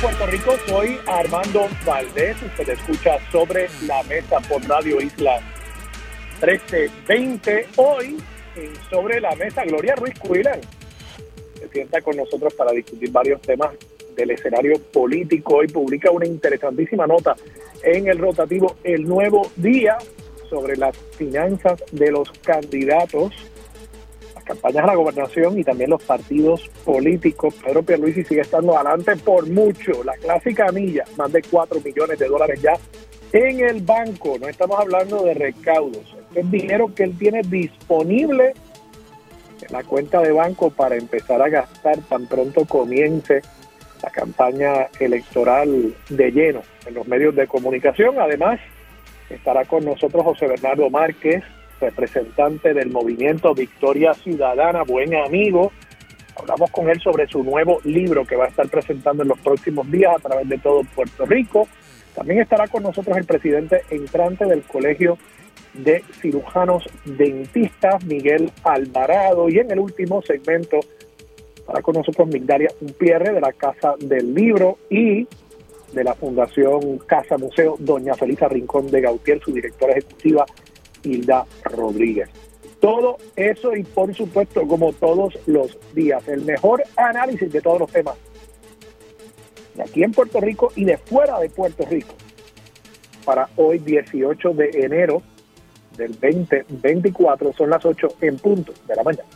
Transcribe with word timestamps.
Puerto 0.00 0.26
Rico. 0.26 0.54
Soy 0.66 0.98
Armando 1.06 1.68
Valdés. 1.84 2.36
Usted 2.42 2.68
escucha 2.68 3.18
sobre 3.30 3.68
la 3.86 4.02
mesa 4.04 4.40
por 4.40 4.62
Radio 4.68 5.00
Isla 5.00 5.40
1320. 6.42 7.66
Hoy, 7.76 8.16
en 8.56 8.72
sobre 8.90 9.20
la 9.20 9.34
mesa, 9.36 9.64
Gloria 9.64 9.94
Ruiz 9.94 10.18
Cuilan 10.18 10.60
se 11.58 11.68
sienta 11.68 12.02
con 12.02 12.16
nosotros 12.16 12.52
para 12.54 12.72
discutir 12.72 13.10
varios 13.10 13.40
temas 13.40 13.70
del 14.14 14.32
escenario 14.32 14.78
político. 14.92 15.56
Hoy 15.56 15.68
publica 15.68 16.10
una 16.10 16.26
interesantísima 16.26 17.06
nota 17.06 17.34
en 17.82 18.08
el 18.08 18.18
rotativo 18.18 18.76
El 18.84 19.04
Nuevo 19.04 19.50
Día 19.56 19.96
sobre 20.50 20.76
las 20.76 20.96
finanzas 21.16 21.82
de 21.92 22.10
los 22.10 22.30
candidatos 22.42 23.32
campañas 24.46 24.84
a 24.84 24.86
la 24.86 24.94
gobernación 24.94 25.58
y 25.58 25.64
también 25.64 25.90
los 25.90 26.02
partidos 26.02 26.68
políticos. 26.84 27.54
Pedro 27.62 27.82
Pierluisi 27.82 28.24
sigue 28.24 28.42
estando 28.42 28.76
adelante 28.76 29.16
por 29.16 29.48
mucho. 29.48 30.04
La 30.04 30.14
clásica 30.14 30.70
milla, 30.72 31.04
más 31.16 31.32
de 31.32 31.42
4 31.42 31.80
millones 31.84 32.18
de 32.18 32.28
dólares 32.28 32.62
ya 32.62 32.74
en 33.32 33.60
el 33.60 33.82
banco. 33.82 34.38
No 34.40 34.48
estamos 34.48 34.78
hablando 34.78 35.24
de 35.24 35.34
recaudos. 35.34 36.16
es 36.34 36.50
dinero 36.50 36.94
que 36.94 37.02
él 37.02 37.18
tiene 37.18 37.42
disponible 37.42 38.54
en 39.60 39.72
la 39.72 39.82
cuenta 39.84 40.20
de 40.20 40.32
banco 40.32 40.70
para 40.70 40.96
empezar 40.96 41.42
a 41.42 41.48
gastar 41.48 41.98
tan 42.08 42.26
pronto 42.26 42.64
comience 42.66 43.42
la 44.02 44.10
campaña 44.10 44.88
electoral 45.00 45.94
de 46.08 46.30
lleno 46.30 46.60
en 46.86 46.94
los 46.94 47.06
medios 47.08 47.34
de 47.34 47.46
comunicación. 47.46 48.20
Además, 48.20 48.60
estará 49.30 49.64
con 49.64 49.84
nosotros 49.84 50.22
José 50.22 50.46
Bernardo 50.46 50.90
Márquez, 50.90 51.42
representante 51.80 52.74
del 52.74 52.90
movimiento 52.90 53.54
Victoria 53.54 54.14
Ciudadana, 54.14 54.82
buen 54.82 55.14
amigo. 55.14 55.72
Hablamos 56.36 56.70
con 56.70 56.90
él 56.90 57.00
sobre 57.00 57.26
su 57.26 57.42
nuevo 57.42 57.80
libro 57.84 58.24
que 58.24 58.36
va 58.36 58.44
a 58.44 58.48
estar 58.48 58.68
presentando 58.68 59.22
en 59.22 59.30
los 59.30 59.38
próximos 59.38 59.90
días 59.90 60.14
a 60.16 60.28
través 60.28 60.48
de 60.48 60.58
todo 60.58 60.82
Puerto 60.94 61.24
Rico. 61.24 61.66
También 62.14 62.40
estará 62.40 62.66
con 62.68 62.82
nosotros 62.82 63.16
el 63.16 63.24
presidente 63.24 63.82
entrante 63.90 64.44
del 64.44 64.62
Colegio 64.62 65.18
de 65.74 66.02
Cirujanos 66.20 66.88
Dentistas, 67.04 68.04
Miguel 68.04 68.50
Alvarado. 68.64 69.48
Y 69.48 69.58
en 69.58 69.70
el 69.70 69.78
último 69.78 70.22
segmento 70.22 70.80
estará 71.56 71.82
con 71.82 71.94
nosotros 71.94 72.28
Migdalia 72.28 72.70
de 72.80 73.40
la 73.40 73.52
Casa 73.52 73.94
del 73.98 74.34
Libro 74.34 74.78
y 74.90 75.26
de 75.92 76.04
la 76.04 76.14
Fundación 76.14 76.98
Casa 77.06 77.38
Museo, 77.38 77.76
doña 77.78 78.14
Felisa 78.14 78.48
Rincón 78.48 78.90
de 78.90 79.00
Gautier, 79.00 79.40
su 79.40 79.52
directora 79.52 79.92
ejecutiva 79.92 80.44
Hilda 81.06 81.46
Rodríguez. 81.64 82.28
Todo 82.80 83.16
eso 83.36 83.74
y 83.74 83.82
por 83.82 84.14
supuesto, 84.14 84.66
como 84.66 84.92
todos 84.92 85.38
los 85.46 85.78
días, 85.94 86.26
el 86.28 86.42
mejor 86.42 86.82
análisis 86.96 87.50
de 87.50 87.60
todos 87.60 87.80
los 87.80 87.90
temas 87.90 88.16
de 89.74 89.82
aquí 89.82 90.02
en 90.02 90.12
Puerto 90.12 90.40
Rico 90.40 90.72
y 90.74 90.84
de 90.84 90.96
fuera 90.98 91.38
de 91.38 91.50
Puerto 91.50 91.84
Rico 91.86 92.14
para 93.24 93.48
hoy 93.56 93.78
18 93.78 94.50
de 94.54 94.70
enero 94.72 95.22
del 95.96 96.12
2024 96.12 97.52
son 97.52 97.70
las 97.70 97.84
8 97.84 98.08
en 98.20 98.38
punto 98.38 98.72
de 98.86 98.94
la 98.94 99.02
mañana. 99.02 99.28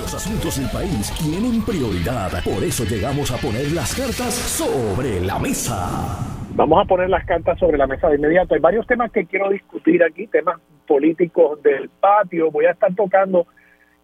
Los 0.00 0.14
asuntos 0.14 0.58
del 0.58 0.68
país 0.70 1.12
tienen 1.18 1.62
prioridad, 1.64 2.42
por 2.42 2.62
eso 2.64 2.84
llegamos 2.84 3.30
a 3.30 3.36
poner 3.36 3.70
las 3.72 3.94
cartas 3.94 4.34
sobre 4.34 5.20
la 5.20 5.38
mesa. 5.38 6.35
Vamos 6.56 6.82
a 6.82 6.88
poner 6.88 7.10
las 7.10 7.26
cartas 7.26 7.58
sobre 7.58 7.76
la 7.76 7.86
mesa 7.86 8.08
de 8.08 8.16
inmediato. 8.16 8.54
Hay 8.54 8.60
varios 8.60 8.86
temas 8.86 9.12
que 9.12 9.26
quiero 9.26 9.50
discutir 9.50 10.02
aquí, 10.02 10.26
temas 10.26 10.58
políticos 10.86 11.62
del 11.62 11.90
patio. 11.90 12.50
Voy 12.50 12.64
a 12.64 12.70
estar 12.70 12.94
tocando 12.94 13.46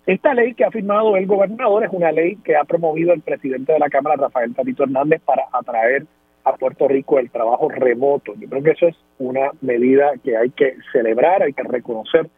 esta 0.04 0.34
ley 0.34 0.52
que 0.52 0.66
ha 0.66 0.70
firmado 0.70 1.16
el 1.16 1.26
gobernador, 1.26 1.82
es 1.82 1.90
una 1.90 2.12
ley 2.12 2.36
que 2.44 2.54
ha 2.54 2.64
promovido 2.64 3.14
el 3.14 3.22
presidente 3.22 3.72
de 3.72 3.78
la 3.78 3.88
Cámara, 3.88 4.16
Rafael 4.16 4.54
Tatito 4.54 4.82
Hernández, 4.82 5.22
para 5.24 5.44
atraer 5.50 6.04
a 6.44 6.52
Puerto 6.52 6.88
Rico 6.88 7.18
el 7.18 7.30
trabajo 7.30 7.70
remoto. 7.70 8.34
Yo 8.38 8.46
creo 8.50 8.62
que 8.62 8.70
eso 8.72 8.88
es 8.88 8.96
una 9.18 9.50
medida 9.62 10.10
que 10.22 10.36
hay 10.36 10.50
que 10.50 10.76
celebrar, 10.92 11.42
hay 11.42 11.54
que 11.54 11.62
reconocer 11.62 12.28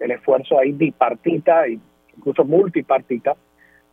el 0.00 0.10
esfuerzo 0.10 0.58
ahí 0.58 0.72
bipartita 0.72 1.68
incluso 1.68 2.44
multipartita 2.44 3.36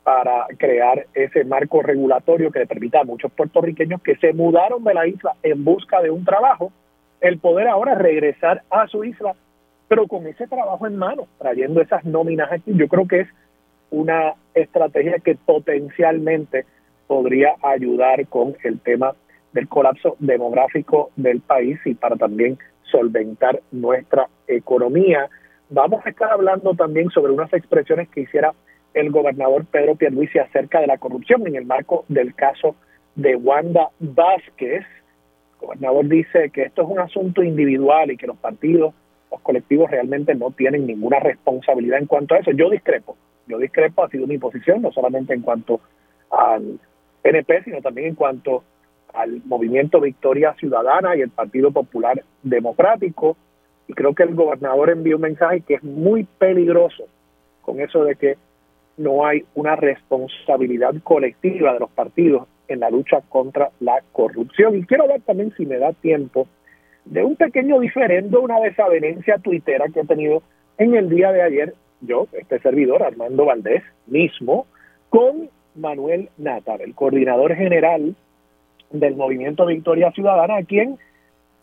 para 0.08 0.48
crear 0.58 1.06
ese 1.14 1.44
marco 1.44 1.82
regulatorio 1.82 2.50
que 2.50 2.60
le 2.60 2.66
permita 2.66 3.02
a 3.02 3.04
muchos 3.04 3.30
puertorriqueños 3.30 4.02
que 4.02 4.16
se 4.16 4.32
mudaron 4.32 4.82
de 4.86 4.94
la 4.94 5.06
isla 5.06 5.34
en 5.44 5.66
busca 5.66 6.02
de 6.02 6.10
un 6.10 6.24
trabajo, 6.24 6.72
el 7.20 7.40
poder 7.40 7.68
ahora 7.68 7.94
regresar 7.94 8.62
a 8.70 8.88
su 8.88 9.04
isla, 9.04 9.36
pero 9.90 10.08
con 10.08 10.26
ese 10.26 10.48
trabajo 10.48 10.88
en 10.88 10.96
mano, 10.96 11.28
trayendo 11.38 11.82
esas 11.82 12.06
nóminas 12.06 12.50
aquí. 12.54 12.72
Yo 12.74 12.88
creo 12.88 13.06
que 13.06 13.20
es 13.20 13.28
una 13.90 14.36
estrategia 14.54 15.20
que 15.20 15.36
potencialmente 15.36 16.64
podría 17.06 17.56
ayudar 17.62 18.26
con 18.28 18.56
el 18.64 18.80
tema 18.80 19.14
del 19.52 19.68
colapso 19.68 20.16
demográfico 20.20 21.12
del 21.18 21.42
país 21.42 21.80
y 21.84 21.96
para 21.96 22.16
también 22.16 22.58
solventar 22.84 23.60
nuestra 23.74 24.30
economía. 24.48 25.28
Vamos 25.70 26.06
a 26.06 26.10
estar 26.12 26.32
hablando 26.32 26.76
también 26.76 27.10
sobre 27.10 27.34
unas 27.34 27.52
expresiones 27.52 28.08
que 28.08 28.22
hiciera 28.22 28.54
el 29.00 29.12
gobernador 29.12 29.66
Pedro 29.66 29.96
Pierluisi 29.96 30.40
acerca 30.40 30.82
de 30.82 30.88
la 30.88 30.98
corrupción 30.98 31.46
en 31.46 31.56
el 31.56 31.66
marco 31.66 32.06
del 32.08 32.34
caso 32.34 32.76
de 33.16 33.36
Wanda 33.36 33.90
Vázquez. 34.00 34.86
El 35.54 35.68
gobernador 35.68 36.08
dice 36.08 36.50
que 36.50 36.64
esto 36.64 36.82
es 36.82 36.90
un 36.90 37.00
asunto 37.00 37.44
individual 37.44 38.12
y 38.12 38.18
que 38.18 38.28
los 38.28 38.38
partidos, 38.38 38.94
los 39.32 39.42
colectivos 39.42 39.92
realmente 39.92 40.34
no 40.34 40.52
tienen 40.52 40.88
ninguna 40.88 41.20
responsabilidad 41.20 42.00
en 42.00 42.08
cuanto 42.08 42.34
a 42.34 42.40
eso. 42.40 42.52
Yo 42.52 42.70
discrepo, 42.70 43.16
yo 43.48 43.60
discrepo, 43.60 44.04
ha 44.04 44.10
sido 44.10 44.26
mi 44.26 44.40
posición, 44.40 44.82
no 44.82 44.92
solamente 44.92 45.34
en 45.34 45.42
cuanto 45.42 45.80
al 46.32 46.80
PNP, 47.22 47.64
sino 47.66 47.82
también 47.82 48.08
en 48.08 48.16
cuanto 48.16 48.64
al 49.14 49.42
movimiento 49.46 50.02
Victoria 50.02 50.54
Ciudadana 50.56 51.16
y 51.16 51.22
el 51.22 51.30
Partido 51.30 51.72
Popular 51.72 52.24
Democrático. 52.42 53.38
Y 53.88 53.94
creo 53.94 54.16
que 54.16 54.24
el 54.24 54.34
gobernador 54.36 54.90
envió 54.90 55.16
un 55.16 55.22
mensaje 55.22 55.62
que 55.62 55.76
es 55.76 55.84
muy 55.84 56.24
peligroso 56.24 57.06
con 57.62 57.80
eso 57.80 58.04
de 58.04 58.16
que 58.16 58.38
no 58.98 59.26
hay 59.26 59.46
una 59.56 59.76
responsabilidad 59.76 60.94
colectiva 61.04 61.74
de 61.74 61.80
los 61.80 61.90
partidos 61.92 62.48
en 62.68 62.80
la 62.82 62.90
lucha 62.90 63.22
contra 63.30 63.70
la 63.80 64.02
corrupción. 64.12 64.76
Y 64.76 64.86
quiero 64.86 65.08
ver 65.08 65.22
también, 65.22 65.54
si 65.56 65.66
me 65.66 65.78
da 65.78 65.94
tiempo, 65.94 66.48
de 67.06 67.24
un 67.24 67.36
pequeño 67.36 67.80
diferendo, 67.80 68.42
una 68.42 68.60
desavenencia 68.60 69.38
tuitera 69.38 69.86
que 69.94 70.02
he 70.02 70.06
tenido 70.06 70.42
en 70.78 70.96
el 70.96 71.10
día 71.10 71.32
de 71.32 71.42
ayer, 71.42 71.74
yo, 72.02 72.28
este 72.34 72.60
servidor, 72.60 73.04
Armando 73.04 73.46
Valdés, 73.46 73.84
mismo, 74.08 74.68
con 75.10 75.50
Manuel 75.76 76.30
Natar, 76.38 76.82
el 76.82 76.94
coordinador 76.94 77.56
general 77.56 78.16
del 78.92 79.16
Movimiento 79.16 79.66
Victoria 79.66 80.12
Ciudadana, 80.12 80.58
a 80.58 80.64
quien 80.64 80.98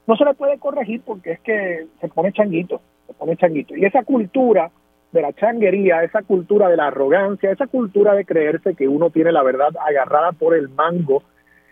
no 0.06 0.16
se 0.16 0.24
le 0.24 0.34
puede 0.34 0.58
corregir 0.58 1.02
porque 1.04 1.32
es 1.32 1.40
que 1.40 1.86
se 2.00 2.08
pone 2.08 2.32
changuito, 2.32 2.80
se 3.06 3.14
pone 3.14 3.36
changuito. 3.36 3.76
Y 3.76 3.84
esa 3.84 4.02
cultura 4.02 4.70
de 5.14 5.22
la 5.22 5.32
changuería, 5.32 6.02
esa 6.02 6.22
cultura 6.22 6.68
de 6.68 6.76
la 6.76 6.88
arrogancia, 6.88 7.52
esa 7.52 7.68
cultura 7.68 8.14
de 8.14 8.24
creerse 8.24 8.74
que 8.74 8.88
uno 8.88 9.10
tiene 9.10 9.30
la 9.30 9.44
verdad 9.44 9.68
agarrada 9.80 10.32
por 10.32 10.56
el 10.56 10.68
mango 10.68 11.22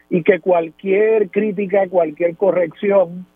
y 0.08 0.22
que 0.22 0.38
cualquier 0.38 1.28
crítica, 1.28 1.88
cualquier 1.88 2.36
corrección 2.36 3.26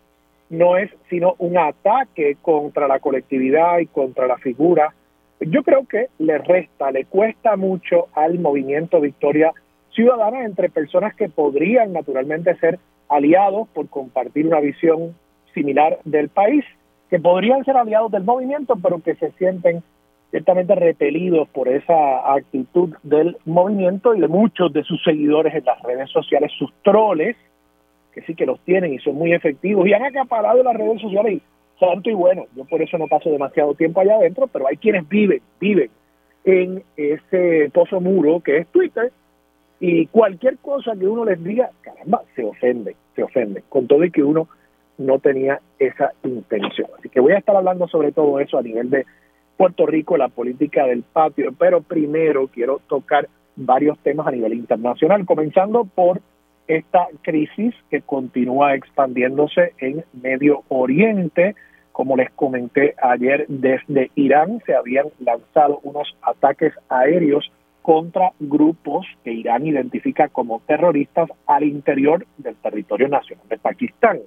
no 0.49 0.77
es 0.77 0.89
sino 1.09 1.35
un 1.39 1.57
ataque 1.57 2.37
contra 2.41 2.87
la 2.87 2.99
colectividad 2.99 3.79
y 3.79 3.87
contra 3.87 4.27
la 4.27 4.37
figura. 4.37 4.93
Yo 5.41 5.61
creo 5.61 5.85
que 5.85 6.07
le 6.19 6.37
resta, 6.37 6.89
le 6.91 7.03
cuesta 7.03 7.57
mucho 7.57 8.07
al 8.13 8.39
movimiento 8.39 9.01
Victoria 9.01 9.51
Ciudadana 9.91 10.45
entre 10.45 10.69
personas 10.69 11.15
que 11.15 11.27
podrían 11.27 11.91
naturalmente 11.91 12.55
ser 12.59 12.79
aliados 13.09 13.67
por 13.73 13.89
compartir 13.89 14.47
una 14.47 14.61
visión 14.61 15.15
similar 15.53 15.99
del 16.05 16.29
país, 16.29 16.63
que 17.09 17.19
podrían 17.19 17.65
ser 17.65 17.75
aliados 17.75 18.11
del 18.11 18.23
movimiento, 18.23 18.75
pero 18.81 19.01
que 19.01 19.15
se 19.15 19.31
sienten 19.31 19.83
ciertamente 20.31 20.75
repelidos 20.75 21.47
por 21.49 21.67
esa 21.67 22.33
actitud 22.33 22.93
del 23.03 23.37
movimiento 23.45 24.13
y 24.13 24.19
de 24.19 24.27
muchos 24.27 24.73
de 24.73 24.83
sus 24.83 25.01
seguidores 25.03 25.53
en 25.55 25.65
las 25.65 25.81
redes 25.83 26.09
sociales, 26.09 26.51
sus 26.57 26.71
troles, 26.83 27.35
que 28.13 28.21
sí 28.21 28.35
que 28.35 28.45
los 28.45 28.59
tienen 28.61 28.93
y 28.93 28.99
son 28.99 29.15
muy 29.15 29.33
efectivos 29.33 29.87
y 29.87 29.93
han 29.93 30.03
acaparado 30.03 30.63
las 30.63 30.75
redes 30.75 31.01
sociales 31.01 31.33
y 31.33 31.41
santo 31.79 32.09
y 32.09 32.13
bueno, 32.13 32.45
yo 32.55 32.65
por 32.65 32.81
eso 32.81 32.97
no 32.97 33.07
paso 33.07 33.29
demasiado 33.29 33.73
tiempo 33.75 34.01
allá 34.01 34.15
adentro, 34.15 34.47
pero 34.47 34.67
hay 34.67 34.77
quienes 34.77 35.07
viven, 35.07 35.41
viven 35.59 35.89
en 36.43 36.83
ese 36.95 37.69
pozo 37.73 38.01
muro 38.01 38.41
que 38.41 38.57
es 38.57 38.67
Twitter 38.67 39.11
y 39.79 40.07
cualquier 40.07 40.57
cosa 40.57 40.93
que 40.97 41.07
uno 41.07 41.23
les 41.25 41.43
diga, 41.43 41.69
caramba, 41.81 42.23
se 42.35 42.43
ofende, 42.43 42.95
se 43.15 43.23
ofende, 43.23 43.63
con 43.69 43.87
todo 43.87 44.03
y 44.03 44.11
que 44.11 44.23
uno 44.23 44.47
no 44.97 45.19
tenía 45.19 45.59
esa 45.77 46.13
intención. 46.23 46.89
Así 46.97 47.09
que 47.09 47.19
voy 47.19 47.33
a 47.33 47.37
estar 47.37 47.55
hablando 47.55 47.87
sobre 47.87 48.11
todo 48.11 48.39
eso 48.39 48.57
a 48.57 48.63
nivel 48.63 48.89
de 48.89 49.05
Puerto 49.57 49.85
Rico, 49.85 50.17
la 50.17 50.29
política 50.29 50.85
del 50.85 51.03
patio, 51.03 51.51
pero 51.57 51.81
primero 51.81 52.47
quiero 52.47 52.79
tocar 52.87 53.27
varios 53.55 53.97
temas 53.99 54.27
a 54.27 54.31
nivel 54.31 54.53
internacional, 54.53 55.25
comenzando 55.25 55.83
por 55.83 56.21
esta 56.67 57.07
crisis 57.21 57.73
que 57.89 58.01
continúa 58.01 58.75
expandiéndose 58.75 59.73
en 59.79 60.03
Medio 60.13 60.63
Oriente. 60.67 61.55
Como 61.91 62.15
les 62.15 62.29
comenté 62.31 62.93
ayer, 63.01 63.45
desde 63.47 64.11
Irán 64.15 64.61
se 64.65 64.75
habían 64.75 65.07
lanzado 65.19 65.79
unos 65.83 66.15
ataques 66.21 66.73
aéreos 66.89 67.51
contra 67.81 68.33
grupos 68.39 69.07
que 69.23 69.31
Irán 69.31 69.65
identifica 69.65 70.27
como 70.27 70.59
terroristas 70.67 71.29
al 71.47 71.63
interior 71.63 72.27
del 72.37 72.55
territorio 72.57 73.07
nacional 73.07 73.47
de 73.49 73.57
Pakistán. 73.57 74.19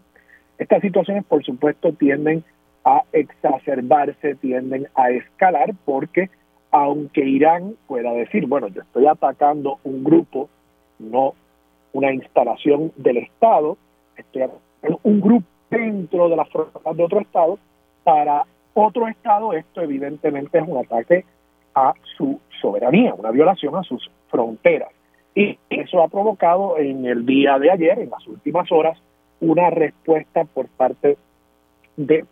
Estas 0.58 0.80
situaciones, 0.80 1.24
por 1.24 1.44
supuesto, 1.44 1.92
tienden 1.92 2.42
a 2.84 3.02
exacerbarse, 3.12 4.34
tienden 4.36 4.88
a 4.94 5.10
escalar, 5.10 5.74
porque 5.84 6.30
aunque 6.70 7.24
Irán 7.24 7.74
pueda 7.86 8.12
decir, 8.12 8.46
bueno, 8.46 8.68
yo 8.68 8.82
estoy 8.82 9.06
atacando 9.06 9.78
un 9.84 10.04
grupo, 10.04 10.48
no 10.98 11.34
una 11.92 12.12
instalación 12.12 12.92
del 12.96 13.18
Estado, 13.18 13.76
estoy 14.16 14.42
atacando 14.42 15.00
un 15.02 15.20
grupo 15.20 15.46
dentro 15.70 16.28
de 16.28 16.36
las 16.36 16.48
fronteras 16.48 16.96
de 16.96 17.04
otro 17.04 17.20
Estado, 17.20 17.58
para 18.04 18.44
otro 18.74 19.08
Estado 19.08 19.52
esto 19.52 19.82
evidentemente 19.82 20.58
es 20.58 20.64
un 20.66 20.78
ataque 20.78 21.24
a 21.74 21.94
su 22.16 22.40
soberanía, 22.60 23.14
una 23.14 23.30
violación 23.30 23.76
a 23.76 23.82
sus 23.82 24.10
fronteras. 24.28 24.90
Y 25.34 25.58
eso 25.68 26.02
ha 26.02 26.08
provocado 26.08 26.78
en 26.78 27.06
el 27.06 27.24
día 27.24 27.58
de 27.58 27.70
ayer, 27.70 27.98
en 28.00 28.10
las 28.10 28.26
últimas 28.26 28.70
horas, 28.72 28.98
una 29.40 29.70
respuesta 29.70 30.44
por 30.44 30.68
parte 30.68 31.16
de 31.96 32.24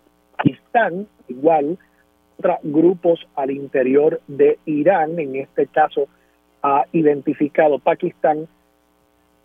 Pakistán, 0.78 1.06
igual 1.28 1.78
grupos 2.62 3.26
al 3.34 3.50
interior 3.50 4.20
de 4.28 4.58
Irán, 4.64 5.18
en 5.18 5.36
este 5.36 5.66
caso 5.66 6.06
ha 6.62 6.84
identificado 6.92 7.78
Pakistán 7.78 8.46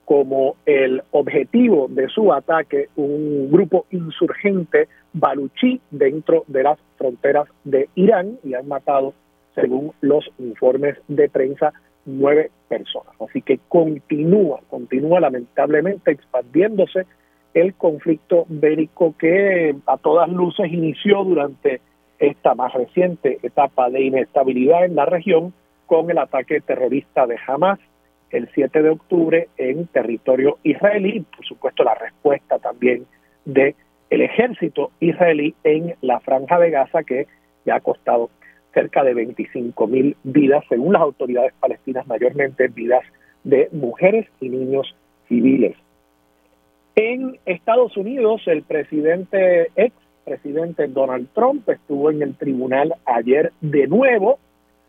como 0.06 0.56
el 0.66 1.02
objetivo 1.12 1.88
de 1.90 2.08
su 2.10 2.32
ataque 2.34 2.90
un 2.96 3.50
grupo 3.52 3.86
insurgente 3.90 4.88
baluchí 5.14 5.82
dentro 5.90 6.44
de 6.48 6.64
las 6.64 6.80
fronteras 6.98 7.48
de 7.64 7.90
Irán 7.96 8.38
y 8.44 8.54
han 8.54 8.68
matado 8.68 9.14
según 9.56 9.94
los 10.02 10.30
informes 10.40 10.98
de 11.08 11.30
prensa, 11.30 11.74
nueve 12.06 12.52
personas. 12.68 13.16
Así 13.22 13.42
que 13.42 13.60
continúa, 13.70 14.60
continúa 14.70 15.20
lamentablemente 15.20 16.12
expandiéndose 16.12 17.06
el 17.54 17.74
conflicto 17.76 18.46
bélico 18.48 19.16
que 19.18 19.76
a 19.86 19.98
todas 19.98 20.30
luces 20.30 20.72
inició 20.72 21.24
durante 21.24 21.82
esta 22.20 22.56
más 22.56 22.74
reciente 22.74 23.40
etapa 23.44 23.90
de 23.90 24.04
inestabilidad 24.04 24.86
en 24.86 24.96
la 24.96 25.06
región 25.06 25.54
con 25.86 26.10
el 26.10 26.18
ataque 26.18 26.62
terrorista 26.62 27.28
de 27.28 27.38
Hamas 27.46 27.80
el 28.32 28.50
7 28.56 28.82
de 28.82 28.90
octubre 28.90 29.48
en 29.58 29.88
territorio 29.88 30.58
israelí, 30.64 31.24
por 31.36 31.46
supuesto 31.46 31.84
la 31.84 31.94
respuesta 31.94 32.58
también 32.58 33.06
de 33.46 33.76
el 34.10 34.22
ejército 34.22 34.92
israelí 35.00 35.56
en 35.64 35.96
la 36.02 36.20
franja 36.20 36.60
de 36.60 36.72
Gaza 36.72 37.04
que 37.04 37.28
ya 37.66 37.76
ha 37.76 37.80
costado 37.80 38.30
cerca 38.74 39.04
de 39.04 39.14
25 39.14 39.88
mil 39.88 40.18
vidas, 40.24 40.64
según 40.68 40.94
las 40.94 41.02
autoridades 41.04 41.54
palestinas, 41.60 42.08
mayormente 42.08 42.68
vidas 42.68 43.04
de 43.44 43.70
mujeres 43.72 44.28
y 44.40 44.50
niños 44.50 44.96
civiles. 45.28 45.76
En 46.96 47.40
Estados 47.46 47.98
Unidos, 47.98 48.44
el 48.46 48.62
presidente, 48.62 49.72
ex 49.76 49.96
presidente 50.26 50.88
Donald 50.88 51.28
Trump, 51.34 51.68
estuvo 51.68 52.12
en 52.12 52.22
el 52.22 52.36
tribunal 52.36 52.94
ayer 53.06 53.52
de 53.62 53.88
nuevo. 53.88 54.40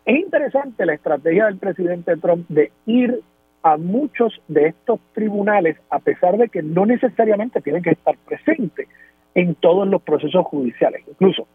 Es 0.05 0.19
interesante 0.19 0.85
la 0.85 0.95
estrategia 0.95 1.47
del 1.47 1.57
presidente 1.57 2.17
Trump 2.19 2.47
de 2.49 2.71
ir 2.85 3.21
a 3.63 3.79
muchos 3.79 4.39
de 4.49 4.67
estos 4.67 5.01
tribunales, 5.15 5.79
a 5.89 5.99
pesar 5.99 6.37
de 6.37 6.51
que 6.51 6.63
no 6.63 6.85
necesariamente 6.85 7.63
tienen 7.63 7.83
que 7.83 7.93
estar 7.93 8.15
presentes 8.19 8.87
en 9.35 9.55
todos 9.55 9.89
los 9.89 10.03
procesos 10.03 10.45
judiciales. 10.45 11.03
Incluso 11.09 11.49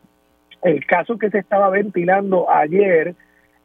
el 0.64 0.84
caso 0.88 1.20
que 1.20 1.30
se 1.30 1.38
estaba 1.38 1.70
ventilando 1.70 2.50
ayer 2.50 3.14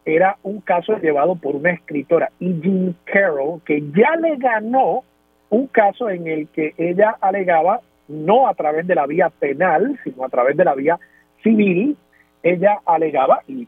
era 0.05 0.37
un 0.43 0.61
caso 0.61 0.99
llevado 0.99 1.35
por 1.37 1.57
una 1.57 1.71
escritora, 1.71 2.31
E. 2.39 2.53
Jean 2.61 2.95
Carroll, 3.05 3.63
que 3.65 3.83
ya 3.97 4.15
le 4.21 4.37
ganó 4.37 5.03
un 5.51 5.67
caso 5.69 6.09
en 6.09 6.27
el 6.27 6.49
que 6.49 6.75
ella 6.77 7.17
alegaba, 7.21 7.81
no 8.09 8.49
a 8.49 8.55
través 8.55 8.87
de 8.87 8.95
la 8.95 9.07
vía 9.07 9.31
penal, 9.31 9.99
sino 10.05 10.25
a 10.25 10.29
través 10.29 10.57
de 10.57 10.65
la 10.65 10.75
vía 10.75 10.99
civil, 11.43 11.97
ella 12.43 12.81
alegaba 12.85 13.41
y 13.47 13.67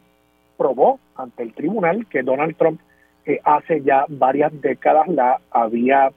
probó 0.57 0.99
ante 1.15 1.43
el 1.43 1.53
tribunal 1.53 2.05
que 2.07 2.23
Donald 2.23 2.55
Trump 2.57 2.79
eh, 3.25 3.39
hace 3.43 3.81
ya 3.81 4.05
varias 4.07 4.51
décadas 4.61 5.07
la 5.07 5.39
había 5.51 6.11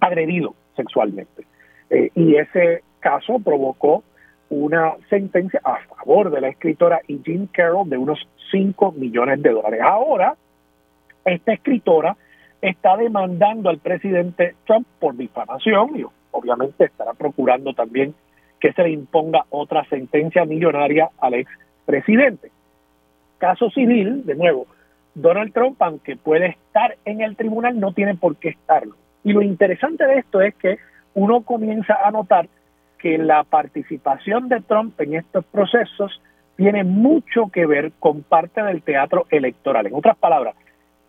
agredido 0.00 0.54
sexualmente. 0.76 1.44
Eh, 1.90 2.10
y 2.14 2.36
ese 2.36 2.82
caso 3.00 3.38
provocó 3.38 4.02
una 4.50 4.94
sentencia 5.08 5.60
a 5.64 5.78
favor 5.96 6.30
de 6.30 6.40
la 6.40 6.48
escritora 6.48 7.00
Jean 7.08 7.46
Carroll 7.46 7.88
de 7.88 7.98
unos 7.98 8.26
5 8.50 8.92
millones 8.92 9.42
de 9.42 9.50
dólares. 9.50 9.80
Ahora, 9.82 10.36
esta 11.24 11.52
escritora 11.52 12.16
está 12.68 12.96
demandando 12.96 13.68
al 13.68 13.78
presidente 13.78 14.54
Trump 14.66 14.86
por 14.98 15.16
difamación 15.16 15.98
y 15.98 16.04
obviamente 16.30 16.84
estará 16.84 17.12
procurando 17.12 17.74
también 17.74 18.14
que 18.58 18.72
se 18.72 18.82
le 18.82 18.90
imponga 18.90 19.44
otra 19.50 19.84
sentencia 19.84 20.46
millonaria 20.46 21.10
al 21.20 21.34
ex 21.34 21.50
presidente. 21.84 22.50
Caso 23.36 23.68
civil, 23.68 24.24
de 24.24 24.34
nuevo, 24.34 24.66
Donald 25.14 25.52
Trump, 25.52 25.80
aunque 25.82 26.16
puede 26.16 26.46
estar 26.46 26.96
en 27.04 27.20
el 27.20 27.36
tribunal, 27.36 27.78
no 27.78 27.92
tiene 27.92 28.14
por 28.14 28.36
qué 28.36 28.50
estarlo. 28.50 28.96
Y 29.22 29.34
lo 29.34 29.42
interesante 29.42 30.06
de 30.06 30.18
esto 30.18 30.40
es 30.40 30.54
que 30.54 30.78
uno 31.12 31.42
comienza 31.42 31.98
a 32.02 32.10
notar 32.10 32.48
que 32.98 33.18
la 33.18 33.44
participación 33.44 34.48
de 34.48 34.62
Trump 34.62 34.98
en 35.00 35.16
estos 35.16 35.44
procesos 35.44 36.18
tiene 36.56 36.84
mucho 36.84 37.50
que 37.52 37.66
ver 37.66 37.92
con 37.98 38.22
parte 38.22 38.62
del 38.62 38.82
teatro 38.82 39.26
electoral. 39.28 39.86
En 39.86 39.94
otras 39.94 40.16
palabras, 40.16 40.54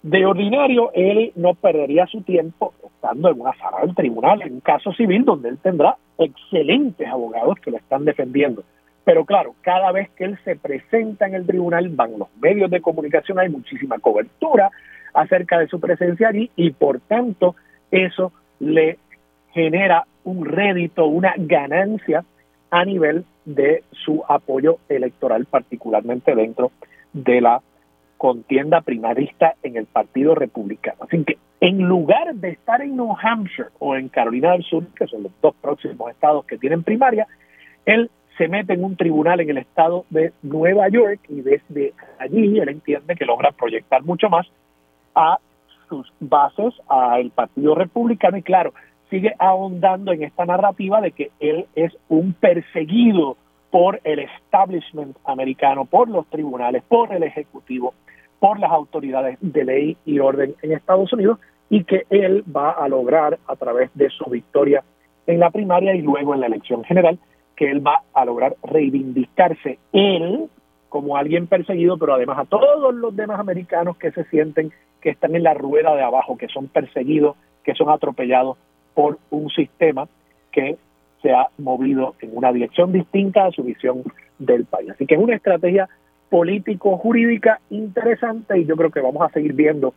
de 0.06 0.24
ordinario 0.24 0.92
él 0.94 1.32
no 1.36 1.56
perdería 1.56 2.06
su 2.06 2.22
tiempo 2.22 2.76
estando 2.86 3.32
en 3.32 3.42
una 3.42 3.54
sala 3.54 3.80
del 3.82 3.96
tribunal, 3.96 4.40
en 4.44 4.54
un 4.54 4.60
caso 4.60 4.94
civil 4.94 5.26
donde 5.26 5.50
él 5.50 5.58
tendrá 5.58 5.98
excelentes 6.20 7.08
abogados 7.08 7.56
que 7.60 7.72
lo 7.72 7.78
están 7.78 8.06
defendiendo. 8.06 8.64
Pero 9.04 9.26
claro, 9.26 9.56
cada 9.62 9.92
vez 9.92 10.12
que 10.12 10.26
él 10.26 10.38
se 10.44 10.58
presenta 10.58 11.26
en 11.26 11.34
el 11.34 11.48
tribunal 11.48 11.90
van 11.90 12.20
los 12.20 12.28
medios 12.40 12.70
de 12.70 12.82
comunicación, 12.82 13.40
hay 13.40 13.50
muchísima 13.50 13.98
cobertura 13.98 14.70
acerca 15.16 15.58
de 15.58 15.68
su 15.68 15.80
presencia 15.80 16.28
allí 16.28 16.52
y 16.56 16.70
por 16.70 17.00
tanto 17.00 17.56
eso 17.90 18.32
le 18.60 19.00
genera 19.54 20.06
un 20.24 20.46
rédito, 20.46 21.08
una 21.08 21.34
ganancia 21.36 22.24
a 22.70 22.86
nivel 22.86 23.26
de 23.44 23.84
su 23.92 24.24
apoyo 24.28 24.78
electoral, 24.88 25.46
particularmente 25.46 26.36
dentro 26.36 26.72
de 27.12 27.42
la 27.42 27.60
contienda 28.26 28.82
primarista 28.82 29.54
en 29.62 29.78
el 29.78 29.86
Partido 29.86 30.34
Republicano. 30.34 30.98
Así 31.02 31.24
que 31.24 31.38
en 31.60 31.78
lugar 31.84 32.34
de 32.34 32.50
estar 32.50 32.82
en 32.82 32.98
New 32.98 33.16
Hampshire 33.22 33.70
o 33.78 33.96
en 33.96 34.10
Carolina 34.10 34.54
del 34.54 34.64
Sur, 34.64 34.84
que 34.96 35.06
son 35.06 35.22
los 35.22 35.32
dos 35.44 35.54
próximos 35.62 36.10
estados 36.10 36.44
que 36.48 36.58
tienen 36.58 36.82
primaria, 36.82 37.28
él 37.86 38.10
se 38.36 38.48
mete 38.48 38.74
en 38.74 38.84
un 38.84 38.96
tribunal 38.96 39.42
en 39.42 39.52
el 39.52 39.60
estado 39.60 40.06
de 40.10 40.34
Nueva 40.42 40.90
York 40.90 41.20
y 41.30 41.42
desde 41.42 41.94
allí 42.18 42.58
él 42.58 42.68
entiende 42.68 43.16
que 43.16 43.26
logra 43.26 43.52
proyectar 43.52 44.02
mucho 44.02 44.28
más 44.28 44.48
a 45.14 45.38
sus 45.88 46.12
bases, 46.20 46.74
al 46.88 47.30
Partido 47.30 47.76
Republicano 47.76 48.38
y 48.38 48.42
claro, 48.42 48.74
sigue 49.12 49.36
ahondando 49.38 50.14
en 50.14 50.24
esta 50.24 50.48
narrativa 50.48 51.00
de 51.00 51.12
que 51.12 51.30
él 51.40 51.68
es 51.76 51.96
un 52.10 52.34
perseguido 52.34 53.38
por 53.70 54.02
el 54.04 54.18
establishment 54.18 55.16
americano, 55.26 55.86
por 55.86 56.10
los 56.10 56.26
tribunales, 56.32 56.82
por 56.88 57.14
el 57.14 57.22
Ejecutivo, 57.22 57.94
por 58.40 58.60
las 58.60 58.72
autoridades 58.72 59.38
de 59.42 59.64
ley 59.64 59.98
y 60.06 60.20
orden 60.20 60.56
en 60.62 60.72
Estados 60.74 61.12
Unidos 61.14 61.40
y 61.70 61.84
que 61.84 62.06
él 62.10 62.44
va 62.56 62.72
a 62.72 62.88
lograr 62.88 63.40
a 63.48 63.56
través 63.56 63.90
de 63.96 64.10
su 64.10 64.26
victoria 64.30 64.84
en 65.28 65.40
la 65.40 65.50
primaria 65.50 65.96
y 65.96 66.02
luego 66.02 66.34
en 66.34 66.42
la 66.42 66.48
elección 66.48 66.84
general, 66.84 67.18
que 67.56 67.72
él 67.72 67.86
va 67.86 68.02
a 68.14 68.26
lograr 68.26 68.56
reivindicarse 68.64 69.80
él 69.92 70.50
como 70.90 71.18
alguien 71.18 71.48
perseguido, 71.48 71.98
pero 71.98 72.14
además 72.14 72.40
a 72.40 72.46
todos 72.46 72.94
los 72.94 73.16
demás 73.16 73.40
americanos 73.40 73.98
que 73.98 74.12
se 74.12 74.24
sienten 74.26 74.72
que 75.02 75.10
están 75.10 75.36
en 75.36 75.44
la 75.44 75.54
rueda 75.54 75.96
de 75.96 76.04
abajo, 76.04 76.38
que 76.38 76.48
son 76.48 76.68
perseguidos, 76.68 77.36
que 77.64 77.74
son 77.76 77.90
atropellados 77.90 78.58
por 78.94 79.20
un 79.30 79.50
sistema 79.50 80.08
que 80.52 80.78
se 81.22 81.32
ha 81.32 81.48
movido 81.58 82.16
en 82.22 82.38
una 82.38 82.52
dirección 82.52 82.92
distinta 82.92 83.46
a 83.46 83.52
su 83.52 83.64
visión 83.64 84.04
del 84.40 84.66
país. 84.66 84.92
Así 84.92 85.06
que 85.06 85.16
es 85.16 85.22
una 85.22 85.36
estrategia 85.36 85.90
político-jurídica 86.30 87.60
interesante 87.70 88.60
y 88.60 88.66
yo 88.66 88.76
creo 88.76 88.92
que 88.92 89.02
vamos 89.02 89.22
a 89.22 89.34
seguir 89.34 89.54
viendo 89.54 89.94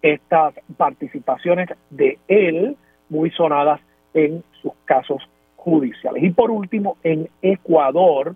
estas 0.00 0.54
participaciones 0.76 1.68
de 1.90 2.18
él 2.28 2.76
muy 3.08 3.30
sonadas 3.30 3.80
en 4.14 4.42
sus 4.60 4.72
casos 4.84 5.22
judiciales. 5.56 6.22
Y 6.24 6.30
por 6.30 6.50
último, 6.50 6.96
en 7.02 7.28
Ecuador, 7.40 8.34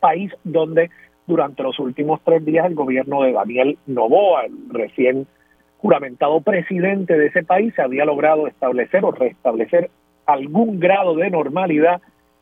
país 0.00 0.32
donde 0.44 0.90
durante 1.26 1.62
los 1.62 1.78
últimos 1.78 2.20
tres 2.24 2.44
días 2.44 2.66
el 2.66 2.74
gobierno 2.74 3.22
de 3.22 3.32
Daniel 3.32 3.78
Novoa, 3.86 4.46
el 4.46 4.52
recién 4.70 5.26
juramentado 5.78 6.40
presidente 6.40 7.16
de 7.16 7.26
ese 7.26 7.42
país, 7.42 7.74
se 7.74 7.82
había 7.82 8.04
logrado 8.04 8.46
establecer 8.46 9.04
o 9.04 9.12
restablecer 9.12 9.90
algún 10.26 10.78
grado 10.78 11.14
de 11.14 11.30
normalidad 11.30 12.00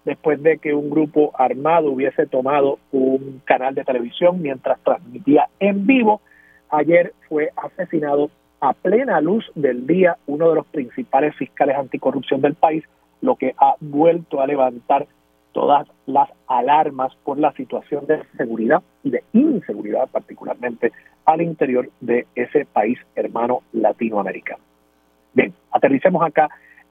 después 0.09 0.43
de 0.43 0.57
que 0.57 0.73
un 0.73 0.89
grupo 0.89 1.33
armado 1.35 1.91
hubiese 1.91 2.27
tomado 2.27 2.79
un 2.93 3.43
canal 3.45 3.75
de 3.75 3.85
televisión 3.85 4.41
mientras 4.41 4.81
transmitía 4.81 5.49
en 5.61 5.87
vivo. 5.87 6.23
Ayer 6.71 7.13
fue 7.29 7.51
asesinado 7.55 8.31
a 8.61 8.73
plena 8.73 9.21
luz 9.21 9.45
del 9.55 9.87
día 9.87 10.17
uno 10.27 10.49
de 10.49 10.55
los 10.55 10.67
principales 10.69 11.37
fiscales 11.37 11.77
anticorrupción 11.77 12.41
del 12.41 12.55
país, 12.55 12.85
lo 13.21 13.37
que 13.37 13.55
ha 13.59 13.75
vuelto 13.81 14.41
a 14.41 14.47
levantar 14.47 15.07
todas 15.53 15.87
las 16.07 16.31
alarmas 16.47 17.15
por 17.23 17.39
la 17.39 17.53
situación 17.53 18.07
de 18.07 18.23
seguridad 18.39 18.83
y 19.05 19.11
de 19.11 19.25
inseguridad, 19.35 20.09
particularmente 20.11 20.91
al 21.27 21.43
interior 21.43 21.91
de 22.01 22.27
ese 22.35 22.65
país 22.65 22.99
hermano 23.15 23.61
latinoamericano. 23.73 24.63
Bien, 25.35 25.53
aterricemos 25.71 26.23
acá 26.23 26.49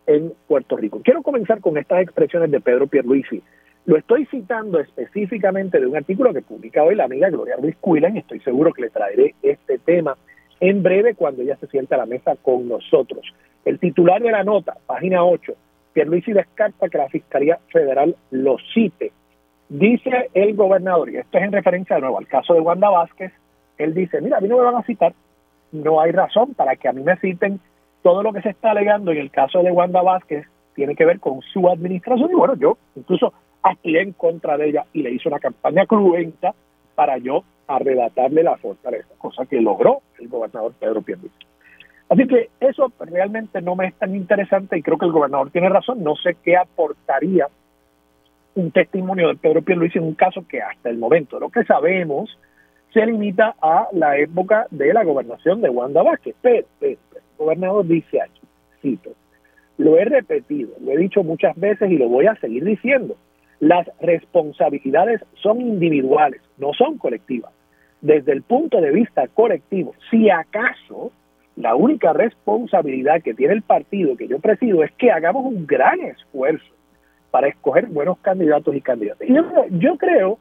en 0.08 0.34
Puerto 0.48 0.78
Rico. 0.78 1.02
Quiero 1.04 1.22
comenzar 1.22 1.60
con 1.62 1.78
estas 1.78 2.02
expresiones 2.02 2.50
de 2.50 2.62
Pedro 2.62 2.88
Pierluisi. 2.88 3.44
Lo 3.86 3.98
estoy 3.98 4.26
citando 4.26 4.80
específicamente 4.80 5.80
de 5.80 5.88
un 5.88 5.96
artículo 5.96 6.34
que 6.34 6.42
publica 6.42 6.84
hoy 6.84 6.96
la 6.96 7.06
amiga 7.06 7.30
Gloria 7.30 7.56
Ruiz 7.56 7.78
Cuilan 7.80 8.18
estoy 8.18 8.40
seguro 8.40 8.74
que 8.74 8.82
le 8.82 8.90
traeré 8.90 9.36
este 9.42 9.78
tema 9.78 10.18
en 10.60 10.82
breve 10.84 11.14
cuando 11.14 11.42
ella 11.42 11.56
se 11.58 11.68
sienta 11.68 11.96
a 11.96 12.00
la 12.00 12.06
mesa 12.06 12.36
con 12.42 12.68
nosotros. 12.68 13.22
El 13.64 13.80
titular 13.80 14.22
de 14.22 14.32
la 14.32 14.44
nota, 14.44 14.76
página 14.86 15.24
8, 15.24 15.54
Pierluisi 15.94 16.34
descarta 16.34 16.90
que 16.90 16.98
la 16.98 17.10
Fiscalía 17.10 17.60
Federal 17.72 18.16
lo 18.32 18.58
cite. 18.74 19.12
Dice 19.70 20.30
el 20.34 20.56
gobernador, 20.56 21.10
y 21.10 21.18
esto 21.18 21.38
es 21.38 21.44
en 21.44 21.52
referencia 21.52 21.96
de 21.96 22.02
nuevo 22.02 22.18
al 22.18 22.28
caso 22.28 22.54
de 22.54 22.62
Wanda 22.62 22.90
Vázquez, 22.90 23.32
él 23.78 23.94
dice, 23.94 24.22
mira, 24.22 24.38
a 24.38 24.42
mí 24.42 24.48
no 24.48 24.58
me 24.58 24.64
van 24.64 24.76
a 24.76 24.84
citar, 24.84 25.14
no 25.72 26.00
hay 26.00 26.12
razón 26.12 26.54
para 26.54 26.76
que 26.76 26.88
a 26.88 26.94
mí 26.94 27.04
me 27.04 27.18
citen, 27.18 27.60
todo 28.01 28.24
lo 28.24 28.34
que 28.34 28.42
se 28.42 28.50
está 28.50 28.72
alegando 28.72 29.12
en 29.12 29.18
el 29.18 29.32
caso 29.32 29.62
de 29.63 29.72
Wanda 29.72 30.01
Vázquez 30.01 30.46
tiene 30.75 30.96
que 30.96 31.06
ver 31.06 31.20
con 31.20 31.42
su 31.42 31.68
administración 31.68 32.32
y 32.32 32.36
bueno, 32.36 32.56
yo 32.56 32.77
incluso 32.96 33.34
actué 33.63 34.01
en 34.01 34.13
contra 34.13 34.58
de 34.58 34.70
ella 34.70 34.86
y 34.94 35.01
le 35.01 35.12
hice 35.12 35.27
una 35.27 35.39
campaña 35.39 35.86
cruenta 35.86 36.54
para 36.96 37.18
yo 37.18 37.44
arrebatarle 37.68 38.44
la 38.44 38.58
fortaleza, 38.58 39.10
cosa 39.18 39.46
que 39.46 39.62
logró 39.62 40.01
el 40.20 40.27
gobernador 40.27 40.74
Pedro 40.80 41.01
Pierluisi. 41.01 41.36
Así 42.10 42.25
que 42.25 42.50
eso 42.60 42.92
realmente 43.00 43.62
no 43.62 43.75
me 43.75 43.88
es 43.88 43.96
tan 43.96 44.16
interesante 44.16 44.77
y 44.77 44.82
creo 44.82 44.98
que 44.98 45.06
el 45.06 45.12
gobernador 45.12 45.51
tiene 45.51 45.68
razón. 45.68 46.04
No 46.04 46.16
sé 46.16 46.38
qué 46.42 46.56
aportaría 46.56 47.48
un 48.56 48.72
testimonio 48.72 49.27
de 49.27 49.36
Pedro 49.36 49.62
Pierluisi 49.62 49.98
en 49.98 50.06
un 50.06 50.16
caso 50.16 50.46
que 50.48 50.62
hasta 50.62 50.89
el 50.89 50.98
momento 50.98 51.39
lo 51.39 51.50
que 51.50 51.66
sabemos 51.66 52.38
se 52.94 53.06
limita 53.06 53.56
a 53.62 53.88
la 53.92 54.18
época 54.18 54.68
de 54.72 54.94
la 54.94 55.04
gobernación 55.04 55.62
de 55.62 55.70
Wanda 55.70 56.01
Vázquez. 56.01 56.36
Pero, 56.42 56.66
el 56.82 56.98
gobernador 57.38 57.86
dice 57.86 58.22
aquí, 58.22 58.41
cito, 58.82 59.12
lo 59.77 59.98
he 59.98 60.06
repetido, 60.06 60.72
lo 60.82 60.91
he 60.91 60.98
dicho 60.98 61.24
muchas 61.24 61.56
veces 61.56 61.91
y 61.91 61.98
lo 61.98 62.10
voy 62.10 62.27
a 62.27 62.36
seguir 62.36 62.63
diciendo. 62.63 63.15
Las 63.60 63.89
responsabilidades 64.00 65.22
son 65.41 65.62
individuales, 65.62 66.41
no 66.58 66.74
son 66.74 66.98
colectivas. 66.98 67.51
Desde 68.01 68.32
el 68.32 68.44
punto 68.44 68.79
de 68.79 68.91
vista 68.91 69.27
colectivo, 69.27 69.96
si 70.12 70.29
acaso 70.29 71.12
la 71.58 71.75
única 71.75 72.13
responsabilidad 72.13 73.22
que 73.24 73.34
tiene 73.34 73.53
el 73.53 73.63
partido 73.63 74.15
que 74.15 74.27
yo 74.27 74.39
presido 74.39 74.84
es 74.84 74.91
que 74.94 75.12
hagamos 75.12 75.44
un 75.44 75.65
gran 75.65 76.00
esfuerzo 76.01 76.72
para 77.32 77.48
escoger 77.48 77.88
buenos 77.88 78.20
candidatos 78.20 78.75
y 78.75 78.82
candidatas. 78.82 79.27
Y 79.27 79.34
yo, 79.79 79.98
creo 79.98 80.38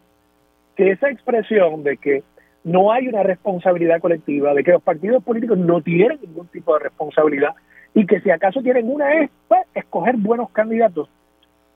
que 0.76 0.90
esa 0.90 1.10
expresión 1.10 1.82
de 1.82 1.96
que 1.96 2.22
no 2.66 2.90
hay 2.90 3.06
una 3.06 3.22
responsabilidad 3.22 4.00
colectiva, 4.00 4.52
de 4.52 4.64
que 4.64 4.72
los 4.72 4.82
partidos 4.82 5.22
políticos 5.22 5.56
no 5.56 5.80
tienen 5.82 6.18
ningún 6.20 6.48
tipo 6.48 6.74
de 6.74 6.80
responsabilidad 6.80 7.54
y 7.94 8.04
que 8.06 8.20
si 8.20 8.28
acaso 8.28 8.60
tienen 8.60 8.90
una 8.90 9.20
es 9.20 9.30
pues, 9.46 9.60
escoger 9.72 10.16
buenos 10.16 10.50
candidatos. 10.50 11.08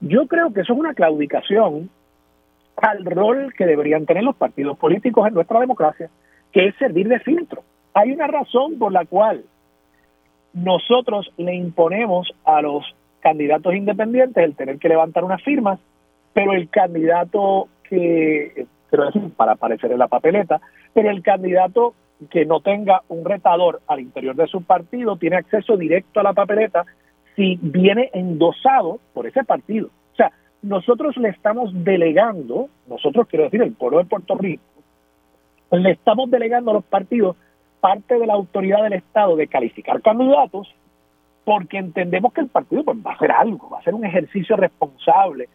Yo 0.01 0.27
creo 0.27 0.53
que 0.53 0.63
eso 0.63 0.73
es 0.73 0.79
una 0.81 0.93
claudicación 0.93 1.91
al 2.77 3.05
rol 3.05 3.55
que 3.57 3.67
deberían 3.67 4.05
tener 4.05 4.25
los 4.25 4.35
partidos 4.35 4.77
políticos 4.79 5.29
en 5.29 5.35
nuestra 5.35 5.61
democracia, 5.61 6.11
que 6.51 6.67
es 6.67 6.75
servir 6.75 7.07
de 7.07 7.21
filtro. 7.21 7.63
Hay 7.95 8.11
una 8.11 8.27
razón 8.27 8.77
por 8.77 8.91
la 8.91 9.05
cual 9.05 9.45
nosotros 10.55 11.33
le 11.37 11.55
imponemos 11.55 12.35
a 12.45 12.63
los 12.63 12.85
candidatos 13.21 13.77
independientes 13.77 14.43
el 14.43 14.57
tener 14.57 14.79
que 14.79 14.89
levantar 14.89 15.23
unas 15.23 15.43
firmas, 15.45 15.79
pero 16.33 16.53
el 16.53 16.69
candidato 16.69 17.69
que, 17.85 18.67
quiero 18.89 19.07
decir, 19.07 19.31
para 19.37 19.53
aparecer 19.53 19.93
en 19.93 19.99
la 19.99 20.09
papeleta, 20.09 20.61
pero 20.95 21.11
el 21.11 21.23
candidato 21.23 21.95
que 22.31 22.45
no 22.45 22.61
tenga 22.61 23.03
un 23.09 23.25
retador 23.25 23.81
al 23.87 24.01
interior 24.01 24.37
de 24.37 24.47
su 24.47 24.63
partido 24.63 25.17
tiene 25.17 25.37
acceso 25.37 25.77
directo 25.77 26.21
a 26.21 26.25
la 26.25 26.33
papeleta 26.33 26.85
si 27.37 27.59
viene 27.63 28.11
endosado 28.13 28.99
por 29.15 29.27
ese 29.27 29.45
partido. 29.45 29.89
O 30.13 30.17
sea, 30.17 30.33
nosotros 30.63 31.17
le 31.17 31.31
estamos 31.31 31.71
delegando, 31.73 32.69
nosotros 32.87 33.27
quiero 33.29 33.45
decir 33.45 33.63
el 33.63 33.73
pueblo 33.73 33.99
de 33.99 34.05
Puerto 34.05 34.37
Rico, 34.37 34.63
le 35.73 35.93
estamos 35.93 36.31
delegando 36.31 36.73
a 36.73 36.75
los 36.75 36.85
partidos 36.85 37.37
parte 37.81 38.19
de 38.19 38.27
la 38.27 38.35
autoridad 38.35 38.83
del 38.83 38.95
Estado 38.95 39.37
de 39.37 39.47
calificar 39.47 40.03
candidatos 40.03 40.69
porque 41.45 41.79
entendemos 41.79 42.33
que 42.33 42.43
el 42.43 42.49
partido 42.49 42.85
pues, 42.85 42.99
va 42.99 43.13
a 43.13 43.15
hacer 43.15 43.33
algo, 43.33 43.71
va 43.71 43.79
a 43.79 43.81
hacer 43.81 43.95
un 43.95 44.05
ejercicio 44.05 44.57
responsable 44.57 45.49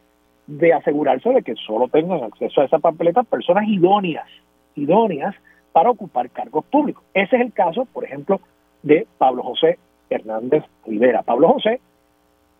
de 0.48 0.74
asegurarse 0.74 1.30
de 1.30 1.44
que 1.44 1.56
solo 1.56 1.88
tengan 1.88 2.24
acceso 2.24 2.62
a 2.62 2.66
esa 2.66 2.80
papeleta 2.80 3.24
personas 3.24 3.68
idóneas, 3.68 4.28
idóneas 4.76 5.36
para 5.72 5.90
ocupar 5.90 6.30
cargos 6.30 6.66
públicos. 6.66 7.04
Ese 7.14 7.36
es 7.36 7.42
el 7.42 7.54
caso, 7.54 7.86
por 7.86 8.06
ejemplo, 8.06 8.40
de 8.84 9.08
Pablo 9.18 9.44
José 9.44 9.78
Hernández 10.10 10.64
Rivera. 10.86 11.24
Pablo 11.24 11.50
José, 11.50 11.82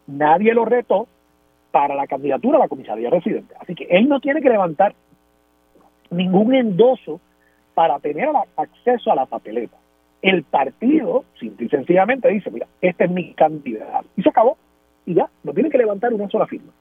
nadie 0.08 0.54
lo 0.54 0.66
retó 0.66 1.08
para 1.72 1.96
la 1.96 2.08
candidatura 2.08 2.58
a 2.58 2.62
la 2.62 2.68
comisaría 2.68 3.10
residente. 3.10 3.54
Así 3.60 3.76
que 3.76 3.86
él 3.90 4.10
no 4.10 4.20
tiene 4.20 4.42
que 4.42 4.50
levantar 4.50 4.96
ningún 6.10 6.56
endoso 6.56 7.20
para 7.74 8.00
tener 8.00 8.30
acceso 8.56 9.12
a 9.12 9.16
la 9.16 9.26
papeleta. 9.26 9.78
El 10.22 10.44
partido, 10.44 11.26
simple 11.40 11.68
y 11.68 11.70
sencillamente, 11.70 12.30
dice, 12.30 12.50
mira, 12.50 12.68
este 12.82 13.06
es 13.06 13.12
mi 13.12 13.34
candidato. 13.34 14.08
Y 14.16 14.24
se 14.24 14.30
acabó. 14.30 14.58
Y 15.06 15.14
ya, 15.14 15.30
no 15.44 15.54
tiene 15.54 15.70
que 15.70 15.78
levantar 15.78 16.14
una 16.14 16.28
sola 16.30 16.48
firma. 16.48 16.72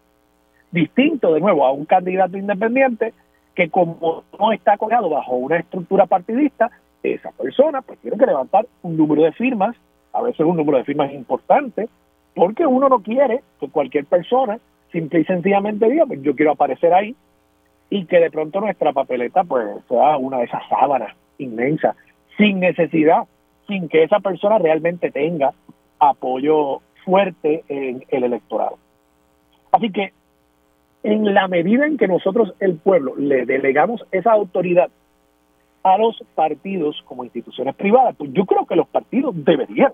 Distinto, 0.70 1.34
de 1.34 1.40
nuevo, 1.40 1.66
a 1.66 1.72
un 1.72 1.84
candidato 1.84 2.38
independiente 2.38 3.12
que 3.54 3.70
como 3.70 4.24
no 4.38 4.52
está 4.52 4.76
colgado 4.76 5.08
bajo 5.08 5.36
una 5.36 5.58
estructura 5.58 6.06
partidista, 6.06 6.70
esa 7.02 7.30
persona 7.32 7.82
pues 7.82 7.98
tiene 8.00 8.16
que 8.16 8.26
levantar 8.26 8.66
un 8.82 8.96
número 8.96 9.22
de 9.22 9.32
firmas, 9.32 9.76
a 10.12 10.22
veces 10.22 10.40
un 10.40 10.56
número 10.56 10.78
de 10.78 10.84
firmas 10.84 11.12
importante, 11.12 11.88
porque 12.34 12.66
uno 12.66 12.88
no 12.88 13.00
quiere 13.00 13.42
que 13.60 13.68
cualquier 13.68 14.06
persona 14.06 14.58
simple 14.90 15.20
y 15.20 15.24
sencillamente 15.24 15.88
diga, 15.88 16.06
pues 16.06 16.22
yo 16.22 16.34
quiero 16.34 16.52
aparecer 16.52 16.94
ahí 16.94 17.14
y 17.90 18.06
que 18.06 18.18
de 18.18 18.30
pronto 18.30 18.60
nuestra 18.60 18.92
papeleta 18.92 19.44
pues 19.44 19.66
sea 19.88 20.16
una 20.16 20.38
de 20.38 20.44
esas 20.44 20.62
sábanas 20.68 21.14
inmensas, 21.38 21.96
sin 22.36 22.60
necesidad, 22.60 23.24
sin 23.66 23.88
que 23.88 24.04
esa 24.04 24.20
persona 24.20 24.58
realmente 24.58 25.10
tenga 25.10 25.52
apoyo 25.98 26.80
fuerte 27.04 27.64
en 27.68 28.04
el 28.08 28.24
electorado. 28.24 28.78
Así 29.72 29.90
que 29.90 30.12
en 31.04 31.34
la 31.34 31.46
medida 31.48 31.86
en 31.86 31.98
que 31.98 32.08
nosotros, 32.08 32.54
el 32.60 32.76
pueblo, 32.76 33.14
le 33.16 33.44
delegamos 33.44 34.04
esa 34.10 34.32
autoridad 34.32 34.88
a 35.82 35.98
los 35.98 36.18
partidos 36.34 37.00
como 37.04 37.24
instituciones 37.24 37.74
privadas, 37.76 38.16
pues 38.16 38.32
yo 38.32 38.46
creo 38.46 38.64
que 38.64 38.74
los 38.74 38.88
partidos 38.88 39.34
deberían 39.44 39.92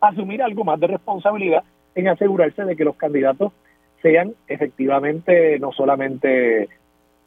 asumir 0.00 0.40
algo 0.40 0.62
más 0.62 0.78
de 0.78 0.86
responsabilidad 0.86 1.64
en 1.96 2.08
asegurarse 2.08 2.64
de 2.64 2.76
que 2.76 2.84
los 2.84 2.94
candidatos 2.94 3.52
sean 4.00 4.32
efectivamente 4.46 5.58
no 5.58 5.72
solamente 5.72 6.68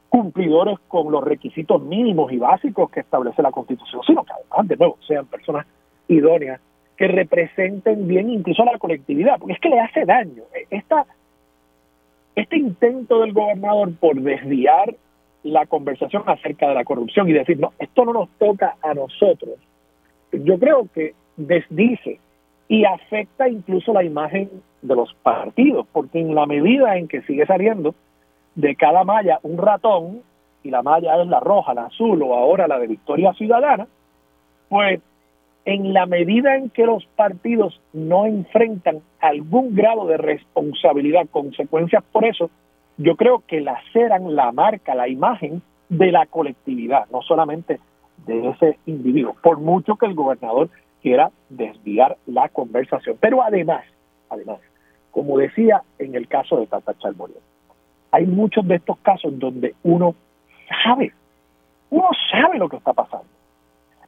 cumplidores 0.08 0.78
con 0.88 1.12
los 1.12 1.22
requisitos 1.22 1.82
mínimos 1.82 2.32
y 2.32 2.38
básicos 2.38 2.90
que 2.90 3.00
establece 3.00 3.42
la 3.42 3.50
Constitución, 3.50 4.00
sino 4.06 4.24
que 4.24 4.32
además, 4.32 4.68
de 4.68 4.76
nuevo, 4.76 4.98
sean 5.06 5.26
personas 5.26 5.66
idóneas 6.08 6.62
que 6.96 7.08
representen 7.08 8.08
bien 8.08 8.30
incluso 8.30 8.62
a 8.62 8.72
la 8.72 8.78
colectividad, 8.78 9.38
porque 9.38 9.52
es 9.52 9.60
que 9.60 9.68
le 9.68 9.80
hace 9.80 10.06
daño. 10.06 10.44
E, 10.54 10.66
esta, 10.70 11.04
este 12.36 12.56
intento 12.56 13.20
del 13.20 13.32
gobernador 13.32 13.92
por 13.98 14.20
desviar 14.20 14.94
la 15.42 15.66
conversación 15.66 16.22
acerca 16.26 16.68
de 16.68 16.74
la 16.74 16.84
corrupción 16.84 17.28
y 17.28 17.32
decir, 17.32 17.58
no, 17.58 17.72
esto 17.78 18.04
no 18.04 18.12
nos 18.12 18.28
toca 18.38 18.76
a 18.82 18.94
nosotros, 18.94 19.54
yo 20.32 20.58
creo 20.58 20.88
que 20.94 21.14
desdice 21.36 22.20
y 22.68 22.84
afecta 22.84 23.48
incluso 23.48 23.92
la 23.92 24.04
imagen 24.04 24.50
de 24.82 24.94
los 24.94 25.12
partidos, 25.14 25.86
porque 25.92 26.20
en 26.20 26.34
la 26.34 26.46
medida 26.46 26.96
en 26.96 27.08
que 27.08 27.22
sigue 27.22 27.46
saliendo 27.46 27.94
de 28.54 28.74
cada 28.76 29.04
malla 29.04 29.38
un 29.42 29.58
ratón, 29.58 30.22
y 30.62 30.70
la 30.70 30.82
malla 30.82 31.20
es 31.22 31.28
la 31.28 31.38
roja, 31.38 31.74
la 31.74 31.84
azul 31.84 32.20
o 32.22 32.34
ahora 32.34 32.66
la 32.66 32.78
de 32.78 32.88
Victoria 32.88 33.32
Ciudadana, 33.34 33.86
pues 34.68 35.00
en 35.66 35.92
la 35.92 36.06
medida 36.06 36.54
en 36.54 36.70
que 36.70 36.86
los 36.86 37.04
partidos 37.16 37.80
no 37.92 38.24
enfrentan 38.24 39.00
algún 39.20 39.74
grado 39.74 40.06
de 40.06 40.16
responsabilidad, 40.16 41.26
consecuencias 41.28 42.04
por 42.12 42.24
eso, 42.24 42.50
yo 42.96 43.16
creo 43.16 43.42
que 43.46 43.60
laceran 43.60 44.36
la 44.36 44.52
marca, 44.52 44.94
la 44.94 45.08
imagen 45.08 45.60
de 45.88 46.12
la 46.12 46.24
colectividad, 46.26 47.06
no 47.10 47.20
solamente 47.20 47.80
de 48.26 48.48
ese 48.50 48.78
individuo, 48.86 49.36
por 49.42 49.58
mucho 49.58 49.96
que 49.96 50.06
el 50.06 50.14
gobernador 50.14 50.70
quiera 51.02 51.30
desviar 51.50 52.16
la 52.26 52.48
conversación. 52.48 53.16
Pero 53.20 53.42
además, 53.42 53.84
además, 54.30 54.60
como 55.10 55.36
decía 55.36 55.82
en 55.98 56.14
el 56.14 56.28
caso 56.28 56.58
de 56.58 56.68
Tata 56.68 56.96
Charbonnier, 56.96 57.40
hay 58.12 58.24
muchos 58.24 58.66
de 58.68 58.76
estos 58.76 58.98
casos 58.98 59.36
donde 59.36 59.74
uno 59.82 60.14
sabe, 60.84 61.12
uno 61.90 62.08
sabe 62.30 62.56
lo 62.56 62.68
que 62.68 62.76
está 62.76 62.92
pasando. 62.92 63.35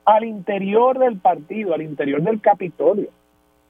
Al 0.09 0.25
interior 0.25 0.99
del 0.99 1.19
partido, 1.19 1.75
al 1.75 1.83
interior 1.83 2.23
del 2.23 2.41
Capitolio, 2.41 3.11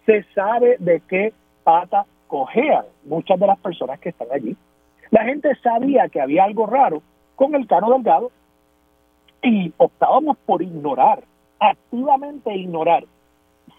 se 0.06 0.22
sabe 0.36 0.76
de 0.78 1.02
qué 1.08 1.32
pata 1.64 2.06
cojean 2.28 2.84
muchas 3.02 3.40
de 3.40 3.46
las 3.48 3.58
personas 3.58 3.98
que 3.98 4.10
están 4.10 4.28
allí. 4.32 4.56
La 5.10 5.24
gente 5.24 5.52
sabía 5.56 6.08
que 6.08 6.20
había 6.20 6.44
algo 6.44 6.66
raro 6.66 7.02
con 7.34 7.56
el 7.56 7.66
Cano 7.66 7.90
Delgado 7.90 8.30
y 9.42 9.72
optábamos 9.78 10.36
por 10.46 10.62
ignorar, 10.62 11.24
activamente 11.58 12.54
ignorar, 12.54 13.02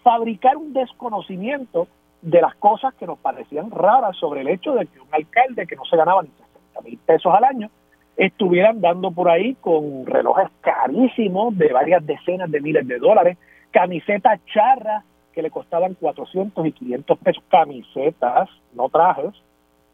fabricar 0.02 0.58
un 0.58 0.74
desconocimiento 0.74 1.88
de 2.20 2.42
las 2.42 2.54
cosas 2.56 2.92
que 2.92 3.06
nos 3.06 3.18
parecían 3.20 3.70
raras 3.70 4.18
sobre 4.18 4.42
el 4.42 4.48
hecho 4.48 4.74
de 4.74 4.84
que 4.84 5.00
un 5.00 5.08
alcalde 5.12 5.66
que 5.66 5.76
no 5.76 5.86
se 5.86 5.96
ganaba 5.96 6.22
ni 6.22 6.28
60 6.28 6.80
mil 6.82 6.98
pesos 6.98 7.34
al 7.34 7.44
año 7.44 7.70
estuvieran 8.16 8.80
dando 8.80 9.10
por 9.10 9.30
ahí 9.30 9.54
con 9.60 10.06
relojes 10.06 10.48
carísimos 10.60 11.56
de 11.56 11.72
varias 11.72 12.04
decenas 12.06 12.50
de 12.50 12.60
miles 12.60 12.86
de 12.86 12.98
dólares, 12.98 13.38
camisetas 13.70 14.40
charras 14.46 15.04
que 15.32 15.42
le 15.42 15.50
costaban 15.50 15.94
400 15.94 16.66
y 16.66 16.72
500 16.72 17.18
pesos, 17.18 17.44
camisetas, 17.48 18.48
no 18.74 18.88
trajes, 18.88 19.32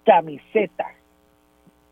camisetas 0.04 0.92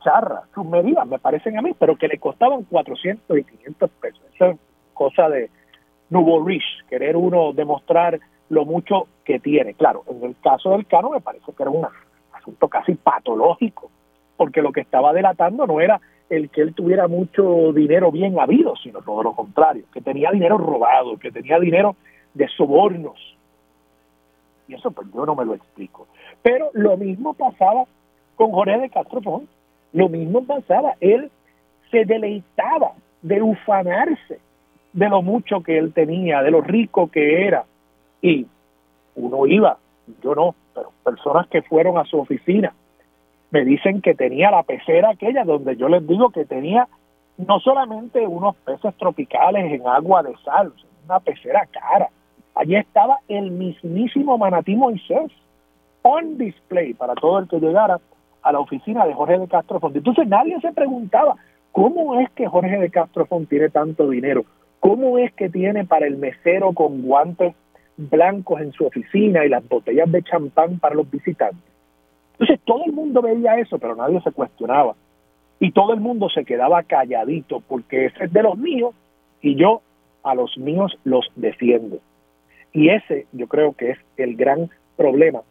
charras, 0.03 0.45
sus 0.55 0.67
medidas 0.67 1.07
me 1.07 1.19
parecen 1.19 1.59
a 1.59 1.63
mí, 1.63 1.73
pero 1.79 1.97
que 1.97 2.09
le 2.09 2.19
costaban 2.19 2.65
400 2.65 3.39
y 3.39 3.45
500 3.45 3.91
pesos. 3.91 4.21
Eso 4.35 4.47
es 4.47 4.57
cosa 4.93 5.29
de 5.29 5.51
nubo 6.11 6.45
rich, 6.45 6.65
querer 6.89 7.17
uno 7.17 7.53
demostrar 7.53 8.21
lo 8.51 8.65
mucho 8.65 9.09
que 9.25 9.41
tiene. 9.41 9.75
Claro, 9.75 10.05
en 10.09 10.23
el 10.23 10.37
caso 10.41 10.71
del 10.71 10.87
Cano 10.87 11.11
me 11.11 11.21
parece 11.21 11.53
que 11.53 11.63
era 11.63 11.71
un 11.71 11.87
asunto 12.33 12.69
casi 12.69 12.95
patológico, 12.95 13.91
porque 14.37 14.63
lo 14.63 14.73
que 14.73 14.83
estaba 14.83 15.13
delatando 15.13 15.67
no 15.67 15.81
era 15.81 16.01
el 16.37 16.51
que 16.51 16.61
él 16.63 16.75
tuviera 16.75 17.09
mucho 17.09 17.73
dinero 17.73 18.11
bien 18.11 18.39
habido, 18.39 18.77
sino 18.77 19.01
todo 19.01 19.23
lo 19.23 19.35
contrario, 19.35 19.85
que 19.93 20.01
tenía 20.01 20.31
dinero 20.31 20.59
robado, 20.59 21.17
que 21.19 21.31
tenía 21.31 21.59
dinero 21.59 21.97
de 22.35 22.49
sobornos. 22.49 23.19
Y 24.69 24.75
eso 24.75 24.91
pues 24.91 25.09
yo 25.15 25.27
no 25.27 25.35
me 25.35 25.45
lo 25.45 25.55
explico. 25.55 26.07
Pero 26.43 26.71
lo 26.73 26.97
mismo 26.97 27.35
pasaba 27.35 27.85
con 28.37 28.51
Jorge 28.53 28.79
de 28.79 28.91
Castro 28.91 29.21
Ponce. 29.21 29.53
Lo 29.93 30.09
mismo 30.09 30.45
pasaba, 30.45 30.95
él 31.01 31.31
se 31.91 32.05
deleitaba 32.05 32.93
de 33.23 33.41
ufanarse 33.41 34.41
de 34.93 35.09
lo 35.09 35.23
mucho 35.23 35.63
que 35.63 35.79
él 35.79 35.93
tenía, 35.93 36.43
de 36.43 36.51
lo 36.51 36.61
rico 36.61 37.11
que 37.11 37.47
era. 37.47 37.65
Y 38.21 38.47
uno 39.15 39.47
iba, 39.47 39.79
yo 40.23 40.35
no, 40.35 40.55
pero 40.75 40.93
personas 41.05 41.47
que 41.49 41.63
fueron 41.63 41.99
a 41.99 42.05
su 42.05 42.19
oficina 42.19 42.75
me 43.55 43.65
dicen 43.65 44.03
que 44.03 44.17
tenía 44.17 44.51
la 44.51 44.65
pecera 44.65 45.11
aquella 45.11 45.45
donde 45.45 45.77
yo 45.77 45.89
les 45.89 46.05
digo 46.09 46.31
que 46.31 46.45
tenía 46.45 46.89
no 47.37 47.61
solamente 47.61 48.27
unos 48.27 48.57
peces 48.57 48.93
tropicales 48.97 49.73
en 49.73 49.87
agua 49.87 50.25
de 50.25 50.35
sal, 50.45 50.73
una 51.05 51.21
pecera 51.21 51.65
cara. 51.71 52.09
Allí 52.57 52.75
estaba 52.75 53.19
el 53.29 53.53
mismísimo 53.53 54.37
manatí 54.39 54.75
Moisés 54.75 55.31
on 56.03 56.37
display 56.37 56.95
para 56.95 57.15
todo 57.15 57.39
el 57.39 57.47
que 57.47 57.61
llegara 57.61 58.01
a 58.43 58.51
la 58.51 58.59
oficina 58.59 59.07
de 59.07 59.15
Jorge 59.15 59.39
de 59.39 59.47
Castro 59.47 59.79
Font. 59.79 59.95
Entonces 59.95 60.27
nadie 60.27 60.61
se 60.61 60.73
preguntaba, 60.73 61.37
¿cómo 61.71 62.19
es 62.19 62.29
que 62.33 62.49
Jorge 62.49 62.77
de 62.77 62.91
Castro 62.91 63.25
Font 63.25 63.49
tiene 63.49 63.69
tanto 63.69 64.11
dinero? 64.11 64.45
¿Cómo 64.81 65.17
es 65.19 65.33
que 65.33 65.49
tiene 65.49 65.85
para 65.85 66.09
el 66.09 66.17
mesero 66.17 66.73
con 66.73 67.03
guantes 67.03 67.55
blancos 67.97 68.61
en 68.61 68.73
su 68.73 68.85
oficina 68.85 69.45
y 69.45 69.49
las 69.49 69.67
botellas 69.69 70.11
de 70.11 70.25
champán 70.25 70.81
para 70.81 70.97
los 70.97 71.09
visitantes? 71.09 71.74
Entonces 72.39 72.61
todo 72.65 72.85
el 72.85 72.93
mundo 72.93 73.23
veía 73.23 73.59
eso, 73.59 73.79
pero 73.79 73.97
nadie 73.97 74.21
se 74.21 74.33
cuestionaba. 74.33 74.95
Y 75.61 75.71
todo 75.71 75.95
el 75.95 76.01
mundo 76.01 76.29
se 76.29 76.45
quedaba 76.45 76.83
calladito 76.83 77.61
porque 77.61 78.07
ese 78.07 78.25
es 78.25 78.33
de 78.33 78.43
los 78.43 78.59
míos 78.59 78.95
y 79.41 79.55
yo 79.55 79.83
a 80.23 80.35
los 80.35 80.57
míos 80.59 80.99
los 81.05 81.31
defiendo. 81.37 81.99
Y 82.73 82.89
ese 82.89 83.27
yo 83.33 83.47
creo 83.47 83.73
que 83.73 83.91
es 83.91 83.99
el 84.17 84.37
gran 84.37 84.69
problema 84.97 85.43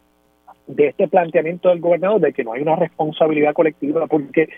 de 0.66 0.88
este 0.88 1.08
planteamiento 1.08 1.68
del 1.68 1.80
gobernador 1.80 2.20
de 2.20 2.32
que 2.32 2.44
no 2.44 2.52
hay 2.52 2.62
una 2.62 2.76
responsabilidad 2.76 3.54
colectiva, 3.54 4.06
porque 4.06 4.48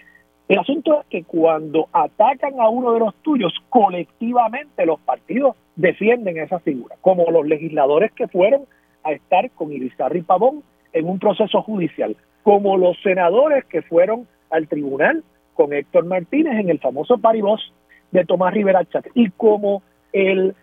el 0.48 0.58
asunto 0.58 1.00
es 1.00 1.06
que 1.08 1.24
cuando 1.24 1.88
atacan 1.92 2.60
a 2.60 2.68
uno 2.68 2.92
de 2.92 3.00
los 3.00 3.14
tuyos, 3.16 3.52
colectivamente 3.68 4.86
los 4.86 5.00
partidos 5.00 5.56
defienden 5.74 6.38
esa 6.38 6.60
figura, 6.60 6.96
como 7.00 7.30
los 7.30 7.46
legisladores 7.46 8.12
que 8.12 8.28
fueron 8.28 8.62
a 9.02 9.12
estar 9.12 9.50
con 9.50 9.72
Irizarry 9.72 10.22
Pavón 10.22 10.62
en 10.96 11.08
un 11.08 11.18
proceso 11.18 11.62
judicial, 11.62 12.16
como 12.42 12.76
los 12.76 12.96
senadores 13.02 13.64
que 13.66 13.82
fueron 13.82 14.26
al 14.50 14.66
tribunal 14.66 15.22
con 15.54 15.72
Héctor 15.72 16.06
Martínez 16.06 16.58
en 16.58 16.70
el 16.70 16.78
famoso 16.78 17.18
paribos 17.18 17.72
de 18.12 18.24
Tomás 18.24 18.54
Rivera 18.54 18.84
Chat, 18.84 19.06
y 19.14 19.30
como 19.30 19.82
el 20.12 20.54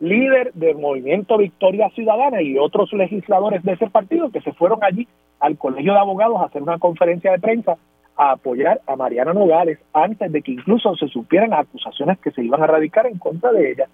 líder 0.00 0.52
del 0.54 0.78
movimiento 0.78 1.36
Victoria 1.36 1.90
Ciudadana 1.90 2.40
y 2.42 2.58
otros 2.58 2.92
legisladores 2.92 3.62
de 3.62 3.72
ese 3.72 3.88
partido 3.88 4.30
que 4.30 4.40
se 4.40 4.52
fueron 4.52 4.78
allí 4.82 5.06
al 5.40 5.58
Colegio 5.58 5.92
de 5.92 5.98
Abogados 5.98 6.40
a 6.40 6.46
hacer 6.46 6.62
una 6.62 6.78
conferencia 6.78 7.32
de 7.32 7.38
prensa 7.38 7.76
a 8.16 8.32
apoyar 8.32 8.80
a 8.86 8.96
Mariana 8.96 9.32
Nogales 9.32 9.78
antes 9.92 10.30
de 10.32 10.42
que 10.42 10.52
incluso 10.52 10.96
se 10.96 11.08
supieran 11.08 11.50
las 11.50 11.60
acusaciones 11.60 12.18
que 12.18 12.30
se 12.30 12.42
iban 12.42 12.62
a 12.62 12.66
radicar 12.66 13.06
en 13.06 13.18
contra 13.18 13.52
de 13.52 13.72
ella. 13.72 13.88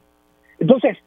Entonces, 0.59 0.99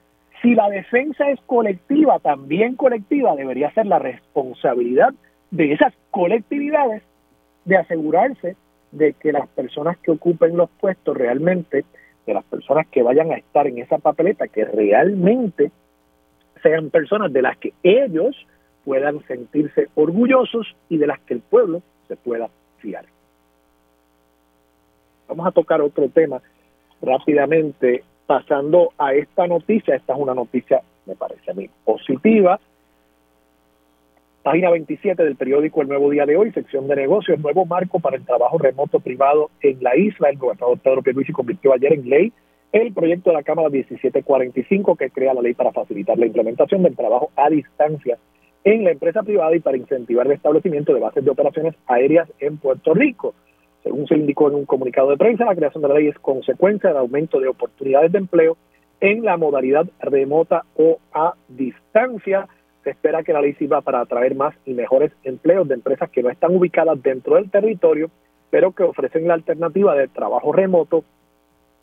si 0.41 0.55
la 0.55 0.69
defensa 0.69 1.29
es 1.29 1.39
colectiva, 1.41 2.19
también 2.19 2.75
colectiva, 2.75 3.35
debería 3.35 3.71
ser 3.73 3.85
la 3.85 3.99
responsabilidad 3.99 5.13
de 5.51 5.73
esas 5.73 5.93
colectividades 6.09 7.03
de 7.65 7.77
asegurarse 7.77 8.55
de 8.91 9.13
que 9.13 9.31
las 9.31 9.47
personas 9.49 9.97
que 9.99 10.11
ocupen 10.11 10.57
los 10.57 10.69
puestos 10.69 11.15
realmente 11.15 11.85
de 12.25 12.33
las 12.33 12.43
personas 12.45 12.87
que 12.87 13.03
vayan 13.03 13.31
a 13.31 13.37
estar 13.37 13.67
en 13.67 13.77
esa 13.77 13.97
papeleta, 13.97 14.47
que 14.47 14.65
realmente 14.65 15.71
sean 16.61 16.89
personas 16.89 17.31
de 17.33 17.41
las 17.41 17.57
que 17.57 17.73
ellos 17.83 18.35
puedan 18.83 19.25
sentirse 19.27 19.89
orgullosos 19.95 20.75
y 20.89 20.97
de 20.97 21.07
las 21.07 21.19
que 21.21 21.35
el 21.35 21.41
pueblo 21.41 21.81
se 22.07 22.15
pueda 22.15 22.49
fiar. 22.79 23.05
Vamos 25.27 25.47
a 25.47 25.51
tocar 25.51 25.81
otro 25.81 26.09
tema 26.09 26.41
rápidamente, 27.01 28.03
pasando 28.31 28.93
a 28.97 29.13
esta 29.13 29.45
noticia. 29.45 29.93
Esta 29.93 30.13
es 30.13 30.19
una 30.19 30.33
noticia, 30.33 30.81
me 31.05 31.15
parece 31.17 31.51
a 31.51 31.53
mí, 31.53 31.69
positiva 31.83 32.61
Página 34.41 34.69
27 34.69 35.21
del 35.21 35.35
periódico 35.35 35.81
El 35.81 35.89
Nuevo 35.89 36.09
Día 36.09 36.25
de 36.25 36.37
Hoy, 36.37 36.49
sección 36.53 36.87
de 36.87 36.95
negocios, 36.95 37.39
nuevo 37.39 37.65
marco 37.65 37.99
para 37.99 38.15
el 38.15 38.25
trabajo 38.25 38.57
remoto 38.57 39.01
privado 39.01 39.51
en 39.59 39.83
la 39.83 39.97
isla. 39.97 40.29
El 40.29 40.37
gobernador 40.37 40.79
Pedro 40.79 41.01
Pierluisi 41.01 41.33
convirtió 41.33 41.73
ayer 41.73 41.91
en 41.91 42.09
ley 42.09 42.31
el 42.71 42.93
proyecto 42.93 43.31
de 43.31 43.35
la 43.35 43.43
Cámara 43.43 43.67
1745 43.67 44.95
que 44.95 45.09
crea 45.09 45.33
la 45.33 45.41
ley 45.41 45.53
para 45.53 45.73
facilitar 45.73 46.17
la 46.17 46.25
implementación 46.25 46.83
del 46.83 46.95
trabajo 46.95 47.31
a 47.35 47.49
distancia 47.49 48.17
en 48.63 48.85
la 48.85 48.91
empresa 48.91 49.23
privada 49.23 49.53
y 49.57 49.59
para 49.59 49.75
incentivar 49.75 50.25
el 50.25 50.31
establecimiento 50.31 50.93
de 50.93 51.01
bases 51.01 51.25
de 51.25 51.31
operaciones 51.31 51.75
aéreas 51.85 52.31
en 52.39 52.57
Puerto 52.57 52.93
Rico. 52.93 53.35
Según 53.83 54.07
se 54.07 54.15
indicó 54.15 54.49
en 54.49 54.55
un 54.55 54.65
comunicado 54.65 55.09
de 55.09 55.17
prensa, 55.17 55.45
la 55.45 55.55
creación 55.55 55.81
de 55.81 55.89
la 55.89 55.95
ley 55.95 56.07
es 56.07 56.19
consecuencia 56.19 56.89
del 56.89 56.99
aumento 56.99 57.39
de 57.39 57.47
oportunidades 57.47 58.11
de 58.11 58.19
empleo 58.19 58.57
en 58.99 59.25
la 59.25 59.35
modalidad 59.37 59.87
remota 59.99 60.63
o 60.75 60.99
a 61.11 61.33
distancia 61.47 62.47
se 62.83 62.91
espera 62.91 63.23
que 63.23 63.33
la 63.33 63.41
ley 63.41 63.53
sirva 63.53 63.81
para 63.81 64.01
atraer 64.01 64.35
más 64.35 64.55
y 64.65 64.73
mejores 64.73 65.11
empleos 65.23 65.67
de 65.67 65.75
empresas 65.75 66.09
que 66.09 66.23
no 66.23 66.29
están 66.29 66.55
ubicadas 66.55 67.01
dentro 67.01 67.35
del 67.35 67.49
territorio, 67.49 68.09
pero 68.49 68.71
que 68.71 68.83
ofrecen 68.83 69.27
la 69.27 69.35
alternativa 69.35 69.95
de 69.95 70.07
trabajo 70.07 70.51
remoto 70.51 71.03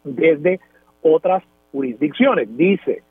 desde 0.03 0.61
otras 1.03 1.45
jurisdicciones. 1.73 2.57
Dice 2.57 3.03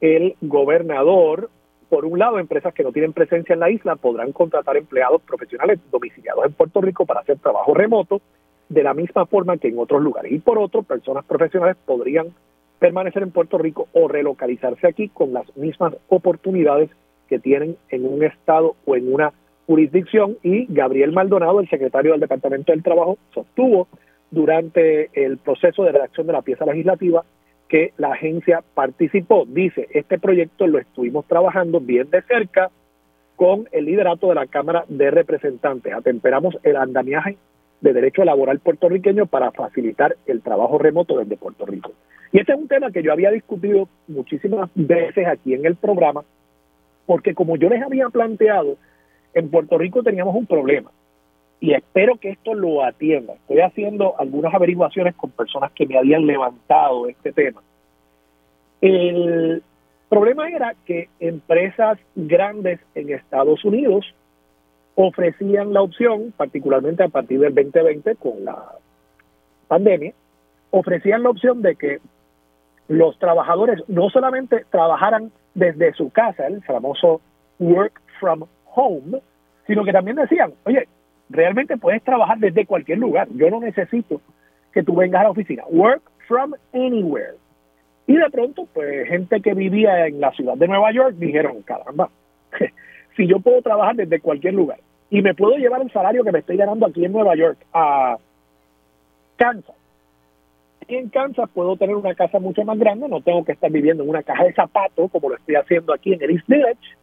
el 0.00 0.36
gobernador, 0.40 1.50
por 1.94 2.06
un 2.06 2.18
lado, 2.18 2.40
empresas 2.40 2.74
que 2.74 2.82
no 2.82 2.90
tienen 2.90 3.12
presencia 3.12 3.52
en 3.52 3.60
la 3.60 3.70
isla 3.70 3.94
podrán 3.94 4.32
contratar 4.32 4.76
empleados 4.76 5.22
profesionales 5.22 5.78
domiciliados 5.92 6.44
en 6.44 6.52
Puerto 6.52 6.80
Rico 6.80 7.06
para 7.06 7.20
hacer 7.20 7.38
trabajo 7.38 7.72
remoto 7.72 8.20
de 8.68 8.82
la 8.82 8.94
misma 8.94 9.26
forma 9.26 9.58
que 9.58 9.68
en 9.68 9.78
otros 9.78 10.02
lugares. 10.02 10.32
Y 10.32 10.40
por 10.40 10.58
otro, 10.58 10.82
personas 10.82 11.24
profesionales 11.24 11.76
podrían 11.86 12.34
permanecer 12.80 13.22
en 13.22 13.30
Puerto 13.30 13.58
Rico 13.58 13.86
o 13.92 14.08
relocalizarse 14.08 14.88
aquí 14.88 15.08
con 15.08 15.32
las 15.32 15.56
mismas 15.56 15.94
oportunidades 16.08 16.90
que 17.28 17.38
tienen 17.38 17.76
en 17.90 18.12
un 18.12 18.24
estado 18.24 18.74
o 18.86 18.96
en 18.96 19.14
una 19.14 19.32
jurisdicción 19.68 20.36
y 20.42 20.66
Gabriel 20.68 21.12
Maldonado, 21.12 21.60
el 21.60 21.70
secretario 21.70 22.10
del 22.10 22.20
Departamento 22.22 22.72
del 22.72 22.82
Trabajo, 22.82 23.18
sostuvo 23.32 23.86
durante 24.32 25.10
el 25.12 25.38
proceso 25.38 25.84
de 25.84 25.92
redacción 25.92 26.26
de 26.26 26.32
la 26.32 26.42
pieza 26.42 26.66
legislativa 26.66 27.22
que 27.74 27.92
la 27.96 28.12
agencia 28.12 28.62
participó. 28.74 29.46
Dice, 29.48 29.88
este 29.90 30.16
proyecto 30.16 30.68
lo 30.68 30.78
estuvimos 30.78 31.26
trabajando 31.26 31.80
bien 31.80 32.08
de 32.08 32.22
cerca 32.22 32.70
con 33.34 33.68
el 33.72 33.86
liderato 33.86 34.28
de 34.28 34.36
la 34.36 34.46
Cámara 34.46 34.84
de 34.86 35.10
Representantes. 35.10 35.92
Atemperamos 35.92 36.56
el 36.62 36.76
andamiaje 36.76 37.36
de 37.80 37.92
derecho 37.92 38.22
laboral 38.22 38.60
puertorriqueño 38.60 39.26
para 39.26 39.50
facilitar 39.50 40.14
el 40.26 40.40
trabajo 40.40 40.78
remoto 40.78 41.18
desde 41.18 41.36
Puerto 41.36 41.66
Rico. 41.66 41.90
Y 42.30 42.38
este 42.38 42.52
es 42.52 42.58
un 42.60 42.68
tema 42.68 42.92
que 42.92 43.02
yo 43.02 43.12
había 43.12 43.32
discutido 43.32 43.88
muchísimas 44.06 44.70
veces 44.76 45.26
aquí 45.26 45.54
en 45.54 45.66
el 45.66 45.74
programa, 45.74 46.22
porque 47.06 47.34
como 47.34 47.56
yo 47.56 47.68
les 47.68 47.82
había 47.82 48.08
planteado, 48.08 48.76
en 49.34 49.50
Puerto 49.50 49.78
Rico 49.78 50.04
teníamos 50.04 50.36
un 50.36 50.46
problema 50.46 50.92
y 51.64 51.72
espero 51.72 52.18
que 52.18 52.28
esto 52.28 52.52
lo 52.52 52.84
atienda. 52.84 53.32
Estoy 53.32 53.60
haciendo 53.60 54.20
algunas 54.20 54.52
averiguaciones 54.52 55.14
con 55.14 55.30
personas 55.30 55.72
que 55.72 55.86
me 55.86 55.96
habían 55.96 56.26
levantado 56.26 57.08
este 57.08 57.32
tema. 57.32 57.62
El 58.82 59.62
problema 60.10 60.46
era 60.50 60.74
que 60.84 61.08
empresas 61.20 61.98
grandes 62.14 62.80
en 62.94 63.14
Estados 63.14 63.64
Unidos 63.64 64.04
ofrecían 64.94 65.72
la 65.72 65.80
opción, 65.80 66.34
particularmente 66.36 67.02
a 67.02 67.08
partir 67.08 67.40
del 67.40 67.54
2020 67.54 68.14
con 68.16 68.44
la 68.44 68.62
pandemia, 69.66 70.12
ofrecían 70.70 71.22
la 71.22 71.30
opción 71.30 71.62
de 71.62 71.76
que 71.76 71.98
los 72.88 73.18
trabajadores 73.18 73.82
no 73.88 74.10
solamente 74.10 74.66
trabajaran 74.70 75.32
desde 75.54 75.94
su 75.94 76.10
casa, 76.10 76.46
el 76.46 76.62
famoso 76.62 77.22
work 77.58 78.02
from 78.20 78.44
home, 78.66 79.22
sino 79.66 79.82
que 79.82 79.92
también 79.92 80.18
decían, 80.18 80.52
oye, 80.64 80.86
realmente 81.34 81.76
puedes 81.76 82.02
trabajar 82.02 82.38
desde 82.38 82.66
cualquier 82.66 82.98
lugar, 82.98 83.28
yo 83.34 83.50
no 83.50 83.60
necesito 83.60 84.20
que 84.72 84.82
tú 84.82 84.94
vengas 84.94 85.20
a 85.20 85.24
la 85.24 85.30
oficina, 85.30 85.64
work 85.68 86.02
from 86.26 86.54
anywhere. 86.72 87.34
Y 88.06 88.16
de 88.16 88.30
pronto, 88.30 88.66
pues 88.72 89.08
gente 89.08 89.40
que 89.40 89.54
vivía 89.54 90.06
en 90.06 90.20
la 90.20 90.30
ciudad 90.32 90.54
de 90.54 90.68
Nueva 90.68 90.92
York 90.92 91.14
dijeron, 91.16 91.62
caramba, 91.62 92.10
si 93.16 93.26
yo 93.26 93.40
puedo 93.40 93.62
trabajar 93.62 93.96
desde 93.96 94.20
cualquier 94.20 94.54
lugar 94.54 94.78
y 95.10 95.22
me 95.22 95.34
puedo 95.34 95.56
llevar 95.56 95.82
el 95.82 95.92
salario 95.92 96.24
que 96.24 96.32
me 96.32 96.40
estoy 96.40 96.56
ganando 96.56 96.86
aquí 96.86 97.04
en 97.04 97.12
Nueva 97.12 97.34
York 97.36 97.58
a 97.72 98.16
Kansas, 99.36 99.76
y 100.86 100.96
en 100.96 101.08
Kansas 101.08 101.48
puedo 101.54 101.76
tener 101.76 101.96
una 101.96 102.14
casa 102.14 102.38
mucho 102.38 102.62
más 102.62 102.78
grande, 102.78 103.08
no 103.08 103.22
tengo 103.22 103.42
que 103.44 103.52
estar 103.52 103.70
viviendo 103.70 104.02
en 104.02 104.10
una 104.10 104.22
caja 104.22 104.44
de 104.44 104.52
zapatos 104.52 105.10
como 105.10 105.30
lo 105.30 105.36
estoy 105.36 105.54
haciendo 105.54 105.94
aquí 105.94 106.12
en 106.12 106.22
el 106.22 106.30
East 106.30 106.46
Village, 106.46 106.96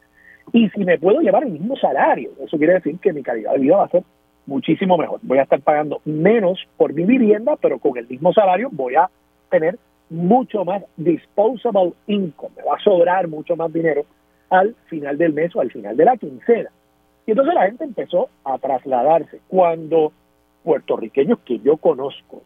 y 0.54 0.70
si 0.70 0.84
me 0.84 1.00
puedo 1.00 1.22
llevar 1.22 1.44
el 1.44 1.52
mismo 1.52 1.76
salario, 1.78 2.32
eso 2.44 2.58
quiere 2.58 2.74
decir 2.74 3.00
que 3.00 3.14
mi 3.14 3.24
calidad 3.24 3.54
de 3.54 3.60
vida 3.60 3.78
va 3.78 3.86
a 3.86 3.90
ser 3.90 4.04
muchísimo 4.46 4.98
mejor. 4.98 5.20
Voy 5.24 5.38
a 5.38 5.44
estar 5.44 5.62
pagando 5.62 6.02
menos 6.06 6.60
por 6.78 6.94
mi 6.94 7.06
vivienda, 7.06 7.56
pero 7.62 7.80
con 7.80 7.98
el 7.98 8.08
mismo 8.08 8.34
salario 8.34 8.70
voy 8.72 8.96
a 8.96 9.10
tener 9.50 9.78
mucho 10.10 10.66
más 10.66 10.84
disposable 10.98 11.94
income, 12.08 12.52
me 12.58 12.64
va 12.64 12.76
a 12.76 12.84
sobrar 12.84 13.28
mucho 13.30 13.56
más 13.56 13.72
dinero 13.72 14.04
al 14.50 14.76
final 14.88 15.18
del 15.18 15.34
mes 15.34 15.56
o 15.56 15.62
al 15.62 15.72
final 15.72 15.96
de 15.96 16.06
la 16.06 16.18
quincena. 16.18 16.70
Y 17.26 17.32
entonces 17.32 17.54
la 17.54 17.66
gente 17.66 17.86
empezó 17.86 18.30
a 18.44 18.58
trasladarse. 18.58 19.40
Cuando 19.48 20.12
puertorriqueños 20.64 21.40
que 21.40 21.60
yo 21.60 21.78
conozco, 21.78 22.42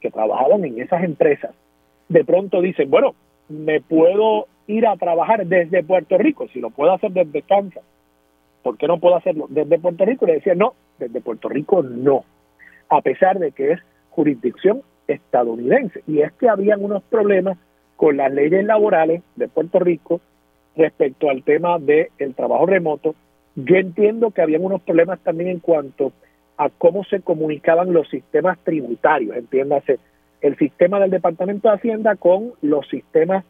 que 0.00 0.10
trabajaban 0.10 0.64
en 0.64 0.80
esas 0.80 1.04
empresas, 1.04 1.52
de 2.08 2.24
pronto 2.24 2.60
dicen, 2.60 2.90
bueno, 2.90 3.14
me 3.48 3.80
puedo 3.80 4.46
ir 4.66 4.86
a 4.86 4.96
trabajar 4.96 5.46
desde 5.46 5.84
Puerto 5.84 6.18
Rico, 6.18 6.48
si 6.48 6.60
lo 6.60 6.70
puedo 6.70 6.92
hacer 6.92 7.12
desde 7.12 7.42
Kansas, 7.42 7.84
¿por 8.62 8.76
qué 8.76 8.88
no 8.88 8.98
puedo 8.98 9.16
hacerlo 9.16 9.46
desde 9.48 9.78
Puerto 9.78 10.04
Rico? 10.04 10.26
Le 10.26 10.34
decía, 10.34 10.54
no, 10.54 10.74
desde 10.98 11.20
Puerto 11.20 11.48
Rico 11.48 11.82
no, 11.82 12.24
a 12.88 13.00
pesar 13.00 13.38
de 13.38 13.52
que 13.52 13.72
es 13.72 13.80
jurisdicción 14.10 14.82
estadounidense. 15.06 16.02
Y 16.06 16.20
es 16.20 16.32
que 16.32 16.48
habían 16.48 16.84
unos 16.84 17.02
problemas 17.04 17.58
con 17.96 18.16
las 18.16 18.32
leyes 18.32 18.64
laborales 18.64 19.22
de 19.36 19.48
Puerto 19.48 19.78
Rico 19.78 20.20
respecto 20.76 21.30
al 21.30 21.42
tema 21.42 21.78
del 21.78 22.08
el 22.18 22.34
trabajo 22.34 22.66
remoto. 22.66 23.14
Yo 23.54 23.76
entiendo 23.76 24.30
que 24.30 24.42
habían 24.42 24.64
unos 24.64 24.82
problemas 24.82 25.20
también 25.20 25.50
en 25.50 25.60
cuanto 25.60 26.12
a 26.56 26.68
cómo 26.70 27.04
se 27.04 27.20
comunicaban 27.20 27.92
los 27.92 28.08
sistemas 28.08 28.58
tributarios, 28.64 29.36
entiéndase, 29.36 29.98
el 30.40 30.56
sistema 30.56 31.00
del 31.00 31.10
Departamento 31.10 31.68
de 31.68 31.74
Hacienda 31.74 32.16
con 32.16 32.52
los 32.60 32.86
sistemas 32.88 33.44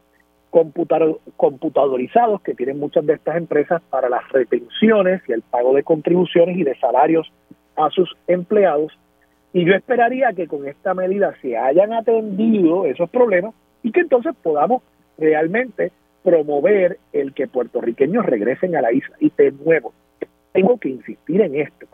computadorizados 1.37 2.41
que 2.43 2.55
tienen 2.55 2.79
muchas 2.79 3.05
de 3.07 3.15
estas 3.15 3.37
empresas 3.37 3.83
para 3.91 4.09
las 4.09 4.29
retenciones 4.31 5.23
y 5.29 5.33
el 5.33 5.43
pago 5.43 5.75
de 5.75 5.83
contribuciones 5.83 6.57
y 6.57 6.65
de 6.65 6.77
salarios 6.79 7.31
a 7.77 7.91
sus 7.91 8.17
empleados 8.29 8.93
y 9.55 9.65
yo 9.65 9.73
esperaría 9.75 10.33
que 10.33 10.49
con 10.49 10.67
esta 10.67 10.95
medida 10.95 11.33
se 11.41 11.57
hayan 11.57 11.93
atendido 11.93 12.87
esos 12.87 13.09
problemas 13.09 13.55
y 13.85 13.93
que 13.93 14.01
entonces 14.01 14.35
podamos 14.43 14.83
realmente 15.17 15.93
promover 16.25 16.99
el 17.13 17.33
que 17.35 17.47
puertorriqueños 17.47 18.27
regresen 18.27 18.75
a 18.75 18.83
la 18.83 18.93
isla. 18.93 19.15
Y 19.21 19.31
de 19.37 19.53
nuevo, 19.53 19.93
tengo 20.53 20.77
que 20.79 20.89
insistir 20.89 21.41
en 21.41 21.55
esto. 21.55 21.87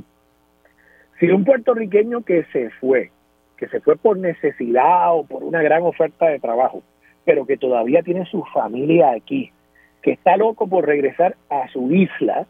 Si 1.19 1.27
un 1.27 1.45
puertorriqueño 1.45 2.23
que 2.23 2.45
se 2.45 2.71
fue, 2.81 3.11
que 3.59 3.69
se 3.69 3.81
fue 3.81 3.97
por 3.97 4.17
necesidad 4.17 5.15
o 5.15 5.25
por 5.25 5.45
una 5.45 5.61
gran 5.61 5.83
oferta 5.83 6.29
de 6.29 6.41
trabajo, 6.41 6.83
pero 7.25 7.47
que 7.47 7.57
todavía 7.57 8.03
tiene 8.03 8.25
su 8.27 8.45
familia 8.53 9.13
aquí, 9.13 9.51
que 10.03 10.13
está 10.13 10.37
loco 10.37 10.67
por 10.67 10.87
regresar 10.87 11.37
a 11.49 11.69
su 11.69 11.93
isla, 11.93 12.47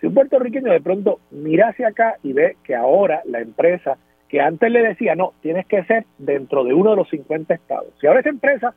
si 0.00 0.06
un 0.06 0.14
puertorriqueño 0.14 0.72
de 0.72 0.80
pronto 0.80 1.20
mira 1.30 1.68
hacia 1.68 1.88
acá 1.88 2.16
y 2.22 2.32
ve 2.32 2.56
que 2.64 2.74
ahora 2.74 3.22
la 3.24 3.40
empresa 3.40 3.96
que 4.28 4.40
antes 4.40 4.70
le 4.70 4.82
decía, 4.82 5.14
no, 5.14 5.32
tienes 5.42 5.66
que 5.66 5.84
ser 5.84 6.04
dentro 6.18 6.64
de 6.64 6.74
uno 6.74 6.90
de 6.90 6.96
los 6.96 7.08
50 7.08 7.54
estados. 7.54 7.88
Si 8.00 8.06
ahora 8.06 8.20
esa 8.20 8.30
empresa 8.30 8.74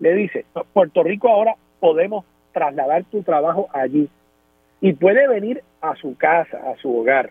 le 0.00 0.14
dice, 0.14 0.44
Puerto 0.72 1.02
Rico 1.02 1.28
ahora 1.28 1.54
podemos 1.78 2.24
trasladar 2.52 3.04
tu 3.04 3.22
trabajo 3.22 3.68
allí 3.72 4.08
y 4.80 4.92
puede 4.94 5.28
venir 5.28 5.62
a 5.80 5.94
su 5.96 6.16
casa, 6.16 6.58
a 6.70 6.76
su 6.76 6.96
hogar, 6.96 7.30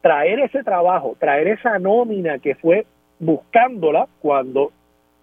traer 0.00 0.40
ese 0.40 0.64
trabajo, 0.64 1.16
traer 1.18 1.48
esa 1.48 1.78
nómina 1.78 2.38
que 2.38 2.54
fue 2.54 2.86
buscándola 3.18 4.08
cuando 4.20 4.72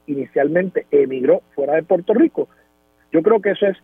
inicialmente 0.08 0.86
emigró 0.92 1.42
fuera 1.54 1.76
de 1.76 1.84
Puerto 1.84 2.14
Rico. 2.14 2.48
Yo 3.12 3.22
creo 3.22 3.42
que 3.42 3.52
eso 3.52 3.68
es 3.68 3.78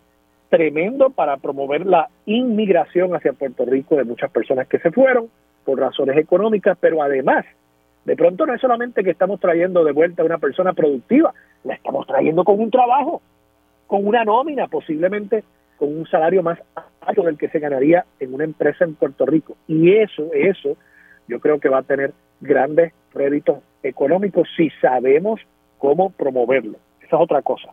tremendo 0.50 1.10
para 1.10 1.38
promover 1.38 1.86
la 1.86 2.10
inmigración 2.26 3.16
hacia 3.16 3.34
Puerto 3.34 3.66
Rico 3.66 3.96
de 3.96 4.04
muchas 4.04 4.32
personas 4.32 4.68
que 4.68 4.80
se 4.80 4.92
fueron 4.92 5.28
por 5.66 5.80
razones 5.80 6.18
económicas, 6.18 6.78
pero 6.80 7.02
además 7.02 7.46
de 8.06 8.16
pronto 8.16 8.46
no 8.46 8.54
es 8.54 8.62
solamente 8.62 9.04
que 9.04 9.12
estamos 9.12 9.40
trayendo 9.40 9.84
de 9.84 9.94
vuelta 9.94 10.22
a 10.22 10.26
una 10.26 10.38
persona 10.38 10.74
productiva, 10.74 11.34
la 11.64 11.76
estamos 11.76 12.06
trayendo 12.06 12.44
con 12.44 12.60
un 12.60 12.70
trabajo, 12.70 13.22
con 13.88 14.06
una 14.06 14.24
nómina, 14.26 14.68
posiblemente 14.68 15.44
con 15.78 15.98
un 15.98 16.06
salario 16.08 16.44
más 16.44 16.60
alto 17.02 17.24
del 17.24 17.38
que 17.38 17.50
se 17.50 17.60
ganaría 17.60 18.06
en 18.20 18.34
una 18.34 18.44
empresa 18.44 18.84
en 18.84 18.96
Puerto 18.96 19.26
Rico. 19.26 19.56
Y 19.68 19.94
eso, 19.94 20.30
eso, 20.34 20.78
yo 21.28 21.40
creo 21.40 21.60
que 21.60 21.70
va 21.70 21.80
a 21.80 21.84
tener 21.84 22.14
grandes 22.42 22.94
réditos 23.14 23.60
económicos 23.82 24.48
si 24.56 24.70
sabemos 24.82 25.40
cómo 25.84 26.12
promoverlo. 26.12 26.78
Esa 27.00 27.18
es 27.18 27.22
otra 27.22 27.42
cosa. 27.42 27.68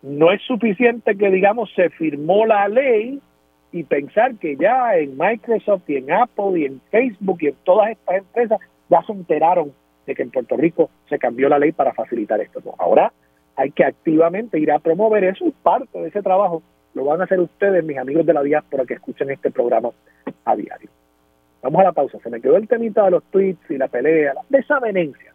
No 0.00 0.32
es 0.32 0.40
suficiente 0.40 1.14
que, 1.18 1.30
digamos, 1.30 1.70
se 1.76 1.90
firmó 1.90 2.46
la 2.46 2.66
ley 2.66 3.20
y 3.72 3.82
pensar 3.84 4.36
que 4.36 4.56
ya 4.56 4.96
en 4.96 5.18
Microsoft 5.18 5.82
y 5.86 5.96
en 5.96 6.10
Apple 6.10 6.60
y 6.60 6.64
en 6.64 6.80
Facebook 6.90 7.36
y 7.42 7.48
en 7.48 7.54
todas 7.62 7.90
estas 7.90 8.16
empresas 8.16 8.58
ya 8.88 9.02
se 9.02 9.12
enteraron 9.12 9.70
de 10.06 10.14
que 10.14 10.22
en 10.22 10.30
Puerto 10.30 10.56
Rico 10.56 10.88
se 11.10 11.18
cambió 11.18 11.50
la 11.50 11.58
ley 11.58 11.72
para 11.72 11.92
facilitar 11.92 12.40
esto. 12.40 12.60
ahora 12.78 13.12
hay 13.54 13.70
que 13.70 13.84
activamente 13.84 14.58
ir 14.58 14.72
a 14.72 14.78
promover 14.78 15.22
eso 15.24 15.44
y 15.44 15.50
parte 15.50 16.00
de 16.00 16.08
ese 16.08 16.22
trabajo 16.22 16.62
lo 16.94 17.04
van 17.04 17.20
a 17.20 17.24
hacer 17.24 17.38
ustedes, 17.38 17.84
mis 17.84 17.98
amigos 17.98 18.24
de 18.24 18.32
la 18.32 18.42
diáspora 18.42 18.86
que 18.86 18.94
escuchen 18.94 19.30
este 19.30 19.50
programa 19.50 19.90
a 20.46 20.56
diario. 20.56 20.88
Vamos 21.60 21.82
a 21.82 21.84
la 21.84 21.92
pausa. 21.92 22.18
Se 22.22 22.30
me 22.30 22.40
quedó 22.40 22.56
el 22.56 22.66
temita 22.66 23.04
de 23.04 23.10
los 23.10 23.24
tweets 23.24 23.70
y 23.70 23.76
la 23.76 23.88
pelea, 23.88 24.32
la 24.32 24.42
desavenencia, 24.48 25.31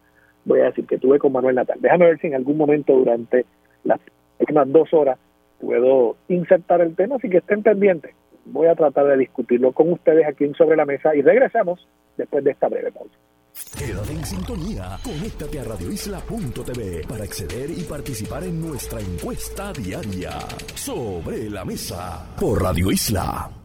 voy 0.47 0.61
a 0.61 0.65
decir, 0.65 0.87
que 0.87 0.97
tuve 0.97 1.19
con 1.19 1.33
Manuel 1.33 1.55
Natal. 1.55 1.77
Déjame 1.79 2.05
ver 2.05 2.19
si 2.19 2.27
en 2.27 2.35
algún 2.35 2.57
momento 2.57 2.93
durante 2.93 3.45
las 3.83 3.99
próximas 4.37 4.71
dos 4.71 4.93
horas 4.93 5.19
puedo 5.59 6.15
insertar 6.29 6.81
el 6.81 6.95
tema, 6.95 7.17
así 7.17 7.29
que 7.29 7.37
estén 7.37 7.61
pendientes. 7.61 8.15
Voy 8.45 8.67
a 8.67 8.75
tratar 8.75 9.05
de 9.07 9.17
discutirlo 9.17 9.73
con 9.73 9.91
ustedes 9.91 10.25
aquí 10.25 10.45
en 10.45 10.53
Sobre 10.53 10.77
la 10.77 10.85
Mesa 10.85 11.13
y 11.15 11.21
regresamos 11.21 11.85
después 12.15 12.43
de 12.43 12.51
esta 12.51 12.69
breve 12.69 12.91
pausa. 12.91 13.13
Quédate 13.77 14.13
en 14.13 14.25
sintonía. 14.25 14.97
Conéctate 15.03 15.59
a 15.59 15.63
radioisla.tv 15.63 17.01
para 17.07 17.23
acceder 17.23 17.71
y 17.71 17.83
participar 17.83 18.43
en 18.43 18.61
nuestra 18.61 18.99
encuesta 19.01 19.73
diaria. 19.73 20.39
Sobre 20.75 21.49
la 21.49 21.65
mesa. 21.65 22.35
Por 22.39 22.61
Radio 22.61 22.91
Isla. 22.91 23.56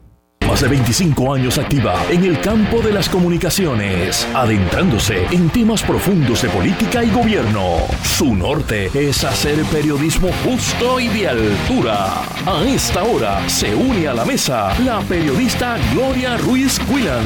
Más 0.52 0.60
de 0.60 0.68
25 0.68 1.32
años 1.32 1.56
activa 1.56 2.04
en 2.10 2.24
el 2.24 2.38
campo 2.42 2.82
de 2.82 2.92
las 2.92 3.08
comunicaciones, 3.08 4.28
adentrándose 4.34 5.24
en 5.30 5.48
temas 5.48 5.82
profundos 5.82 6.42
de 6.42 6.50
política 6.50 7.02
y 7.02 7.10
gobierno. 7.10 7.78
Su 8.04 8.34
norte 8.34 8.90
es 8.92 9.24
hacer 9.24 9.64
periodismo 9.72 10.28
justo 10.44 11.00
y 11.00 11.08
de 11.08 11.28
altura. 11.28 12.24
A 12.44 12.64
esta 12.66 13.02
hora 13.02 13.48
se 13.48 13.74
une 13.74 14.06
a 14.06 14.12
la 14.12 14.26
mesa 14.26 14.78
la 14.80 15.00
periodista 15.00 15.78
Gloria 15.94 16.36
Ruiz 16.36 16.78
Quillan. 16.80 17.24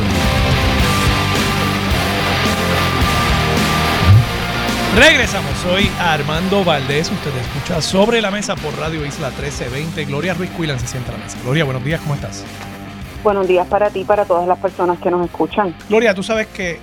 Regresamos, 4.97 5.51
soy 5.65 5.91
Armando 5.99 6.62
Valdés, 6.62 7.11
usted 7.11 7.33
escucha 7.41 7.83
sobre 7.83 8.23
la 8.23 8.31
mesa 8.31 8.55
por 8.55 8.79
Radio 8.79 9.05
Isla 9.05 9.31
1320. 9.31 10.05
Gloria 10.05 10.33
Ruiz 10.35 10.51
Cuilan 10.51 10.79
se 10.79 10.87
sienta 10.87 11.11
a 11.11 11.19
la 11.19 11.25
mesa. 11.25 11.37
Gloria, 11.43 11.65
buenos 11.65 11.83
días, 11.83 12.01
¿cómo 12.03 12.15
estás? 12.15 12.45
Buenos 13.23 13.49
días 13.49 13.67
para 13.67 13.91
ti 13.91 14.01
y 14.01 14.05
para 14.05 14.25
todas 14.25 14.47
las 14.47 14.59
personas 14.59 14.99
que 14.99 15.11
nos 15.11 15.25
escuchan. 15.25 15.75
Gloria, 15.89 16.15
tú 16.15 16.23
sabes 16.23 16.47
que 16.49 16.79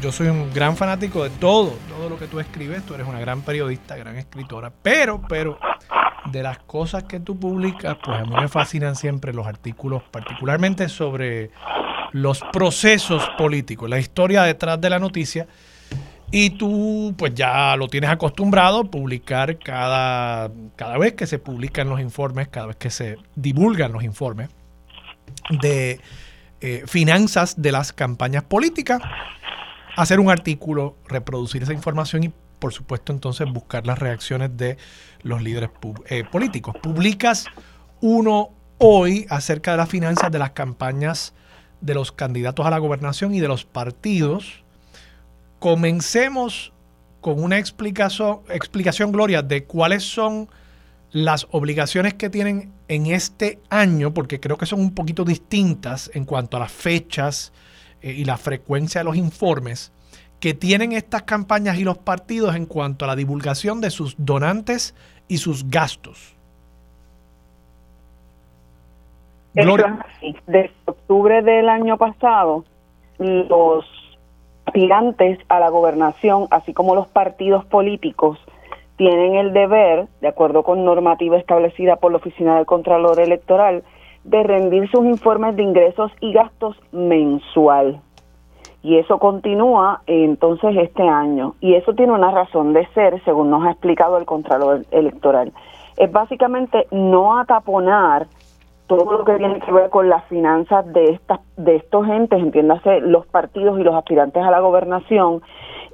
yo 0.00 0.10
soy 0.10 0.28
un 0.28 0.52
gran 0.52 0.76
fanático 0.76 1.24
de 1.24 1.30
todo, 1.30 1.74
todo 1.88 2.08
lo 2.08 2.18
que 2.18 2.26
tú 2.26 2.40
escribes, 2.40 2.84
tú 2.84 2.94
eres 2.94 3.06
una 3.06 3.20
gran 3.20 3.42
periodista, 3.42 3.96
gran 3.96 4.16
escritora, 4.16 4.72
pero, 4.82 5.20
pero, 5.28 5.58
de 6.30 6.42
las 6.42 6.58
cosas 6.58 7.04
que 7.04 7.20
tú 7.20 7.38
publicas, 7.38 7.96
pues 8.02 8.18
a 8.18 8.24
mí 8.24 8.34
me 8.34 8.48
fascinan 8.48 8.96
siempre 8.96 9.32
los 9.32 9.46
artículos, 9.46 10.02
particularmente 10.10 10.88
sobre 10.88 11.50
los 12.12 12.40
procesos 12.52 13.28
políticos, 13.38 13.88
la 13.88 13.98
historia 13.98 14.42
detrás 14.42 14.80
de 14.80 14.90
la 14.90 14.98
noticia. 14.98 15.46
Y 16.32 16.50
tú 16.50 17.14
pues 17.16 17.34
ya 17.34 17.76
lo 17.76 17.86
tienes 17.86 18.10
acostumbrado 18.10 18.80
a 18.80 18.84
publicar 18.84 19.58
cada, 19.58 20.50
cada 20.74 20.98
vez 20.98 21.12
que 21.12 21.24
se 21.24 21.38
publican 21.38 21.88
los 21.88 22.00
informes, 22.00 22.48
cada 22.48 22.66
vez 22.66 22.76
que 22.76 22.90
se 22.90 23.16
divulgan 23.36 23.92
los 23.92 24.02
informes 24.02 24.48
de 25.50 26.00
eh, 26.60 26.82
finanzas 26.86 27.60
de 27.60 27.72
las 27.72 27.92
campañas 27.92 28.44
políticas, 28.44 29.00
hacer 29.96 30.20
un 30.20 30.30
artículo, 30.30 30.96
reproducir 31.08 31.62
esa 31.62 31.72
información 31.72 32.24
y 32.24 32.32
por 32.58 32.72
supuesto 32.72 33.12
entonces 33.12 33.50
buscar 33.50 33.86
las 33.86 33.98
reacciones 33.98 34.56
de 34.56 34.78
los 35.22 35.42
líderes 35.42 35.70
eh, 36.06 36.24
políticos. 36.24 36.74
Publicas 36.82 37.46
uno 38.00 38.50
hoy 38.78 39.26
acerca 39.28 39.72
de 39.72 39.76
las 39.78 39.88
finanzas 39.88 40.30
de 40.30 40.38
las 40.38 40.52
campañas 40.52 41.34
de 41.80 41.94
los 41.94 42.12
candidatos 42.12 42.66
a 42.66 42.70
la 42.70 42.78
gobernación 42.78 43.34
y 43.34 43.40
de 43.40 43.48
los 43.48 43.64
partidos 43.64 44.64
comencemos 45.58 46.72
con 47.20 47.42
una 47.42 47.58
explicación, 47.58 48.40
explicación, 48.48 49.12
Gloria, 49.12 49.42
de 49.42 49.64
cuáles 49.64 50.04
son 50.04 50.48
las 51.12 51.46
obligaciones 51.50 52.14
que 52.14 52.30
tienen 52.30 52.72
en 52.88 53.06
este 53.06 53.60
año, 53.70 54.12
porque 54.12 54.40
creo 54.40 54.56
que 54.56 54.66
son 54.66 54.80
un 54.80 54.94
poquito 54.94 55.24
distintas 55.24 56.10
en 56.14 56.24
cuanto 56.24 56.56
a 56.56 56.60
las 56.60 56.72
fechas 56.72 57.52
eh, 58.02 58.12
y 58.12 58.24
la 58.24 58.36
frecuencia 58.36 59.00
de 59.00 59.04
los 59.04 59.16
informes 59.16 59.92
que 60.40 60.54
tienen 60.54 60.92
estas 60.92 61.22
campañas 61.22 61.78
y 61.78 61.84
los 61.84 61.98
partidos 61.98 62.54
en 62.54 62.66
cuanto 62.66 63.04
a 63.04 63.08
la 63.08 63.16
divulgación 63.16 63.80
de 63.80 63.90
sus 63.90 64.14
donantes 64.18 64.94
y 65.28 65.38
sus 65.38 65.68
gastos. 65.70 66.34
Desde 69.54 70.70
octubre 70.84 71.40
del 71.40 71.70
año 71.70 71.96
pasado, 71.96 72.64
los 73.18 73.86
aspirantes 74.66 75.38
a 75.48 75.60
la 75.60 75.70
gobernación, 75.70 76.46
así 76.50 76.74
como 76.74 76.94
los 76.94 77.08
partidos 77.08 77.64
políticos, 77.64 78.38
tienen 78.96 79.34
el 79.36 79.52
deber, 79.52 80.08
de 80.20 80.28
acuerdo 80.28 80.62
con 80.62 80.84
normativa 80.84 81.36
establecida 81.36 81.96
por 81.96 82.12
la 82.12 82.18
Oficina 82.18 82.56
del 82.56 82.66
Contralor 82.66 83.20
Electoral, 83.20 83.82
de 84.24 84.42
rendir 84.42 84.90
sus 84.90 85.04
informes 85.04 85.56
de 85.56 85.62
ingresos 85.62 86.10
y 86.20 86.32
gastos 86.32 86.76
mensual. 86.92 88.00
Y 88.82 88.98
eso 88.98 89.18
continúa 89.18 90.02
entonces 90.06 90.76
este 90.76 91.02
año. 91.02 91.54
Y 91.60 91.74
eso 91.74 91.94
tiene 91.94 92.12
una 92.12 92.30
razón 92.30 92.72
de 92.72 92.86
ser, 92.88 93.22
según 93.24 93.50
nos 93.50 93.64
ha 93.64 93.72
explicado 93.72 94.16
el 94.18 94.24
Contralor 94.24 94.82
Electoral. 94.90 95.52
Es 95.96 96.10
básicamente 96.10 96.86
no 96.90 97.38
ataponar 97.38 98.26
todo 98.86 99.18
lo 99.18 99.24
que 99.24 99.34
tiene 99.34 99.58
que 99.60 99.72
ver 99.72 99.90
con 99.90 100.08
las 100.08 100.24
finanzas 100.26 100.86
de 100.92 101.12
estas 101.12 101.40
de 101.56 101.76
estos 101.76 102.06
entes, 102.08 102.40
entiéndase 102.40 103.00
los 103.00 103.26
partidos 103.26 103.80
y 103.80 103.82
los 103.82 103.94
aspirantes 103.94 104.42
a 104.42 104.50
la 104.50 104.60
gobernación 104.60 105.42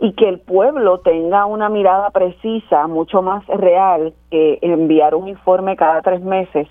y 0.02 0.14
que 0.14 0.28
el 0.28 0.40
pueblo 0.40 0.98
tenga 0.98 1.46
una 1.46 1.68
mirada 1.68 2.10
precisa, 2.10 2.88
mucho 2.88 3.22
más 3.22 3.46
real 3.46 4.12
que 4.32 4.58
enviar 4.60 5.14
un 5.14 5.28
informe 5.28 5.76
cada 5.76 6.02
tres 6.02 6.20
meses 6.20 6.66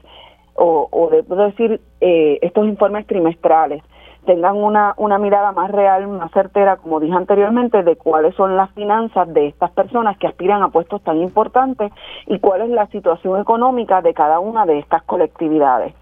o, 0.53 0.89
o 0.91 1.09
debo 1.09 1.37
decir 1.37 1.79
eh, 2.01 2.39
estos 2.41 2.67
informes 2.67 3.07
trimestrales 3.07 3.81
tengan 4.25 4.57
una, 4.57 4.95
una 4.97 5.17
mirada 5.17 5.53
más 5.53 5.71
real, 5.71 6.09
más 6.09 6.29
certera, 6.33 6.75
como 6.75 6.99
dije 6.99 7.13
anteriormente, 7.15 7.83
de 7.83 7.95
cuáles 7.95 8.35
son 8.35 8.57
las 8.57 8.69
finanzas 8.71 9.33
de 9.33 9.47
estas 9.47 9.71
personas 9.71 10.17
que 10.17 10.27
aspiran 10.27 10.61
a 10.61 10.67
puestos 10.67 11.01
tan 11.01 11.21
importantes 11.21 11.91
y 12.27 12.37
cuál 12.39 12.63
es 12.63 12.69
la 12.69 12.87
situación 12.87 13.39
económica 13.39 14.01
de 14.01 14.13
cada 14.13 14.39
una 14.39 14.65
de 14.65 14.77
estas 14.79 15.03
colectividades. 15.03 15.95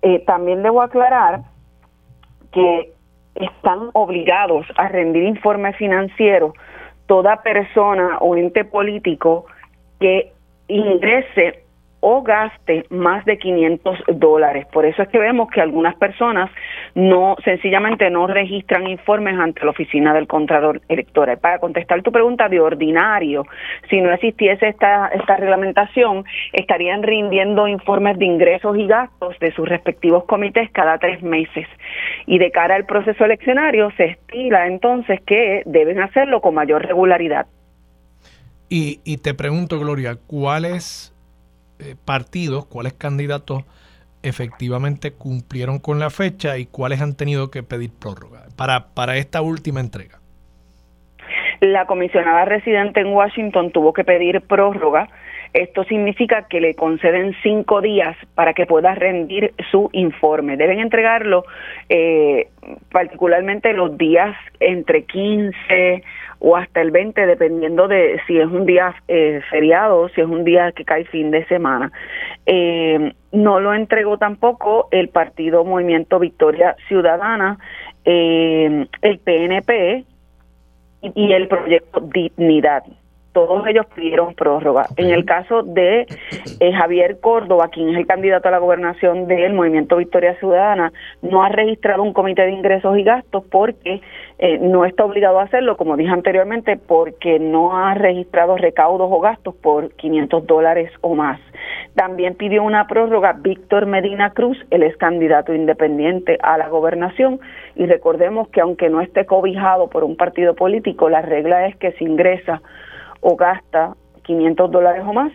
Eh, 0.00 0.24
también 0.26 0.62
debo 0.62 0.80
aclarar 0.80 1.42
que 2.52 2.93
están 3.34 3.90
obligados 3.92 4.66
a 4.76 4.88
rendir 4.88 5.24
informes 5.24 5.76
financieros 5.76 6.52
toda 7.06 7.42
persona 7.42 8.18
o 8.20 8.36
ente 8.36 8.64
político 8.64 9.46
que 10.00 10.32
ingrese 10.68 11.63
o 12.06 12.22
gaste 12.22 12.84
más 12.90 13.24
de 13.24 13.38
500 13.38 13.98
dólares. 14.16 14.66
Por 14.70 14.84
eso 14.84 15.00
es 15.00 15.08
que 15.08 15.18
vemos 15.18 15.48
que 15.50 15.62
algunas 15.62 15.94
personas 15.96 16.50
no 16.94 17.34
sencillamente 17.42 18.10
no 18.10 18.26
registran 18.26 18.86
informes 18.86 19.38
ante 19.38 19.64
la 19.64 19.70
oficina 19.70 20.12
del 20.12 20.26
Contralor 20.26 20.82
Electoral. 20.88 21.38
Para 21.38 21.58
contestar 21.60 22.02
tu 22.02 22.12
pregunta 22.12 22.50
de 22.50 22.60
ordinario, 22.60 23.46
si 23.88 24.02
no 24.02 24.12
existiese 24.12 24.68
esta, 24.68 25.08
esta 25.14 25.38
reglamentación, 25.38 26.26
estarían 26.52 27.02
rindiendo 27.02 27.66
informes 27.68 28.18
de 28.18 28.26
ingresos 28.26 28.76
y 28.76 28.86
gastos 28.86 29.38
de 29.38 29.52
sus 29.52 29.66
respectivos 29.66 30.24
comités 30.24 30.70
cada 30.72 30.98
tres 30.98 31.22
meses. 31.22 31.66
Y 32.26 32.36
de 32.36 32.50
cara 32.50 32.74
al 32.74 32.84
proceso 32.84 33.24
eleccionario, 33.24 33.90
se 33.96 34.04
estila 34.04 34.66
entonces 34.66 35.22
que 35.22 35.62
deben 35.64 36.00
hacerlo 36.00 36.42
con 36.42 36.54
mayor 36.54 36.84
regularidad. 36.84 37.46
Y, 38.68 39.00
y 39.04 39.16
te 39.16 39.32
pregunto, 39.32 39.78
Gloria, 39.78 40.16
¿cuál 40.26 40.66
es 40.66 41.13
eh, 41.78 41.96
partidos, 42.04 42.66
cuáles 42.66 42.92
candidatos 42.92 43.64
efectivamente 44.22 45.12
cumplieron 45.12 45.78
con 45.78 45.98
la 45.98 46.10
fecha 46.10 46.56
y 46.56 46.66
cuáles 46.66 47.00
han 47.00 47.14
tenido 47.14 47.50
que 47.50 47.62
pedir 47.62 47.90
prórroga 47.92 48.46
para, 48.56 48.88
para 48.94 49.16
esta 49.16 49.42
última 49.42 49.80
entrega. 49.80 50.18
La 51.60 51.86
comisionada 51.86 52.44
residente 52.44 53.00
en 53.00 53.08
Washington 53.08 53.70
tuvo 53.70 53.92
que 53.92 54.04
pedir 54.04 54.40
prórroga. 54.42 55.08
Esto 55.52 55.84
significa 55.84 56.46
que 56.48 56.60
le 56.60 56.74
conceden 56.74 57.34
cinco 57.42 57.80
días 57.80 58.16
para 58.34 58.54
que 58.54 58.66
pueda 58.66 58.94
rendir 58.94 59.54
su 59.70 59.88
informe. 59.92 60.56
Deben 60.56 60.80
entregarlo 60.80 61.44
eh, 61.88 62.48
particularmente 62.90 63.72
los 63.72 63.96
días 63.96 64.36
entre 64.58 65.04
15 65.04 66.02
o 66.38 66.56
hasta 66.56 66.80
el 66.80 66.90
20, 66.90 67.26
dependiendo 67.26 67.88
de 67.88 68.20
si 68.26 68.38
es 68.38 68.46
un 68.46 68.66
día 68.66 68.94
eh, 69.08 69.40
feriado 69.50 70.08
si 70.10 70.20
es 70.20 70.26
un 70.26 70.44
día 70.44 70.72
que 70.72 70.84
cae 70.84 71.04
fin 71.04 71.30
de 71.30 71.44
semana. 71.46 71.92
Eh, 72.46 73.12
no 73.32 73.60
lo 73.60 73.74
entregó 73.74 74.18
tampoco 74.18 74.88
el 74.90 75.08
partido 75.08 75.64
Movimiento 75.64 76.18
Victoria 76.18 76.76
Ciudadana, 76.88 77.58
eh, 78.04 78.86
el 79.02 79.18
PNP 79.18 80.04
y 81.14 81.32
el 81.32 81.48
proyecto 81.48 82.00
Dignidad 82.00 82.84
todos 83.34 83.66
ellos 83.66 83.84
pidieron 83.94 84.32
prórroga. 84.34 84.86
En 84.96 85.10
el 85.10 85.24
caso 85.26 85.64
de 85.64 86.06
eh, 86.60 86.72
Javier 86.72 87.18
Córdoba, 87.20 87.68
quien 87.68 87.90
es 87.90 87.98
el 87.98 88.06
candidato 88.06 88.48
a 88.48 88.52
la 88.52 88.58
gobernación 88.58 89.26
del 89.26 89.52
Movimiento 89.52 89.96
Victoria 89.96 90.38
Ciudadana, 90.38 90.92
no 91.20 91.42
ha 91.42 91.48
registrado 91.48 92.02
un 92.02 92.12
comité 92.12 92.42
de 92.42 92.52
ingresos 92.52 92.96
y 92.96 93.02
gastos 93.02 93.44
porque 93.50 94.00
eh, 94.38 94.58
no 94.58 94.84
está 94.84 95.04
obligado 95.04 95.40
a 95.40 95.42
hacerlo, 95.42 95.76
como 95.76 95.96
dije 95.96 96.10
anteriormente, 96.10 96.76
porque 96.76 97.40
no 97.40 97.76
ha 97.76 97.94
registrado 97.94 98.56
recaudos 98.56 99.08
o 99.10 99.20
gastos 99.20 99.54
por 99.56 99.92
500 99.94 100.46
dólares 100.46 100.92
o 101.00 101.14
más. 101.16 101.40
También 101.96 102.36
pidió 102.36 102.62
una 102.62 102.86
prórroga 102.86 103.32
Víctor 103.32 103.86
Medina 103.86 104.30
Cruz, 104.30 104.58
el 104.70 104.84
ex 104.84 104.96
candidato 104.96 105.52
independiente 105.52 106.38
a 106.40 106.56
la 106.56 106.68
gobernación, 106.68 107.40
y 107.74 107.86
recordemos 107.86 108.48
que 108.48 108.60
aunque 108.60 108.88
no 108.88 109.00
esté 109.00 109.26
cobijado 109.26 109.88
por 109.88 110.04
un 110.04 110.16
partido 110.16 110.54
político, 110.54 111.08
la 111.08 111.22
regla 111.22 111.66
es 111.66 111.76
que 111.76 111.92
se 111.92 112.04
ingresa 112.04 112.62
o 113.24 113.36
gasta 113.36 113.96
500 114.22 114.70
dólares 114.70 115.02
o 115.06 115.12
más, 115.14 115.32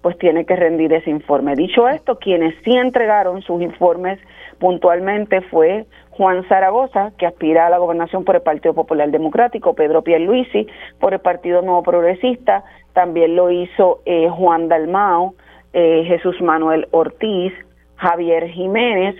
pues 0.00 0.16
tiene 0.18 0.46
que 0.46 0.54
rendir 0.54 0.92
ese 0.92 1.10
informe. 1.10 1.56
Dicho 1.56 1.88
esto, 1.88 2.18
quienes 2.18 2.54
sí 2.64 2.70
entregaron 2.70 3.42
sus 3.42 3.60
informes 3.60 4.20
puntualmente 4.60 5.40
fue 5.42 5.86
Juan 6.10 6.46
Zaragoza, 6.48 7.12
que 7.18 7.26
aspira 7.26 7.66
a 7.66 7.70
la 7.70 7.78
gobernación 7.78 8.24
por 8.24 8.36
el 8.36 8.42
Partido 8.42 8.74
Popular 8.74 9.10
Democrático, 9.10 9.74
Pedro 9.74 10.02
Pierluisi 10.02 10.68
por 11.00 11.14
el 11.14 11.20
Partido 11.20 11.62
Nuevo 11.62 11.82
Progresista, 11.82 12.62
también 12.92 13.34
lo 13.34 13.50
hizo 13.50 14.02
eh, 14.04 14.28
Juan 14.28 14.68
Dalmao, 14.68 15.34
eh, 15.72 16.04
Jesús 16.06 16.40
Manuel 16.40 16.86
Ortiz, 16.92 17.52
Javier 17.96 18.48
Jiménez 18.50 19.16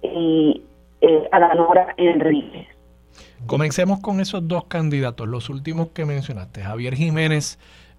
y 0.00 0.62
eh, 1.00 1.28
Adanora 1.32 1.94
Enríquez. 1.96 2.73
Comencemos 3.46 4.00
con 4.00 4.20
esos 4.20 4.48
dos 4.48 4.64
candidatos, 4.64 5.28
los 5.28 5.50
últimos 5.50 5.88
que 5.88 6.06
mencionaste, 6.06 6.62
Javier 6.62 6.94
Jiménez 6.94 7.58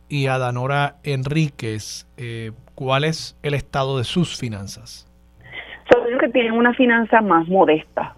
y 0.10 0.26
Adanora 0.28 0.96
Enríquez. 1.04 2.08
Eh, 2.18 2.52
¿Cuál 2.74 3.04
es 3.04 3.38
el 3.44 3.54
estado 3.54 4.00
de 4.00 4.06
sus 4.06 4.40
finanzas? 4.40 5.08
Son 5.92 6.02
que 6.20 6.30
tienen 6.30 6.54
una 6.54 6.74
finanza 6.74 7.22
más 7.22 7.48
modesta. 7.48 8.16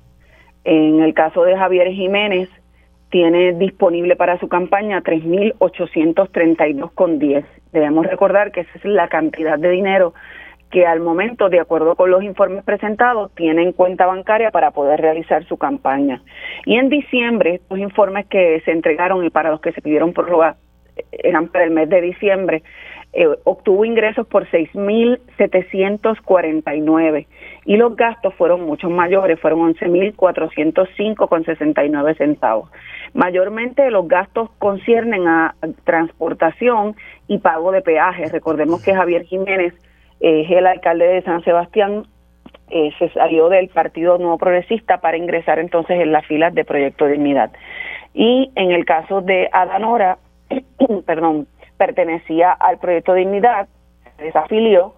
En 0.63 1.01
el 1.01 1.13
caso 1.13 1.43
de 1.43 1.57
Javier 1.57 1.91
Jiménez, 1.91 2.49
tiene 3.09 3.51
disponible 3.53 4.15
para 4.15 4.39
su 4.39 4.47
campaña 4.47 5.01
3.832,10. 5.01 7.45
Debemos 7.71 8.05
recordar 8.05 8.51
que 8.51 8.61
esa 8.61 8.71
es 8.75 8.85
la 8.85 9.09
cantidad 9.09 9.59
de 9.59 9.69
dinero 9.69 10.13
que 10.71 10.85
al 10.85 10.99
momento, 10.99 11.49
de 11.49 11.59
acuerdo 11.59 11.95
con 11.95 12.11
los 12.11 12.23
informes 12.23 12.63
presentados, 12.63 13.33
tiene 13.35 13.63
en 13.63 13.71
cuenta 13.71 14.05
bancaria 14.05 14.51
para 14.51 14.71
poder 14.71 14.99
realizar 14.99 15.45
su 15.45 15.57
campaña. 15.57 16.21
Y 16.65 16.77
en 16.77 16.89
diciembre, 16.89 17.55
estos 17.55 17.79
informes 17.79 18.27
que 18.27 18.61
se 18.65 18.71
entregaron 18.71 19.25
y 19.25 19.29
para 19.29 19.49
los 19.49 19.61
que 19.61 19.71
se 19.71 19.81
pidieron 19.81 20.13
prórroga 20.13 20.57
eh, 20.95 21.03
eran 21.11 21.47
para 21.47 21.65
el 21.65 21.71
mes 21.71 21.89
de 21.89 22.01
diciembre, 22.01 22.63
eh, 23.13 23.29
obtuvo 23.45 23.85
ingresos 23.85 24.27
por 24.27 24.45
6.749 24.49 27.25
y 27.65 27.77
los 27.77 27.95
gastos 27.95 28.33
fueron 28.35 28.65
mucho 28.65 28.89
mayores, 28.89 29.39
fueron 29.39 29.73
11.405,69 29.73 32.17
centavos. 32.17 32.69
Mayormente 33.13 33.89
los 33.91 34.05
gastos 34.07 34.49
conciernen 34.59 35.27
a 35.27 35.55
transportación 35.85 36.95
y 37.27 37.37
pago 37.39 37.71
de 37.71 37.81
peajes. 37.81 38.31
Recordemos 38.31 38.83
que 38.83 38.93
Javier 38.93 39.23
Jiménez 39.23 39.73
es 40.19 40.49
el 40.49 40.67
alcalde 40.67 41.07
de 41.07 41.21
San 41.21 41.43
Sebastián, 41.43 42.05
eh, 42.69 42.91
se 42.99 43.09
salió 43.09 43.49
del 43.49 43.69
Partido 43.69 44.17
Nuevo 44.17 44.37
Progresista 44.37 44.99
para 44.99 45.17
ingresar 45.17 45.59
entonces 45.59 46.01
en 46.01 46.11
las 46.11 46.25
filas 46.25 46.53
de 46.53 46.65
Proyecto 46.65 47.05
Dignidad. 47.05 47.51
Y 48.13 48.51
en 48.55 48.71
el 48.71 48.83
caso 48.83 49.21
de 49.21 49.49
Adanora, 49.51 50.17
perdón, 51.05 51.47
pertenecía 51.77 52.51
al 52.51 52.79
Proyecto 52.79 53.13
Dignidad, 53.13 53.67
se 54.17 54.23
desafilió 54.23 54.93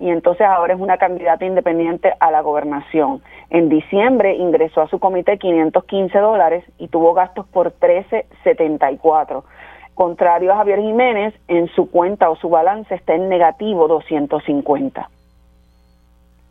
y 0.00 0.10
entonces 0.10 0.46
ahora 0.46 0.74
es 0.74 0.80
una 0.80 0.98
candidata 0.98 1.44
independiente 1.44 2.12
a 2.18 2.30
la 2.30 2.40
gobernación. 2.40 3.22
En 3.50 3.68
diciembre 3.68 4.34
ingresó 4.34 4.82
a 4.82 4.88
su 4.88 4.98
comité 4.98 5.38
515 5.38 6.18
dólares 6.18 6.64
y 6.78 6.88
tuvo 6.88 7.14
gastos 7.14 7.46
por 7.46 7.66
1374. 7.66 9.44
Contrario 9.94 10.52
a 10.52 10.56
Javier 10.56 10.80
Jiménez, 10.80 11.34
en 11.48 11.68
su 11.74 11.90
cuenta 11.90 12.28
o 12.28 12.36
su 12.36 12.48
balance 12.48 12.94
está 12.94 13.14
en 13.14 13.28
negativo 13.28 13.86
250. 13.86 15.08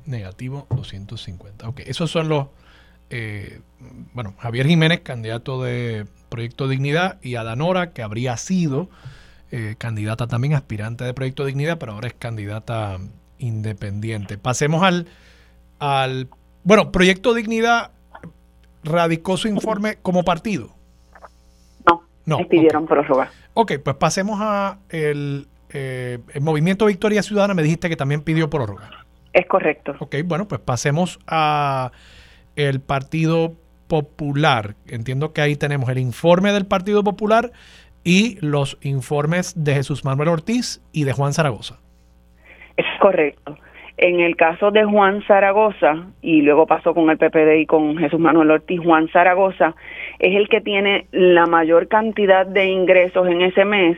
Negativo 0.06 0.66
250. 0.70 1.70
Ok, 1.70 1.82
esos 1.86 2.10
son 2.10 2.30
los... 2.30 2.48
Eh, 3.10 3.60
bueno, 4.14 4.34
Javier 4.40 4.66
Jiménez, 4.66 5.02
candidato 5.02 5.62
de 5.62 6.06
Proyecto 6.30 6.68
Dignidad, 6.68 7.20
y 7.22 7.36
Adanora, 7.36 7.92
que 7.92 8.02
habría 8.02 8.38
sido 8.38 8.88
eh, 9.52 9.76
candidata 9.78 10.28
también, 10.28 10.54
aspirante 10.54 11.04
de 11.04 11.14
Proyecto 11.14 11.46
Dignidad, 11.46 11.78
pero 11.78 11.92
ahora 11.92 12.08
es 12.08 12.14
candidata 12.14 12.98
independiente. 13.38 14.38
Pasemos 14.38 14.84
al, 14.84 15.08
al... 15.80 16.30
Bueno, 16.64 16.92
Proyecto 16.92 17.34
Dignidad 17.34 17.92
radicó 18.84 19.38
su 19.38 19.48
informe 19.48 19.98
como 20.02 20.24
partido. 20.24 20.70
No, 22.26 22.40
no 22.40 22.48
pidieron 22.48 22.86
prórroga. 22.86 23.32
Ok, 23.54 23.74
pues 23.84 23.96
pasemos 23.98 24.40
a 24.42 24.80
el, 24.90 25.48
eh, 25.72 26.20
el 26.34 26.42
Movimiento 26.42 26.86
Victoria 26.86 27.22
Ciudadana. 27.22 27.54
Me 27.54 27.64
dijiste 27.64 27.90
que 27.90 27.96
también 27.96 28.22
pidió 28.22 28.50
prórroga. 28.50 28.90
Es 29.34 29.48
correcto. 29.48 29.96
Ok, 30.00 30.16
bueno, 30.26 30.48
pues 30.48 30.62
pasemos 30.62 31.20
a 31.28 31.92
el 32.56 32.82
Partido 32.82 33.54
Popular. 33.88 34.76
Entiendo 34.88 35.34
que 35.34 35.42
ahí 35.42 35.56
tenemos 35.56 35.90
el 35.90 35.98
informe 35.98 36.52
del 36.54 36.66
Partido 36.66 37.04
Popular 37.04 37.52
y 38.04 38.38
los 38.46 38.78
informes 38.82 39.54
de 39.64 39.76
Jesús 39.76 40.06
Manuel 40.06 40.30
Ortiz 40.30 40.82
y 40.92 41.04
de 41.04 41.14
Juan 41.14 41.34
Zaragoza. 41.34 41.80
Es 42.78 42.86
correcto. 43.02 43.58
En 43.98 44.20
el 44.20 44.36
caso 44.36 44.72
de 44.72 44.84
Juan 44.84 45.24
Zaragoza, 45.28 46.08
y 46.22 46.42
luego 46.42 46.66
pasó 46.66 46.94
con 46.94 47.10
el 47.10 47.18
PPD 47.18 47.62
y 47.62 47.66
con 47.66 47.98
Jesús 47.98 48.20
Manuel 48.20 48.52
Ortiz, 48.52 48.80
Juan 48.82 49.08
Zaragoza 49.10 49.76
es 50.20 50.36
el 50.36 50.50
que 50.50 50.62
tiene 50.62 51.06
la 51.12 51.46
mayor 51.46 51.88
cantidad 51.88 52.46
de 52.46 52.66
ingresos 52.66 53.28
en 53.28 53.42
ese 53.42 53.66
mes 53.66 53.98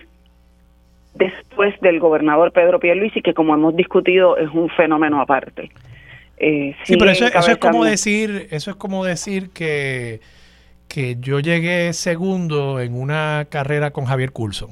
después 1.14 1.80
del 1.80 2.00
gobernador 2.00 2.52
Pedro 2.52 2.80
Pierluisi, 2.80 3.22
que 3.22 3.34
como 3.34 3.54
hemos 3.54 3.76
discutido 3.76 4.38
es 4.38 4.50
un 4.52 4.70
fenómeno 4.70 5.22
aparte. 5.22 5.72
Eh, 6.38 6.76
sí, 6.84 6.98
pero 6.98 7.12
eso, 7.12 7.28
eso, 7.28 7.52
es 7.52 7.58
como 7.58 7.86
decir, 7.86 8.48
eso 8.52 8.72
es 8.72 8.76
como 8.76 9.06
decir 9.06 9.52
que 9.52 10.20
que 10.88 11.18
yo 11.20 11.40
llegué 11.40 11.94
segundo 11.94 12.80
en 12.80 12.96
una 12.96 13.48
carrera 13.50 13.92
con 13.92 14.06
Javier 14.06 14.32
Coulson. 14.32 14.70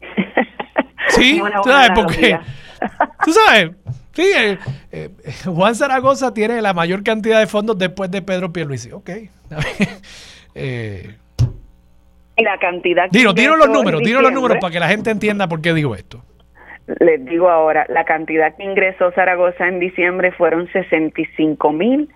sí, 1.08 1.40
tú 1.62 1.70
sabes, 1.70 1.90
porque 1.94 2.38
tú 3.24 3.32
sabes, 3.32 3.70
sí, 4.14 4.32
eh, 4.36 4.58
eh, 4.92 5.10
Juan 5.44 5.74
Zaragoza 5.74 6.34
tiene 6.34 6.62
la 6.62 6.72
mayor 6.72 7.02
cantidad 7.02 7.40
de 7.40 7.46
fondos 7.46 7.78
después 7.78 8.10
de 8.10 8.22
Pedro 8.22 8.52
Pierluisi. 8.52 8.92
Ok. 8.92 9.10
eh, 10.54 11.14
la 12.36 12.58
cantidad. 12.58 13.08
Dilo, 13.10 13.32
dilo 13.32 13.56
los 13.56 13.68
números, 13.68 14.02
dilo 14.02 14.20
los 14.20 14.32
números 14.32 14.58
para 14.60 14.72
que 14.72 14.80
la 14.80 14.88
gente 14.88 15.10
entienda 15.10 15.48
por 15.48 15.60
qué 15.60 15.72
digo 15.72 15.94
esto. 15.94 16.24
Les 17.00 17.24
digo 17.24 17.48
ahora, 17.48 17.86
la 17.88 18.04
cantidad 18.04 18.54
que 18.56 18.64
ingresó 18.64 19.10
Zaragoza 19.12 19.68
en 19.68 19.80
diciembre 19.80 20.32
fueron 20.32 20.70
65 20.70 21.72
mil 21.72 22.10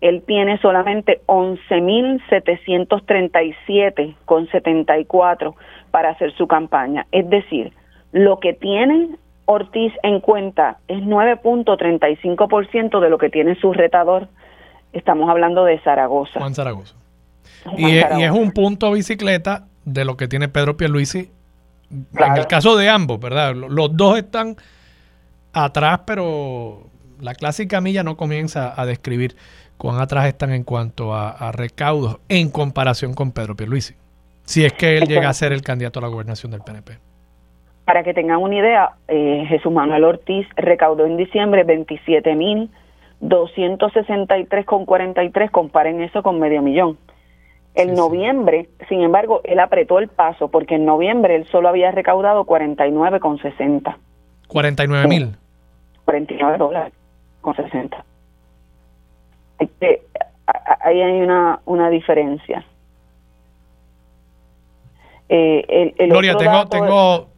él 0.00 0.22
tiene 0.26 0.58
solamente 0.58 1.20
11.737 1.26 4.16
con 4.24 4.46
74 4.48 5.54
para 5.90 6.10
hacer 6.10 6.34
su 6.36 6.46
campaña. 6.46 7.06
Es 7.12 7.28
decir, 7.28 7.72
lo 8.12 8.40
que 8.40 8.54
tiene 8.54 9.10
Ortiz 9.46 9.92
en 10.02 10.20
cuenta 10.20 10.78
es 10.86 10.98
9.35% 10.98 13.00
de 13.00 13.10
lo 13.10 13.18
que 13.18 13.30
tiene 13.30 13.56
su 13.56 13.72
retador. 13.72 14.28
Estamos 14.92 15.28
hablando 15.28 15.64
de 15.64 15.80
Zaragoza. 15.80 16.38
Juan 16.38 16.54
Zaragoza. 16.54 16.94
y, 17.76 17.98
Es, 17.98 18.30
un 18.30 18.52
punto 18.52 18.92
bicicleta 18.92 19.66
de 19.84 20.04
lo 20.04 20.16
que 20.16 20.28
tiene 20.28 20.48
Pedro 20.48 20.76
Pierluisi. 20.76 21.30
En 21.90 22.36
el 22.36 22.46
caso 22.46 22.76
de 22.76 22.88
ambos, 22.88 23.18
¿verdad? 23.18 23.54
Los 23.54 23.96
dos 23.96 24.18
están 24.18 24.56
atrás, 25.52 26.02
pero 26.06 26.86
la 27.20 27.34
clásica 27.34 27.80
milla 27.80 28.04
no 28.04 28.16
comienza 28.16 28.80
a 28.80 28.86
describir 28.86 29.36
cuán 29.76 30.00
atrás 30.00 30.26
están 30.26 30.52
en 30.52 30.62
cuanto 30.62 31.14
a, 31.14 31.52
recaudos 31.52 32.18
en 32.28 32.50
comparación 32.50 33.14
con 33.14 33.32
Pedro 33.32 33.56
Pierluisi, 33.56 33.94
si 34.50 34.64
es 34.64 34.72
que 34.72 34.98
él 34.98 35.06
llega 35.06 35.28
a 35.28 35.32
ser 35.32 35.52
el 35.52 35.62
candidato 35.62 36.00
a 36.00 36.02
la 36.02 36.08
gobernación 36.08 36.50
del 36.50 36.62
PNP. 36.62 36.98
Para 37.84 38.02
que 38.02 38.12
tengan 38.12 38.38
una 38.38 38.56
idea, 38.56 38.94
eh, 39.06 39.44
Jesús 39.46 39.70
Manuel 39.70 40.02
Ortiz 40.02 40.44
recaudó 40.56 41.06
en 41.06 41.16
diciembre 41.16 41.62
27 41.62 42.34
mil 42.34 42.68
263,43, 43.20 45.50
comparen 45.52 46.02
eso 46.02 46.24
con 46.24 46.40
medio 46.40 46.62
millón. 46.62 46.98
En 47.76 47.94
noviembre, 47.94 48.68
sin 48.88 49.02
embargo, 49.02 49.40
él 49.44 49.60
apretó 49.60 50.00
el 50.00 50.08
paso 50.08 50.48
porque 50.48 50.74
en 50.74 50.84
noviembre 50.84 51.36
él 51.36 51.46
solo 51.46 51.68
había 51.68 51.92
recaudado 51.92 52.44
49,60. 52.44 53.98
49 54.48 55.06
mil. 55.06 55.36
49 56.06 56.58
dólares 56.58 56.92
con 57.40 57.54
60. 57.54 58.04
Este, 59.60 60.02
ahí 60.80 61.00
hay 61.00 61.20
una, 61.20 61.60
una 61.66 61.88
diferencia. 61.88 62.64
Eh, 65.32 65.94
Gloria, 66.08 66.36
tengo, 66.36 66.66
tengo, 66.66 67.28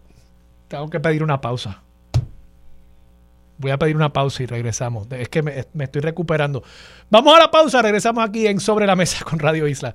tengo 0.66 0.88
que 0.88 0.98
pedir 0.98 1.22
una 1.22 1.40
pausa. 1.40 1.82
Voy 3.58 3.70
a 3.70 3.78
pedir 3.78 3.94
una 3.94 4.12
pausa 4.12 4.42
y 4.42 4.46
regresamos. 4.46 5.06
Es 5.12 5.28
que 5.28 5.42
me, 5.42 5.66
me, 5.74 5.84
estoy 5.84 6.00
recuperando. 6.00 6.62
Vamos 7.10 7.36
a 7.36 7.38
la 7.38 7.50
pausa, 7.50 7.82
regresamos 7.82 8.24
aquí 8.24 8.46
en 8.46 8.60
Sobre 8.60 8.86
la 8.86 8.96
Mesa 8.96 9.24
con 9.24 9.38
Radio 9.38 9.68
Isla. 9.68 9.94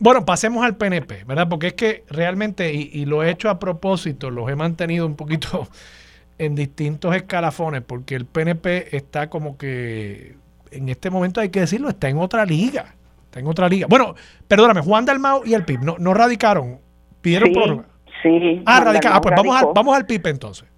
bueno, 0.00 0.24
pasemos 0.24 0.64
al 0.64 0.76
PNP, 0.76 1.22
¿verdad? 1.24 1.48
Porque 1.48 1.68
es 1.68 1.74
que 1.74 2.04
realmente, 2.08 2.74
y, 2.74 2.90
y, 2.92 3.04
lo 3.04 3.22
he 3.22 3.30
hecho 3.30 3.48
a 3.48 3.60
propósito, 3.60 4.28
los 4.28 4.50
he 4.50 4.56
mantenido 4.56 5.06
un 5.06 5.14
poquito 5.14 5.68
en 6.38 6.56
distintos 6.56 7.14
escalafones, 7.14 7.82
porque 7.82 8.16
el 8.16 8.26
PNP 8.26 8.96
está 8.96 9.30
como 9.30 9.56
que, 9.56 10.36
en 10.72 10.88
este 10.88 11.10
momento 11.10 11.40
hay 11.40 11.50
que 11.50 11.60
decirlo, 11.60 11.88
está 11.88 12.08
en 12.08 12.18
otra 12.18 12.44
liga. 12.44 12.96
Está 13.26 13.38
en 13.38 13.46
otra 13.46 13.68
liga. 13.68 13.86
Bueno, 13.88 14.16
perdóname, 14.48 14.80
Juan 14.80 15.04
Dalmau 15.04 15.42
y 15.46 15.54
el 15.54 15.64
PIB 15.64 15.82
no, 15.82 15.96
no 15.98 16.12
radicaron 16.12 16.80
¿Pidieron 17.20 17.52
sí, 17.52 17.82
Sí. 18.22 18.62
Ah, 18.66 18.82
radica. 18.84 19.14
Ah, 19.14 19.20
pues 19.20 19.34
vamos, 19.34 19.56
al, 19.56 19.66
vamos 19.74 19.96
al 19.96 20.06
PIB 20.06 20.26
entonces. 20.26 20.68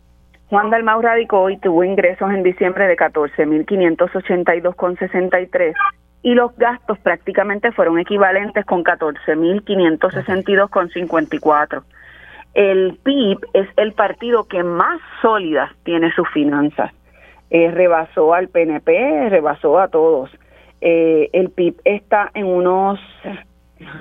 Juan 0.48 0.70
Dalmau 0.70 1.00
radicó 1.00 1.50
y 1.50 1.56
tuvo 1.56 1.82
ingresos 1.82 2.30
en 2.30 2.42
diciembre 2.42 2.86
de 2.86 2.94
14.582,63 2.96 5.74
y 6.22 6.34
los 6.34 6.54
gastos 6.56 6.98
prácticamente 6.98 7.72
fueron 7.72 7.98
equivalentes 7.98 8.64
con 8.64 8.84
14.562,54. 8.84 11.82
El 12.54 12.98
PIB 13.02 13.38
es 13.54 13.68
el 13.76 13.92
partido 13.92 14.44
que 14.44 14.62
más 14.62 15.00
sólidas 15.20 15.72
tiene 15.84 16.12
sus 16.12 16.28
finanzas. 16.28 16.92
Eh, 17.50 17.70
rebasó 17.70 18.34
al 18.34 18.48
PNP, 18.48 19.30
rebasó 19.30 19.78
a 19.78 19.88
todos. 19.88 20.30
Eh, 20.80 21.28
el 21.32 21.50
PIB 21.50 21.80
está 21.84 22.30
en 22.34 22.46
unos, 22.46 23.00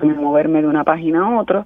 moverme 0.03 0.61
de 0.61 0.67
una 0.67 0.83
página 0.83 1.25
a 1.25 1.39
otra, 1.39 1.65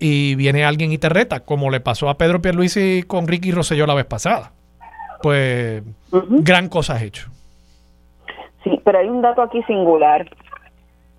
y 0.00 0.34
viene 0.34 0.64
alguien 0.64 0.90
y 0.90 0.98
te 0.98 1.08
reta, 1.08 1.44
como 1.44 1.70
le 1.70 1.78
pasó 1.78 2.08
a 2.08 2.18
Pedro 2.18 2.42
Pierluisi 2.42 3.04
con 3.06 3.28
Ricky 3.28 3.52
Rosselló 3.52 3.86
la 3.86 3.94
vez 3.94 4.04
pasada, 4.04 4.50
pues 5.22 5.84
gran 6.10 6.68
cosa 6.68 6.94
has 6.94 7.02
hecho. 7.02 7.30
Sí, 8.64 8.80
pero 8.84 8.98
hay 8.98 9.08
un 9.08 9.22
dato 9.22 9.42
aquí 9.42 9.62
singular. 9.62 10.28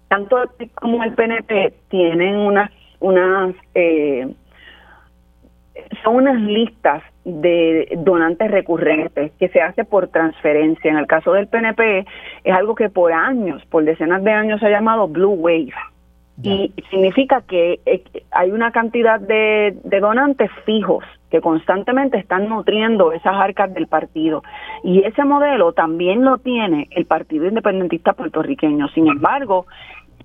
Tanto 0.10 0.44
el 0.44 0.50
PIB 0.50 0.72
como 0.74 1.02
el 1.02 1.14
PNP 1.14 1.74
tienen 1.88 2.36
unas, 2.36 2.70
unas 3.00 3.56
eh, 3.76 4.28
son 6.04 6.16
unas 6.16 6.42
listas 6.42 7.04
de 7.30 7.90
donantes 7.98 8.52
recurrentes 8.52 9.32
que 9.40 9.50
se 9.50 9.62
hace 9.62 9.86
por 9.86 10.08
transferencia. 10.10 10.92
En 10.92 10.98
el 10.98 11.08
caso 11.08 11.34
del 11.34 11.48
PNP 11.48 12.06
es 12.44 12.54
algo 12.54 12.76
que 12.76 12.90
por 12.90 13.14
años, 13.14 13.64
por 13.66 13.84
decenas 13.84 14.24
de 14.24 14.32
años 14.32 14.60
se 14.60 14.68
ha 14.68 14.72
llamado 14.72 15.08
Blue 15.08 15.34
Wave. 15.34 15.74
Y 16.42 16.74
significa 16.90 17.42
que 17.42 17.82
eh, 17.86 18.02
hay 18.32 18.52
una 18.52 18.72
cantidad 18.72 19.20
de, 19.20 19.78
de 19.84 20.00
donantes 20.00 20.50
fijos 20.66 21.04
que 21.30 21.42
constantemente 21.42 22.18
están 22.18 22.50
nutriendo 22.50 23.12
esas 23.12 23.36
arcas 23.36 23.74
del 23.74 23.88
partido. 23.88 24.44
Y 24.84 25.04
ese 25.04 25.24
modelo 25.26 25.74
también 25.74 26.24
lo 26.24 26.38
tiene 26.38 26.88
el 26.92 27.06
Partido 27.06 27.46
Independentista 27.46 28.14
Puertorriqueño. 28.14 28.88
Sin 28.90 29.08
embargo, 29.08 29.66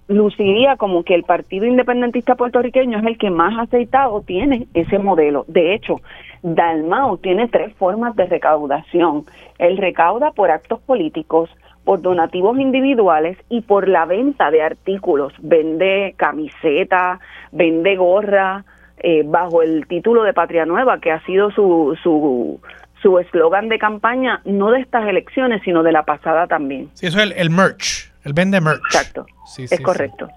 luciría 0.09 0.77
como 0.77 1.03
que 1.03 1.15
el 1.15 1.25
Partido 1.25 1.67
Independentista 1.67 2.35
Puertorriqueño 2.35 2.99
es 2.99 3.05
el 3.05 3.19
que 3.19 3.31
más 3.31 3.59
aceitado 3.59 4.21
tiene 4.23 4.67
ese 4.75 4.99
modelo. 4.99 5.45
De 5.49 5.75
hecho, 5.75 6.01
Dalmau 6.43 7.19
tiene 7.19 7.49
tres 7.49 7.75
formas 7.75 8.15
de 8.17 8.27
recaudación. 8.27 9.25
Él 9.59 9.79
recauda 9.79 10.33
por 10.33 10.51
actos 10.51 10.81
políticos, 10.81 11.51
por 11.85 12.03
donativos 12.03 12.59
individuales 12.59 13.39
y 13.49 13.63
por 13.63 13.89
la 13.89 14.05
venta 14.05 14.51
de 14.51 14.63
artículos. 14.63 15.33
Vende 15.41 16.15
camiseta, 16.17 17.21
vende 17.53 17.97
gorra, 17.97 18.65
eh, 18.99 19.23
bajo 19.25 19.63
el 19.63 19.87
título 19.87 20.23
de 20.23 20.33
Patria 20.33 20.67
Nueva, 20.67 21.01
que 21.01 21.13
ha 21.13 21.25
sido 21.25 21.51
su 21.51 21.97
su 22.03 22.61
su 23.05 23.19
eslogan 23.19 23.69
de 23.69 23.79
campaña, 23.79 24.41
no 24.47 24.71
de 24.71 24.81
estas 24.81 25.07
elecciones, 25.07 25.61
sino 25.63 25.83
de 25.83 25.93
la 25.93 26.05
pasada 26.05 26.47
también. 26.47 26.89
Sí, 26.95 27.07
eso 27.07 27.21
es 27.21 27.35
el, 27.37 27.51
merch, 27.51 28.11
el 28.25 28.33
vende 28.33 28.61
merch. 28.61 28.83
Exacto, 28.87 29.27
sí, 29.47 29.67
es 29.71 29.81
correcto. 29.81 30.29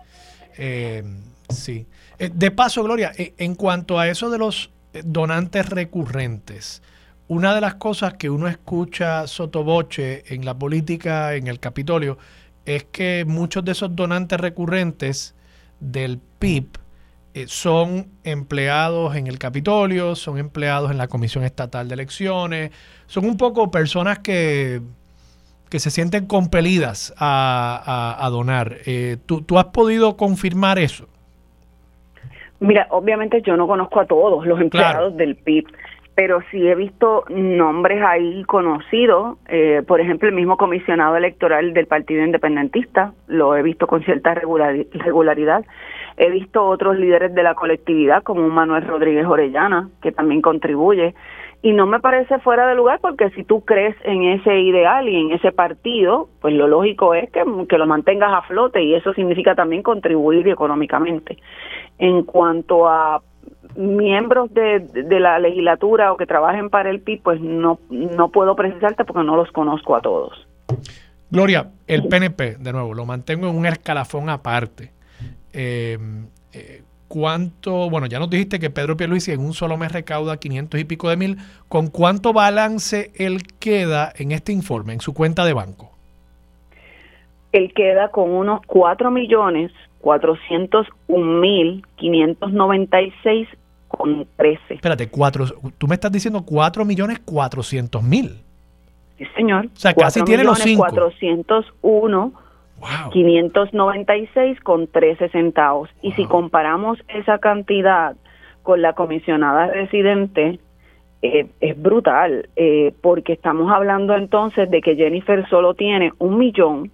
Eh, 0.57 1.03
sí. 1.49 1.87
Eh, 2.19 2.29
de 2.33 2.51
paso, 2.51 2.83
Gloria, 2.83 3.11
en 3.15 3.55
cuanto 3.55 3.99
a 3.99 4.07
eso 4.07 4.29
de 4.29 4.37
los 4.37 4.71
donantes 5.03 5.69
recurrentes, 5.69 6.81
una 7.27 7.53
de 7.53 7.61
las 7.61 7.75
cosas 7.75 8.13
que 8.13 8.29
uno 8.29 8.47
escucha 8.47 9.27
sotoboche 9.27 10.33
en 10.33 10.45
la 10.45 10.57
política, 10.57 11.35
en 11.35 11.47
el 11.47 11.59
Capitolio, 11.59 12.17
es 12.65 12.85
que 12.85 13.25
muchos 13.27 13.63
de 13.65 13.73
esos 13.73 13.95
donantes 13.95 14.39
recurrentes 14.39 15.35
del 15.79 16.19
PIB 16.39 16.67
eh, 17.33 17.45
son 17.47 18.07
empleados 18.23 19.15
en 19.15 19.27
el 19.27 19.37
Capitolio, 19.39 20.15
son 20.15 20.37
empleados 20.37 20.89
en 20.91 20.97
la 20.97 21.07
Comisión 21.07 21.43
Estatal 21.43 21.87
de 21.87 21.93
Elecciones, 21.93 22.71
son 23.07 23.25
un 23.25 23.37
poco 23.37 23.71
personas 23.71 24.19
que, 24.19 24.81
que 25.69 25.79
se 25.79 25.89
sienten 25.91 26.27
compelidas 26.27 27.13
a, 27.17 28.27
donar. 28.31 28.77
Eh, 28.85 29.17
¿tú, 29.25 29.41
¿tú, 29.41 29.57
has 29.57 29.65
podido 29.65 30.17
confirmar 30.17 30.79
eso? 30.79 31.07
Mira, 32.59 32.87
obviamente 32.89 33.41
yo 33.41 33.55
no 33.55 33.67
conozco 33.67 33.99
a 33.99 34.05
todos 34.05 34.45
los 34.45 34.59
empleados 34.59 35.15
del 35.15 35.35
PIB, 35.35 35.67
pero 36.15 36.41
sí 36.49 36.67
he 36.67 36.73
visto 36.73 37.25
nombres 37.29 38.01
ahí 38.01 38.43
conocidos, 38.45 39.37
eh, 39.47 39.83
por 39.87 40.01
ejemplo, 40.01 40.27
el 40.27 40.33
mismo 40.33 40.57
comisionado 40.57 41.15
electoral 41.15 41.73
del 41.73 41.85
Partido 41.85 42.25
Independentista, 42.25 43.13
lo 43.27 43.55
he 43.55 43.61
visto 43.61 43.85
con 43.85 44.03
cierta 44.03 44.33
regularidad. 44.33 45.63
He 46.17 46.31
visto 46.31 46.65
otros 46.65 46.97
líderes 46.97 47.35
de 47.35 47.43
la 47.43 47.53
colectividad, 47.53 48.23
como 48.23 48.49
Manuel 48.49 48.87
Rodríguez 48.87 49.27
Orellana, 49.27 49.89
que 50.01 50.11
también 50.11 50.41
contribuye. 50.41 51.13
Y 51.67 51.73
no 51.73 51.85
me 51.85 51.99
parece 51.99 52.39
fuera 52.39 52.65
de 52.65 52.75
lugar 52.75 53.01
porque 53.01 53.29
si 53.31 53.43
tú 53.43 53.65
crees 53.65 53.93
en 54.05 54.23
ese 54.23 54.57
ideal 54.57 55.09
y 55.09 55.17
en 55.17 55.31
ese 55.33 55.51
partido, 55.51 56.29
pues 56.39 56.53
lo 56.53 56.65
lógico 56.65 57.13
es 57.13 57.29
que, 57.29 57.43
que 57.67 57.77
lo 57.77 57.85
mantengas 57.85 58.31
a 58.33 58.41
flote 58.43 58.81
y 58.81 58.95
eso 58.95 59.13
significa 59.13 59.53
también 59.53 59.83
contribuir 59.83 60.47
económicamente. 60.47 61.37
En 61.97 62.23
cuanto 62.23 62.87
a 62.87 63.21
miembros 63.75 64.53
de, 64.53 64.79
de, 64.79 65.19
la 65.19 65.39
legislatura 65.39 66.13
o 66.13 66.15
que 66.15 66.25
trabajen 66.25 66.69
para 66.69 66.89
el 66.89 67.01
PIB, 67.01 67.21
pues 67.21 67.41
no, 67.41 67.79
no 67.89 68.29
puedo 68.29 68.55
precisarte 68.55 69.03
porque 69.03 69.25
no 69.25 69.35
los 69.35 69.51
conozco 69.51 69.97
a 69.97 69.99
todos. 69.99 70.47
Gloria, 71.29 71.69
el 71.85 72.07
PNP, 72.07 72.59
de 72.59 72.71
nuevo, 72.71 72.93
lo 72.93 73.05
mantengo 73.05 73.49
en 73.49 73.57
un 73.57 73.65
escalafón 73.65 74.29
aparte. 74.29 74.93
Eh, 75.51 75.97
eh, 76.53 76.83
¿Cuánto, 77.07 77.89
bueno, 77.89 78.07
ya 78.07 78.19
nos 78.19 78.29
dijiste 78.29 78.59
que 78.59 78.69
Pedro 78.69 78.97
Pierluisi 78.97 79.31
en 79.31 79.39
un 79.39 79.53
solo 79.53 79.77
mes 79.77 79.91
recauda 79.91 80.37
500 80.37 80.79
y 80.79 80.83
pico 80.83 81.09
de 81.09 81.15
mil, 81.15 81.37
¿con 81.69 81.87
cuánto 81.87 82.33
balance 82.33 83.11
él 83.15 83.43
queda 83.59 84.11
en 84.15 84.31
este 84.31 84.51
informe, 84.51 84.93
en 84.93 84.99
su 84.99 85.13
cuenta 85.13 85.45
de 85.45 85.53
banco? 85.53 85.91
Él 87.53 87.73
queda 87.73 88.09
con 88.09 88.31
unos 88.31 88.61
4 88.67 89.09
millones 89.09 89.71
401 90.01 91.41
mil 91.41 91.85
596 91.95 93.47
con 93.87 94.27
13. 94.35 94.75
Espérate, 94.75 95.09
cuatro, 95.09 95.45
tú 95.77 95.87
me 95.87 95.95
estás 95.95 96.11
diciendo 96.11 96.43
4 96.45 96.85
millones 96.85 97.19
400 97.19 98.03
mil. 98.03 98.41
Sí, 99.17 99.25
señor. 99.35 99.65
O 99.65 99.79
sea, 99.79 99.93
casi 99.93 100.21
tiene 100.23 100.43
los 100.43 100.59
5. 100.59 100.85
401 100.89 102.33
596 103.11 104.59
con 104.61 104.87
13 104.87 105.29
centavos. 105.29 105.89
Y 106.01 106.11
si 106.13 106.25
comparamos 106.25 106.99
esa 107.07 107.39
cantidad 107.39 108.15
con 108.63 108.81
la 108.81 108.93
comisionada 108.93 109.67
residente, 109.67 110.59
eh, 111.21 111.47
es 111.59 111.81
brutal, 111.81 112.49
eh, 112.55 112.93
porque 113.01 113.33
estamos 113.33 113.71
hablando 113.71 114.15
entonces 114.15 114.69
de 114.69 114.81
que 114.81 114.95
Jennifer 114.95 115.47
solo 115.49 115.73
tiene 115.73 116.11
un 116.19 116.37
millón 116.37 116.91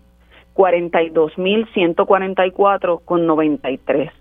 42 0.54 1.38
mil 1.38 1.68
144 1.74 3.00
con 3.00 3.26
93. 3.26 4.12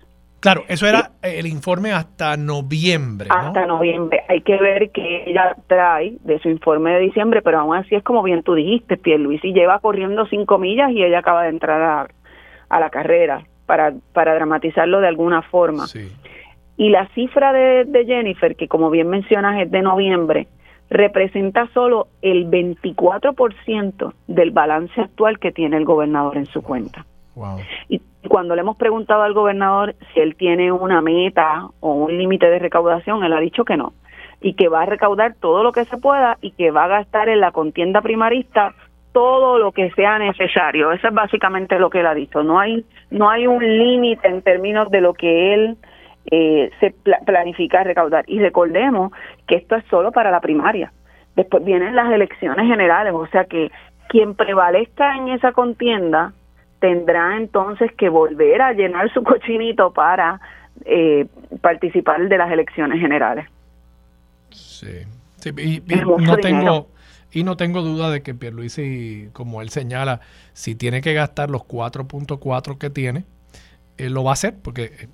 Claro, 0.43 0.65
eso 0.67 0.85
era 0.85 1.11
el 1.21 1.47
informe 1.47 1.93
hasta 1.93 2.35
noviembre. 2.35 3.29
Hasta 3.29 3.65
noviembre. 3.65 4.23
Hay 4.27 4.41
que 4.41 4.57
ver 4.57 4.91
que 4.91 5.23
ella 5.25 5.55
trae 5.67 6.17
de 6.19 6.37
su 6.39 6.49
informe 6.49 6.91
de 6.91 6.99
diciembre, 6.99 7.41
pero 7.41 7.61
aún 7.61 7.77
así 7.77 7.95
es 7.95 8.03
como 8.03 8.21
bien 8.23 8.43
tú 8.43 8.53
dijiste, 8.53 8.97
Pierluisi 8.97 9.53
lleva 9.53 9.79
corriendo 9.79 10.25
cinco 10.25 10.57
millas 10.57 10.91
y 10.91 11.01
ella 11.01 11.19
acaba 11.19 11.43
de 11.43 11.49
entrar 11.49 12.09
a, 12.69 12.77
la 12.77 12.89
carrera 12.89 13.45
para, 13.65 13.93
para 14.11 14.35
dramatizarlo 14.35 14.99
de 14.99 15.07
alguna 15.07 15.43
forma. 15.43 15.85
Y 16.75 16.89
la 16.89 17.07
cifra 17.15 17.53
de, 17.53 17.85
de 17.85 18.05
Jennifer, 18.05 18.57
que 18.57 18.67
como 18.67 18.89
bien 18.89 19.07
mencionas 19.07 19.61
es 19.61 19.71
de 19.71 19.81
noviembre, 19.81 20.49
representa 20.89 21.69
solo 21.73 22.09
el 22.21 22.51
24% 22.51 24.13
del 24.27 24.51
balance 24.51 24.99
actual 24.99 25.39
que 25.39 25.53
tiene 25.53 25.77
el 25.77 25.85
gobernador 25.85 26.35
en 26.35 26.47
su 26.47 26.61
cuenta. 26.61 27.05
Y 27.87 28.01
cuando 28.27 28.55
le 28.55 28.61
hemos 28.61 28.77
preguntado 28.77 29.23
al 29.23 29.33
gobernador 29.33 29.95
si 30.13 30.19
él 30.19 30.35
tiene 30.35 30.71
una 30.71 31.01
meta 31.01 31.67
o 31.79 31.93
un 31.93 32.17
límite 32.17 32.49
de 32.49 32.59
recaudación, 32.59 33.23
él 33.23 33.33
ha 33.33 33.39
dicho 33.39 33.65
que 33.65 33.77
no 33.77 33.93
y 34.41 34.53
que 34.53 34.67
va 34.67 34.81
a 34.81 34.85
recaudar 34.85 35.35
todo 35.39 35.63
lo 35.63 35.71
que 35.71 35.85
se 35.85 35.97
pueda 35.97 36.37
y 36.41 36.51
que 36.51 36.69
va 36.69 36.83
a 36.83 36.89
gastar 36.89 37.29
en 37.29 37.39
la 37.39 37.51
contienda 37.51 38.01
primarista 38.01 38.73
todo 39.13 39.57
lo 39.57 39.71
que 39.71 39.91
sea 39.91 40.19
necesario. 40.19 40.91
Eso 40.91 41.07
es 41.07 41.13
básicamente 41.13 41.79
lo 41.79 41.89
que 41.89 42.01
él 42.01 42.07
ha 42.07 42.13
dicho. 42.13 42.43
No 42.43 42.59
hay 42.59 42.83
no 43.09 43.29
hay 43.29 43.47
un 43.47 43.63
límite 43.63 44.27
en 44.27 44.41
términos 44.41 44.89
de 44.91 45.01
lo 45.01 45.13
que 45.13 45.53
él 45.53 45.77
eh, 46.29 46.71
se 46.79 46.93
planifica 47.25 47.83
recaudar. 47.83 48.25
Y 48.27 48.39
recordemos 48.39 49.11
que 49.47 49.55
esto 49.55 49.75
es 49.75 49.85
solo 49.85 50.11
para 50.11 50.31
la 50.31 50.41
primaria. 50.41 50.91
Después 51.35 51.63
vienen 51.63 51.95
las 51.95 52.11
elecciones 52.11 52.67
generales, 52.67 53.13
o 53.13 53.25
sea 53.27 53.45
que 53.45 53.71
quien 54.09 54.35
prevalezca 54.35 55.17
en 55.17 55.29
esa 55.29 55.51
contienda 55.51 56.33
tendrá 56.83 57.37
entonces 57.37 57.93
que 57.97 58.09
volver 58.09 58.61
a 58.61 58.73
llenar 58.73 59.09
su 59.13 59.23
cochinito 59.23 59.93
para 59.93 60.41
eh, 60.83 61.27
participar 61.61 62.27
de 62.27 62.37
las 62.37 62.51
elecciones 62.51 62.99
generales. 62.99 63.47
Sí, 64.49 64.89
y, 65.45 65.81
no 66.19 66.35
tengo 66.35 66.89
y 67.31 67.45
no 67.45 67.55
tengo 67.55 67.81
duda 67.83 68.11
de 68.11 68.21
que 68.21 68.33
Pierluisi, 68.33 69.29
como 69.31 69.61
él 69.61 69.69
señala, 69.69 70.19
si 70.51 70.75
tiene 70.75 70.99
que 70.99 71.13
gastar 71.13 71.49
los 71.49 71.61
4.4 71.61 72.77
que 72.77 72.89
tiene, 72.89 73.23
él 73.97 74.13
lo 74.13 74.25
va 74.25 74.31
a 74.31 74.33
hacer, 74.33 74.55
porque 74.61 74.83
eh, 74.83 75.07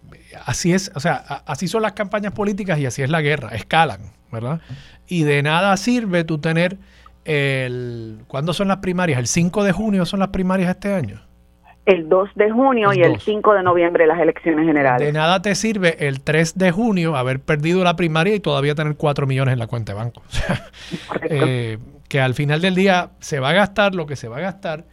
así 0.47 0.73
es, 0.73 0.91
o 0.95 0.99
sea, 0.99 1.17
así 1.45 1.67
son 1.67 1.83
las 1.83 1.91
campañas 1.91 2.33
políticas 2.33 2.79
y 2.79 2.87
así 2.87 3.03
es 3.03 3.11
la 3.11 3.21
guerra, 3.21 3.49
escalan, 3.49 4.11
¿verdad? 4.31 4.59
Y 5.07 5.21
de 5.21 5.43
nada 5.43 5.77
sirve 5.77 6.23
tú 6.23 6.39
tener 6.39 6.79
el... 7.25 8.23
¿Cuándo 8.27 8.53
son 8.53 8.69
las 8.69 8.77
primarias? 8.77 9.19
¿El 9.19 9.27
5 9.27 9.63
de 9.63 9.71
junio 9.71 10.07
son 10.07 10.19
las 10.19 10.29
primarias 10.29 10.71
este 10.71 10.91
año? 10.93 11.28
El 11.89 12.07
2 12.07 12.29
de 12.35 12.51
junio 12.51 12.93
y 12.93 13.01
el 13.01 13.19
5 13.19 13.53
de 13.53 13.63
noviembre 13.63 14.05
las 14.05 14.19
elecciones 14.19 14.65
generales. 14.65 15.07
De 15.07 15.11
nada 15.11 15.41
te 15.41 15.55
sirve 15.55 16.07
el 16.07 16.21
3 16.21 16.55
de 16.55 16.71
junio 16.71 17.15
haber 17.15 17.39
perdido 17.39 17.83
la 17.83 17.95
primaria 17.95 18.35
y 18.35 18.39
todavía 18.39 18.75
tener 18.75 18.95
4 18.95 19.25
millones 19.25 19.53
en 19.53 19.59
la 19.59 19.65
cuenta 19.65 19.93
de 19.93 19.97
banco. 19.97 20.21
eh, 21.23 21.79
que 22.07 22.21
al 22.21 22.35
final 22.35 22.61
del 22.61 22.75
día 22.75 23.09
se 23.19 23.39
va 23.39 23.49
a 23.49 23.53
gastar 23.53 23.95
lo 23.95 24.05
que 24.05 24.15
se 24.15 24.27
va 24.27 24.37
a 24.37 24.41
gastar 24.41 24.85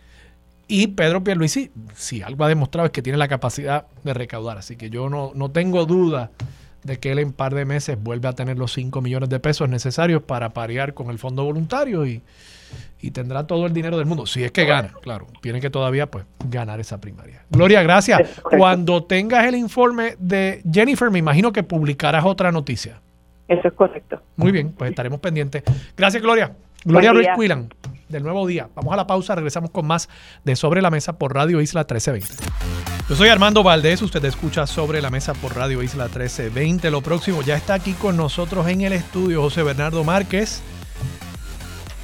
y 0.68 0.88
Pedro 0.88 1.22
Pierluisi, 1.22 1.70
si 1.94 2.22
algo 2.22 2.44
ha 2.44 2.48
demostrado 2.48 2.86
es 2.86 2.92
que 2.92 3.02
tiene 3.02 3.18
la 3.18 3.28
capacidad 3.28 3.86
de 4.02 4.14
recaudar. 4.14 4.56
Así 4.56 4.76
que 4.76 4.88
yo 4.88 5.10
no, 5.10 5.32
no 5.34 5.50
tengo 5.50 5.84
duda 5.86 6.30
de 6.82 6.98
que 6.98 7.12
él 7.12 7.18
en 7.18 7.32
par 7.32 7.54
de 7.54 7.64
meses 7.64 8.02
vuelve 8.02 8.28
a 8.28 8.32
tener 8.32 8.58
los 8.58 8.72
5 8.72 9.00
millones 9.00 9.28
de 9.28 9.38
pesos 9.38 9.68
necesarios 9.68 10.22
para 10.22 10.54
parear 10.54 10.94
con 10.94 11.10
el 11.10 11.18
fondo 11.18 11.44
voluntario 11.44 12.06
y, 12.06 12.22
tendrá 13.10 13.46
todo 13.46 13.66
el 13.66 13.72
dinero 13.72 13.98
del 13.98 14.06
mundo. 14.06 14.26
Si 14.26 14.42
es 14.42 14.52
que 14.52 14.64
gana, 14.64 14.92
claro. 15.02 15.26
Tiene 15.40 15.60
que 15.60 15.70
todavía 15.70 16.10
pues 16.10 16.24
ganar 16.48 16.80
esa 16.80 17.00
primaria. 17.00 17.44
Gloria, 17.50 17.82
gracias. 17.82 18.40
Cuando 18.42 19.04
tengas 19.04 19.46
el 19.46 19.54
informe 19.54 20.16
de 20.18 20.62
Jennifer, 20.70 21.10
me 21.10 21.18
imagino 21.18 21.52
que 21.52 21.62
publicarás 21.62 22.24
otra 22.24 22.50
noticia. 22.50 23.00
Eso 23.48 23.68
es 23.68 23.74
correcto. 23.74 24.20
Muy 24.36 24.50
bien, 24.50 24.72
pues 24.72 24.90
estaremos 24.90 25.20
pendientes. 25.20 25.62
Gracias, 25.96 26.22
Gloria. 26.22 26.52
Gloria 26.84 27.12
Ruiz 27.12 27.28
Quilan 27.38 27.68
del 28.08 28.22
Nuevo 28.22 28.46
Día. 28.46 28.68
Vamos 28.74 28.92
a 28.92 28.96
la 28.96 29.06
pausa, 29.06 29.34
regresamos 29.34 29.70
con 29.70 29.86
más 29.86 30.08
de 30.44 30.56
Sobre 30.56 30.82
la 30.82 30.90
Mesa 30.90 31.18
por 31.18 31.34
Radio 31.34 31.60
Isla 31.60 31.80
1320. 31.80 32.44
Yo 33.08 33.14
soy 33.14 33.28
Armando 33.28 33.62
Valdés, 33.62 34.02
usted 34.02 34.24
escucha 34.24 34.66
Sobre 34.66 35.00
la 35.00 35.10
Mesa 35.10 35.34
por 35.34 35.54
Radio 35.54 35.82
Isla 35.82 36.04
1320. 36.04 36.90
Lo 36.90 37.02
próximo, 37.02 37.42
ya 37.42 37.56
está 37.56 37.74
aquí 37.74 37.92
con 37.92 38.16
nosotros 38.16 38.66
en 38.68 38.82
el 38.82 38.92
estudio 38.92 39.42
José 39.42 39.62
Bernardo 39.62 40.02
Márquez. 40.04 40.62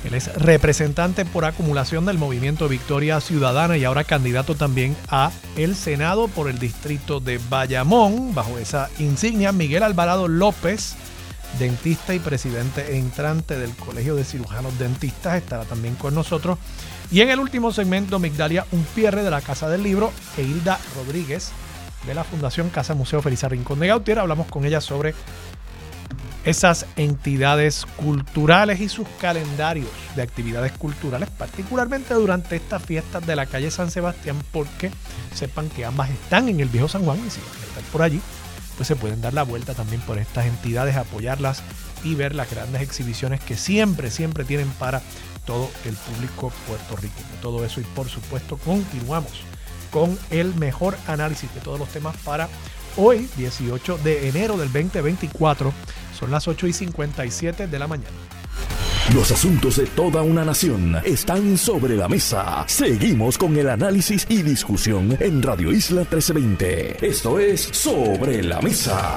Él 0.04 0.14
es 0.14 0.34
representante 0.34 1.24
por 1.24 1.44
acumulación 1.44 2.04
del 2.04 2.18
movimiento 2.18 2.68
Victoria 2.68 3.20
Ciudadana 3.20 3.76
y 3.76 3.84
ahora 3.84 4.04
candidato 4.04 4.54
también 4.54 4.96
a 5.08 5.30
el 5.56 5.76
Senado 5.76 6.28
por 6.28 6.50
el 6.50 6.58
distrito 6.58 7.20
de 7.20 7.38
Bayamón. 7.48 8.34
Bajo 8.34 8.58
esa 8.58 8.90
insignia, 8.98 9.52
Miguel 9.52 9.82
Alvarado 9.82 10.26
López 10.26 10.96
dentista 11.58 12.14
y 12.14 12.18
presidente 12.18 12.96
entrante 12.96 13.58
del 13.58 13.70
Colegio 13.76 14.16
de 14.16 14.24
Cirujanos 14.24 14.78
Dentistas, 14.78 15.36
estará 15.36 15.64
también 15.64 15.94
con 15.94 16.14
nosotros. 16.14 16.58
Y 17.10 17.20
en 17.20 17.30
el 17.30 17.40
último 17.40 17.72
segmento, 17.72 18.18
Migdalia 18.18 18.66
Unpierre 18.72 19.22
de 19.22 19.30
la 19.30 19.42
Casa 19.42 19.68
del 19.68 19.82
Libro 19.82 20.12
e 20.36 20.42
Hilda 20.42 20.80
Rodríguez 20.96 21.52
de 22.06 22.14
la 22.14 22.24
Fundación 22.24 22.70
Casa 22.70 22.94
Museo 22.94 23.22
Felisa 23.22 23.48
Rincón 23.48 23.78
de 23.78 23.88
Gautier. 23.88 24.18
Hablamos 24.18 24.46
con 24.48 24.64
ella 24.64 24.80
sobre 24.80 25.14
esas 26.44 26.86
entidades 26.96 27.86
culturales 27.96 28.80
y 28.80 28.88
sus 28.88 29.06
calendarios 29.20 29.88
de 30.16 30.22
actividades 30.22 30.72
culturales, 30.72 31.30
particularmente 31.30 32.14
durante 32.14 32.56
estas 32.56 32.82
fiestas 32.82 33.26
de 33.26 33.36
la 33.36 33.46
calle 33.46 33.70
San 33.70 33.90
Sebastián, 33.90 34.36
porque 34.50 34.90
sepan 35.34 35.68
que 35.70 35.84
ambas 35.84 36.10
están 36.10 36.48
en 36.48 36.60
el 36.60 36.68
viejo 36.68 36.88
San 36.88 37.04
Juan 37.04 37.18
y 37.24 37.30
si 37.30 37.40
van 37.40 37.62
a 37.62 37.66
estar 37.66 37.82
por 37.92 38.02
allí, 38.02 38.20
pues 38.76 38.88
se 38.88 38.96
pueden 38.96 39.20
dar 39.20 39.34
la 39.34 39.44
vuelta 39.44 39.74
también 39.74 40.00
por 40.02 40.18
estas 40.18 40.46
entidades, 40.46 40.96
apoyarlas 40.96 41.62
y 42.02 42.14
ver 42.14 42.34
las 42.34 42.50
grandes 42.50 42.82
exhibiciones 42.82 43.40
que 43.40 43.56
siempre, 43.56 44.10
siempre 44.10 44.44
tienen 44.44 44.68
para 44.70 45.02
todo 45.46 45.70
el 45.84 45.94
público 45.94 46.52
puertorriqueño. 46.66 47.26
Todo 47.40 47.64
eso 47.64 47.80
y 47.80 47.84
por 47.84 48.08
supuesto 48.08 48.56
continuamos 48.56 49.32
con 49.90 50.18
el 50.30 50.54
mejor 50.54 50.96
análisis 51.06 51.52
de 51.54 51.60
todos 51.60 51.78
los 51.78 51.88
temas 51.88 52.16
para 52.18 52.48
hoy, 52.96 53.28
18 53.36 53.98
de 53.98 54.28
enero 54.28 54.56
del 54.56 54.72
2024. 54.72 55.72
Son 56.18 56.30
las 56.30 56.48
8 56.48 56.66
y 56.66 56.72
57 56.72 57.66
de 57.66 57.78
la 57.78 57.86
mañana. 57.88 58.16
Los 59.14 59.32
asuntos 59.32 59.76
de 59.76 59.86
toda 59.86 60.22
una 60.22 60.44
nación 60.44 60.96
están 61.04 61.58
sobre 61.58 61.96
la 61.96 62.08
mesa. 62.08 62.64
Seguimos 62.68 63.36
con 63.36 63.56
el 63.56 63.68
análisis 63.68 64.24
y 64.28 64.42
discusión 64.42 65.16
en 65.20 65.42
Radio 65.42 65.72
Isla 65.72 66.02
1320. 66.02 67.04
Esto 67.06 67.38
es 67.38 67.60
Sobre 67.60 68.42
la 68.42 68.62
Mesa. 68.62 69.16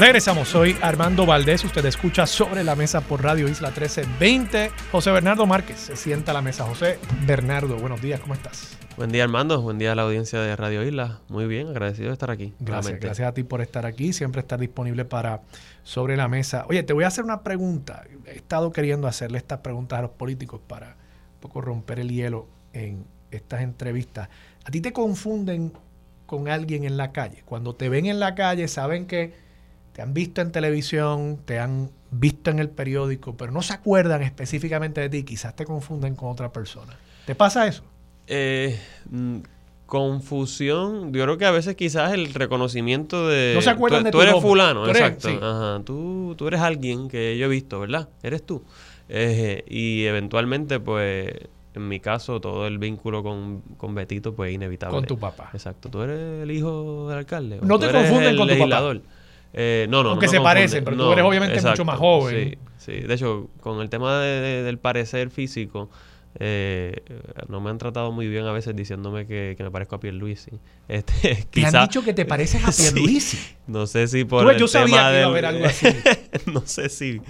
Regresamos, 0.00 0.48
soy 0.48 0.78
Armando 0.80 1.26
Valdés, 1.26 1.62
usted 1.62 1.84
escucha 1.84 2.26
sobre 2.26 2.64
la 2.64 2.74
mesa 2.74 3.02
por 3.02 3.22
Radio 3.22 3.46
Isla 3.48 3.68
1320. 3.68 4.70
José 4.90 5.10
Bernardo 5.10 5.44
Márquez 5.44 5.78
se 5.78 5.94
sienta 5.94 6.30
a 6.30 6.34
la 6.34 6.40
mesa. 6.40 6.64
José 6.64 6.98
Bernardo, 7.26 7.76
buenos 7.76 8.00
días, 8.00 8.18
¿cómo 8.18 8.32
estás? 8.32 8.78
Buen 8.96 9.12
día 9.12 9.24
Armando, 9.24 9.60
buen 9.60 9.76
día 9.76 9.92
a 9.92 9.94
la 9.94 10.00
audiencia 10.00 10.40
de 10.40 10.56
Radio 10.56 10.82
Isla. 10.84 11.20
Muy 11.28 11.44
bien, 11.46 11.68
agradecido 11.68 12.08
de 12.08 12.14
estar 12.14 12.30
aquí. 12.30 12.54
Gracias, 12.60 12.98
gracias 12.98 13.28
a 13.28 13.34
ti 13.34 13.42
por 13.42 13.60
estar 13.60 13.84
aquí, 13.84 14.14
siempre 14.14 14.40
estar 14.40 14.58
disponible 14.58 15.04
para 15.04 15.42
sobre 15.82 16.16
la 16.16 16.28
mesa. 16.28 16.64
Oye, 16.70 16.82
te 16.82 16.94
voy 16.94 17.04
a 17.04 17.08
hacer 17.08 17.22
una 17.22 17.42
pregunta. 17.42 18.04
He 18.24 18.36
estado 18.36 18.72
queriendo 18.72 19.06
hacerle 19.06 19.36
estas 19.36 19.58
preguntas 19.58 19.98
a 19.98 20.02
los 20.02 20.12
políticos 20.12 20.62
para 20.66 20.96
un 21.34 21.40
poco 21.40 21.60
romper 21.60 22.00
el 22.00 22.08
hielo 22.08 22.48
en 22.72 23.04
estas 23.30 23.60
entrevistas. 23.60 24.30
¿A 24.64 24.70
ti 24.70 24.80
te 24.80 24.94
confunden 24.94 25.74
con 26.24 26.48
alguien 26.48 26.84
en 26.84 26.96
la 26.96 27.12
calle? 27.12 27.42
Cuando 27.44 27.74
te 27.74 27.90
ven 27.90 28.06
en 28.06 28.18
la 28.18 28.34
calle, 28.34 28.66
saben 28.66 29.06
que 29.06 29.49
te 29.92 30.02
han 30.02 30.14
visto 30.14 30.40
en 30.40 30.52
televisión, 30.52 31.38
te 31.44 31.58
han 31.58 31.90
visto 32.10 32.50
en 32.50 32.58
el 32.58 32.68
periódico, 32.68 33.36
pero 33.36 33.52
no 33.52 33.62
se 33.62 33.72
acuerdan 33.72 34.22
específicamente 34.22 35.00
de 35.00 35.08
ti, 35.08 35.22
quizás 35.24 35.54
te 35.54 35.64
confunden 35.64 36.14
con 36.16 36.30
otra 36.30 36.52
persona. 36.52 36.98
¿Te 37.26 37.34
pasa 37.34 37.66
eso? 37.66 37.82
Eh, 38.26 38.78
mm, 39.10 39.38
confusión, 39.86 41.12
yo 41.12 41.24
creo 41.24 41.38
que 41.38 41.46
a 41.46 41.50
veces 41.50 41.74
quizás 41.74 42.12
el 42.12 42.32
reconocimiento 42.32 43.28
de... 43.28 43.52
No 43.54 43.62
se 43.62 43.70
acuerdan 43.70 44.02
tú, 44.02 44.04
de 44.06 44.10
tú 44.12 44.20
eres 44.22 44.40
fulano, 44.40 44.88
exacto. 44.88 45.28
Ajá, 45.28 45.82
tú, 45.84 46.34
tú 46.36 46.48
eres 46.48 46.60
alguien 46.60 47.08
que 47.08 47.36
yo 47.36 47.46
he 47.46 47.48
visto, 47.48 47.80
¿verdad? 47.80 48.08
Eres 48.22 48.44
tú. 48.44 48.62
Eh, 49.08 49.64
y 49.68 50.04
eventualmente, 50.04 50.78
pues, 50.78 51.32
en 51.74 51.88
mi 51.88 51.98
caso, 51.98 52.40
todo 52.40 52.66
el 52.66 52.78
vínculo 52.78 53.22
con, 53.22 53.62
con 53.76 53.94
Betito, 53.94 54.34
pues, 54.34 54.50
es 54.50 54.54
inevitable. 54.54 54.96
Con 54.96 55.06
tu 55.06 55.18
papá. 55.18 55.50
Exacto. 55.52 55.88
Tú 55.88 56.02
eres 56.02 56.42
el 56.42 56.50
hijo 56.52 57.08
del 57.08 57.18
alcalde. 57.18 57.58
No 57.62 57.78
te 57.78 57.90
confunden 57.90 58.36
con 58.36 58.48
tu 58.48 58.58
papá. 58.58 58.94
Eh, 59.52 59.86
no, 59.88 60.02
no, 60.02 60.10
Aunque 60.10 60.28
se 60.28 60.40
parecen, 60.40 60.84
pero 60.84 60.96
tú 60.96 61.12
eres 61.12 61.24
obviamente 61.24 61.60
mucho 61.60 61.84
más 61.84 61.98
joven. 61.98 62.58
Sí, 62.78 62.92
sí. 62.92 63.00
De 63.00 63.14
hecho, 63.14 63.48
con 63.60 63.80
el 63.80 63.90
tema 63.90 64.20
del 64.20 64.78
parecer 64.78 65.30
físico, 65.30 65.90
eh, 66.38 67.02
no 67.48 67.60
me 67.60 67.70
han 67.70 67.78
tratado 67.78 68.12
muy 68.12 68.28
bien 68.28 68.44
a 68.44 68.52
veces 68.52 68.76
diciéndome 68.76 69.26
que, 69.26 69.56
me 69.58 69.70
parezco 69.70 69.96
a 69.96 70.00
Pierluisi. 70.00 70.52
Este, 70.88 71.46
¿Te 71.50 71.66
han 71.66 71.86
dicho 71.86 72.02
que 72.02 72.12
te 72.12 72.24
pareces 72.24 72.64
a 72.64 72.70
Pierluisi? 72.92 73.38
no 73.66 73.86
sé 73.86 74.08
si 74.08 74.24
por 74.24 74.50
el 74.50 74.58
yo 74.58 74.68
sabía 74.68 75.10
que 75.10 75.18
iba 75.18 75.26
a 75.26 75.26
haber 75.26 75.46
algo 75.46 75.64
así. 75.66 75.86
no 76.46 76.62
sé 76.66 76.88
si, 76.88 77.20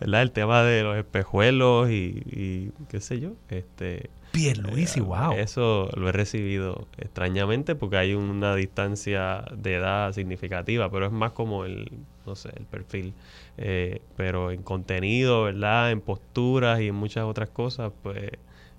¿verdad? 0.00 0.22
El 0.22 0.32
tema 0.32 0.62
de 0.62 0.82
los 0.82 0.96
espejuelos 0.96 1.90
y, 1.90 2.22
y 2.26 2.70
qué 2.88 3.00
sé 3.00 3.20
yo. 3.20 3.32
Este, 3.50 4.10
Pierluisi, 4.36 5.00
wow. 5.00 5.32
Eh, 5.32 5.42
eso 5.42 5.88
lo 5.96 6.08
he 6.08 6.12
recibido 6.12 6.86
extrañamente 6.98 7.74
porque 7.74 7.96
hay 7.96 8.14
una 8.14 8.54
distancia 8.54 9.44
de 9.56 9.74
edad 9.74 10.12
significativa, 10.12 10.90
pero 10.90 11.06
es 11.06 11.12
más 11.12 11.32
como 11.32 11.64
el, 11.64 11.90
no 12.26 12.36
sé, 12.36 12.50
el 12.56 12.66
perfil. 12.66 13.14
Eh, 13.56 14.02
pero 14.16 14.50
en 14.50 14.62
contenido, 14.62 15.44
¿verdad? 15.44 15.90
En 15.90 16.00
posturas 16.00 16.80
y 16.80 16.88
en 16.88 16.94
muchas 16.94 17.24
otras 17.24 17.48
cosas, 17.48 17.92
pues 18.02 18.30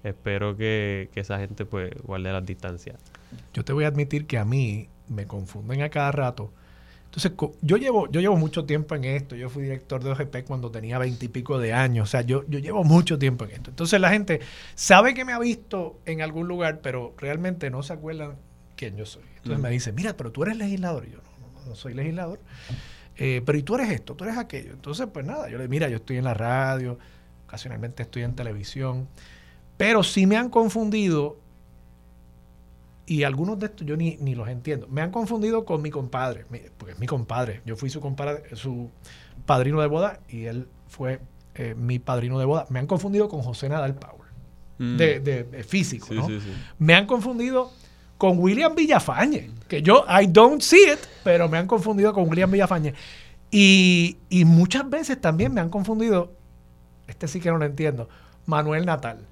espero 0.03 0.55
que, 0.55 1.09
que 1.13 1.21
esa 1.21 1.39
gente 1.39 1.65
pues 1.65 1.91
guarde 2.03 2.31
las 2.31 2.45
distancias. 2.45 2.97
Yo 3.53 3.65
te 3.65 3.73
voy 3.73 3.85
a 3.85 3.87
admitir 3.87 4.27
que 4.27 4.37
a 4.37 4.45
mí 4.45 4.87
me 5.07 5.25
confunden 5.25 5.81
a 5.81 5.89
cada 5.89 6.11
rato 6.11 6.51
entonces, 7.07 7.31
yo 7.61 7.77
llevo, 7.77 8.11
yo 8.11 8.19
llevo 8.19 8.35
mucho 8.35 8.65
tiempo 8.65 8.93
en 8.93 9.05
esto. 9.05 9.35
Yo 9.35 9.49
fui 9.49 9.63
director 9.63 10.03
de 10.03 10.11
OGP 10.11 10.45
cuando 10.45 10.69
tenía 10.69 10.99
veintipico 10.99 11.57
de 11.57 11.73
años. 11.73 12.09
O 12.09 12.11
sea, 12.11 12.21
yo, 12.21 12.43
yo 12.47 12.59
llevo 12.59 12.83
mucho 12.83 13.17
tiempo 13.17 13.45
en 13.45 13.51
esto. 13.51 13.69
Entonces, 13.69 13.99
la 14.01 14.09
gente 14.09 14.41
sabe 14.75 15.13
que 15.13 15.23
me 15.25 15.31
ha 15.31 15.39
visto 15.39 15.99
en 16.05 16.21
algún 16.21 16.47
lugar, 16.47 16.81
pero 16.81 17.15
realmente 17.17 17.69
no 17.69 17.81
se 17.81 17.93
acuerdan 17.93 18.35
quién 18.75 18.97
yo 18.97 19.05
soy. 19.05 19.23
Entonces 19.37 19.59
me 19.59 19.69
dicen, 19.69 19.95
mira, 19.95 20.15
pero 20.17 20.31
tú 20.31 20.43
eres 20.43 20.57
legislador. 20.57 21.05
Y 21.07 21.11
yo, 21.11 21.17
no, 21.17 21.59
no, 21.59 21.69
no 21.69 21.75
soy 21.75 21.93
legislador. 21.93 22.39
Eh, 23.15 23.41
pero 23.45 23.57
¿y 23.57 23.63
tú 23.63 23.75
eres 23.75 23.89
esto? 23.89 24.13
¿Tú 24.13 24.25
eres 24.25 24.37
aquello? 24.37 24.73
Entonces, 24.73 25.07
pues 25.11 25.25
nada, 25.25 25.49
yo 25.49 25.57
le 25.57 25.67
mira, 25.67 25.87
yo 25.89 25.95
estoy 25.95 26.17
en 26.17 26.25
la 26.25 26.33
radio, 26.33 26.99
ocasionalmente 27.45 28.03
estoy 28.03 28.23
en 28.23 28.35
televisión. 28.35 29.07
Pero 29.77 30.03
sí 30.03 30.27
me 30.27 30.35
han 30.35 30.49
confundido 30.49 31.37
y 33.07 33.23
algunos 33.23 33.57
de 33.57 33.67
estos 33.67 33.87
yo 33.87 33.95
ni, 33.95 34.17
ni, 34.17 34.35
los 34.35 34.49
entiendo. 34.49 34.87
Me 34.89 35.01
han 35.01 35.11
confundido 35.11 35.63
con 35.63 35.81
mi 35.81 35.89
compadre, 35.89 36.45
porque 36.77 36.91
es 36.91 36.99
mi 36.99 37.07
compadre. 37.07 37.61
Yo 37.65 37.77
fui 37.77 37.89
su 37.89 38.01
compadre, 38.01 38.55
su 38.55 38.91
padrino 39.45 39.79
de 39.79 39.87
boda 39.87 40.19
y 40.27 40.43
él 40.43 40.67
fue 40.89 41.21
eh, 41.55 41.73
mi 41.73 41.99
padrino 41.99 42.37
de 42.37 42.43
boda. 42.45 42.65
Me 42.69 42.79
han 42.79 42.85
confundido 42.85 43.29
con 43.29 43.41
José 43.41 43.69
Nadal 43.69 43.95
Power, 43.95 44.29
mm. 44.77 44.97
de, 44.97 45.19
de, 45.21 45.63
físico. 45.63 46.13
¿no? 46.13 46.27
Me 46.79 46.95
han 46.95 47.07
confundido 47.07 47.71
con 48.17 48.39
William 48.39 48.75
Villafañe, 48.75 49.51
que 49.69 49.81
yo, 49.81 50.05
I 50.09 50.27
don't 50.27 50.61
see 50.61 50.91
it, 50.91 50.99
pero 51.23 51.47
me 51.47 51.57
han 51.57 51.67
confundido 51.67 52.13
con 52.13 52.27
William 52.27 52.51
Villafañe. 52.51 52.93
Y, 53.51 54.17
y 54.29 54.43
muchas 54.43 54.89
veces 54.89 55.21
también 55.21 55.53
me 55.53 55.61
han 55.61 55.69
confundido, 55.69 56.33
este 57.07 57.29
sí 57.29 57.39
que 57.39 57.49
no 57.49 57.57
lo 57.57 57.65
entiendo, 57.65 58.09
Manuel 58.45 58.85
Natal. 58.85 59.25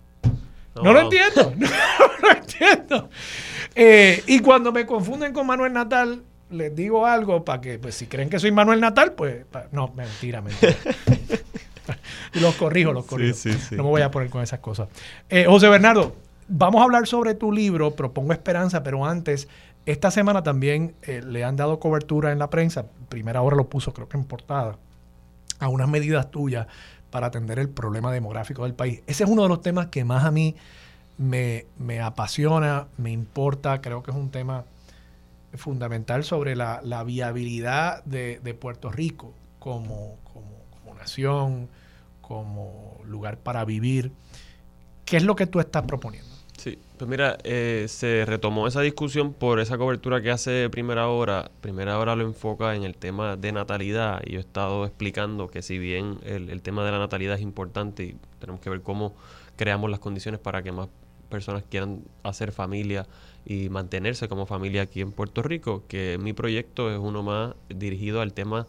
No, 0.75 0.93
lo 0.93 1.01
entiendo, 1.01 1.53
no, 1.57 1.67
lo 2.21 2.31
entiendo. 2.31 3.09
Eh, 3.73 4.23
y 4.27 4.39
cuando 4.39 4.71
me 4.71 4.85
confunden 4.85 5.33
con 5.33 5.47
Manuel 5.47 5.73
Natal, 5.73 6.23
les 6.49 6.75
digo 6.75 7.05
algo 7.05 7.43
para 7.43 7.61
que, 7.61 7.79
pues 7.79 7.95
si 7.95 8.07
creen 8.07 8.29
que 8.29 8.39
soy 8.39 8.51
Manuel 8.51 8.79
Natal, 8.79 9.13
pues 9.13 9.45
no, 9.71 9.89
mentira, 9.95 10.41
mentira. 10.41 10.75
los 12.33 12.55
corrijo, 12.55 12.93
los 12.93 13.05
corrijo. 13.05 13.37
No 13.71 13.83
me 13.83 13.89
voy 13.89 14.01
a 14.01 14.11
poner 14.11 14.29
con 14.29 14.41
esas 14.41 14.59
cosas. 14.59 14.89
Eh, 15.29 15.45
José 15.47 15.69
Bernardo, 15.69 16.15
vamos 16.47 16.81
a 16.81 16.83
hablar 16.83 17.07
sobre 17.07 17.35
tu 17.35 17.51
libro, 17.51 17.95
Propongo 17.95 18.33
Esperanza, 18.33 18.83
pero 18.83 19.05
antes, 19.05 19.47
esta 19.85 20.11
semana 20.11 20.43
también 20.43 20.95
eh, 21.03 21.21
le 21.25 21.43
han 21.43 21.55
dado 21.55 21.79
cobertura 21.79 22.31
en 22.31 22.39
la 22.39 22.49
prensa, 22.49 22.85
primera 23.09 23.41
hora 23.41 23.55
lo 23.55 23.69
puso 23.69 23.93
creo 23.93 24.09
que 24.09 24.17
en 24.17 24.25
portada, 24.25 24.77
a 25.59 25.69
unas 25.69 25.87
medidas 25.87 26.31
tuyas 26.31 26.67
para 27.15 27.27
atender 27.27 27.59
el 27.59 27.69
problema 27.69 28.11
demográfico 28.11 28.63
del 28.63 28.73
país. 28.73 29.01
Ese 29.07 29.23
es 29.23 29.29
uno 29.29 29.43
de 29.43 29.47
los 29.47 29.61
temas 29.61 29.87
que 29.87 30.03
más 30.03 30.25
a 30.25 30.31
mí 30.31 30.53
me, 31.17 31.65
apasiona, 32.03 32.89
me 32.97 33.09
importa, 33.09 33.79
creo 33.79 34.03
que 34.03 34.11
es 34.11 34.17
un 34.17 34.31
tema 34.31 34.65
fundamental 35.53 36.25
sobre 36.25 36.57
la, 36.57 36.81
viabilidad 37.05 38.03
de, 38.03 38.57
Puerto 38.59 38.91
Rico 38.91 39.33
como, 39.59 40.17
como, 40.25 40.93
nación, 40.93 41.69
como 42.19 42.99
lugar 43.05 43.37
para 43.37 43.63
vivir. 43.63 44.11
¿Qué 45.05 45.15
es 45.15 45.23
lo 45.23 45.37
que 45.37 45.47
tú 45.47 45.61
estás 45.61 45.83
proponiendo? 45.83 46.34
Pues 46.97 47.09
mira, 47.09 47.37
eh, 47.43 47.87
se 47.89 48.23
retomó 48.25 48.67
esa 48.67 48.79
discusión 48.79 49.33
por 49.33 49.59
esa 49.59 49.77
cobertura 49.77 50.21
que 50.21 50.31
hace 50.31 50.69
Primera 50.69 51.09
Hora. 51.09 51.51
Primera 51.59 51.99
Hora 51.99 52.15
lo 52.15 52.23
enfoca 52.23 52.73
en 52.73 52.83
el 52.83 52.95
tema 52.95 53.35
de 53.35 53.51
natalidad 53.51 54.21
y 54.25 54.37
he 54.37 54.39
estado 54.39 54.85
explicando 54.85 55.49
que 55.49 55.61
si 55.61 55.77
bien 55.77 56.19
el, 56.23 56.49
el 56.49 56.61
tema 56.61 56.85
de 56.85 56.91
la 56.91 56.99
natalidad 56.99 57.35
es 57.35 57.41
importante 57.41 58.03
y 58.05 58.17
tenemos 58.39 58.61
que 58.61 58.69
ver 58.69 58.81
cómo 58.81 59.13
creamos 59.57 59.89
las 59.89 59.99
condiciones 59.99 60.39
para 60.39 60.63
que 60.63 60.71
más 60.71 60.87
personas 61.29 61.63
quieran 61.69 62.01
hacer 62.23 62.53
familia 62.53 63.05
y 63.45 63.67
mantenerse 63.67 64.29
como 64.29 64.45
familia 64.45 64.83
aquí 64.83 65.01
en 65.01 65.11
Puerto 65.11 65.41
Rico, 65.41 65.83
que 65.89 66.17
mi 66.17 66.31
proyecto 66.31 66.89
es 66.89 66.97
uno 66.97 67.23
más 67.23 67.55
dirigido 67.67 68.21
al 68.21 68.31
tema 68.31 68.67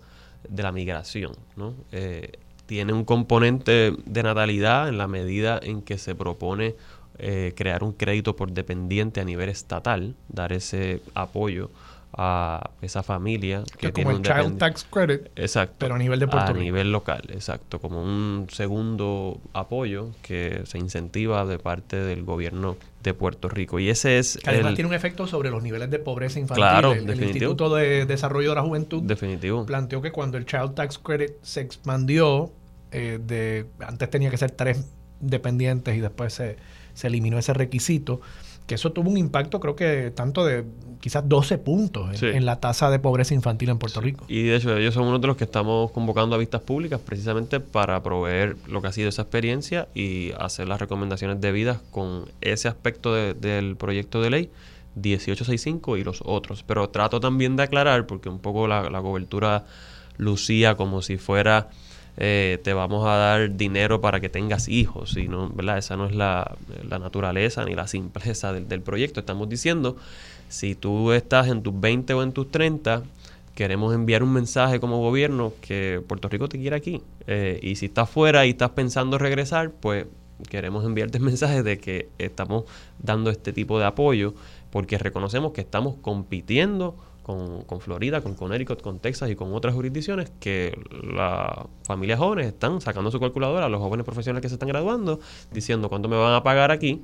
de 0.49 0.62
la 0.64 0.72
migración. 0.72 1.33
¿no? 1.55 1.74
Eh, 1.93 2.33
tiene 2.66 2.93
un 2.93 3.05
componente 3.05 3.93
de 4.05 4.22
natalidad 4.22 4.89
en 4.89 4.99
la 4.99 5.07
medida 5.07 5.61
en 5.62 5.83
que 5.83 5.99
se 5.99 6.14
propone 6.14 6.74
eh, 7.19 7.53
crear 7.57 7.83
un 7.83 7.93
crédito 7.93 8.37
por 8.37 8.53
dependiente 8.53 9.21
a 9.21 9.25
nivel 9.25 9.49
estatal, 9.49 10.14
dar 10.29 10.53
ese 10.53 11.01
apoyo 11.14 11.71
a 12.19 12.71
esa 12.81 13.03
familia 13.03 13.62
que, 13.79 13.93
tiene 13.93 14.14
un 14.14 14.23
Child 14.23 14.57
Tax 14.57 14.87
Credit, 14.91 15.29
exacto, 15.37 15.77
pero 15.79 15.97
a 15.97 15.99
nivel 15.99 16.19
de 16.19 16.27
Puerto 16.27 16.53
a 16.53 16.55
nivel 16.55 16.91
local, 16.91 17.23
exacto, 17.29 17.79
como 17.79 18.03
un 18.03 18.47
segundo 18.51 19.39
apoyo 19.53 20.12
que 20.23 20.62
se 20.64 20.79
incentiva 20.79 21.45
de 21.45 21.59
parte 21.59 21.97
del 21.97 22.25
gobierno 22.25 22.77
de 23.03 23.12
Puerto 23.12 23.49
Rico. 23.51 23.79
Y 23.79 23.91
ese 23.91 24.19
es 24.19 24.39
que 24.43 24.49
además 24.49 24.75
tiene 24.75 24.89
un 24.89 24.95
efecto 24.95 25.27
sobre 25.27 25.51
los 25.51 25.62
niveles 25.62 25.91
de 25.91 25.99
pobreza 25.99 26.41
infantil. 26.41 26.62
Claro, 26.62 26.93
el, 26.93 27.09
el 27.09 27.23
Instituto 27.23 27.75
de 27.75 28.07
Desarrollo 28.07 28.51
de 28.51 28.55
la 28.55 28.62
Juventud 28.62 29.03
definitivo. 29.03 29.67
planteó 29.67 30.01
que 30.01 30.11
cuando 30.11 30.39
el 30.39 30.47
Child 30.47 30.75
Tax 30.75 30.99
Credit 30.99 31.33
se 31.43 31.61
expandió 31.61 32.51
eh, 32.93 33.19
de 33.23 33.67
antes 33.81 34.09
tenía 34.09 34.31
que 34.31 34.39
ser 34.39 34.53
tres 34.53 34.87
dependientes 35.21 35.97
y 35.97 36.01
después 36.01 36.33
se, 36.33 36.57
se 36.95 37.07
eliminó 37.07 37.39
ese 37.39 37.53
requisito 37.53 38.21
que 38.67 38.75
eso 38.75 38.93
tuvo 38.93 39.11
un 39.11 39.17
impacto 39.17 39.61
creo 39.61 39.77
que 39.77 40.11
tanto 40.11 40.45
de 40.45 40.64
quizás 41.01 41.29
12 41.29 41.59
puntos 41.59 42.23
en, 42.23 42.45
la 42.45 42.59
tasa 42.59 42.91
de 42.91 42.99
pobreza 42.99 43.33
infantil 43.33 43.69
en 43.69 43.79
Puerto 43.79 44.01
Rico. 44.01 44.25
Y 44.29 44.45
de 44.45 44.57
hecho 44.57 44.77
ellos 44.77 44.95
son 44.95 45.05
uno 45.05 45.19
de 45.19 45.27
los 45.27 45.37
que 45.37 45.45
estamos 45.45 45.93
convocando 45.93 46.35
a 46.35 46.39
vistas 46.39 46.62
públicas 46.62 47.01
precisamente 47.01 47.61
para 47.61 48.03
proveer 48.03 48.57
lo 48.67 48.83
que 48.83 48.89
ha 48.89 48.93
sido 48.93 49.09
esa 49.09 49.23
experiencia 49.23 49.89
y 49.95 50.33
hacer 50.39 50.67
las 50.67 50.81
recomendaciones 50.81 51.41
debidas 51.41 51.79
con 51.91 52.25
ese 52.41 52.67
aspecto 52.67 53.14
del 53.14 53.77
proyecto 53.77 54.21
de 54.21 54.31
ley 54.31 54.51
1865 54.97 55.97
y 55.97 56.05
los 56.05 56.23
otros. 56.25 56.64
Pero 56.64 56.89
trato 56.89 57.21
también 57.21 57.55
de 57.55 57.62
aclarar, 57.64 58.07
porque 58.07 58.29
un 58.29 58.41
poco 58.41 58.67
la, 58.67 58.91
la 58.91 59.01
cobertura 59.01 59.64
lucía 60.17 60.77
como 60.77 61.03
si 61.03 61.19
fuera 61.19 61.69
eh, 62.17 62.59
te 62.62 62.73
vamos 62.73 63.07
a 63.07 63.17
dar 63.17 63.57
dinero 63.57 64.01
para 64.01 64.21
que 64.21 64.29
tengas 64.29 64.69
hijos. 64.69 65.17
Y 65.17 65.29
no, 65.29 65.51
¿verdad? 65.51 65.79
Esa 65.79 65.97
no 65.97 66.07
es 66.07 66.14
la, 66.14 66.57
naturaleza 66.89 67.64
ni 67.64 67.75
la 67.75 67.87
simpleza 67.87 68.53
del, 68.53 68.81
proyecto. 68.81 69.21
Estamos 69.21 69.49
diciendo, 69.49 69.97
si 70.49 70.75
tú 70.75 71.12
estás 71.12 71.49
en 71.49 71.62
tus 71.62 71.79
20 71.79 72.14
o 72.14 72.23
en 72.23 72.33
tus 72.33 72.51
30, 72.51 73.03
queremos 73.55 73.95
enviar 73.95 74.23
un 74.23 74.33
mensaje 74.33 74.81
como 74.81 74.99
gobierno 75.01 75.53
que 75.61 76.03
Puerto 76.07 76.29
Rico 76.29 76.49
te 76.49 76.59
quiere 76.59 76.77
aquí. 76.77 77.03
Eh, 77.27 77.59
y 77.62 77.77
si 77.77 77.87
estás 77.87 78.09
fuera 78.09 78.47
y 78.47 78.51
estás 78.51 78.71
pensando 78.71 79.19
regresar, 79.19 79.71
pues 79.71 80.07
queremos 80.49 80.85
enviarte 80.85 81.19
el 81.19 81.25
mensaje 81.25 81.62
de 81.62 81.79
que 81.79 82.09
estamos 82.19 82.64
dando 82.99 83.31
este 83.31 83.53
tipo 83.53 83.79
de 83.79 83.87
apoyo 83.87 84.35
porque 84.71 84.99
reconocemos 84.99 85.53
que 85.53 85.62
estamos 85.62 85.95
compitiendo 86.03 86.97
con, 87.27 87.62
con, 87.62 87.81
Florida, 87.81 88.20
con 88.20 88.37
Connecticut, 88.37 88.81
con 88.81 89.01
Texas 89.01 89.29
y 89.31 89.35
con 89.35 89.53
otras 89.53 89.74
jurisdicciones 89.74 90.31
que 90.39 90.79
las 91.12 91.66
familias 91.83 92.20
jóvenes 92.20 92.47
están 92.47 92.81
sacando 92.81 93.11
su 93.11 93.18
calculadora, 93.18 93.68
los 93.68 93.81
jóvenes 93.81 94.05
profesionales 94.05 94.43
que 94.43 94.49
se 94.49 94.55
están 94.55 94.68
graduando, 94.68 95.18
diciendo 95.51 95.89
cuánto 95.89 96.09
me 96.09 96.16
van 96.16 96.35
a 96.35 96.45
pagar 96.45 96.70
aquí, 96.70 97.03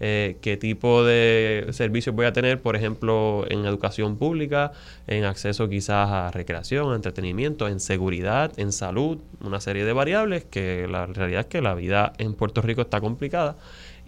eh, 0.00 0.38
qué 0.40 0.56
tipo 0.56 1.04
de 1.04 1.66
servicios 1.72 2.16
voy 2.16 2.24
a 2.24 2.32
tener, 2.32 2.62
por 2.62 2.76
ejemplo, 2.76 3.44
en 3.50 3.66
educación 3.66 4.16
pública, 4.16 4.72
en 5.06 5.24
acceso 5.24 5.68
quizás 5.68 6.08
a 6.08 6.30
recreación, 6.30 6.90
a 6.90 6.96
entretenimiento, 6.96 7.68
en 7.68 7.78
seguridad, 7.78 8.58
en 8.58 8.72
salud, 8.72 9.18
una 9.42 9.60
serie 9.60 9.84
de 9.84 9.92
variables 9.92 10.46
que 10.46 10.88
la 10.88 11.04
realidad 11.04 11.40
es 11.40 11.46
que 11.48 11.60
la 11.60 11.74
vida 11.74 12.14
en 12.16 12.32
Puerto 12.32 12.62
Rico 12.62 12.80
está 12.80 13.02
complicada. 13.02 13.58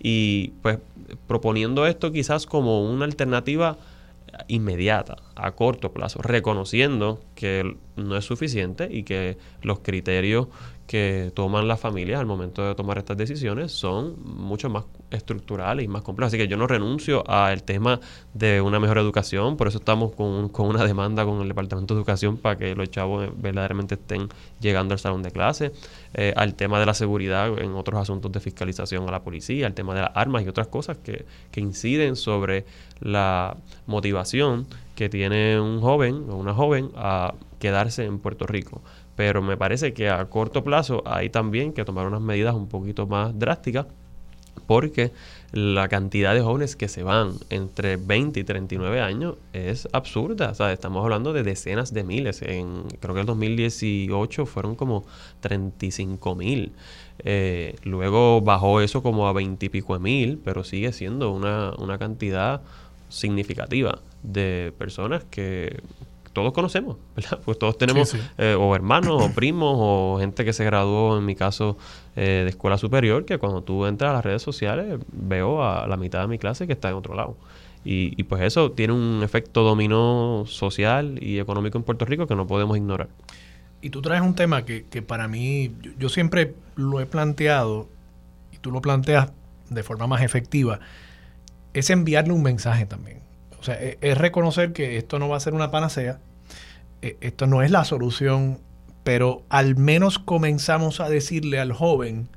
Y 0.03 0.55
pues 0.63 0.79
proponiendo 1.27 1.87
esto 1.87 2.13
quizás 2.13 2.47
como 2.47 2.91
una 2.91 3.05
alternativa 3.05 3.77
inmediata, 4.49 5.17
a 5.35 5.53
corto 5.53 5.93
plazo, 5.93 6.21
reconociendo 6.23 7.21
que 7.35 7.77
no 7.97 8.17
es 8.17 8.25
suficiente 8.25 8.89
y 8.91 9.03
que 9.03 9.39
los 9.63 9.81
criterios 9.81 10.49
que 10.91 11.31
toman 11.35 11.69
las 11.69 11.79
familias 11.79 12.19
al 12.19 12.27
momento 12.27 12.67
de 12.67 12.75
tomar 12.75 12.99
estas 12.99 13.17
decisiones 13.17 13.71
son 13.71 14.17
mucho 14.25 14.69
más 14.69 14.87
estructurales 15.13 15.85
y 15.85 15.89
más 15.89 16.03
complejos. 16.03 16.33
Así 16.33 16.39
que 16.39 16.49
yo 16.49 16.57
no 16.57 16.67
renuncio 16.67 17.23
al 17.31 17.63
tema 17.63 18.01
de 18.35 18.61
una 18.61 18.81
mejor 18.81 18.99
educación, 18.99 19.57
por 19.57 19.69
eso 19.69 19.79
estamos 19.79 20.13
con, 20.17 20.49
con 20.49 20.67
una 20.67 20.85
demanda 20.85 21.25
con 21.25 21.41
el 21.43 21.47
Departamento 21.47 21.95
de 21.95 22.01
Educación 22.01 22.39
para 22.39 22.57
que 22.57 22.75
los 22.75 22.91
chavos 22.91 23.29
verdaderamente 23.37 23.95
estén 23.95 24.29
llegando 24.59 24.93
al 24.93 24.99
salón 24.99 25.23
de 25.23 25.31
clase, 25.31 25.71
eh, 26.15 26.33
al 26.37 26.55
tema 26.55 26.81
de 26.81 26.87
la 26.87 26.95
seguridad 26.95 27.59
en 27.59 27.75
otros 27.75 28.01
asuntos 28.01 28.33
de 28.33 28.41
fiscalización 28.41 29.09
a 29.09 29.13
la 29.13 29.23
policía, 29.23 29.67
al 29.67 29.75
tema 29.75 29.95
de 29.95 30.03
las 30.03 30.11
armas 30.15 30.45
y 30.45 30.49
otras 30.49 30.67
cosas 30.67 30.99
que, 30.99 31.25
que 31.51 31.61
inciden 31.61 32.17
sobre 32.17 32.65
la 33.01 33.57
motivación 33.87 34.67
que 34.95 35.09
tiene 35.09 35.61
un 35.61 35.81
joven 35.81 36.27
o 36.29 36.37
una 36.37 36.53
joven 36.53 36.91
a 36.97 37.35
quedarse 37.59 38.05
en 38.05 38.19
Puerto 38.19 38.47
Rico. 38.47 38.83
Pero 39.17 39.43
me 39.43 39.57
parece 39.57 39.93
que 39.93 40.09
a 40.09 40.25
corto 40.27 40.65
plazo 40.65 41.03
hay 41.07 41.31
también 41.31 41.73
que 41.73 41.85
tomar 41.85 42.07
unas 42.07 42.21
medidas 42.21 42.55
un 42.55 42.69
poquito 42.69 43.07
más 43.07 43.39
drásticas 43.39 43.87
porque 44.61 45.13
la 45.53 45.89
cantidad 45.89 46.35
de 46.35 46.43
jóvenes 46.43 46.77
que 46.77 46.89
se 46.89 47.03
van 47.03 47.35
entre 47.51 47.97
20 47.97 48.39
y 48.39 48.45
39 48.45 49.01
años 49.01 49.35
es 49.53 49.89
absurda. 49.93 50.51
O 50.51 50.55
sea, 50.55 50.73
estamos 50.73 51.03
hablando 51.03 51.33
de 51.33 51.43
decenas 51.43 51.93
de 51.93 52.05
miles. 52.05 52.43
En, 52.43 52.85
creo 53.01 53.15
que 53.15 53.21
el 53.21 53.27
2018 53.27 54.47
fueron 54.47 54.77
como 54.77 55.05
35 55.41 56.35
mil. 56.37 56.73
Eh, 57.25 57.77
luego 57.83 58.41
bajó 58.41 58.81
eso 58.81 59.03
como 59.03 59.27
a 59.27 59.33
20 59.33 59.67
y 59.67 59.69
pico 59.69 59.95
de 59.95 60.01
mil, 60.01 60.39
pero 60.45 60.63
sigue 60.63 60.93
siendo 60.93 61.33
una, 61.33 61.73
una 61.79 61.99
cantidad 61.99 62.63
significativa 63.09 63.99
de 64.23 64.73
personas 64.79 65.25
que, 65.31 65.81
todos 66.33 66.53
conocemos, 66.53 66.97
¿verdad? 67.17 67.41
Pues 67.45 67.59
todos 67.59 67.77
tenemos 67.79 68.15
eh, 68.39 68.57
o 68.59 68.75
hermanos 68.75 69.23
o 69.23 69.35
primos 69.35 69.75
o 69.77 70.17
gente 70.21 70.45
que 70.45 70.53
se 70.53 70.65
graduó, 70.65 71.19
en 71.19 71.25
mi 71.25 71.35
caso, 71.35 71.77
eh, 72.17 72.43
de 72.45 72.49
escuela 72.49 72.79
superior, 72.79 73.25
que 73.25 73.39
cuando 73.39 73.63
tú 73.63 73.87
entras 73.87 74.11
a 74.11 74.15
las 74.15 74.25
redes 74.25 74.43
sociales 74.43 74.99
veo 75.13 75.63
a 75.63 75.87
la 75.87 75.97
mitad 75.97 76.21
de 76.23 76.29
mi 76.29 76.39
clase 76.39 76.67
que 76.67 76.73
está 76.73 76.89
en 76.89 76.97
otro 76.97 77.15
lado. 77.15 77.37
Y, 77.83 78.23
pues 78.25 78.43
eso 78.43 78.73
tiene 78.73 78.93
un 78.93 79.23
efecto 79.23 79.63
dominó 79.63 80.45
social 80.47 81.19
y 81.23 81.39
económico 81.39 81.79
en 81.79 81.85
Puerto 81.85 82.05
Rico 82.05 82.27
que 82.27 82.37
no 82.37 82.47
podemos 82.47 82.77
ignorar. 82.77 83.09
Y 83.81 83.89
tú 83.89 84.03
traes 84.03 84.21
un 84.21 84.35
tema 84.35 84.67
que, 84.67 84.85
que 84.85 85.01
para 85.01 85.29
mí, 85.29 85.73
yo, 85.99 86.11
siempre 86.11 86.55
lo 86.77 87.01
he 87.01 87.07
planteado, 87.07 87.89
y 88.53 88.59
tú 88.59 88.71
lo 88.71 88.83
planteas 88.83 89.33
de 89.71 89.83
forma 89.83 90.07
más 90.07 90.21
efectiva, 90.21 90.81
es 91.73 91.89
enviarle 91.89 92.35
un 92.35 92.43
mensaje 92.43 92.85
también 92.85 93.21
o 93.61 93.63
sea, 93.63 93.75
e, 93.81 93.99
es, 94.01 94.19
reconocer 94.19 94.73
que 94.73 94.97
esto 94.97 95.19
no 95.19 95.29
va 95.29 95.37
a 95.37 95.41
ser 95.41 95.55
una 95.55 95.71
panacea, 95.71 96.19
e, 97.03 97.17
esto 97.21 97.47
no 97.47 97.63
es 97.63 97.71
la 97.71 97.85
solución, 97.85 98.59
pero 99.11 99.43
al 99.49 99.75
menos 99.75 100.21
comenzamos 100.21 101.01
a 101.01 101.09
decirle 101.09 101.59
al 101.59 101.73
joven, 101.73 102.29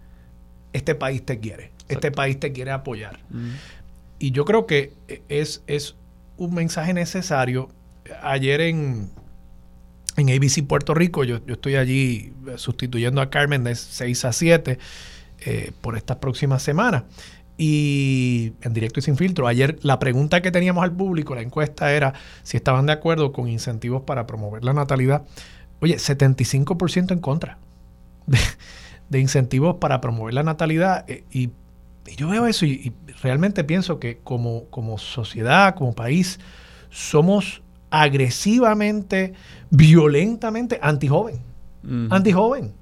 este 0.72 0.96
país 0.96 1.24
te 1.24 1.40
quiere, 1.40 1.70
este 1.88 2.12
país 2.12 2.40
te 2.40 2.52
quiere 2.52 2.72
apoyar. 2.72 3.20
Y 4.18 4.32
yo 4.32 4.44
creo 4.44 4.66
que 4.66 4.92
es, 5.30 5.62
es 5.68 5.96
un 6.36 6.56
mensaje 6.56 6.96
necesario. 6.96 7.70
Ayer 8.24 8.60
en, 8.62 9.12
en 10.18 10.30
ABC 10.32 10.66
Puerto 10.66 10.96
Rico, 10.96 11.24
yo, 11.24 11.46
yo 11.46 11.54
estoy 11.54 11.76
allí 11.76 12.34
sustituyendo 12.56 13.22
a 13.22 13.30
Carmen 13.30 13.64
de 13.64 13.76
6 13.76 14.26
a 14.26 14.34
7 14.34 14.80
eh, 15.46 15.72
por 15.80 15.96
estas 15.96 16.18
próximas 16.18 16.64
semanas. 16.64 17.04
Y 17.56 18.54
en 18.64 18.74
directo 18.74 19.00
y 19.00 19.04
sin 19.04 19.16
filtro, 19.16 19.46
ayer 19.46 19.78
la 19.84 20.00
pregunta 20.00 20.42
que 20.42 20.50
teníamos 20.50 20.84
al 20.84 20.92
público, 20.92 21.36
la 21.36 21.44
encuesta 21.44 21.94
era 21.94 22.16
si 22.42 22.58
estaban 22.58 22.88
de 22.88 22.94
acuerdo 22.94 23.32
con 23.32 23.48
incentivos 23.48 24.02
para 24.02 24.26
promover 24.26 24.66
la 24.66 24.74
natalidad. 24.74 25.22
Oye, 25.84 25.98
75% 25.98 27.12
en 27.12 27.20
contra 27.20 27.58
de, 29.10 29.20
incentivos 29.20 29.76
para 29.82 30.00
promover 30.00 30.34
la 30.34 30.42
natalidad. 30.42 31.04
Eh, 31.10 31.26
y, 31.30 31.50
yo 32.16 32.30
veo 32.30 32.48
eso 32.48 32.66
y, 32.66 32.94
realmente 33.22 33.66
pienso 33.66 34.00
que 34.00 34.20
como, 34.24 34.64
como 34.70 34.98
sociedad, 34.98 35.76
como 35.76 35.94
país, 35.94 36.40
somos 36.90 37.64
agresivamente, 37.90 39.34
violentamente 39.72 40.80
antijoven. 40.82 41.42
joven 41.82 42.08
Antijoven. 42.12 42.74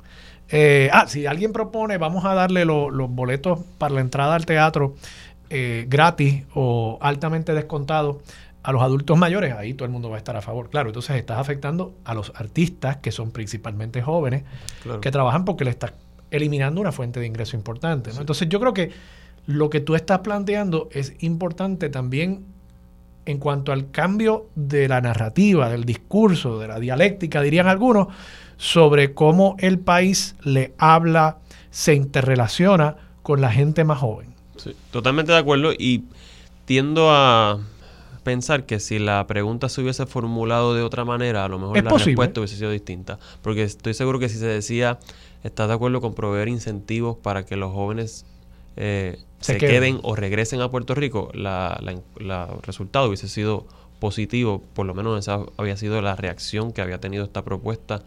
Eh, 0.49 0.91
ah, 0.93 1.07
si 1.07 1.25
alguien 1.25 1.53
propone, 1.53 1.97
vamos 1.97 2.23
a 2.25 2.35
darle 2.35 2.65
los 2.65 3.09
boletos 3.09 3.61
para 3.79 3.95
la 3.95 4.01
entrada 4.01 4.35
al 4.35 4.45
teatro 4.45 4.93
eh, 5.49 5.87
gratis 5.89 6.43
o 6.53 6.99
altamente 7.01 7.55
descontados 7.55 8.17
a 8.64 8.72
los 8.72 8.82
adultos 8.82 9.18
mayores, 9.18 9.53
ahí 9.53 9.74
todo 9.74 9.86
el 9.86 9.91
mundo 9.91 10.09
va 10.09 10.16
a 10.16 10.20
estar 10.20 10.36
a 10.38 10.41
favor. 10.41 10.70
Claro, 10.70 10.89
entonces 10.89 11.16
estás 11.16 11.39
afectando 11.39 11.95
a 12.05 12.14
los 12.14 12.32
artistas, 12.36 12.97
que 12.97 13.12
son 13.12 13.32
principalmente 13.32 14.01
jóvenes, 14.01 14.43
que 15.01 15.12
trabajan 15.12 15.45
porque 15.45 15.64
le 15.64 15.72
estás 15.72 15.93
eliminando 16.30 16.80
una 16.80 16.91
fuente 16.91 17.20
de 17.20 17.26
ingreso 17.26 17.55
importante. 17.55 18.12
Entonces 18.18 18.47
yo 18.49 18.59
creo 18.59 18.74
que 18.74 18.91
lo 19.47 19.70
que 19.70 19.80
tú 19.80 19.95
estás 19.95 20.20
planteando 20.20 20.89
es 20.91 21.14
importante 21.20 21.89
también 21.89 22.45
en 23.26 23.38
cuanto 23.38 23.72
al 23.72 23.91
cambio 23.91 24.47
de 24.55 24.88
la 24.88 25.01
narrativa, 25.01 25.70
del 25.70 25.84
discurso, 25.84 26.59
de 26.59 26.68
la 26.68 26.80
dialéctica, 26.80 27.41
dirían 27.41 27.68
algunos, 27.68 28.07
sobre 28.57 29.14
cómo 29.14 29.55
el 29.59 29.80
país 29.80 30.36
le 30.43 30.74
habla, 30.78 31.38
se 31.70 31.93
interrelaciona 31.95 32.95
con 33.24 33.41
la 33.41 33.51
gente 33.51 33.84
más 33.84 33.99
joven. 33.99 34.34
Sí, 34.57 34.76
totalmente 34.91 35.32
de 35.32 35.38
acuerdo 35.39 35.72
y 35.74 36.03
tiendo 36.66 37.09
a 37.12 37.59
pensar 38.24 38.65
que 38.65 38.80
si 38.80 38.99
la 38.99 39.26
pregunta 39.28 39.69
se 39.69 39.82
hubiese 39.82 40.05
formulado 40.05 40.74
de 40.74 40.84
otra 40.84 41.05
manera, 41.05 41.45
a 41.45 41.47
lo 41.47 41.59
mejor 41.59 41.84
la 41.84 41.91
respuesta 41.91 42.39
hubiese 42.39 42.57
sido 42.57 42.72
distinta. 42.72 43.19
Porque 43.41 43.63
estoy 43.63 43.93
seguro 43.93 44.19
que 44.19 44.30
si 44.30 44.38
se 44.38 44.45
decía, 44.45 44.99
¿estás 45.43 45.67
de 45.67 45.74
acuerdo 45.74 46.01
con 46.01 46.13
proveer 46.13 46.47
incentivos 46.47 47.17
para 47.17 47.45
que 47.45 47.55
los 47.55 47.72
jóvenes 47.72 48.26
eh, 48.78 49.19
se, 49.39 49.57
queden. 49.57 49.99
o 50.03 50.15
regresen 50.15 50.61
a 50.61 50.69
Puerto 50.69 50.95
Rico? 50.95 51.32
La, 51.34 51.82
la, 52.17 52.47
resultado 52.63 53.07
hubiese 53.07 53.28
sido 53.28 53.65
positivo, 53.99 54.63
por 54.74 54.86
lo 54.86 54.93
menos 54.93 55.19
esa 55.19 55.39
había 55.57 55.78
sido 55.78 56.01
la 56.01 56.15
reacción 56.15 56.72
que 56.72 56.82
había 56.82 56.99
tenido 56.99 57.24
esta 57.24 57.43
propuesta 57.43 58.01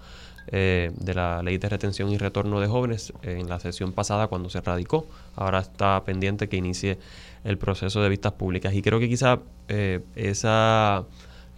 eh, 0.48 0.90
de 0.96 1.14
la 1.14 1.42
ley 1.42 1.56
de 1.56 1.68
retención 1.68 2.10
y 2.10 2.18
retorno 2.18 2.60
de 2.60 2.66
jóvenes 2.66 3.12
en 3.22 3.48
la 3.48 3.58
sesión 3.60 3.92
pasada 3.92 4.26
cuando 4.26 4.50
se 4.50 4.60
radicó. 4.60 5.06
Ahora 5.36 5.60
está 5.60 6.02
pendiente 6.04 6.48
que 6.48 6.56
inicie 6.56 6.98
el 7.44 7.58
proceso 7.58 8.02
de 8.02 8.08
vistas 8.08 8.32
públicas. 8.32 8.74
Y 8.74 8.82
creo 8.82 8.98
que 8.98 9.08
quizá 9.08 9.40
eh, 9.68 10.00
esa, 10.16 11.04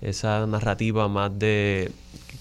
esa 0.00 0.46
narrativa 0.46 1.08
más 1.08 1.38
de 1.38 1.90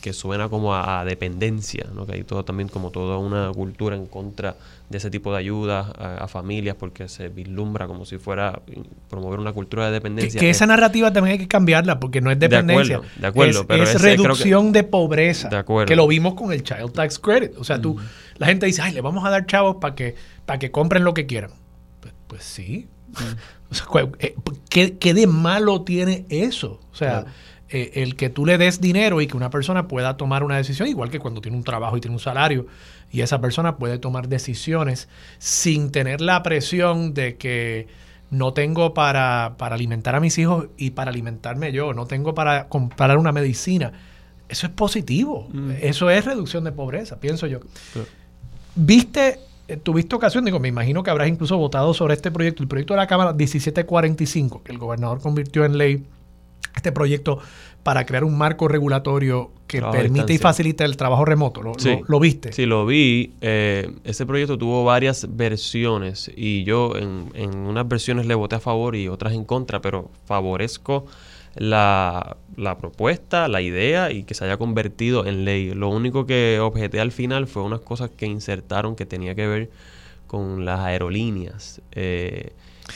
que 0.01 0.13
suena 0.13 0.49
como 0.49 0.75
a, 0.75 1.03
dependencia, 1.03 1.87
¿no? 1.95 2.05
que 2.05 2.13
hay 2.13 2.23
todo 2.23 2.45
también 2.45 2.69
como 2.69 2.91
toda 2.91 3.17
una 3.17 3.51
cultura 3.51 3.95
en 3.95 4.05
contra 4.05 4.55
de 4.87 4.99
ese 4.99 5.09
tipo 5.09 5.31
de 5.31 5.39
ayudas 5.39 5.87
a, 5.97 6.27
familias 6.27 6.75
porque 6.75 7.07
se 7.07 7.29
vislumbra 7.29 7.87
como 7.87 8.05
si 8.05 8.19
fuera 8.19 8.61
promover 9.09 9.39
una 9.39 9.51
cultura 9.51 9.87
de 9.87 9.93
dependencia. 9.93 10.39
Que, 10.39 10.51
esa 10.51 10.67
narrativa 10.67 11.11
también 11.11 11.33
hay 11.33 11.39
que 11.39 11.47
cambiarla 11.47 11.99
porque 11.99 12.21
no 12.21 12.29
es 12.29 12.37
dependencia. 12.37 13.01
De 13.15 13.25
acuerdo, 13.25 13.61
es, 13.61 13.65
pero 13.65 13.83
es 13.83 13.99
reducción 13.99 14.71
de 14.71 14.83
pobreza. 14.83 15.49
De 15.49 15.57
acuerdo. 15.57 15.87
Que 15.87 15.95
lo 15.95 16.07
vimos 16.07 16.35
con 16.35 16.53
el 16.53 16.61
Child 16.61 16.91
Tax 16.91 17.17
Credit. 17.17 17.57
O 17.57 17.63
sea, 17.63 17.81
tú, 17.81 17.97
la 18.37 18.45
gente 18.45 18.67
dice, 18.67 18.83
ay, 18.83 18.93
le 18.93 19.01
vamos 19.01 19.25
a 19.25 19.31
dar 19.31 19.47
chavos 19.47 19.77
para 19.81 19.95
que, 19.95 20.13
para 20.45 20.59
que 20.59 20.69
compren 20.69 21.03
lo 21.03 21.15
que 21.15 21.25
quieran. 21.25 21.49
Pues, 22.01 22.13
pues 22.27 22.43
sí. 22.43 22.89
Eh, 24.19 24.35
¿qué, 24.69 25.13
de 25.13 25.27
malo 25.27 25.81
tiene 25.81 26.25
eso? 26.29 26.79
O 26.93 26.95
sea, 26.95 27.25
eh, 27.67 27.91
el 27.95 28.15
que 28.15 28.29
tú 28.29 28.45
le 28.45 28.57
des 28.57 28.79
dinero 28.79 29.21
y 29.21 29.27
que 29.27 29.35
una 29.35 29.49
persona 29.49 29.87
pueda 29.87 30.17
tomar 30.17 30.43
una 30.43 30.55
decisión, 30.55 30.87
igual 30.87 31.09
que 31.09 31.19
cuando 31.19 31.41
tiene 31.41 31.57
un 31.57 31.63
trabajo 31.63 31.97
y 31.97 32.01
tiene 32.01 32.15
un 32.15 32.21
salario, 32.21 32.67
y 33.11 33.21
esa 33.21 33.41
persona 33.41 33.77
puede 33.77 33.97
tomar 33.97 34.27
decisiones 34.29 35.09
sin 35.39 35.91
tener 35.91 36.21
la 36.21 36.43
presión 36.43 37.13
de 37.13 37.37
que 37.37 37.87
no 38.29 38.53
tengo 38.53 38.93
para, 38.93 39.55
alimentar 39.59 40.15
a 40.15 40.19
mis 40.19 40.37
hijos 40.37 40.67
y 40.77 40.91
para 40.91 41.11
alimentarme 41.11 41.71
yo, 41.71 41.93
no 41.93 42.05
tengo 42.05 42.35
para 42.35 42.67
comprar 42.67 43.17
una 43.17 43.31
medicina. 43.31 43.93
Eso 44.47 44.67
es 44.67 44.73
positivo, 44.73 45.47
mm. 45.51 45.71
eso 45.81 46.09
es 46.09 46.23
reducción 46.23 46.63
de 46.63 46.71
pobreza, 46.71 47.19
pienso 47.19 47.47
yo. 47.47 47.59
¿Viste 48.75 49.39
tuviste 49.83 50.15
ocasión, 50.15 50.45
digo, 50.45 50.59
me 50.59 50.67
imagino 50.67 51.03
que 51.03 51.09
habrás 51.09 51.27
incluso 51.27 51.57
votado 51.57 51.93
sobre 51.93 52.13
este 52.13 52.31
proyecto, 52.31 52.63
el 52.63 52.69
proyecto 52.69 52.93
de 52.93 52.97
la 52.97 53.07
Cámara 53.07 53.33
1745, 53.33 54.63
que 54.63 54.71
el 54.71 54.77
gobernador 54.77 55.21
convirtió 55.21 55.65
en 55.65 55.77
ley, 55.77 56.03
este 56.75 56.91
proyecto 56.91 57.39
para 57.83 58.05
crear 58.05 58.23
un 58.23 58.37
marco 58.37 58.67
regulatorio 58.67 59.51
que 59.67 59.81
permite 59.81 60.33
y 60.33 60.37
facilite 60.37 60.83
el 60.83 60.97
trabajo 60.97 61.23
remoto. 61.23 61.61
¿Lo, 61.61 61.73
lo, 62.07 62.19
viste? 62.19 62.51
Sí, 62.51 62.65
lo 62.65 62.85
vi. 62.85 63.33
Eh, 63.41 63.91
ese 64.03 64.25
proyecto 64.25 64.57
tuvo 64.57 64.83
varias 64.83 65.27
versiones 65.35 66.31
y 66.35 66.63
yo 66.63 66.95
en, 66.95 67.31
en 67.33 67.55
unas 67.55 67.87
versiones 67.87 68.25
le 68.25 68.35
voté 68.35 68.55
a 68.55 68.59
favor 68.59 68.95
y 68.95 69.07
otras 69.07 69.33
en 69.33 69.45
contra, 69.45 69.81
pero 69.81 70.09
favorezco 70.25 71.05
la, 71.55 72.37
la, 72.55 72.77
propuesta, 72.77 73.47
la 73.47 73.61
idea 73.61 74.11
y 74.11 74.23
que 74.23 74.33
se 74.33 74.45
haya 74.45 74.57
convertido 74.57 75.25
en 75.25 75.45
ley. 75.45 75.73
Lo 75.73 75.89
único 75.89 76.25
que 76.25 76.59
objeté 76.59 76.99
al 76.99 77.11
final 77.11 77.47
fue 77.47 77.63
unas 77.63 77.81
cosas 77.81 78.09
que 78.11 78.25
insertaron 78.25 78.95
que 78.95 79.05
tenía 79.05 79.35
que 79.35 79.47
ver 79.47 79.69
con 80.27 80.65
las 80.65 80.81
aerolíneas. 80.81 81.81
Eh, 81.91 82.51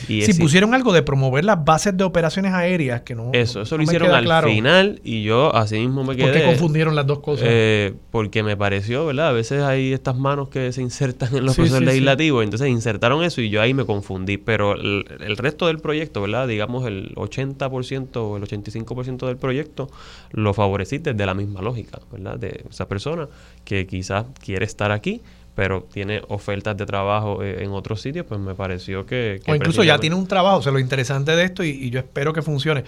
si 0.06 0.34
pusieron 0.34 0.74
algo 0.74 0.92
de 0.92 1.02
promover 1.02 1.44
las 1.44 1.64
bases 1.64 1.96
de 1.96 2.04
operaciones 2.04 2.52
aéreas, 2.52 3.02
que 3.02 3.14
no. 3.14 3.30
Eso, 3.32 3.62
eso 3.62 3.76
lo 3.76 3.82
hicieron 3.82 4.10
al 4.10 4.44
final 4.44 5.00
y 5.04 5.22
yo 5.22 5.54
así 5.54 5.78
mismo 5.78 6.04
me 6.04 6.16
quedé. 6.16 6.26
¿Por 6.26 6.40
qué 6.40 6.46
confundieron 6.46 6.94
las 6.94 7.06
dos 7.06 7.20
cosas? 7.20 7.46
Eh, 7.48 7.94
porque 8.10 8.42
me 8.42 8.56
pareció, 8.56 9.06
¿verdad? 9.06 9.28
A 9.28 9.32
veces 9.32 9.62
hay 9.62 9.92
estas 9.92 10.16
manos 10.16 10.48
que 10.48 10.72
se 10.72 10.82
insertan 10.82 11.34
en 11.36 11.44
los 11.44 11.56
procesos 11.56 11.82
legislativos, 11.82 12.44
entonces 12.44 12.68
insertaron 12.68 13.22
eso 13.24 13.40
y 13.40 13.50
yo 13.50 13.60
ahí 13.60 13.74
me 13.74 13.84
confundí. 13.84 14.36
Pero 14.36 14.74
el, 14.74 15.36
resto 15.36 15.66
del 15.66 15.78
proyecto, 15.78 16.22
¿verdad? 16.22 16.46
Digamos 16.46 16.86
el 16.86 17.14
80% 17.14 18.16
o 18.16 18.36
el 18.36 18.42
85% 18.42 19.26
del 19.26 19.36
proyecto 19.36 19.88
lo 20.32 20.54
favorecí 20.54 20.98
desde 20.98 21.26
la 21.26 21.34
misma 21.34 21.62
lógica, 21.62 22.00
¿verdad? 22.12 22.38
De 22.38 22.64
esa 22.70 22.88
persona 22.88 23.28
que 23.64 23.86
quizás 23.86 24.26
quiere 24.44 24.64
estar 24.64 24.92
aquí 24.92 25.20
pero 25.54 25.82
tiene 25.82 26.22
ofertas 26.28 26.76
de 26.76 26.86
trabajo 26.86 27.42
eh, 27.42 27.64
en 27.64 27.72
otros 27.72 28.00
sitios, 28.00 28.26
pues 28.26 28.40
me 28.40 28.54
pareció 28.54 29.06
que... 29.06 29.40
o 29.46 29.54
incluso 29.54 29.82
ya 29.84 29.98
tiene 29.98 30.16
un 30.16 30.26
trabajo, 30.26 30.58
o 30.58 30.62
sea, 30.62 30.72
lo 30.72 30.78
interesante 30.78 31.34
de 31.34 31.44
esto, 31.44 31.64
y, 31.64 31.90
yo 31.90 31.98
espero 31.98 32.32
que 32.32 32.42
funcione, 32.42 32.84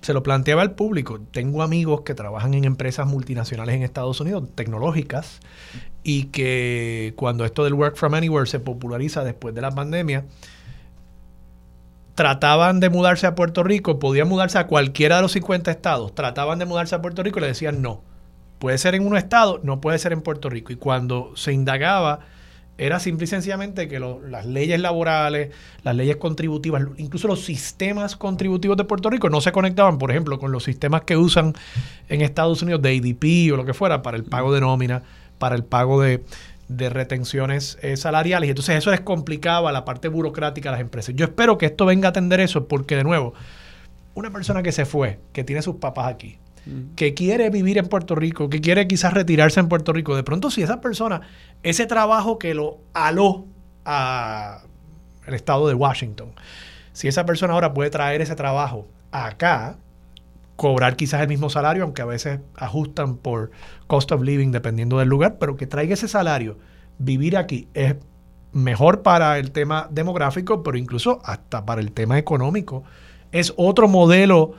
se 0.00 0.14
lo 0.14 0.22
planteaba 0.22 0.62
al 0.62 0.74
público, 0.74 1.20
tengo 1.30 1.62
amigos 1.62 2.00
que 2.00 2.14
trabajan 2.14 2.54
en 2.54 2.64
empresas 2.64 3.06
multinacionales 3.06 3.74
en 3.74 3.82
Estados 3.82 4.20
Unidos, 4.20 4.44
tecnológicas, 4.54 5.40
y 6.02 6.24
que 6.24 7.12
cuando 7.16 7.44
esto 7.44 7.64
del 7.64 7.74
work 7.74 7.96
from 7.96 8.14
anywhere 8.14 8.46
se 8.46 8.60
populariza 8.60 9.24
después 9.24 9.54
de 9.54 9.60
la 9.60 9.70
pandemia, 9.70 10.24
trataban 12.14 12.80
de 12.80 12.88
mudarse 12.88 13.26
a 13.26 13.34
Puerto 13.34 13.62
Rico, 13.62 13.98
podían 13.98 14.28
mudarse 14.28 14.58
a 14.58 14.66
cualquiera 14.66 15.16
de 15.16 15.22
los 15.22 15.32
50 15.32 15.70
estados, 15.70 16.14
trataban 16.14 16.58
de 16.58 16.64
mudarse 16.64 16.94
a 16.94 17.02
Puerto 17.02 17.22
Rico 17.22 17.38
y 17.40 17.42
le 17.42 17.48
decían 17.48 17.82
no 17.82 18.02
Puede 18.58 18.78
ser 18.78 18.94
en 18.94 19.06
un 19.06 19.16
estado, 19.16 19.60
no 19.62 19.80
puede 19.80 19.98
ser 19.98 20.12
en 20.12 20.22
Puerto 20.22 20.48
Rico. 20.48 20.72
Y 20.72 20.76
cuando 20.76 21.32
se 21.36 21.52
indagaba, 21.52 22.20
era 22.78 23.00
simple 23.00 23.24
y 23.24 23.26
sencillamente 23.26 23.88
que 23.88 23.98
las 24.00 24.44
leyes 24.44 24.78
laborales, 24.80 25.50
las 25.82 25.96
leyes 25.96 26.16
contributivas, 26.16 26.82
incluso 26.98 27.26
los 27.26 27.42
sistemas 27.42 28.16
contributivos 28.16 28.76
de 28.76 28.84
Puerto 28.84 29.08
Rico 29.08 29.30
no 29.30 29.40
se 29.40 29.50
conectaban, 29.50 29.98
por 29.98 30.10
ejemplo, 30.10 30.38
con 30.38 30.52
los 30.52 30.64
sistemas 30.64 31.02
que 31.02 31.16
usan 31.16 31.54
en 32.08 32.20
Estados 32.20 32.62
Unidos 32.62 32.82
de 32.82 32.90
ADP 32.90 33.52
o 33.52 33.56
lo 33.56 33.64
que 33.64 33.72
fuera 33.72 34.02
para 34.02 34.18
el 34.18 34.24
pago 34.24 34.52
de 34.52 34.60
nómina, 34.60 35.02
para 35.38 35.54
el 35.54 35.64
pago 35.64 36.02
de, 36.02 36.22
retenciones 36.68 37.78
eh, 37.80 37.96
salariales. 37.96 38.50
Entonces 38.50 38.76
eso 38.76 38.90
les 38.90 39.00
complicaba 39.00 39.72
la 39.72 39.84
parte 39.84 40.08
burocrática 40.08 40.68
a 40.68 40.72
las 40.72 40.80
empresas. 40.80 41.14
Yo 41.14 41.24
espero 41.24 41.56
que 41.56 41.66
esto 41.66 41.86
venga 41.86 42.08
a 42.08 42.10
atender 42.10 42.40
eso 42.40 42.68
porque, 42.68 42.96
de 42.96 43.04
nuevo, 43.04 43.32
una 44.14 44.30
persona 44.30 44.62
que 44.62 44.72
se 44.72 44.84
fue, 44.84 45.18
que 45.32 45.44
tiene 45.44 45.62
sus 45.62 45.76
papás 45.76 46.08
aquí, 46.08 46.38
que 46.96 47.14
quiere 47.14 47.50
vivir 47.50 47.78
en 47.78 47.86
Puerto 47.86 48.14
Rico, 48.14 48.48
que 48.50 48.60
quiere 48.60 48.88
quizás 48.88 49.12
retirarse 49.12 49.60
en 49.60 49.68
Puerto 49.68 49.92
Rico, 49.92 50.16
de 50.16 50.22
pronto 50.22 50.50
si 50.50 50.62
esa 50.62 50.80
persona, 50.80 51.20
ese 51.62 51.86
trabajo 51.86 52.38
que 52.38 52.54
lo 52.54 52.78
aló 52.92 53.46
al 53.84 54.60
estado 55.26 55.68
de 55.68 55.74
Washington, 55.74 56.32
si 56.92 57.08
esa 57.08 57.24
persona 57.24 57.52
ahora 57.52 57.72
puede 57.72 57.90
traer 57.90 58.20
ese 58.20 58.34
trabajo 58.34 58.88
acá, 59.12 59.76
cobrar 60.56 60.96
quizás 60.96 61.20
el 61.20 61.28
mismo 61.28 61.50
salario, 61.50 61.84
aunque 61.84 62.02
a 62.02 62.06
veces 62.06 62.40
ajustan 62.56 63.16
por 63.16 63.50
cost 63.86 64.10
of 64.10 64.22
living 64.22 64.50
dependiendo 64.50 64.98
del 64.98 65.08
lugar, 65.08 65.36
pero 65.38 65.56
que 65.56 65.66
traiga 65.66 65.94
ese 65.94 66.08
salario, 66.08 66.58
vivir 66.98 67.36
aquí 67.36 67.68
es 67.74 67.96
mejor 68.52 69.02
para 69.02 69.38
el 69.38 69.52
tema 69.52 69.86
demográfico, 69.90 70.62
pero 70.62 70.78
incluso 70.78 71.20
hasta 71.24 71.64
para 71.66 71.80
el 71.80 71.92
tema 71.92 72.18
económico. 72.18 72.84
Es 73.30 73.52
otro 73.56 73.86
modelo 73.86 74.54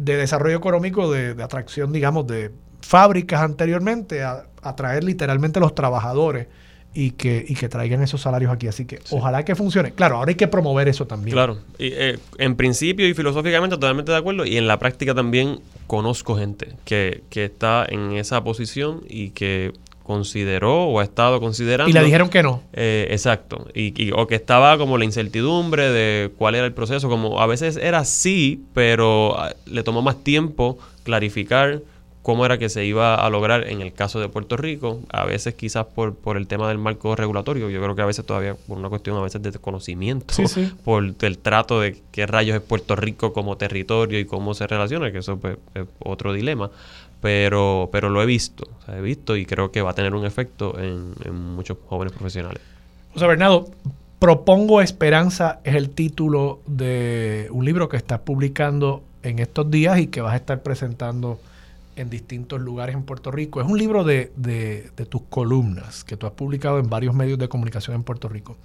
de 0.00 0.16
desarrollo 0.16 0.56
económico, 0.56 1.10
de, 1.10 1.40
atracción, 1.42 1.92
digamos, 1.92 2.26
de 2.26 2.50
fábricas 2.80 3.42
anteriormente, 3.42 4.22
a 4.22 4.46
atraer 4.62 5.04
literalmente 5.04 5.58
a 5.58 5.62
los 5.62 5.74
trabajadores 5.74 6.48
y 6.94 7.12
que, 7.12 7.44
y 7.46 7.54
que 7.54 7.68
traigan 7.68 8.02
esos 8.02 8.22
salarios 8.22 8.50
aquí. 8.50 8.66
Así 8.66 8.86
que 8.86 8.98
ojalá 9.10 9.44
que 9.44 9.54
funcione. 9.54 9.92
Claro, 9.92 10.16
ahora 10.16 10.30
hay 10.30 10.36
que 10.36 10.48
promover 10.48 10.88
eso 10.88 11.06
también. 11.06 11.34
Claro, 11.34 11.58
y, 11.78 11.88
eh, 11.92 12.18
en 12.38 12.56
principio 12.56 13.06
y 13.06 13.14
filosóficamente 13.14 13.76
totalmente 13.76 14.10
de 14.10 14.18
acuerdo 14.18 14.46
y 14.46 14.56
en 14.56 14.66
la 14.66 14.78
práctica 14.78 15.14
también 15.14 15.60
conozco 15.86 16.36
gente 16.36 16.74
que, 16.84 17.22
que 17.28 17.44
está 17.44 17.86
en 17.88 18.12
esa 18.12 18.42
posición 18.42 19.02
y 19.06 19.30
que 19.30 19.72
consideró 20.10 20.86
o 20.86 20.98
ha 20.98 21.04
estado 21.04 21.38
considerando. 21.38 21.88
Y 21.88 21.92
le 21.92 22.02
dijeron 22.02 22.28
que 22.30 22.42
no. 22.42 22.64
Eh, 22.72 23.06
exacto. 23.10 23.68
Y, 23.74 24.10
o 24.10 24.26
que 24.26 24.34
estaba 24.34 24.76
como 24.76 24.98
la 24.98 25.04
incertidumbre 25.04 25.88
de 25.90 26.32
cuál 26.36 26.56
era 26.56 26.66
el 26.66 26.72
proceso. 26.72 27.08
Como 27.08 27.40
a 27.40 27.46
veces 27.46 27.76
era 27.76 28.04
sí, 28.04 28.64
pero 28.74 29.38
ah, 29.38 29.54
le 29.66 29.84
tomó 29.84 30.02
más 30.02 30.24
tiempo 30.24 30.78
clarificar 31.04 31.82
cómo 32.22 32.44
era 32.44 32.58
que 32.58 32.68
se 32.68 32.84
iba 32.84 33.14
a 33.14 33.30
lograr 33.30 33.68
en 33.68 33.82
el 33.82 33.92
caso 33.92 34.18
de 34.18 34.28
Puerto 34.28 34.56
Rico, 34.56 35.00
a 35.10 35.24
veces 35.24 35.54
quizás 35.54 35.86
por, 35.86 36.16
por 36.16 36.36
el 36.36 36.48
tema 36.48 36.68
del 36.68 36.76
marco 36.76 37.16
regulatorio, 37.16 37.70
yo 37.70 37.80
creo 37.80 37.96
que 37.96 38.02
a 38.02 38.06
veces 38.06 38.26
todavía 38.26 38.56
por 38.66 38.76
una 38.76 38.90
cuestión 38.90 39.16
a 39.16 39.22
veces 39.22 39.40
de 39.40 39.52
desconocimiento, 39.52 40.34
por 40.84 41.04
el 41.18 41.38
trato 41.38 41.80
de 41.80 42.02
qué 42.12 42.26
rayos 42.26 42.56
es 42.56 42.62
Puerto 42.62 42.94
Rico 42.94 43.32
como 43.32 43.56
territorio 43.56 44.18
y 44.18 44.26
cómo 44.26 44.52
se 44.52 44.66
relaciona, 44.66 45.10
que 45.10 45.18
eso 45.18 45.38
pues, 45.38 45.56
es 45.74 45.86
otro 45.98 46.34
dilema, 46.34 46.70
pero, 47.20 47.88
pero 47.92 48.08
lo 48.08 48.22
he 48.22 48.26
visto, 48.26 48.68
he 48.88 49.00
visto 49.00 49.36
y 49.36 49.44
creo 49.46 49.70
que 49.70 49.82
va 49.82 49.90
a 49.90 49.94
tener 49.94 50.14
un 50.14 50.24
efecto 50.24 50.78
en, 50.78 51.14
muchos 51.54 51.78
jóvenes 51.86 52.12
profesionales. 52.12 52.62
José 53.12 53.26
Bernardo, 53.26 53.68
Propongo 54.18 54.82
Esperanza 54.82 55.60
es 55.64 55.74
el 55.74 55.90
título 55.90 56.60
de 56.66 57.48
un 57.50 57.64
libro 57.64 57.88
que 57.88 57.96
estás 57.96 58.20
publicando 58.20 59.02
en 59.22 59.38
estos 59.38 59.70
días 59.70 59.98
y 59.98 60.08
que 60.08 60.20
vas 60.20 60.34
a 60.34 60.36
estar 60.36 60.62
presentando 60.62 61.40
en 61.96 62.10
distintos 62.10 62.60
lugares 62.60 62.94
en 62.94 63.02
Puerto 63.02 63.30
Rico. 63.30 63.60
Es 63.60 63.66
un 63.66 63.78
libro 63.78 64.04
de, 64.04 64.32
de, 64.36 64.90
tus 65.08 65.22
columnas 65.22 66.04
que 66.04 66.16
tú 66.16 66.26
has 66.26 66.32
publicado 66.32 66.78
en 66.78 66.88
varios 66.88 67.14
medios 67.14 67.38
de 67.38 67.48
comunicación 67.48 67.96
en 67.96 68.02
Puerto 68.02 68.28
Rico. 68.28 68.56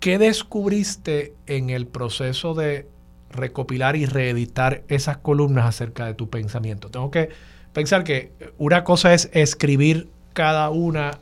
¿Qué 0.00 0.18
descubriste 0.18 1.34
en 1.46 1.70
el 1.70 1.86
proceso 1.86 2.54
de 2.54 2.86
recopilar 3.34 3.96
y 3.96 4.06
reeditar 4.06 4.82
esas 4.88 5.18
columnas 5.18 5.66
acerca 5.66 6.06
de 6.06 6.14
tu 6.14 6.30
pensamiento? 6.30 6.88
Tengo 6.90 7.10
que 7.10 7.28
pensar 7.72 8.04
que 8.04 8.32
una 8.58 8.84
cosa 8.84 9.14
es 9.14 9.28
escribir 9.32 10.08
cada 10.32 10.70
una 10.70 11.18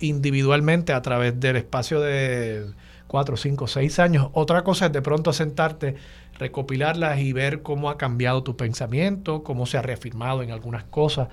individualmente 0.00 0.92
a 0.92 1.02
través 1.02 1.38
del 1.38 1.56
espacio 1.56 2.00
de 2.00 2.66
cuatro, 3.06 3.36
cinco, 3.36 3.66
seis 3.66 3.98
años. 3.98 4.28
Otra 4.32 4.64
cosa 4.64 4.86
es 4.86 4.92
de 4.92 5.02
pronto 5.02 5.32
sentarte 5.32 5.96
recopilarlas 6.38 7.20
y 7.20 7.32
ver 7.32 7.62
cómo 7.62 7.90
ha 7.90 7.98
cambiado 7.98 8.42
tu 8.42 8.56
pensamiento, 8.56 9.42
cómo 9.42 9.66
se 9.66 9.78
ha 9.78 9.82
reafirmado 9.82 10.42
en 10.42 10.50
algunas 10.50 10.84
cosas. 10.84 11.28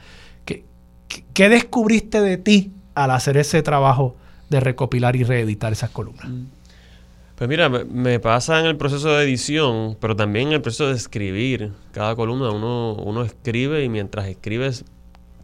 ¿Qué, 0.46 0.66
qué, 1.34 1.50
descubriste 1.50 2.22
de 2.22 2.38
ti 2.38 2.74
al 2.96 3.12
hacer 3.12 3.38
ese 3.38 3.64
trabajo 3.64 4.16
de 4.50 4.60
recopilar 4.60 5.16
y 5.16 5.24
reeditar 5.24 5.72
esas 5.72 5.90
columnas? 5.90 6.28
Mm. 6.28 6.59
Pues 7.40 7.48
mira, 7.48 7.70
me, 7.70 8.20
pasa 8.20 8.60
en 8.60 8.66
el 8.66 8.76
proceso 8.76 9.14
de 9.14 9.24
edición, 9.24 9.96
pero 10.02 10.14
también 10.14 10.50
en 10.50 10.56
el 10.56 10.62
proceso 10.62 10.90
de 10.90 10.96
escribir. 10.96 11.72
Cada 11.94 12.14
columna 12.14 12.52
uno, 12.52 12.96
uno 12.96 13.24
escribe 13.24 13.82
y 13.82 13.88
mientras 13.88 14.28
escribes 14.28 14.84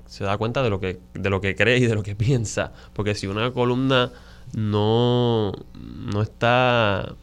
se 0.05 0.25
da 0.25 0.37
cuenta 0.37 0.61
de 0.61 0.69
lo 0.69 0.81
que 0.81 0.99
de 1.13 1.29
lo 1.29 1.39
que 1.39 1.55
cree 1.55 1.77
y 1.77 1.85
de 1.85 1.95
lo 1.95 2.03
que 2.03 2.13
piensa. 2.17 2.73
Porque 2.91 3.15
si 3.15 3.27
una 3.27 3.53
columna 3.53 4.11
no, 4.53 5.53
no 5.73 6.21
está 6.21 7.15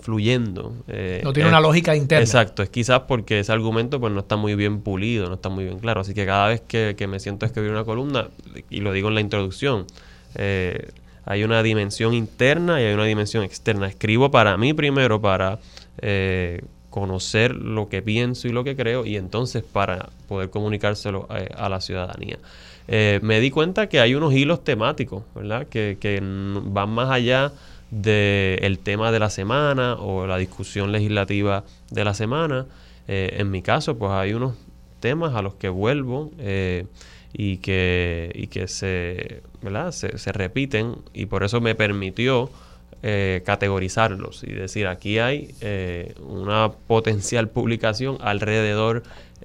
fluyendo. 0.00 0.76
Eh, 0.86 1.22
no 1.24 1.32
tiene 1.32 1.48
una 1.48 1.58
lógica 1.58 1.96
interna. 1.96 2.22
Exacto, 2.22 2.62
es 2.62 2.70
quizás 2.70 3.00
porque 3.08 3.40
ese 3.40 3.50
argumento 3.50 3.98
pues 3.98 4.12
no 4.12 4.20
está 4.20 4.36
muy 4.36 4.54
bien 4.54 4.82
pulido, 4.82 5.26
no 5.26 5.34
está 5.34 5.48
muy 5.48 5.64
bien 5.64 5.80
claro. 5.80 6.02
Así 6.02 6.14
que 6.14 6.24
cada 6.24 6.46
vez 6.46 6.60
que, 6.60 6.94
me 7.08 7.18
siento 7.18 7.46
a 7.46 7.48
escribir 7.48 7.72
una 7.72 7.82
columna, 7.82 8.28
y 8.70 8.78
lo 8.78 8.92
digo 8.92 9.08
en 9.08 9.16
la 9.16 9.22
introducción, 9.22 9.86
eh, 10.36 10.92
hay 11.24 11.44
una 11.44 11.62
dimensión 11.62 12.14
interna 12.14 12.80
y 12.80 12.84
hay 12.84 12.94
una 12.94 13.04
dimensión 13.04 13.44
externa. 13.44 13.86
Escribo 13.86 14.30
para 14.30 14.56
mí 14.56 14.72
primero, 14.72 15.20
para 15.20 15.58
eh, 15.98 16.62
conocer 16.90 17.54
lo 17.54 17.88
que 17.88 18.02
pienso 18.02 18.48
y 18.48 18.52
lo 18.52 18.64
que 18.64 18.76
creo, 18.76 19.06
y 19.06 19.16
entonces 19.16 19.62
para 19.62 20.08
poder 20.28 20.50
comunicárselo 20.50 21.28
a 21.30 21.68
la 21.68 21.80
ciudadanía. 21.80 22.38
me 22.88 23.40
di 23.40 23.50
cuenta 23.50 23.88
que 23.88 24.00
hay 24.00 24.14
unos 24.14 24.34
hilos 24.34 24.64
temáticos, 24.64 25.22
¿verdad? 25.34 25.68
Que, 25.68 25.98
que 26.00 26.20
van 26.20 26.90
más 26.90 27.10
allá 27.10 27.52
del 27.90 28.78
tema 28.78 29.10
de 29.10 29.18
la 29.18 29.30
semana 29.30 29.94
o 29.94 30.26
la 30.26 30.38
discusión 30.38 30.92
legislativa 30.92 31.64
de 31.90 32.04
la 32.04 32.14
semana. 32.14 32.66
Eh, 33.08 33.36
en 33.38 33.50
mi 33.50 33.62
caso, 33.62 33.98
pues 33.98 34.12
hay 34.12 34.32
unos 34.32 34.54
temas 35.00 35.34
a 35.34 35.42
los 35.42 35.54
que 35.54 35.68
vuelvo 35.68 36.30
eh, 36.38 36.86
y 37.32 37.58
que, 37.58 38.30
y 38.34 38.48
que 38.48 38.68
se, 38.68 39.42
¿verdad? 39.62 39.92
Se, 39.92 40.18
se, 40.18 40.32
repiten 40.32 40.96
y 41.12 41.26
por 41.26 41.44
eso 41.44 41.60
me 41.60 41.74
permitió 41.74 42.50
eh, 43.02 43.42
categorizarlos 43.46 44.44
y 44.44 44.52
decir 44.52 44.86
aquí 44.86 45.18
hay 45.18 45.54
una 46.20 46.72
potencial 46.72 47.48
publicación 47.48 48.18
alrededor 48.20 49.02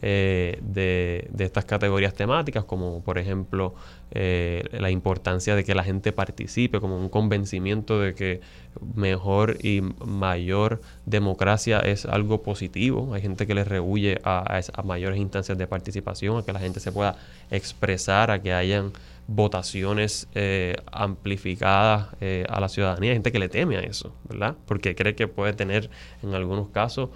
de, 0.10 1.28
de, 1.32 1.46
estas 1.46 1.66
categorías 1.66 2.14
temáticas, 2.14 2.64
como 2.64 3.04
por 3.04 3.18
ejemplo 3.18 3.74
eh, 4.12 4.64
la 4.72 4.92
importancia 4.92 5.56
de 5.56 5.64
que 5.64 5.74
la 5.74 5.84
gente 5.84 6.12
participe, 6.12 6.80
como 6.80 6.98
un 6.98 7.10
convencimiento 7.10 8.00
de 8.00 8.14
que 8.14 8.42
mejor 8.94 9.58
y 9.64 9.82
mayor 10.06 10.80
democracia 11.06 11.80
es 11.80 12.06
algo 12.06 12.44
positivo. 12.44 13.14
Hay 13.16 13.22
gente 13.24 13.48
que 13.48 13.56
le 13.56 13.64
rehuye 13.64 14.20
a, 14.24 14.62
mayores 14.84 15.20
instancias 15.20 15.58
de 15.58 15.66
participación, 15.66 16.38
a 16.38 16.44
que 16.44 16.54
la 16.54 16.60
gente 16.60 16.80
se 16.80 16.92
pueda 16.92 17.18
expresar, 17.50 18.30
a 18.30 18.42
que 18.42 18.54
hayan 18.54 18.92
votaciones 19.28 20.28
eh, 20.36 20.76
amplificadas 20.92 22.10
eh, 22.22 22.46
a 22.48 22.60
la 22.60 22.70
ciudadanía. 22.70 23.10
Hay 23.10 23.16
gente 23.16 23.32
que 23.32 23.40
le 23.40 23.50
teme 23.50 23.78
a 23.78 23.80
eso, 23.80 24.14
¿verdad? 24.30 24.56
Porque 24.68 24.94
cree 24.94 25.16
que 25.16 25.28
puede 25.28 25.54
tener 25.54 25.90
en 26.22 26.36
algunos 26.36 26.70
casos 26.70 27.10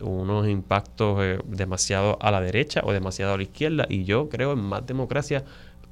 unos 0.00 0.48
impactos 0.48 1.38
demasiado 1.46 2.18
a 2.20 2.30
la 2.30 2.40
derecha 2.40 2.82
o 2.84 2.92
demasiado 2.92 3.34
a 3.34 3.36
la 3.36 3.42
izquierda. 3.42 3.86
Y 3.88 4.04
yo 4.04 4.28
creo 4.28 4.52
en 4.52 4.60
más 4.60 4.86
democracia 4.86 5.44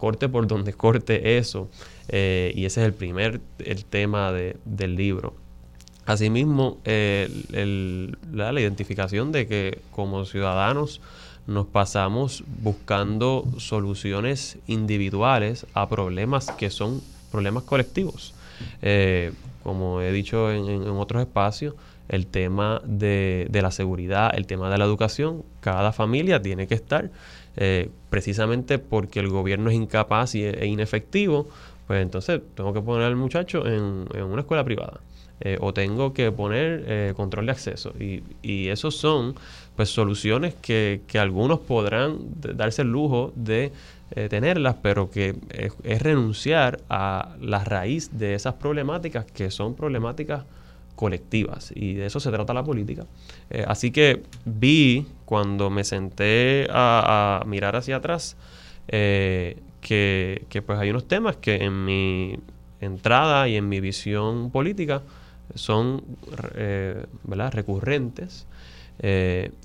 corte 0.03 0.29
por 0.29 0.49
donde 0.49 0.73
corte 0.73 1.39
eso. 1.39 1.69
Eh, 2.09 2.53
y 2.57 2.65
ese 2.65 2.81
es 2.81 2.87
el 2.87 2.93
primer 2.93 3.41
el 3.61 3.85
tema 3.85 4.33
del 4.33 4.97
libro. 4.97 5.35
Asimismo, 6.07 6.79
la, 6.85 8.61
identificación 8.61 9.31
de 9.31 9.47
que 9.47 9.79
como 9.93 10.25
ciudadanos 10.25 11.01
nos 11.47 11.67
pasamos 11.67 12.43
buscando 12.63 13.45
soluciones 13.59 14.59
individuales 14.67 15.67
a 15.75 15.89
problemas 15.89 16.51
que 16.51 16.71
son 16.71 17.01
problemas 17.31 17.63
colectivos. 17.63 18.35
Eh, 18.83 19.33
como 19.63 20.01
he 20.01 20.11
dicho 20.11 20.51
en, 20.51 20.83
otros 20.89 21.23
espacios, 21.23 21.75
el 22.13 22.27
tema 22.27 22.81
de, 22.85 23.49
de, 23.51 23.63
la 23.63 23.71
seguridad, 23.71 24.31
el 24.37 24.47
tema 24.47 24.71
de 24.71 24.77
la 24.77 24.85
educación, 24.85 25.45
cada 25.61 25.93
familia 25.93 26.41
tiene 26.41 26.67
que 26.67 26.75
estar 26.75 27.11
eh, 27.57 27.91
precisamente 28.11 28.79
porque 28.79 29.19
el 29.21 29.29
gobierno 29.29 29.71
es 29.71 29.77
incapaz 29.77 30.35
y, 30.35 30.45
e 30.45 30.67
inefectivo, 30.67 31.49
pues 31.87 32.03
entonces 32.03 32.43
tengo 32.55 32.75
que 32.75 32.83
poner 32.83 33.07
al 33.07 33.17
muchacho 33.17 33.67
en, 33.67 34.07
una 34.23 34.41
escuela 34.43 34.63
privada. 34.63 35.01
Eh, 35.45 35.57
o 35.61 35.75
tengo 35.75 36.13
que 36.13 36.31
poner 36.31 36.85
eh, 36.87 37.15
control 37.17 37.47
de 37.47 37.53
acceso. 37.53 37.93
Y, 37.99 38.23
y 38.43 38.69
esos 38.69 38.95
son 38.95 39.35
pues 39.75 39.89
soluciones 39.89 40.55
que, 40.55 41.01
que 41.09 41.19
algunos 41.19 41.59
podrán 41.59 42.19
darse 42.37 42.83
el 42.83 42.89
lujo 42.89 43.33
de 43.35 43.73
tenerlas, 44.29 44.77
pero 44.83 45.11
que 45.11 45.35
es, 45.49 46.03
renunciar 46.03 46.81
a 46.91 47.35
la 47.41 47.65
raíz 47.65 48.19
de 48.19 48.35
esas 48.35 48.55
problemáticas 48.55 49.25
que 49.25 49.51
son 49.51 49.75
problemáticas 49.75 50.45
colectivas 50.95 51.73
y 51.75 51.95
de 51.95 52.07
eso 52.07 52.21
se 52.21 52.31
trata 52.31 52.55
la 52.55 52.65
política. 52.65 53.07
Eh, 53.51 53.65
así 53.67 53.91
que 53.91 54.23
vi 54.45 55.07
cuando 55.25 55.71
me 55.71 55.85
senté 55.85 56.67
a, 56.71 57.43
mirar 57.47 57.77
hacia 57.77 57.97
atrás 57.97 58.37
eh, 58.89 59.59
que, 59.81 60.47
pues 60.65 60.79
hay 60.79 60.91
unos 60.91 61.09
temas 61.09 61.37
que 61.37 61.57
en 61.57 61.85
mi 61.85 62.39
entrada 62.81 63.49
y 63.49 63.57
en 63.57 63.69
mi 63.69 63.81
visión 63.81 64.51
política 64.51 65.03
son 65.55 66.05
eh, 66.55 67.05
recurrentes 67.51 68.47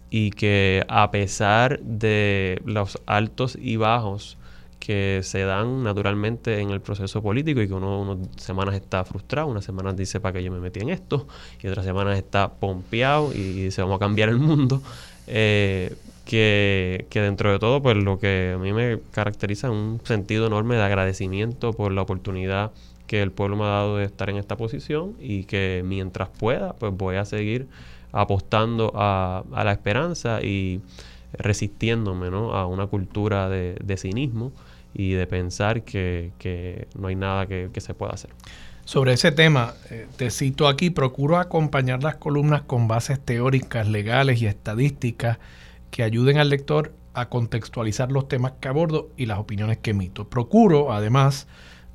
y 0.09 0.31
que 0.31 0.83
a 0.87 1.11
pesar 1.11 1.79
de 1.81 2.59
los 2.65 2.99
altos 3.05 3.55
y 3.61 3.75
bajos 3.75 4.37
que 4.79 5.21
se 5.23 5.41
dan 5.43 5.83
naturalmente 5.83 6.59
en 6.59 6.69
el 6.69 6.81
proceso 6.81 7.21
político 7.21 7.61
y 7.61 7.67
que 7.67 7.73
uno 7.73 8.01
unas 8.01 8.27
semanas 8.37 8.75
está 8.75 9.03
frustrado, 9.03 9.47
unas 9.47 9.65
semanas 9.65 9.97
dice 9.97 10.19
para 10.19 10.33
que 10.33 10.43
yo 10.43 10.51
me 10.51 10.59
metí 10.59 10.79
en 10.79 10.89
esto 10.89 11.27
y 11.61 11.67
otras 11.67 11.85
semanas 11.85 12.17
está 12.17 12.53
pompeado 12.53 13.31
y 13.33 13.63
dice 13.63 13.81
vamos 13.81 13.97
a 13.97 13.99
cambiar 13.99 14.29
el 14.29 14.39
mundo. 14.39 14.81
Eh, 15.27 15.95
que, 16.23 17.05
que, 17.09 17.21
dentro 17.21 17.51
de 17.51 17.59
todo, 17.59 17.81
pues 17.81 17.95
lo 17.95 18.19
que 18.19 18.53
a 18.55 18.57
mí 18.57 18.73
me 18.73 18.99
caracteriza 19.11 19.67
es 19.67 19.73
un 19.73 20.01
sentido 20.03 20.47
enorme 20.47 20.75
de 20.75 20.83
agradecimiento 20.83 21.71
por 21.71 21.93
la 21.93 22.01
oportunidad 22.01 22.71
que 23.07 23.21
el 23.21 23.31
pueblo 23.31 23.55
me 23.55 23.63
ha 23.63 23.67
dado 23.67 23.97
de 23.97 24.05
estar 24.05 24.29
en 24.29 24.35
esta 24.35 24.57
posición 24.57 25.15
y 25.19 25.45
que 25.45 25.81
mientras 25.85 26.29
pueda, 26.29 26.73
pues 26.73 26.95
voy 26.95 27.15
a 27.15 27.25
seguir 27.25 27.67
apostando 28.11 28.91
a, 28.95 29.43
la 29.51 29.71
esperanza 29.71 30.41
y 30.41 30.81
resistiéndome 31.33 32.29
¿no? 32.29 32.53
a 32.53 32.67
una 32.67 32.87
cultura 32.87 33.49
de, 33.49 33.97
cinismo 33.97 34.51
y 34.93 35.11
de 35.11 35.27
pensar 35.27 35.83
que, 35.83 36.87
no 36.97 37.07
hay 37.07 37.15
nada 37.15 37.45
que, 37.45 37.81
se 37.81 37.93
pueda 37.93 38.13
hacer. 38.13 38.31
Sobre 38.85 39.13
ese 39.13 39.31
tema, 39.31 39.73
eh, 39.89 40.07
te 40.15 40.31
cito 40.31 40.67
aquí, 40.67 40.89
procuro 40.89 41.37
acompañar 41.37 42.03
las 42.03 42.15
columnas 42.15 42.61
con 42.61 42.87
bases 42.87 43.19
teóricas, 43.19 43.87
legales 43.87 44.41
y 44.41 44.45
estadísticas 44.45 45.39
que 45.91 46.03
ayuden 46.03 46.37
al 46.37 46.49
lector 46.49 46.93
a 47.13 47.29
contextualizar 47.29 48.11
los 48.11 48.27
temas 48.27 48.53
que 48.61 48.67
abordo 48.67 49.09
y 49.17 49.25
las 49.25 49.39
opiniones 49.39 49.79
que 49.79 49.91
emito. 49.91 50.29
Procuro, 50.29 50.93
además, 50.93 51.47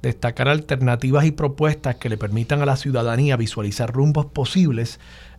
destacar 0.03 0.49
alternativas 0.49 1.25
y 1.25 1.31
propuestas 1.31 1.97
que 1.97 2.09
le 2.09 2.19
permitan 2.19 2.61
a 2.61 2.67
la 2.67 2.77
ciudadanía 2.77 3.37
visualizar 3.37 3.93
rumbos 3.93 4.27
posibles 4.27 4.99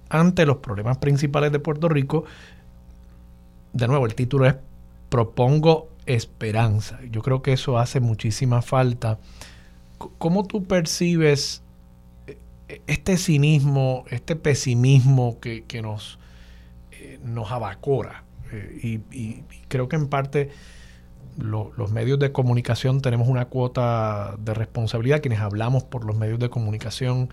ante 0.09 0.45
los 0.45 0.57
problemas 0.57 0.97
principales 0.97 1.51
de 1.51 1.59
Puerto 1.59 1.89
Rico. 1.89 2.23
De 3.73 3.87
nuevo, 3.87 4.05
el 4.05 4.15
título 4.15 4.47
es 4.47 4.55
Propongo 5.09 5.89
esperanza. 6.05 6.99
Yo 7.09 7.21
creo 7.21 7.41
que 7.41 7.53
eso 7.53 7.77
hace 7.77 7.99
muchísima 7.99 8.61
falta. 8.61 9.19
¿Cómo 10.17 10.45
tú 10.45 10.63
percibes 10.65 11.61
eh, 12.27 12.81
este 12.87 13.17
cinismo, 13.17 14.05
este 14.09 14.35
pesimismo 14.35 15.39
que, 15.39 15.81
nos, 15.81 16.19
eh, 16.91 17.19
nos 17.23 17.51
abacora? 17.51 18.23
Eh, 18.51 19.01
y, 19.11 19.43
creo 19.67 19.87
que 19.87 19.95
en 19.95 20.07
parte 20.07 20.51
los 21.35 21.91
medios 21.91 22.19
de 22.19 22.31
comunicación 22.31 23.01
tenemos 23.01 23.27
una 23.27 23.45
cuota 23.45 24.35
de 24.37 24.53
responsabilidad, 24.53 25.19
quienes 25.19 25.39
hablamos 25.39 25.83
por 25.83 26.05
los 26.05 26.15
medios 26.15 26.37
de 26.37 26.49
comunicación. 26.51 27.29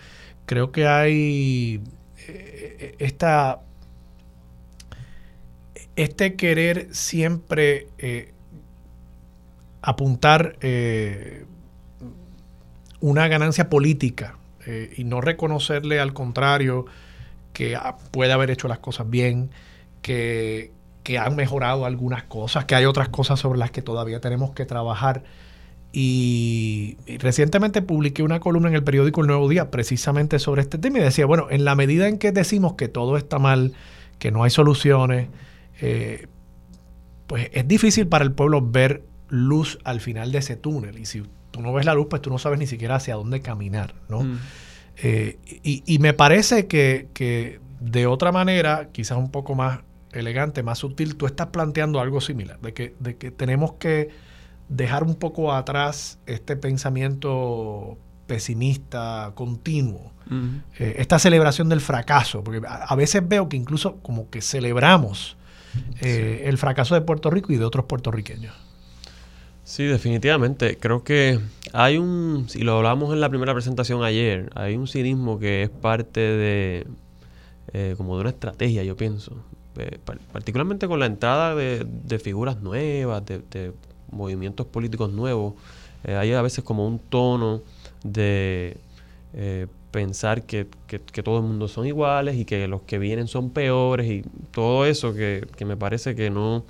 Creo 0.46 0.72
que 0.72 0.86
hay 0.86 1.82
esta, 2.98 3.60
este 5.96 6.34
querer 6.36 6.88
siempre 6.94 7.88
apuntar 9.82 10.56
una 13.00 13.28
ganancia 13.28 13.68
política 13.70 14.36
y 14.96 15.04
no 15.04 15.20
reconocerle 15.20 16.00
al 16.00 16.12
contrario 16.12 16.86
que 17.52 17.76
ah, 17.76 17.96
puede 18.10 18.32
haber 18.32 18.50
hecho 18.50 18.68
las 18.68 18.78
cosas 18.78 19.08
bien, 19.08 19.50
que, 20.02 20.72
que 21.02 21.18
han 21.18 21.36
mejorado 21.36 21.84
algunas 21.84 22.22
cosas, 22.24 22.64
que 22.64 22.74
hay 22.74 22.84
otras 22.84 23.08
cosas 23.08 23.40
sobre 23.40 23.58
las 23.58 23.70
que 23.70 23.82
todavía 23.82 24.20
tenemos 24.20 24.52
que 24.52 24.66
trabajar. 24.66 25.22
Y, 25.92 26.96
recientemente 27.18 27.82
publiqué 27.82 28.22
una 28.22 28.38
columna 28.38 28.68
en 28.68 28.76
el 28.76 28.84
periódico 28.84 29.22
El 29.22 29.26
Nuevo 29.26 29.48
Día 29.48 29.70
precisamente 29.70 30.38
sobre 30.38 30.62
este 30.62 30.78
tema 30.78 30.98
y 30.98 31.02
decía, 31.02 31.26
bueno, 31.26 31.48
en 31.50 31.64
la 31.64 31.74
medida 31.74 32.06
en 32.06 32.18
que 32.18 32.30
decimos 32.30 32.74
que 32.74 32.88
todo 32.88 33.16
está 33.16 33.38
mal, 33.38 33.72
que 34.18 34.30
no 34.30 34.44
hay 34.44 34.50
soluciones, 34.50 35.28
eh, 35.80 36.28
pues 37.26 37.50
es 37.52 37.66
difícil 37.66 38.06
para 38.06 38.24
el 38.24 38.32
pueblo 38.32 38.60
ver 38.62 39.02
luz 39.30 39.78
al 39.84 40.00
final 40.00 40.32
de 40.32 40.38
ese 40.38 40.56
túnel. 40.56 40.98
Y 40.98 41.06
si 41.06 41.22
tú 41.50 41.62
no 41.62 41.72
ves 41.72 41.86
la 41.86 41.94
luz, 41.94 42.08
pues 42.10 42.20
tú 42.22 42.30
no 42.30 42.38
sabes 42.38 42.58
ni 42.58 42.66
siquiera 42.66 42.96
hacia 42.96 43.14
dónde 43.14 43.40
caminar, 43.40 43.94
¿no? 44.08 44.22
Mm. 44.22 44.38
Eh, 45.02 45.38
y, 45.62 45.82
y, 45.86 45.98
me 45.98 46.12
parece 46.12 46.66
que, 46.66 47.08
que 47.14 47.58
de 47.80 48.06
otra 48.06 48.32
manera, 48.32 48.90
quizás 48.92 49.16
un 49.16 49.30
poco 49.30 49.54
más 49.54 49.80
elegante, 50.12 50.62
más 50.62 50.78
sutil, 50.78 51.16
tú 51.16 51.26
estás 51.26 51.48
planteando 51.48 52.00
algo 52.00 52.20
similar, 52.20 52.60
de 52.60 52.74
que, 52.74 52.94
de 52.98 53.16
que 53.16 53.30
tenemos 53.30 53.74
que 53.74 54.10
dejar 54.68 55.02
un 55.02 55.14
poco 55.14 55.52
atrás 55.52 56.18
este 56.26 56.56
pensamiento 56.56 57.98
pesimista 58.26 59.32
continuo, 59.34 60.12
eh, 60.78 60.94
esta 60.98 61.18
celebración 61.18 61.68
del 61.68 61.80
fracaso, 61.80 62.44
porque 62.44 62.62
a, 62.64 62.94
veces 62.94 63.26
veo 63.26 63.48
que 63.48 63.56
incluso 63.56 63.96
como 63.96 64.30
que 64.30 64.40
celebramos 64.40 65.36
eh, 66.00 66.42
el 66.44 66.56
fracaso 66.56 66.94
de 66.94 67.00
Puerto 67.00 67.30
Rico 67.30 67.52
y 67.52 67.56
de 67.56 67.64
otros 67.64 67.86
puertorriqueños. 67.86 68.54
Sí, 69.70 69.84
definitivamente. 69.84 70.76
Creo 70.78 71.04
que 71.04 71.38
hay 71.72 71.96
un, 71.96 72.46
si 72.48 72.62
lo 72.62 72.78
hablamos 72.78 73.12
en 73.12 73.20
la 73.20 73.28
primera 73.28 73.54
presentación 73.54 74.02
ayer, 74.02 74.50
hay 74.56 74.74
un 74.74 74.88
cinismo 74.88 75.38
que 75.38 75.62
es 75.62 75.70
parte 75.70 76.18
de, 76.18 76.88
eh, 77.72 77.94
como 77.96 78.16
de 78.16 78.22
una 78.22 78.30
estrategia, 78.30 78.82
yo 78.82 78.96
pienso, 78.96 79.36
eh, 79.76 80.00
particularmente 80.32 80.88
con 80.88 80.98
la 80.98 81.06
entrada 81.06 81.54
de, 81.54 82.18
figuras 82.18 82.60
nuevas, 82.60 83.22
de, 83.24 83.72
movimientos 84.10 84.66
políticos 84.66 85.12
nuevos, 85.12 85.54
eh, 86.02 86.16
hay 86.16 86.32
a 86.32 86.42
veces 86.42 86.64
como 86.64 86.84
un 86.84 86.98
tono 86.98 87.62
de 88.02 88.76
pensar 89.92 90.42
que, 90.42 90.66
todo 91.22 91.36
el 91.36 91.44
mundo 91.44 91.68
son 91.68 91.86
iguales 91.86 92.34
y 92.34 92.44
que 92.44 92.66
los 92.66 92.82
que 92.82 92.98
vienen 92.98 93.28
son 93.28 93.50
peores 93.50 94.10
y 94.10 94.24
todo 94.50 94.84
eso 94.84 95.14
que, 95.14 95.46
me 95.64 95.76
parece 95.76 96.16
que 96.16 96.28
no 96.28 96.64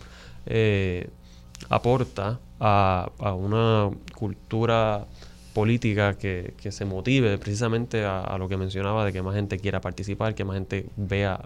aporta 1.71 2.41
a, 2.61 3.11
una 3.37 3.91
cultura 4.15 5.07
política 5.55 6.17
que, 6.17 6.55
se 6.71 6.85
motive 6.85 7.39
precisamente 7.39 8.05
a, 8.05 8.37
lo 8.39 8.49
que 8.49 8.57
mencionaba 8.57 9.05
de 9.05 9.13
que 9.13 9.23
más 9.23 9.35
gente 9.35 9.59
quiera 9.59 9.81
participar, 9.81 10.35
que 10.35 10.45
más 10.45 10.55
gente 10.55 10.87
vea 10.97 11.41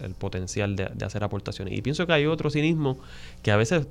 el, 0.00 0.14
potencial 0.14 0.76
de, 0.76 0.90
hacer 1.04 1.24
aportaciones. 1.24 1.76
Y 1.76 1.82
pienso 1.82 2.06
que 2.06 2.12
hay 2.12 2.26
otro 2.26 2.50
cinismo 2.50 2.98
que 3.42 3.50
a 3.52 3.56
veces 3.56 3.86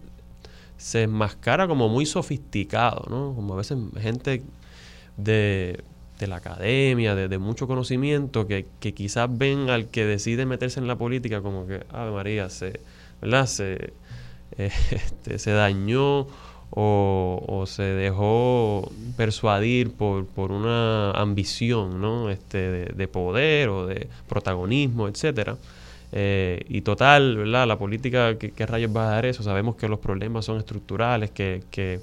se 0.78 1.04
enmascara 1.04 1.68
como 1.68 1.90
muy 1.90 2.06
sofisticado, 2.06 3.06
¿no? 3.10 3.34
Como 3.34 3.56
a 3.56 3.58
veces 3.58 3.80
gente 4.00 4.44
de, 5.18 5.82
la 6.20 6.36
academia, 6.36 7.16
de, 7.16 7.38
mucho 7.40 7.68
conocimiento, 7.68 8.48
que, 8.48 8.66
quizás 8.80 9.36
ven 9.36 9.70
al 9.70 9.88
que 9.88 10.06
decide 10.06 10.46
meterse 10.46 10.80
en 10.80 10.88
la 10.88 10.98
política 10.98 11.42
como 11.42 11.66
que, 11.66 11.84
Ave 11.90 12.12
María, 12.12 12.50
se, 12.50 12.80
¿verdad? 13.22 13.48
Se, 13.48 13.94
este, 14.58 15.40
se 15.40 15.52
dañó 15.52 16.28
o, 16.70 17.64
se 17.68 17.84
dejó 17.84 18.92
persuadir 19.16 19.92
por, 19.92 20.26
por 20.26 20.52
una 20.52 21.12
ambición 21.12 22.02
¿no? 22.02 22.30
este, 22.30 22.86
de, 22.94 23.08
poder 23.08 23.70
o 23.70 23.88
de 23.88 24.08
protagonismo, 24.28 25.08
etcétera. 25.08 25.58
Eh, 26.12 26.64
y 26.70 26.82
total, 26.82 27.36
¿verdad? 27.36 27.68
La 27.68 27.78
política, 27.78 28.38
¿qué, 28.38 28.52
¿qué, 28.52 28.66
rayos 28.66 28.96
va 28.96 29.08
a 29.08 29.12
dar 29.12 29.26
eso? 29.26 29.44
Sabemos 29.44 29.76
que 29.76 29.88
los 29.88 30.00
problemas 30.00 30.46
son 30.46 30.58
estructurales, 30.58 31.32
que, 31.32 31.64
que 31.70 32.00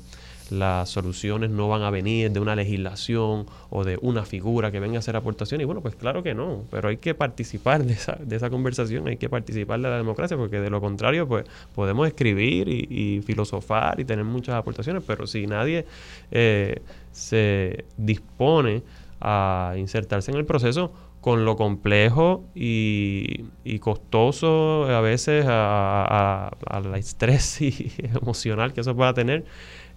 las 0.51 0.90
soluciones 0.90 1.51
no 1.51 1.68
van 1.68 1.82
a 1.82 1.90
venir 1.90 2.30
de 2.30 2.40
una 2.40 2.57
legislación 2.57 3.47
o 3.70 3.84
de 3.84 3.99
una 4.03 4.24
figura 4.24 4.70
que 4.70 4.80
venga 4.80 4.97
a 4.97 4.99
hacer 4.99 5.16
aportaciones. 5.16 5.64
Y 5.64 5.66
bueno, 5.66 5.80
pues 5.80 5.97
claro 5.97 6.22
que 6.22 6.34
no, 6.34 6.64
pero 6.70 6.88
hay 6.88 6.99
que 6.99 7.14
participar 7.14 7.84
de 7.84 7.95
esa, 7.95 8.16
de 8.20 8.36
esa 8.36 8.51
conversación, 8.51 9.09
hay 9.09 9.16
que 9.16 9.28
participar 9.28 9.80
de 9.80 9.88
la 9.88 9.97
democracia, 9.97 10.36
porque 10.36 10.61
de 10.61 10.70
lo 10.70 10.80
contrario, 10.80 11.26
pues 11.26 11.45
podemos 11.74 12.07
escribir 12.07 12.68
y, 12.68 13.20
filosofar 13.22 14.01
y 14.01 14.05
tener 14.05 14.24
muchas 14.24 14.55
aportaciones, 14.57 15.03
pero 15.07 15.26
si 15.26 15.47
nadie 15.47 15.86
eh, 16.30 16.80
se 17.12 17.84
dispone 17.97 18.82
a 19.20 19.74
insertarse 19.76 20.30
en 20.30 20.36
el 20.36 20.45
proceso, 20.45 20.92
con 21.24 21.47
lo 21.47 21.57
complejo 21.57 22.45
y, 22.55 23.44
costoso 23.81 24.85
a 24.85 25.01
veces 25.01 25.47
a, 25.48 26.51
la 26.85 26.98
estrés 26.98 27.59
emocional 27.98 28.74
que 28.74 28.82
eso 28.82 28.94
pueda 28.94 29.14
tener, 29.14 29.47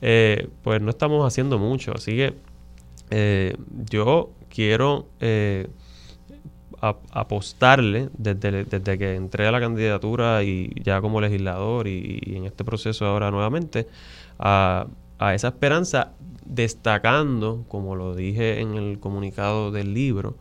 eh, 0.02 0.50
pues 0.64 0.82
no 0.82 0.90
estamos 0.90 1.26
haciendo 1.26 1.58
mucho. 1.58 1.94
Así 1.96 2.12
que 2.12 2.34
eh, 3.10 3.56
yo 3.90 4.32
quiero 4.50 5.08
eh, 5.20 5.68
apostarle 6.82 8.10
desde, 8.18 8.66
desde, 8.66 8.98
que 8.98 9.16
entré 9.16 9.48
a 9.48 9.52
la 9.52 9.60
candidatura 9.60 10.44
y 10.44 10.72
ya 10.84 11.02
como 11.02 11.22
legislador 11.22 11.88
y, 11.88 12.22
en 12.26 12.46
este 12.46 12.64
proceso 12.64 13.06
ahora 13.06 13.32
nuevamente 13.32 13.88
a, 14.38 14.88
a, 15.18 15.34
esa 15.34 15.50
esperanza 15.50 16.14
destacando, 16.46 17.66
como 17.68 17.96
lo 17.96 18.16
dije 18.16 18.62
en 18.62 18.76
el 18.76 19.00
comunicado 19.00 19.72
del 19.72 19.94
libro, 19.94 20.36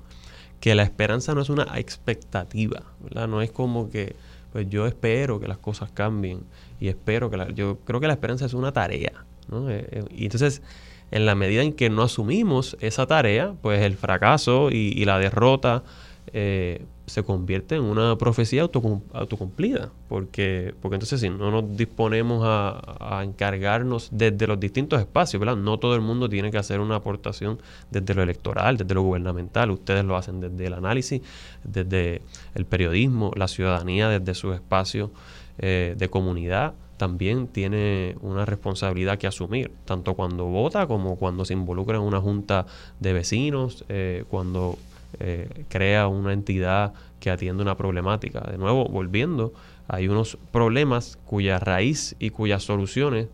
que 0.60 0.74
la 0.74 0.82
esperanza 0.82 1.34
no 1.34 1.40
es 1.40 1.48
una 1.48 1.78
expectativa, 1.78 2.82
¿verdad? 3.00 3.28
No 3.28 3.40
es 3.40 3.50
como 3.50 3.90
que 3.90 4.14
pues 4.52 4.68
yo 4.68 4.86
espero 4.86 5.40
que 5.40 5.48
las 5.48 5.58
cosas 5.58 5.90
cambien 5.92 6.40
y 6.80 6.88
espero 6.88 7.30
que 7.30 7.36
la, 7.36 7.50
yo 7.50 7.78
creo 7.84 8.00
que 8.00 8.06
la 8.06 8.14
esperanza 8.14 8.46
es 8.46 8.54
una 8.54 8.72
tarea 8.72 9.25
eh, 9.52 9.86
eh, 9.90 10.04
y 10.10 10.24
entonces, 10.24 10.62
en 11.10 11.26
la 11.26 11.34
medida 11.34 11.62
en 11.62 11.72
que 11.72 11.90
no 11.90 12.02
asumimos 12.02 12.76
esa 12.80 13.06
tarea, 13.06 13.54
pues 13.62 13.82
el 13.82 13.96
fracaso 13.96 14.70
y, 14.70 15.04
la 15.04 15.18
derrota 15.18 15.84
eh, 16.32 16.84
se 17.06 17.22
convierte 17.22 17.76
en 17.76 17.84
una 17.84 18.18
profecía 18.18 18.62
autocumplida, 18.62 19.92
porque, 20.08 20.74
porque 20.82 20.96
entonces 20.96 21.20
si 21.20 21.30
no 21.30 21.52
nos 21.52 21.76
disponemos 21.76 22.42
a, 22.44 23.22
encargarnos 23.22 24.08
desde 24.10 24.48
los 24.48 24.58
distintos 24.58 25.00
espacios, 25.00 25.38
¿verdad? 25.38 25.56
No 25.56 25.78
todo 25.78 25.94
el 25.94 26.00
mundo 26.00 26.28
tiene 26.28 26.50
que 26.50 26.58
hacer 26.58 26.80
una 26.80 26.96
aportación 26.96 27.60
desde 27.92 28.12
lo 28.14 28.22
electoral, 28.24 28.76
desde 28.76 28.94
lo 28.94 29.02
gubernamental, 29.02 29.70
ustedes 29.70 30.04
lo 30.04 30.16
hacen 30.16 30.40
desde 30.40 30.66
el 30.66 30.74
análisis, 30.74 31.22
desde 31.62 32.22
el 32.56 32.66
periodismo, 32.66 33.30
la 33.36 33.46
ciudadanía 33.46 34.08
desde 34.08 34.34
sus 34.34 34.54
espacios 34.54 35.10
de 35.58 36.08
comunidad, 36.10 36.74
también 36.96 37.46
tiene 37.48 38.16
una 38.20 38.44
responsabilidad 38.44 39.18
que 39.18 39.26
asumir, 39.26 39.72
tanto 39.84 40.14
cuando 40.14 40.46
vota 40.46 40.86
como 40.86 41.16
cuando 41.16 41.44
se 41.44 41.52
involucra 41.52 41.96
en 41.96 42.02
una 42.02 42.20
junta 42.20 42.66
de 43.00 43.12
vecinos, 43.12 43.84
eh, 43.88 44.24
cuando 44.28 44.78
eh, 45.20 45.64
crea 45.68 46.08
una 46.08 46.32
entidad 46.32 46.94
que 47.20 47.30
atiende 47.30 47.62
una 47.62 47.76
problemática. 47.76 48.40
De 48.40 48.58
nuevo, 48.58 48.86
volviendo, 48.86 49.52
hay 49.88 50.08
unos 50.08 50.38
problemas 50.52 51.18
cuya 51.26 51.58
raíz 51.58 52.16
y 52.18 52.30
cuyas 52.30 52.62
soluciones 52.64 53.28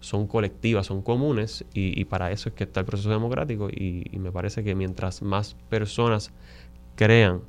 son 0.00 0.26
colectivas, 0.26 0.86
son 0.86 1.00
comunes, 1.00 1.64
y, 1.72 2.04
para 2.04 2.30
eso 2.30 2.50
es 2.50 2.54
que 2.54 2.64
está 2.64 2.80
el 2.80 2.86
proceso 2.86 3.08
democrático, 3.08 3.70
y, 3.70 4.04
y 4.12 4.18
me 4.18 4.30
parece 4.30 4.62
que 4.62 4.74
mientras 4.74 5.22
más 5.22 5.56
personas 5.70 6.30
crean 6.94 7.40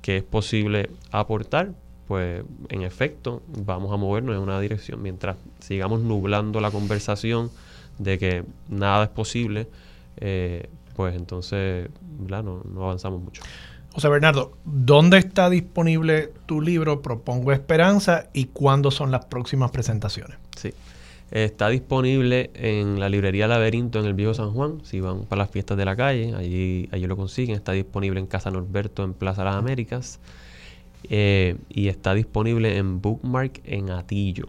que 0.00 0.18
es 0.18 0.22
posible 0.22 0.90
aportar, 1.10 1.72
pues 2.06 2.44
en 2.68 2.82
efecto 2.82 3.42
vamos 3.64 3.92
a 3.92 3.96
movernos 3.96 4.36
en 4.36 4.42
una 4.42 4.60
dirección. 4.60 5.02
Mientras 5.02 5.36
sigamos 5.60 6.00
nublando 6.00 6.60
la 6.60 6.70
conversación 6.70 7.50
de 7.98 8.18
que 8.18 8.44
nada 8.68 9.04
es 9.04 9.10
posible, 9.10 9.68
eh, 10.18 10.68
pues 10.96 11.14
entonces 11.14 11.88
no, 12.28 12.62
no 12.64 12.84
avanzamos 12.84 13.22
mucho. 13.22 13.42
José 13.92 14.08
Bernardo, 14.08 14.52
¿dónde 14.64 15.18
está 15.18 15.48
disponible 15.48 16.32
tu 16.46 16.60
libro 16.60 17.00
Propongo 17.00 17.52
Esperanza 17.52 18.28
y 18.32 18.46
cuándo 18.46 18.90
son 18.90 19.12
las 19.12 19.26
próximas 19.26 19.70
presentaciones? 19.70 20.36
Sí. 20.56 20.74
Está 21.30 21.68
disponible 21.68 22.50
en 22.54 23.00
la 23.00 23.08
librería 23.08 23.46
Laberinto 23.46 23.98
en 23.98 24.06
el 24.06 24.14
Viejo 24.14 24.34
San 24.34 24.50
Juan. 24.50 24.80
Si 24.84 25.00
van 25.00 25.24
para 25.26 25.42
las 25.42 25.50
fiestas 25.50 25.76
de 25.76 25.84
la 25.84 25.96
calle, 25.96 26.34
allí, 26.34 26.88
allí 26.92 27.06
lo 27.06 27.16
consiguen. 27.16 27.54
Está 27.54 27.72
disponible 27.72 28.20
en 28.20 28.26
Casa 28.26 28.50
Norberto 28.50 29.04
en 29.04 29.14
Plaza 29.14 29.44
Las 29.44 29.54
Américas. 29.54 30.18
Eh, 31.08 31.56
y 31.68 31.88
está 31.88 32.14
disponible 32.14 32.76
en 32.76 33.00
Bookmark 33.00 33.60
en 33.64 33.90
Atillo. 33.90 34.48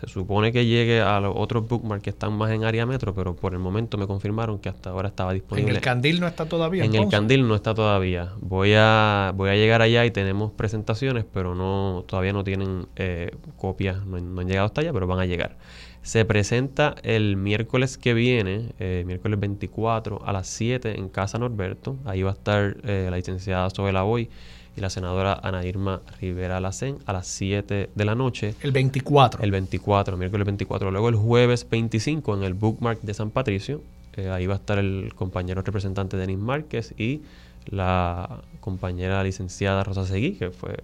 Se 0.00 0.08
supone 0.08 0.50
que 0.50 0.64
llegue 0.64 1.02
a 1.02 1.20
los 1.20 1.34
otros 1.36 1.68
bookmarks 1.68 2.02
que 2.02 2.08
están 2.08 2.32
más 2.32 2.50
en 2.52 2.64
área 2.64 2.86
metro, 2.86 3.14
pero 3.14 3.36
por 3.36 3.52
el 3.52 3.58
momento 3.58 3.98
me 3.98 4.06
confirmaron 4.06 4.58
que 4.58 4.70
hasta 4.70 4.88
ahora 4.88 5.08
estaba 5.08 5.34
disponible. 5.34 5.70
¿En 5.70 5.76
el 5.76 5.82
Candil 5.82 6.20
no 6.20 6.26
está 6.26 6.46
todavía? 6.46 6.84
En 6.84 6.94
el 6.94 7.08
Candil 7.10 7.46
no 7.46 7.54
está 7.54 7.74
todavía. 7.74 8.32
Voy 8.40 8.72
a, 8.74 9.32
voy 9.36 9.50
a 9.50 9.56
llegar 9.56 9.82
allá 9.82 10.06
y 10.06 10.10
tenemos 10.10 10.52
presentaciones, 10.52 11.26
pero 11.30 11.54
no 11.54 12.02
todavía 12.06 12.32
no 12.32 12.44
tienen 12.44 12.86
eh, 12.96 13.36
copias, 13.58 14.06
no, 14.06 14.16
han 14.16 14.48
llegado 14.48 14.64
hasta 14.64 14.80
allá, 14.80 14.92
pero 14.94 15.06
van 15.06 15.18
a 15.18 15.26
llegar. 15.26 15.58
Se 16.00 16.24
presenta 16.24 16.94
el 17.02 17.36
miércoles 17.36 17.98
que 17.98 18.14
viene, 18.14 18.72
eh, 18.78 19.04
miércoles 19.06 19.38
24 19.38 20.24
a 20.24 20.32
las 20.32 20.46
7 20.46 20.98
en 20.98 21.10
Casa 21.10 21.38
Norberto. 21.38 21.98
Ahí 22.06 22.22
va 22.22 22.30
a 22.30 22.34
estar 22.34 22.76
la 22.84 23.16
licenciada 23.16 23.68
Sobela 23.68 24.02
Boy 24.02 24.30
y 24.76 24.80
la 24.80 24.90
senadora 24.90 25.38
Ana 25.42 25.64
Irma 25.64 26.00
Rivera 26.20 26.60
Lacén 26.60 26.98
a 27.06 27.12
las 27.12 27.26
7 27.26 27.90
de 27.94 28.04
la 28.04 28.14
noche. 28.14 28.54
El 28.62 28.72
24. 28.72 29.42
El 29.42 29.50
24, 29.50 30.16
miércoles 30.16 30.44
24. 30.46 30.90
Luego 30.90 31.08
el 31.08 31.16
jueves 31.16 31.66
25 31.68 32.36
en 32.36 32.42
el 32.42 32.54
Bookmark 32.54 33.00
de 33.02 33.14
San 33.14 33.30
Patricio. 33.30 33.82
Eh, 34.16 34.28
ahí 34.30 34.46
va 34.46 34.54
a 34.54 34.56
estar 34.58 34.78
el 34.78 35.12
compañero 35.14 35.62
representante 35.62 36.16
Denis 36.16 36.38
Márquez 36.38 36.94
y 36.96 37.22
la 37.66 38.42
compañera 38.60 39.22
licenciada 39.22 39.84
Rosa 39.84 40.04
Seguí, 40.04 40.32
que 40.32 40.50
fue 40.50 40.82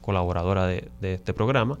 colaboradora 0.00 0.66
de, 0.66 0.90
este 1.00 1.32
programa. 1.32 1.78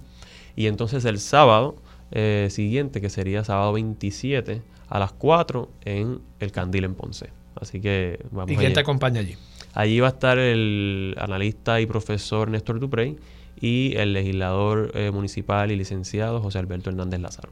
Y 0.56 0.66
entonces 0.66 1.04
el 1.04 1.18
sábado 1.18 1.76
eh, 2.10 2.48
siguiente, 2.50 3.00
que 3.00 3.10
sería 3.10 3.44
sábado 3.44 3.72
27 3.74 4.62
a 4.88 4.98
las 4.98 5.12
4 5.12 5.68
en 5.84 6.20
el 6.40 6.52
Candil 6.52 6.84
en 6.84 6.94
Ponce. 6.94 7.30
Así 7.60 7.80
que 7.80 8.20
vamos 8.30 8.50
¿Y 8.52 8.56
quién 8.56 8.72
te 8.72 8.80
acompaña 8.80 9.20
allí? 9.20 9.36
Allí 9.78 10.00
va 10.00 10.08
a 10.08 10.10
estar 10.10 10.40
el 10.40 11.14
analista 11.20 11.80
y 11.80 11.86
profesor 11.86 12.50
Néstor 12.50 12.80
Duprey 12.80 13.16
y 13.60 13.94
el 13.96 14.12
legislador 14.12 14.90
eh, 14.94 15.12
municipal 15.12 15.70
y 15.70 15.76
licenciado 15.76 16.40
José 16.42 16.58
Alberto 16.58 16.90
Hernández 16.90 17.20
Lázaro. 17.20 17.50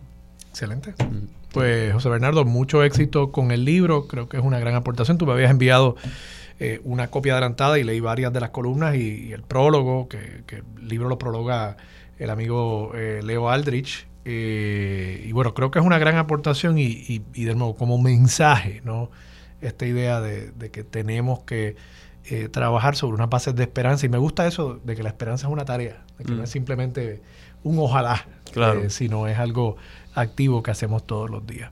Excelente. 0.49 0.95
Pues 1.53 1.93
José 1.93 2.09
Bernardo, 2.09 2.45
mucho 2.45 2.83
éxito 2.83 3.31
con 3.31 3.53
el 3.53 3.65
libro, 3.65 4.09
creo 4.09 4.29
que 4.29 4.39
es 4.39 4.43
una 4.43 4.59
gran 4.59 4.75
aportación. 4.75 5.19
Tú 5.19 5.27
me 5.27 5.35
habías 5.35 5.53
enviado 5.53 5.95
eh, 6.59 6.81
una 6.83 7.13
copia 7.13 7.35
adelantada 7.35 7.79
y 7.79 7.85
leí 7.85 8.01
varias 8.01 8.33
de 8.33 8.41
las 8.41 8.51
columnas 8.51 8.97
y, 8.97 9.33
el 9.33 9.43
prólogo, 9.43 10.09
que, 10.09 10.43
el 10.51 10.89
libro 10.89 11.09
lo 11.09 11.19
prologa 11.19 11.77
el 12.19 12.31
amigo 12.31 12.91
eh, 12.97 13.21
Leo 13.23 13.51
Aldrich. 13.51 14.09
y 14.25 15.31
bueno, 15.31 15.55
creo 15.55 15.71
que 15.71 15.79
es 15.79 15.85
una 15.85 16.01
gran 16.01 16.17
aportación 16.17 16.77
y, 16.77 17.21
de 17.21 17.55
nuevo 17.55 17.77
como 17.77 17.99
mensaje, 17.99 18.83
¿no? 18.85 19.13
Esta 19.61 19.87
idea 19.87 20.21
de 20.21 20.71
que 20.73 20.83
tenemos 20.83 21.45
que 21.45 21.77
eh, 22.29 22.49
trabajar 22.49 22.97
sobre 22.97 23.15
unas 23.15 23.31
bases 23.31 23.55
de 23.55 23.63
esperanza. 23.63 24.05
Y 24.05 24.09
me 24.09 24.19
gusta 24.19 24.47
eso 24.47 24.81
de 24.85 24.97
que 24.97 25.03
la 25.03 25.11
esperanza 25.11 25.47
es 25.47 25.53
una 25.53 25.65
tarea, 25.65 26.03
de 26.19 26.25
que 26.25 26.33
no 26.33 26.43
es 26.43 26.51
mm. 26.51 26.53
simplemente 26.53 27.23
un 27.63 27.79
ojalá, 27.79 28.27
claro. 28.53 28.83
Eh, 28.83 28.91
sino 28.91 29.29
es 29.29 29.39
algo 29.39 29.77
activo 30.15 30.63
que 30.63 30.73
hacemos 30.73 31.07
todos 31.07 31.31
los 31.31 31.47
días. 31.47 31.71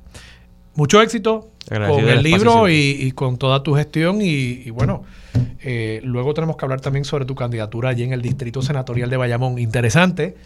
Mucho 0.76 1.02
éxito 1.02 1.50
con 1.68 2.08
el 2.08 2.22
libro 2.22 2.68
y, 2.68 3.10
con 3.12 3.36
toda 3.36 3.62
tu 3.62 3.74
gestión. 3.74 4.18
Y, 4.20 4.70
bueno, 4.70 5.04
eh, 5.60 6.00
luego 6.04 6.34
tenemos 6.34 6.56
que 6.56 6.64
hablar 6.64 6.80
también 6.80 7.04
sobre 7.04 7.24
tu 7.24 7.34
candidatura 7.34 7.90
allí 7.90 8.04
en 8.04 8.12
el 8.12 8.22
Distrito 8.22 8.62
Senatorial 8.62 9.10
de 9.10 9.16
Bayamón. 9.16 9.58
Interesante. 9.58 10.36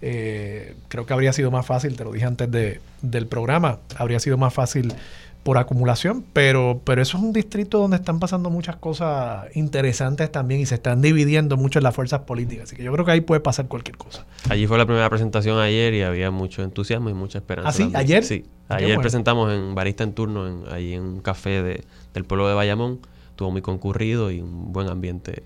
creo 0.00 1.06
que 1.06 1.12
habría 1.12 1.32
sido 1.32 1.50
más 1.50 1.66
fácil, 1.66 1.96
te 1.96 2.04
lo 2.04 2.12
dije 2.12 2.26
antes 2.26 2.50
de, 2.50 2.80
del 3.02 3.26
programa, 3.26 3.80
habría 3.96 4.20
sido 4.20 4.38
más 4.38 4.54
fácil 4.54 4.94
por 5.42 5.56
acumulación, 5.56 6.24
pero, 6.32 6.80
pero 6.84 7.00
eso 7.00 7.16
es 7.16 7.22
un 7.22 7.32
distrito 7.32 7.78
donde 7.78 7.96
están 7.96 8.20
pasando 8.20 8.50
muchas 8.50 8.76
cosas 8.76 9.46
interesantes 9.56 10.30
también 10.30 10.60
y 10.60 10.66
se 10.66 10.74
están 10.74 11.00
dividiendo 11.00 11.56
mucho 11.56 11.78
en 11.78 11.84
las 11.84 11.94
fuerzas 11.94 12.20
políticas. 12.20 12.64
Así 12.64 12.76
que 12.76 12.82
yo 12.82 12.92
creo 12.92 13.04
que 13.04 13.12
ahí 13.12 13.20
puede 13.20 13.40
pasar 13.40 13.66
cualquier 13.66 13.96
cosa. 13.96 14.26
Allí 14.50 14.66
fue 14.66 14.76
la 14.76 14.84
primera 14.84 15.08
presentación 15.08 15.58
ayer 15.58 15.94
y 15.94 16.02
había 16.02 16.30
mucho 16.30 16.62
entusiasmo 16.62 17.08
y 17.08 17.14
mucha 17.14 17.38
esperanza. 17.38 17.70
¿Ah, 17.70 17.72
sí? 17.72 17.90
¿Ayer? 17.94 18.24
Sí. 18.24 18.44
Ayer 18.68 18.98
presentamos 18.98 19.52
en 19.52 19.74
Barista 19.74 20.04
en 20.04 20.12
Turno, 20.12 20.46
en, 20.46 20.62
allí 20.70 20.92
en 20.92 21.02
un 21.02 21.20
café 21.20 21.62
de, 21.62 21.84
del 22.12 22.24
pueblo 22.24 22.48
de 22.48 22.54
Bayamón. 22.54 23.00
Estuvo 23.30 23.50
muy 23.50 23.62
concurrido 23.62 24.30
y 24.30 24.40
un 24.40 24.72
buen 24.72 24.88
ambiente 24.88 25.42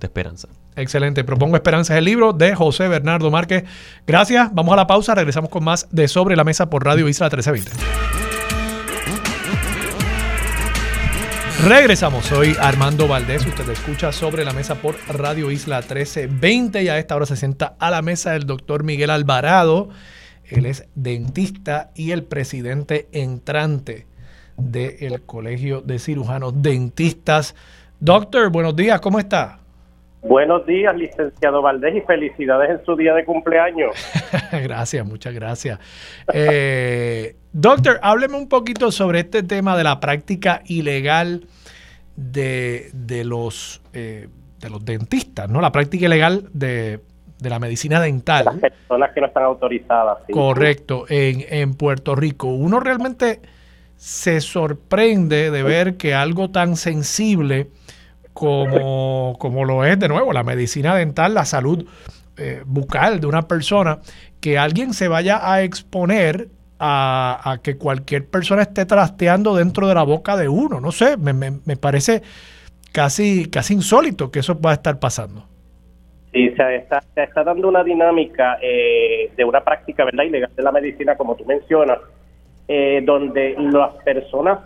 de 0.00 0.06
esperanza. 0.06 0.48
Excelente. 0.76 1.24
Propongo 1.24 1.56
Esperanza, 1.56 1.98
el 1.98 2.04
libro 2.04 2.32
de 2.32 2.54
José 2.54 2.88
Bernardo 2.88 3.30
Márquez. 3.30 3.64
Gracias. 4.06 4.54
Vamos 4.54 4.72
a 4.72 4.76
la 4.76 4.86
pausa. 4.86 5.14
Regresamos 5.14 5.50
con 5.50 5.64
más 5.64 5.86
de 5.90 6.08
Sobre 6.08 6.36
la 6.36 6.44
Mesa 6.44 6.70
por 6.70 6.84
Radio 6.84 7.08
Isla 7.08 7.26
1320. 7.26 8.31
Regresamos, 11.64 12.24
soy 12.24 12.56
Armando 12.58 13.06
Valdés, 13.06 13.46
usted 13.46 13.68
escucha 13.68 14.10
sobre 14.10 14.44
la 14.44 14.52
mesa 14.52 14.74
por 14.74 14.96
Radio 15.06 15.48
Isla 15.52 15.76
1320 15.76 16.82
y 16.82 16.88
a 16.88 16.98
esta 16.98 17.14
hora 17.14 17.24
se 17.24 17.36
sienta 17.36 17.76
a 17.78 17.88
la 17.88 18.02
mesa 18.02 18.34
el 18.34 18.46
doctor 18.46 18.82
Miguel 18.82 19.10
Alvarado, 19.10 19.88
él 20.44 20.66
es 20.66 20.88
dentista 20.96 21.92
y 21.94 22.10
el 22.10 22.24
presidente 22.24 23.08
entrante 23.12 24.08
del 24.56 25.22
Colegio 25.22 25.82
de 25.82 26.00
Cirujanos 26.00 26.60
Dentistas. 26.62 27.54
Doctor, 28.00 28.50
buenos 28.50 28.74
días, 28.74 29.00
¿cómo 29.00 29.20
está? 29.20 29.61
Buenos 30.22 30.64
días, 30.66 30.96
licenciado 30.96 31.62
Valdés, 31.62 31.96
y 31.96 32.00
felicidades 32.02 32.70
en 32.70 32.84
su 32.84 32.94
día 32.94 33.12
de 33.12 33.24
cumpleaños. 33.24 33.90
gracias, 34.52 35.04
muchas 35.04 35.34
gracias. 35.34 35.80
Eh, 36.32 37.34
doctor, 37.52 37.98
hábleme 38.02 38.36
un 38.36 38.48
poquito 38.48 38.92
sobre 38.92 39.20
este 39.20 39.42
tema 39.42 39.76
de 39.76 39.82
la 39.82 39.98
práctica 39.98 40.62
ilegal 40.66 41.46
de, 42.14 42.90
de 42.94 43.24
los, 43.24 43.82
eh, 43.94 44.28
de 44.60 44.70
los 44.70 44.84
dentistas, 44.84 45.50
¿no? 45.50 45.60
La 45.60 45.72
práctica 45.72 46.06
ilegal 46.06 46.48
de, 46.52 47.00
la 47.40 47.58
medicina 47.58 48.00
dental. 48.00 48.44
Las 48.44 48.58
personas 48.58 49.10
que 49.12 49.20
no 49.20 49.26
están 49.26 49.42
autorizadas. 49.42 50.18
Correcto, 50.30 51.04
en, 51.08 51.44
en 51.48 51.74
Puerto 51.74 52.14
Rico. 52.14 52.46
Uno 52.46 52.78
realmente 52.78 53.40
se 53.96 54.40
sorprende 54.40 55.50
de 55.50 55.62
ver 55.64 55.96
que 55.96 56.14
algo 56.14 56.50
tan 56.52 56.76
sensible 56.76 57.70
como, 58.32 59.36
como 59.38 59.64
lo 59.64 59.84
es 59.84 59.98
de 59.98 60.08
nuevo 60.08 60.32
la 60.32 60.42
medicina 60.42 60.94
dental, 60.94 61.34
la 61.34 61.44
salud 61.44 61.86
eh, 62.38 62.62
bucal 62.64 63.20
de 63.20 63.26
una 63.26 63.42
persona, 63.42 63.98
que 64.40 64.58
alguien 64.58 64.94
se 64.94 65.08
vaya 65.08 65.52
a 65.52 65.62
exponer 65.62 66.48
a, 66.84 67.58
que 67.62 67.76
cualquier 67.76 68.26
persona 68.26 68.62
esté 68.62 68.86
trasteando 68.86 69.54
dentro 69.54 69.86
de 69.86 69.94
la 69.94 70.02
boca 70.02 70.36
de 70.36 70.48
uno. 70.48 70.80
No 70.80 70.90
sé, 70.90 71.16
me, 71.16 71.32
me, 71.32 71.76
parece 71.76 72.22
casi, 72.90 73.48
casi 73.48 73.74
insólito 73.74 74.32
que 74.32 74.40
eso 74.40 74.58
pueda 74.60 74.74
estar 74.74 74.98
pasando. 74.98 75.46
Sí, 76.32 76.50
se 76.56 76.76
está, 76.76 77.00
se 77.14 77.22
está 77.22 77.44
dando 77.44 77.68
una 77.68 77.84
dinámica 77.84 78.58
eh, 78.60 79.30
de 79.36 79.44
una 79.44 79.62
práctica 79.62 80.04
verdad 80.04 80.24
ilegal 80.24 80.50
de 80.56 80.62
la 80.62 80.72
medicina, 80.72 81.14
como 81.14 81.36
tú 81.36 81.44
mencionas, 81.44 81.98
eh, 82.68 83.02
donde 83.04 83.56
las 83.58 83.92
personas 84.04 84.58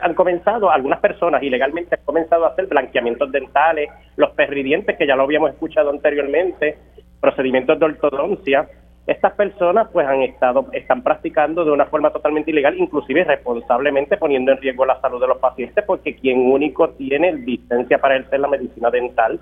han 0.00 0.14
comenzado, 0.14 0.70
algunas 0.70 1.00
personas 1.00 1.42
ilegalmente 1.42 1.94
han 1.94 2.04
comenzado 2.04 2.44
a 2.44 2.48
hacer 2.48 2.66
blanqueamientos 2.66 3.30
dentales, 3.30 3.90
los 4.16 4.30
perridientes, 4.30 4.96
que 4.96 5.06
ya 5.06 5.14
lo 5.14 5.24
habíamos 5.24 5.50
escuchado 5.50 5.90
anteriormente, 5.90 6.78
procedimientos 7.20 7.78
de 7.78 7.84
ortodoncia. 7.84 8.68
Estas 9.06 9.32
personas 9.32 9.88
pues 9.92 10.06
han 10.06 10.22
estado, 10.22 10.66
están 10.72 11.02
practicando 11.02 11.64
de 11.64 11.70
una 11.70 11.86
forma 11.86 12.10
totalmente 12.10 12.50
ilegal, 12.50 12.76
inclusive 12.76 13.24
responsablemente 13.24 14.16
poniendo 14.16 14.52
en 14.52 14.58
riesgo 14.58 14.84
la 14.84 15.00
salud 15.00 15.20
de 15.20 15.28
los 15.28 15.38
pacientes, 15.38 15.84
porque 15.84 16.14
quien 16.16 16.50
único 16.50 16.90
tiene 16.90 17.32
licencia 17.32 17.98
para 17.98 18.16
ejercer 18.16 18.40
la 18.40 18.48
medicina 18.48 18.90
dental 18.90 19.40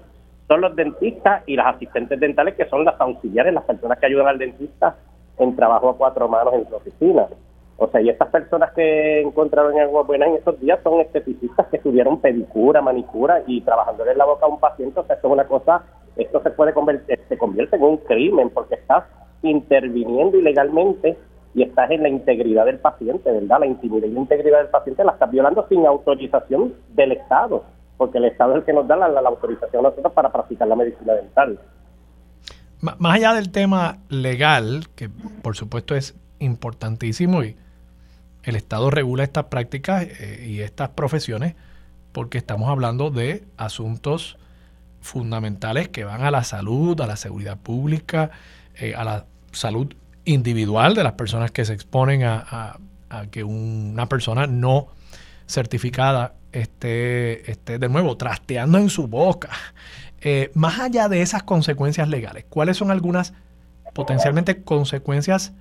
son 0.48 0.60
los 0.60 0.76
dentistas 0.76 1.42
y 1.46 1.56
las 1.56 1.74
asistentes 1.74 2.20
dentales, 2.20 2.54
que 2.54 2.66
son 2.66 2.84
las 2.84 3.00
auxiliares, 3.00 3.52
las 3.52 3.64
personas 3.64 3.98
que 3.98 4.06
ayudan 4.06 4.28
al 4.28 4.38
dentista 4.38 4.96
en 5.38 5.56
trabajo 5.56 5.90
a 5.90 5.96
cuatro 5.96 6.28
manos 6.28 6.54
en 6.54 6.68
su 6.68 6.76
oficina. 6.76 7.26
O 7.78 7.88
sea, 7.88 8.00
y 8.00 8.08
estas 8.08 8.28
personas 8.28 8.72
que 8.72 9.20
encontraron 9.20 9.74
en 9.74 9.80
Agua 9.80 10.02
Buena 10.02 10.26
en 10.26 10.36
estos 10.36 10.58
días 10.60 10.78
son 10.82 11.00
esteticistas 11.00 11.66
que 11.66 11.76
estudiaron 11.76 12.20
pedicura, 12.20 12.80
manicura 12.80 13.42
y 13.46 13.60
trabajando 13.60 14.06
en 14.06 14.16
la 14.16 14.24
boca 14.24 14.46
a 14.46 14.48
un 14.48 14.58
paciente. 14.58 14.98
O 14.98 15.04
sea, 15.04 15.16
esto 15.16 15.28
es 15.28 15.32
una 15.32 15.46
cosa, 15.46 15.84
esto 16.16 16.42
se 16.42 16.50
puede 16.50 16.72
convertir, 16.72 17.20
se 17.28 17.36
convierte 17.36 17.76
en 17.76 17.82
un 17.82 17.98
crimen 17.98 18.48
porque 18.48 18.76
estás 18.76 19.04
interviniendo 19.42 20.38
ilegalmente 20.38 21.18
y 21.54 21.62
estás 21.62 21.90
en 21.90 22.02
la 22.02 22.08
integridad 22.08 22.64
del 22.64 22.78
paciente, 22.78 23.30
¿verdad? 23.30 23.60
La 23.60 23.66
intimidad 23.66 24.06
y 24.06 24.12
la 24.12 24.20
integridad 24.20 24.58
del 24.58 24.68
paciente 24.68 25.04
la 25.04 25.12
estás 25.12 25.30
violando 25.30 25.66
sin 25.68 25.84
autorización 25.86 26.74
del 26.94 27.12
Estado, 27.12 27.64
porque 27.98 28.18
el 28.18 28.24
Estado 28.24 28.52
es 28.52 28.58
el 28.58 28.64
que 28.64 28.72
nos 28.72 28.88
da 28.88 28.96
la, 28.96 29.08
la 29.08 29.28
autorización 29.28 29.84
a 29.84 29.90
nosotros 29.90 30.14
para 30.14 30.32
practicar 30.32 30.66
la 30.66 30.76
medicina 30.76 31.12
dental. 31.12 31.58
Más 32.80 33.16
allá 33.16 33.34
del 33.34 33.52
tema 33.52 33.98
legal, 34.08 34.84
que 34.94 35.08
por 35.42 35.56
supuesto 35.56 35.94
es 35.94 36.14
importantísimo 36.38 37.42
y 37.42 37.56
el 38.46 38.56
Estado 38.56 38.90
regula 38.90 39.24
estas 39.24 39.44
prácticas 39.46 40.04
eh, 40.04 40.46
y 40.48 40.60
estas 40.60 40.90
profesiones 40.90 41.54
porque 42.12 42.38
estamos 42.38 42.70
hablando 42.70 43.10
de 43.10 43.44
asuntos 43.58 44.38
fundamentales 45.02 45.88
que 45.88 46.04
van 46.04 46.22
a 46.22 46.30
la 46.30 46.44
salud, 46.44 46.98
a 47.00 47.06
la 47.06 47.16
seguridad 47.16 47.58
pública, 47.58 48.30
eh, 48.76 48.94
a 48.94 49.04
la 49.04 49.26
salud 49.52 49.92
individual 50.24 50.94
de 50.94 51.04
las 51.04 51.12
personas 51.12 51.50
que 51.50 51.64
se 51.64 51.74
exponen 51.74 52.22
a, 52.24 52.78
que 53.30 53.44
una 53.44 54.08
persona 54.08 54.46
no 54.46 54.88
certificada 55.46 56.34
esté, 56.52 57.50
esté 57.50 57.78
de 57.78 57.88
nuevo 57.88 58.16
trasteando 58.16 58.78
en 58.78 58.88
su 58.88 59.08
boca. 59.08 59.50
Eh, 60.20 60.50
más 60.54 60.80
allá 60.80 61.08
de 61.08 61.22
esas 61.22 61.42
consecuencias 61.42 62.08
legales, 62.08 62.46
¿cuáles 62.48 62.76
son 62.76 62.90
algunas 62.90 63.34
potencialmente 63.92 64.62
consecuencias 64.62 65.52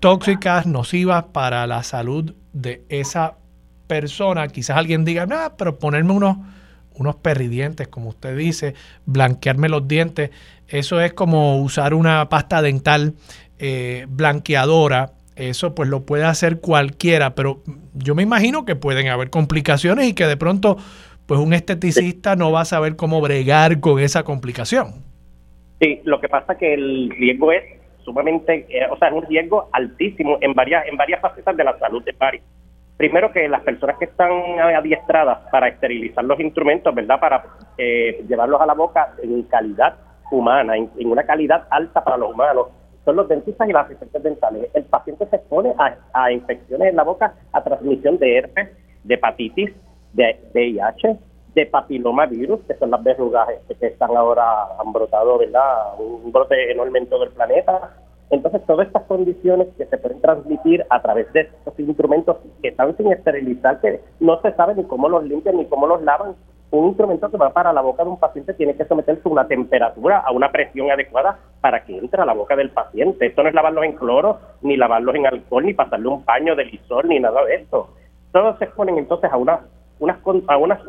tóxicas, 0.00 0.66
nocivas 0.66 1.24
para 1.32 1.66
la 1.66 1.82
salud 1.82 2.34
de 2.52 2.82
esa 2.88 3.36
persona. 3.86 4.48
Quizás 4.48 4.76
alguien 4.76 5.04
diga, 5.04 5.26
no, 5.26 5.36
pero 5.56 5.78
ponerme 5.78 6.12
unos, 6.12 6.36
unos 6.94 7.16
perridientes, 7.16 7.88
como 7.88 8.10
usted 8.10 8.36
dice, 8.36 8.74
blanquearme 9.06 9.68
los 9.68 9.88
dientes, 9.88 10.30
eso 10.68 11.00
es 11.00 11.12
como 11.14 11.60
usar 11.60 11.94
una 11.94 12.28
pasta 12.28 12.62
dental 12.62 13.14
eh, 13.58 14.06
blanqueadora. 14.08 15.12
Eso 15.34 15.74
pues 15.74 15.88
lo 15.88 16.04
puede 16.04 16.24
hacer 16.24 16.60
cualquiera, 16.60 17.34
pero 17.34 17.62
yo 17.94 18.14
me 18.16 18.24
imagino 18.24 18.64
que 18.64 18.74
pueden 18.74 19.08
haber 19.08 19.30
complicaciones 19.30 20.08
y 20.08 20.12
que 20.12 20.26
de 20.26 20.36
pronto 20.36 20.76
pues 21.26 21.38
un 21.40 21.52
esteticista 21.52 22.34
no 22.36 22.50
va 22.50 22.62
a 22.62 22.64
saber 22.64 22.96
cómo 22.96 23.20
bregar 23.20 23.80
con 23.80 24.00
esa 24.00 24.24
complicación. 24.24 25.04
Sí, 25.80 26.00
lo 26.04 26.20
que 26.20 26.28
pasa 26.28 26.56
que 26.56 26.74
el 26.74 27.10
riesgo 27.10 27.52
es 27.52 27.62
sumamente, 28.08 28.66
eh, 28.70 28.88
o 28.90 28.96
sea, 28.96 29.08
es 29.08 29.14
un 29.14 29.22
riesgo 29.26 29.68
altísimo 29.72 30.38
en 30.40 30.54
varias, 30.54 30.86
en 30.88 30.96
varias 30.96 31.20
facetas 31.20 31.54
de 31.54 31.64
la 31.64 31.78
salud 31.78 32.02
de 32.02 32.14
París. 32.14 32.42
Primero 32.96 33.30
que 33.30 33.46
las 33.48 33.60
personas 33.62 33.98
que 33.98 34.06
están 34.06 34.32
adiestradas 34.58 35.38
para 35.52 35.68
esterilizar 35.68 36.24
los 36.24 36.40
instrumentos, 36.40 36.94
¿verdad? 36.94 37.20
Para 37.20 37.44
eh, 37.76 38.24
llevarlos 38.26 38.60
a 38.60 38.66
la 38.66 38.74
boca 38.74 39.14
en 39.22 39.42
calidad 39.42 39.96
humana, 40.30 40.74
en, 40.76 40.90
una 41.06 41.22
calidad 41.24 41.68
alta 41.70 42.02
para 42.02 42.16
los 42.16 42.32
humanos, 42.32 42.68
son 43.04 43.16
los 43.16 43.28
dentistas 43.28 43.68
y 43.68 43.72
las 43.72 43.86
asistentes 43.86 44.22
dentales. 44.22 44.70
El 44.74 44.84
paciente 44.84 45.26
se 45.26 45.36
expone 45.36 45.74
a, 46.12 46.32
infecciones 46.32 46.88
en 46.88 46.96
la 46.96 47.04
boca 47.04 47.34
a 47.52 47.62
transmisión 47.62 48.18
de 48.18 48.38
herpes, 48.38 48.70
de 49.04 49.14
hepatitis, 49.14 49.70
de 50.14 50.40
VIH, 50.54 51.18
de 51.54 51.66
papilomavirus, 51.66 52.60
que 52.66 52.74
son 52.74 52.90
las 52.90 53.02
verrugas 53.02 53.48
que 53.68 53.86
están 53.86 54.16
ahora, 54.16 54.44
han 54.78 54.92
brotado, 54.92 55.38
¿verdad? 55.38 55.98
Un 55.98 56.30
brote 56.32 56.70
enorme 56.70 57.00
en 57.00 57.08
todo 57.08 57.24
el 57.24 57.30
planeta. 57.30 57.94
Entonces, 58.30 58.60
todas 58.66 58.86
estas 58.86 59.04
condiciones 59.04 59.68
que 59.76 59.86
se 59.86 59.96
pueden 59.96 60.20
transmitir 60.20 60.84
a 60.90 61.00
través 61.00 61.32
de 61.32 61.40
estos 61.40 61.78
instrumentos 61.78 62.36
que 62.60 62.68
están 62.68 62.96
sin 62.96 63.10
esterilizar, 63.10 63.80
que 63.80 64.00
no 64.20 64.40
se 64.42 64.52
sabe 64.52 64.74
ni 64.74 64.84
cómo 64.84 65.08
los 65.08 65.24
limpian 65.24 65.56
ni 65.56 65.66
cómo 65.66 65.86
los 65.86 66.02
lavan, 66.02 66.34
un 66.70 66.88
instrumento 66.88 67.30
que 67.30 67.38
va 67.38 67.50
para 67.54 67.72
la 67.72 67.80
boca 67.80 68.04
de 68.04 68.10
un 68.10 68.18
paciente 68.18 68.52
tiene 68.52 68.76
que 68.76 68.84
someterse 68.84 69.22
a 69.24 69.30
una 69.30 69.48
temperatura, 69.48 70.18
a 70.18 70.32
una 70.32 70.52
presión 70.52 70.90
adecuada 70.90 71.38
para 71.62 71.84
que 71.84 71.96
entre 71.96 72.20
a 72.20 72.26
la 72.26 72.34
boca 72.34 72.56
del 72.56 72.70
paciente. 72.70 73.26
Esto 73.26 73.42
no 73.42 73.48
es 73.48 73.54
lavarlos 73.54 73.84
en 73.84 73.92
cloro, 73.92 74.38
ni 74.60 74.76
lavarlos 74.76 75.14
en 75.14 75.26
alcohol, 75.26 75.64
ni 75.64 75.72
pasarle 75.72 76.08
un 76.08 76.24
paño 76.24 76.54
de 76.54 76.66
lisol, 76.66 77.08
ni 77.08 77.18
nada 77.20 77.42
de 77.46 77.54
esto. 77.54 77.88
Todos 78.32 78.58
se 78.58 78.66
exponen 78.66 78.98
entonces 78.98 79.32
a 79.32 79.38
unas, 79.38 79.60
unas, 79.98 80.18
a 80.46 80.56
unas 80.58 80.80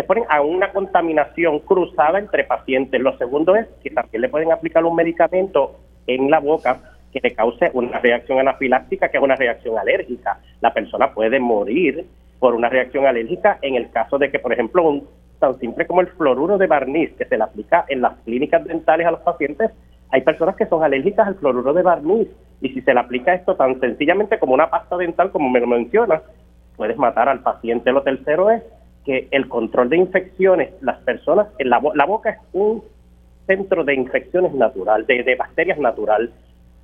se 0.00 0.04
ponen 0.04 0.24
a 0.30 0.40
una 0.40 0.72
contaminación 0.72 1.58
cruzada 1.58 2.18
entre 2.18 2.44
pacientes. 2.44 2.98
Lo 2.98 3.18
segundo 3.18 3.54
es 3.54 3.66
que 3.82 3.90
también 3.90 4.22
le 4.22 4.30
pueden 4.30 4.50
aplicar 4.50 4.82
un 4.82 4.96
medicamento 4.96 5.76
en 6.06 6.30
la 6.30 6.38
boca 6.38 6.80
que 7.12 7.20
le 7.22 7.34
cause 7.34 7.70
una 7.74 7.98
reacción 7.98 8.38
anafiláctica, 8.38 9.10
que 9.10 9.18
es 9.18 9.22
una 9.22 9.36
reacción 9.36 9.76
alérgica. 9.76 10.40
La 10.62 10.72
persona 10.72 11.12
puede 11.12 11.38
morir 11.38 12.06
por 12.38 12.54
una 12.54 12.70
reacción 12.70 13.04
alérgica 13.04 13.58
en 13.60 13.74
el 13.74 13.90
caso 13.90 14.16
de 14.16 14.30
que, 14.30 14.38
por 14.38 14.54
ejemplo, 14.54 14.88
un 14.88 15.06
tan 15.38 15.58
simple 15.58 15.86
como 15.86 16.00
el 16.00 16.06
fluoruro 16.06 16.56
de 16.56 16.66
barniz 16.66 17.12
que 17.18 17.26
se 17.26 17.36
le 17.36 17.44
aplica 17.44 17.84
en 17.88 18.00
las 18.00 18.14
clínicas 18.24 18.64
dentales 18.64 19.06
a 19.06 19.10
los 19.10 19.20
pacientes, 19.20 19.70
hay 20.08 20.22
personas 20.22 20.56
que 20.56 20.64
son 20.64 20.82
alérgicas 20.82 21.26
al 21.26 21.34
fluoruro 21.34 21.74
de 21.74 21.82
barniz 21.82 22.28
y 22.62 22.70
si 22.70 22.80
se 22.80 22.94
le 22.94 23.00
aplica 23.00 23.34
esto 23.34 23.54
tan 23.54 23.78
sencillamente 23.80 24.38
como 24.38 24.54
una 24.54 24.70
pasta 24.70 24.96
dental, 24.96 25.30
como 25.30 25.50
me 25.50 25.60
lo 25.60 25.66
menciona, 25.66 26.22
puedes 26.78 26.96
matar 26.96 27.28
al 27.28 27.40
paciente. 27.40 27.92
Lo 27.92 28.02
tercero 28.02 28.50
es 28.50 28.62
el 29.30 29.48
control 29.48 29.88
de 29.88 29.96
infecciones, 29.96 30.70
las 30.80 30.98
personas, 30.98 31.48
en 31.58 31.70
la, 31.70 31.80
la 31.94 32.06
boca 32.06 32.30
es 32.30 32.38
un 32.52 32.82
centro 33.46 33.84
de 33.84 33.94
infecciones 33.94 34.54
natural, 34.54 35.06
de, 35.06 35.36
bacterias 35.36 35.78
natural. 35.78 36.32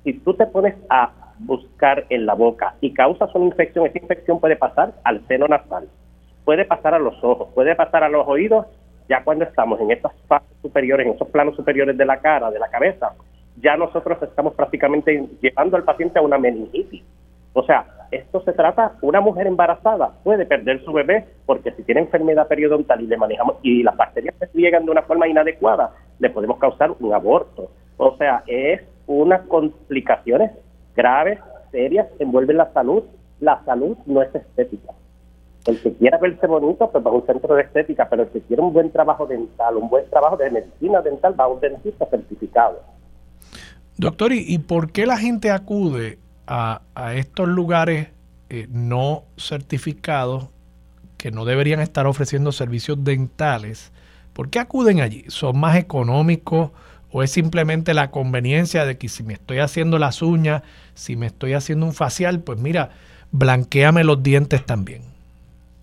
Si 0.03 0.13
tú 0.13 0.33
te 0.33 0.45
pones 0.47 0.75
a 0.89 1.11
buscar 1.39 2.05
en 2.09 2.25
la 2.25 2.33
boca 2.33 2.75
y 2.81 2.93
causas 2.93 3.33
una 3.35 3.45
infección, 3.45 3.85
esa 3.85 3.99
infección 3.99 4.39
puede 4.39 4.55
pasar 4.55 4.93
al 5.03 5.25
seno 5.27 5.47
nasal, 5.47 5.87
puede 6.43 6.65
pasar 6.65 6.93
a 6.93 6.99
los 6.99 7.23
ojos, 7.23 7.49
puede 7.53 7.75
pasar 7.75 8.03
a 8.03 8.09
los 8.09 8.27
oídos, 8.27 8.65
ya 9.07 9.23
cuando 9.23 9.45
estamos 9.45 9.79
en 9.79 9.91
estas 9.91 10.11
fases 10.27 10.49
superiores, 10.61 11.07
en 11.07 11.13
esos 11.13 11.29
planos 11.29 11.55
superiores 11.55 11.97
de 11.97 12.05
la 12.05 12.17
cara, 12.17 12.51
de 12.51 12.59
la 12.59 12.67
cabeza, 12.67 13.13
ya 13.61 13.77
nosotros 13.77 14.21
estamos 14.21 14.53
prácticamente 14.53 15.25
llevando 15.41 15.77
al 15.77 15.83
paciente 15.83 16.19
a 16.19 16.21
una 16.21 16.37
meningitis. 16.37 17.03
O 17.57 17.63
sea, 17.63 17.87
esto 18.11 18.43
se 18.43 18.53
trata, 18.53 18.97
una 19.01 19.19
mujer 19.19 19.47
embarazada 19.47 20.11
puede 20.23 20.45
perder 20.45 20.85
su 20.85 20.93
bebé 20.93 21.25
porque 21.47 21.71
si 21.71 21.81
tiene 21.81 22.01
enfermedad 22.01 22.47
periodontal 22.47 23.01
y 23.01 23.07
le 23.07 23.17
manejamos 23.17 23.55
y 23.63 23.81
las 23.81 23.97
bacterias 23.97 24.35
se 24.39 24.47
llegan 24.53 24.85
de 24.85 24.91
una 24.91 25.01
forma 25.01 25.27
inadecuada, 25.27 25.91
le 26.19 26.29
podemos 26.29 26.59
causar 26.59 26.91
un 26.99 27.13
aborto. 27.15 27.71
O 27.97 28.15
sea, 28.17 28.43
es 28.45 28.81
unas 29.07 29.41
complicaciones 29.47 30.51
graves, 30.95 31.39
serias, 31.71 32.07
envuelven 32.19 32.57
la 32.57 32.71
salud. 32.73 33.05
La 33.39 33.63
salud 33.65 33.97
no 34.05 34.21
es 34.21 34.35
estética. 34.35 34.93
El 35.65 35.81
que 35.81 35.93
quiera 35.93 36.19
verse 36.19 36.45
bonito, 36.45 36.91
pues 36.91 37.03
va 37.03 37.09
a 37.09 37.13
un 37.13 37.25
centro 37.25 37.55
de 37.55 37.63
estética, 37.63 38.07
pero 38.07 38.21
el 38.21 38.29
que 38.29 38.41
quiere 38.41 38.61
un 38.61 38.71
buen 38.71 38.91
trabajo 38.91 39.25
dental, 39.25 39.77
un 39.77 39.89
buen 39.89 40.07
trabajo 40.11 40.37
de 40.37 40.51
medicina 40.51 41.01
dental, 41.01 41.33
va 41.39 41.45
a 41.45 41.47
un 41.47 41.59
dentista 41.59 42.05
certificado. 42.05 42.81
Doctor, 43.97 44.31
¿y 44.31 44.59
por 44.59 44.91
qué 44.91 45.07
la 45.07 45.17
gente 45.17 45.49
acude 45.49 46.19
a, 46.47 46.81
estos 47.15 47.47
lugares 47.47 48.09
eh, 48.49 48.67
no 48.69 49.23
certificados 49.37 50.49
que 51.17 51.31
no 51.31 51.45
deberían 51.45 51.79
estar 51.79 52.07
ofreciendo 52.07 52.51
servicios 52.51 53.03
dentales, 53.03 53.91
¿por 54.33 54.49
qué 54.49 54.59
acuden 54.59 55.01
allí? 55.01 55.25
¿Son 55.27 55.59
más 55.59 55.75
económicos 55.75 56.71
o 57.11 57.23
es 57.23 57.31
simplemente 57.31 57.93
la 57.93 58.11
conveniencia 58.11 58.85
de 58.85 58.97
que 58.97 59.09
si 59.09 59.23
me 59.23 59.33
estoy 59.33 59.59
haciendo 59.59 59.97
las 59.97 60.21
uñas, 60.21 60.63
si 60.93 61.15
me 61.15 61.25
estoy 61.25 61.53
haciendo 61.53 61.85
un 61.85 61.93
facial, 61.93 62.41
pues 62.41 62.59
mira, 62.59 62.91
blanqueame 63.31 64.03
los 64.03 64.21
dientes 64.21 64.65
también? 64.65 65.01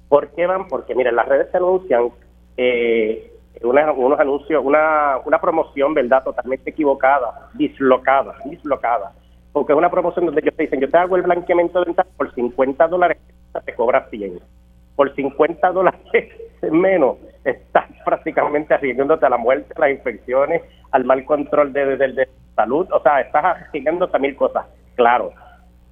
¿Por 0.09 0.28
qué 0.31 0.47
van? 0.47 0.69
Porque 0.69 0.95
mira, 0.95 1.11
las 1.12 1.27
redes 1.27 1.51
se 1.51 1.57
anuncian 1.57 2.09
eh, 2.57 3.32
unos 3.62 4.20
anuncios, 4.20 4.62
una, 4.65 5.19
una 5.24 5.41
promoción, 5.41 5.93
¿verdad? 5.95 6.23
Totalmente 6.23 6.70
equivocada, 6.70 7.51
dislocada, 7.55 8.36
dislocada 8.45 9.12
porque 9.55 9.72
es 9.72 9.78
una 9.78 9.90
promoción 9.90 10.26
donde 10.26 10.40
ellos 10.40 10.56
te 10.56 10.64
dicen, 10.64 10.81
yo 10.81 10.90
te 10.90 10.98
hago 10.98 11.14
el 11.14 11.22
blanqueamiento 11.22 11.85
dental 11.85 12.06
por 12.16 12.35
50 12.35 12.89
dólares, 12.89 13.18
te 13.64 13.74
cobra 13.74 14.09
100. 14.10 14.40
Por 14.97 15.14
50 15.14 15.70
dólares 15.70 16.01
menos, 16.72 17.18
estás 17.44 17.85
prácticamente 18.05 18.74
arriesgándote 18.74 19.24
a 19.24 19.31
la 19.31 19.36
muerte, 19.36 19.72
a 19.76 19.81
las 19.81 19.90
infecciones, 19.93 20.62
al 20.90 21.05
mal 21.05 21.24
control 21.24 21.72
de, 21.72 21.97
de, 21.97 22.28
salud, 22.56 22.89
o 22.93 23.01
sea, 23.01 23.20
estás 23.20 23.44
arriesgándote 23.44 24.16
a 24.16 24.20
mil 24.20 24.35
cosas. 24.35 24.66
Claro, 24.97 25.31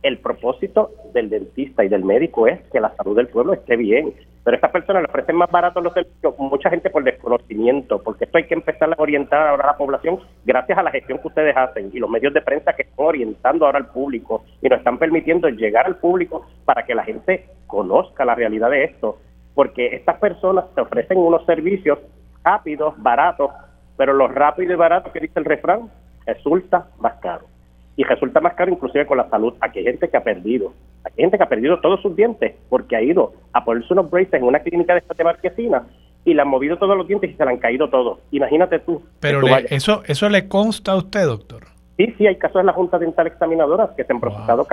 el 0.03 0.19
propósito 0.19 0.91
del 1.15 1.31
dentista 1.31 1.85
y 1.85 1.89
del 1.89 2.05
médico 2.05 2.49
es 2.49 2.61
que 2.73 2.81
la 2.81 2.93
salud 2.97 3.17
del 3.17 3.29
pueblo 3.29 3.53
esté 3.53 3.77
bien. 3.77 4.13
Pero 4.45 4.57
estas 4.57 4.73
personas 4.73 5.03
le 5.03 5.09
ofrecen 5.09 5.37
más 5.37 5.51
baratos 5.51 5.83
los 5.83 5.93
servicios, 5.93 6.35
mucha 6.39 6.69
gente 6.69 6.91
por 6.91 7.05
desconocimiento, 7.05 8.03
porque 8.03 8.25
esto 8.25 8.39
hay 8.39 8.47
que 8.47 8.55
empezar 8.55 8.93
a 8.93 9.01
orientar 9.01 9.47
ahora 9.47 9.65
a 9.65 9.67
la 9.69 9.77
población 9.77 10.19
gracias 10.45 10.77
a 10.77 10.83
la 10.83 10.91
gestión 10.91 11.19
que 11.19 11.29
ustedes 11.29 11.57
hacen 11.57 11.91
y 11.93 12.01
los 12.01 12.11
medios 12.11 12.35
de 12.35 12.43
prensa 12.43 12.73
que 12.73 12.83
están 12.83 13.07
orientando 13.07 13.67
ahora 13.67 13.79
al 13.79 13.87
público 13.87 14.45
y 14.61 14.69
nos 14.69 14.79
están 14.79 14.99
permitiendo 14.99 15.49
llegar 15.49 15.87
al 15.87 15.97
público 15.97 16.45
para 16.65 16.85
que 16.85 16.95
la 16.95 17.05
gente 17.05 17.47
conozca 17.69 18.25
la 18.25 18.35
realidad 18.35 18.71
de 18.71 18.85
esto. 18.85 19.19
Porque 19.55 19.95
estas 19.95 20.19
personas 20.19 20.65
te 20.75 20.81
ofrecen 20.81 21.19
unos 21.19 21.47
servicios 21.47 21.99
rápidos, 22.43 22.95
baratos, 23.01 23.51
pero 23.97 24.13
lo 24.13 24.27
rápido 24.27 24.73
y 24.73 24.77
barato 24.77 25.13
que 25.13 25.21
dice 25.21 25.39
el 25.39 25.45
refrán 25.45 25.91
resulta 26.27 26.89
más 26.99 27.15
caro. 27.21 27.47
y 27.95 28.05
resulta 28.05 28.41
más 28.41 28.55
caro 28.55 28.73
inclusive 28.73 29.07
con 29.07 29.19
la 29.19 29.29
salud. 29.29 29.55
Aquí 29.61 29.79
hay 29.79 29.85
gente 29.85 30.09
que 30.09 30.17
ha 30.17 30.25
perdido, 30.25 30.73
hay 31.05 31.13
gente 31.17 31.37
que 31.37 31.45
ha 31.45 31.49
perdido 31.49 31.81
todos 31.81 32.01
sus 32.01 32.15
dientes 32.15 32.55
porque 32.69 32.97
ha 32.97 33.03
ido 33.03 33.33
a 33.53 33.65
ponerse 33.65 33.93
unos 33.93 34.11
braces 34.11 34.35
en 34.35 34.45
una 34.45 34.61
clínica 34.61 34.95
de 34.95 35.03
de 35.17 35.25
Marquesina 35.25 35.85
y 36.25 36.35
le 36.35 36.43
han 36.43 36.49
movido 36.49 36.77
todos 36.77 36.97
los 36.97 37.07
dientes 37.07 37.31
y 37.31 37.35
se 37.35 37.45
le 37.45 37.51
han 37.51 37.59
caído 37.59 37.89
todos. 37.91 38.19
Imagínate 38.31 38.79
tú. 38.79 39.03
Pero 39.21 39.41
eso, 39.69 40.03
eso 40.07 40.29
le 40.29 40.49
consta 40.49 40.93
a 40.93 40.97
usted, 40.97 41.25
doctor. 41.25 41.65
Sí, 41.97 42.15
sí, 42.17 42.27
hay 42.27 42.37
casos 42.37 42.61
en 42.61 42.67
la 42.67 42.73
Junta 42.73 42.99
Dental 42.99 43.27
Examinadora 43.27 43.93
que 43.97 44.05
se 44.05 44.13
han 44.13 44.21
procesado, 44.21 44.67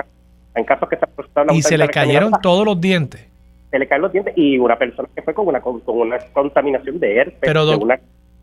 en 0.54 0.64
casos 0.64 0.88
que 0.88 0.96
se 0.96 1.04
han 1.04 1.10
procesado 1.14 1.46
la 1.46 1.54
Y 1.54 1.62
se 1.62 1.76
le 1.76 1.88
cayeron 1.88 2.32
todos 2.40 2.64
los 2.64 2.80
dientes. 2.80 3.26
Se 3.70 3.78
le 3.78 3.86
caen 3.86 4.02
los 4.02 4.12
dientes 4.12 4.34
y 4.36 4.58
una 4.58 4.76
persona 4.76 5.08
que 5.14 5.22
fue 5.22 5.34
con 5.34 5.46
una, 5.48 5.60
con 5.60 5.82
una 5.86 6.18
contaminación 6.32 6.98
de 6.98 7.16
herpes. 7.16 7.38
Pero, 7.40 7.64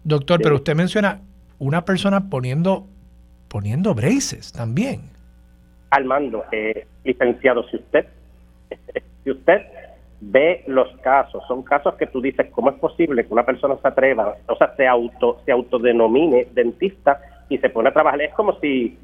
doctor, 0.03 0.41
pero 0.41 0.55
usted 0.55 0.75
menciona 0.75 1.21
una 1.59 1.83
persona 1.83 2.29
poniendo 2.29 2.85
poniendo 3.47 3.93
braces 3.93 4.51
también. 4.51 5.09
Armando, 5.89 6.45
eh, 6.51 6.85
licenciado, 7.03 7.67
si 7.69 7.77
usted, 7.77 8.05
si 9.23 9.31
usted 9.31 9.61
ve 10.19 10.63
los 10.67 10.89
casos, 10.97 11.43
son 11.47 11.63
casos 11.63 11.95
que 11.95 12.07
tú 12.07 12.21
dices, 12.21 12.47
¿cómo 12.51 12.71
es 12.71 12.77
posible 12.77 13.25
que 13.25 13.33
una 13.33 13.45
persona 13.45 13.75
se 13.81 13.87
atreva, 13.87 14.35
o 14.47 14.55
sea, 14.55 14.75
se 14.75 14.87
auto, 14.87 15.41
se 15.45 15.51
autodenomine 15.51 16.47
dentista 16.53 17.19
y 17.49 17.57
se 17.59 17.69
pone 17.69 17.89
a 17.89 17.93
trabajar? 17.93 18.21
Es 18.21 18.33
como 18.33 18.59
si 18.59 18.97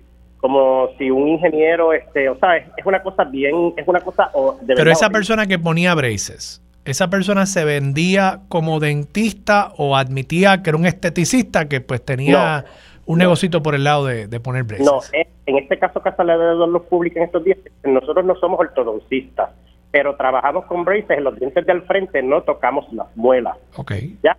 como 0.43 0.89
si 0.97 1.09
un 1.09 1.25
ingeniero, 1.29 1.93
este, 1.93 2.27
o 2.27 2.37
sea, 2.37 2.57
es, 2.57 2.85
una 2.85 3.01
cosa 3.01 3.23
bien, 3.23 3.73
es 3.77 3.87
una 3.87 4.01
cosa... 4.01 4.29
Pero 4.67 4.91
esa 4.91 5.09
persona 5.09 5.47
que 5.47 5.57
ponía 5.57 5.95
braces, 5.95 6.61
¿esa 6.83 7.09
persona 7.09 7.45
se 7.45 7.63
vendía 7.63 8.41
como 8.49 8.81
dentista 8.81 9.71
o 9.77 9.95
admitía 9.95 10.61
que 10.61 10.71
era 10.71 10.77
un 10.77 10.85
esteticista 10.85 11.69
que 11.69 11.79
pues 11.79 12.03
tenía 12.03 12.65
un 13.05 13.19
negocito 13.19 13.61
por 13.61 13.75
el 13.75 13.83
lado 13.83 14.05
de, 14.05 14.39
poner 14.39 14.63
braces. 14.63 14.85
No, 14.85 14.99
en 15.13 15.57
este 15.57 15.77
caso 15.77 16.01
Casa 16.01 16.23
de 16.23 16.55
los 16.67 16.83
públicos 16.83 17.17
en 17.17 17.23
estos 17.23 17.43
días, 17.43 17.57
nosotros 17.83 18.25
no 18.25 18.35
somos 18.35 18.59
ortodoncistas, 18.59 19.51
pero 19.91 20.15
trabajamos 20.15 20.65
con 20.65 20.85
braces 20.85 21.17
en 21.17 21.23
los 21.23 21.37
dientes 21.37 21.65
del 21.65 21.81
frente, 21.83 22.21
no 22.23 22.41
tocamos 22.43 22.91
las 22.93 23.07
muelas. 23.15 23.57
Ok. 23.75 23.93
Ya, 24.23 24.37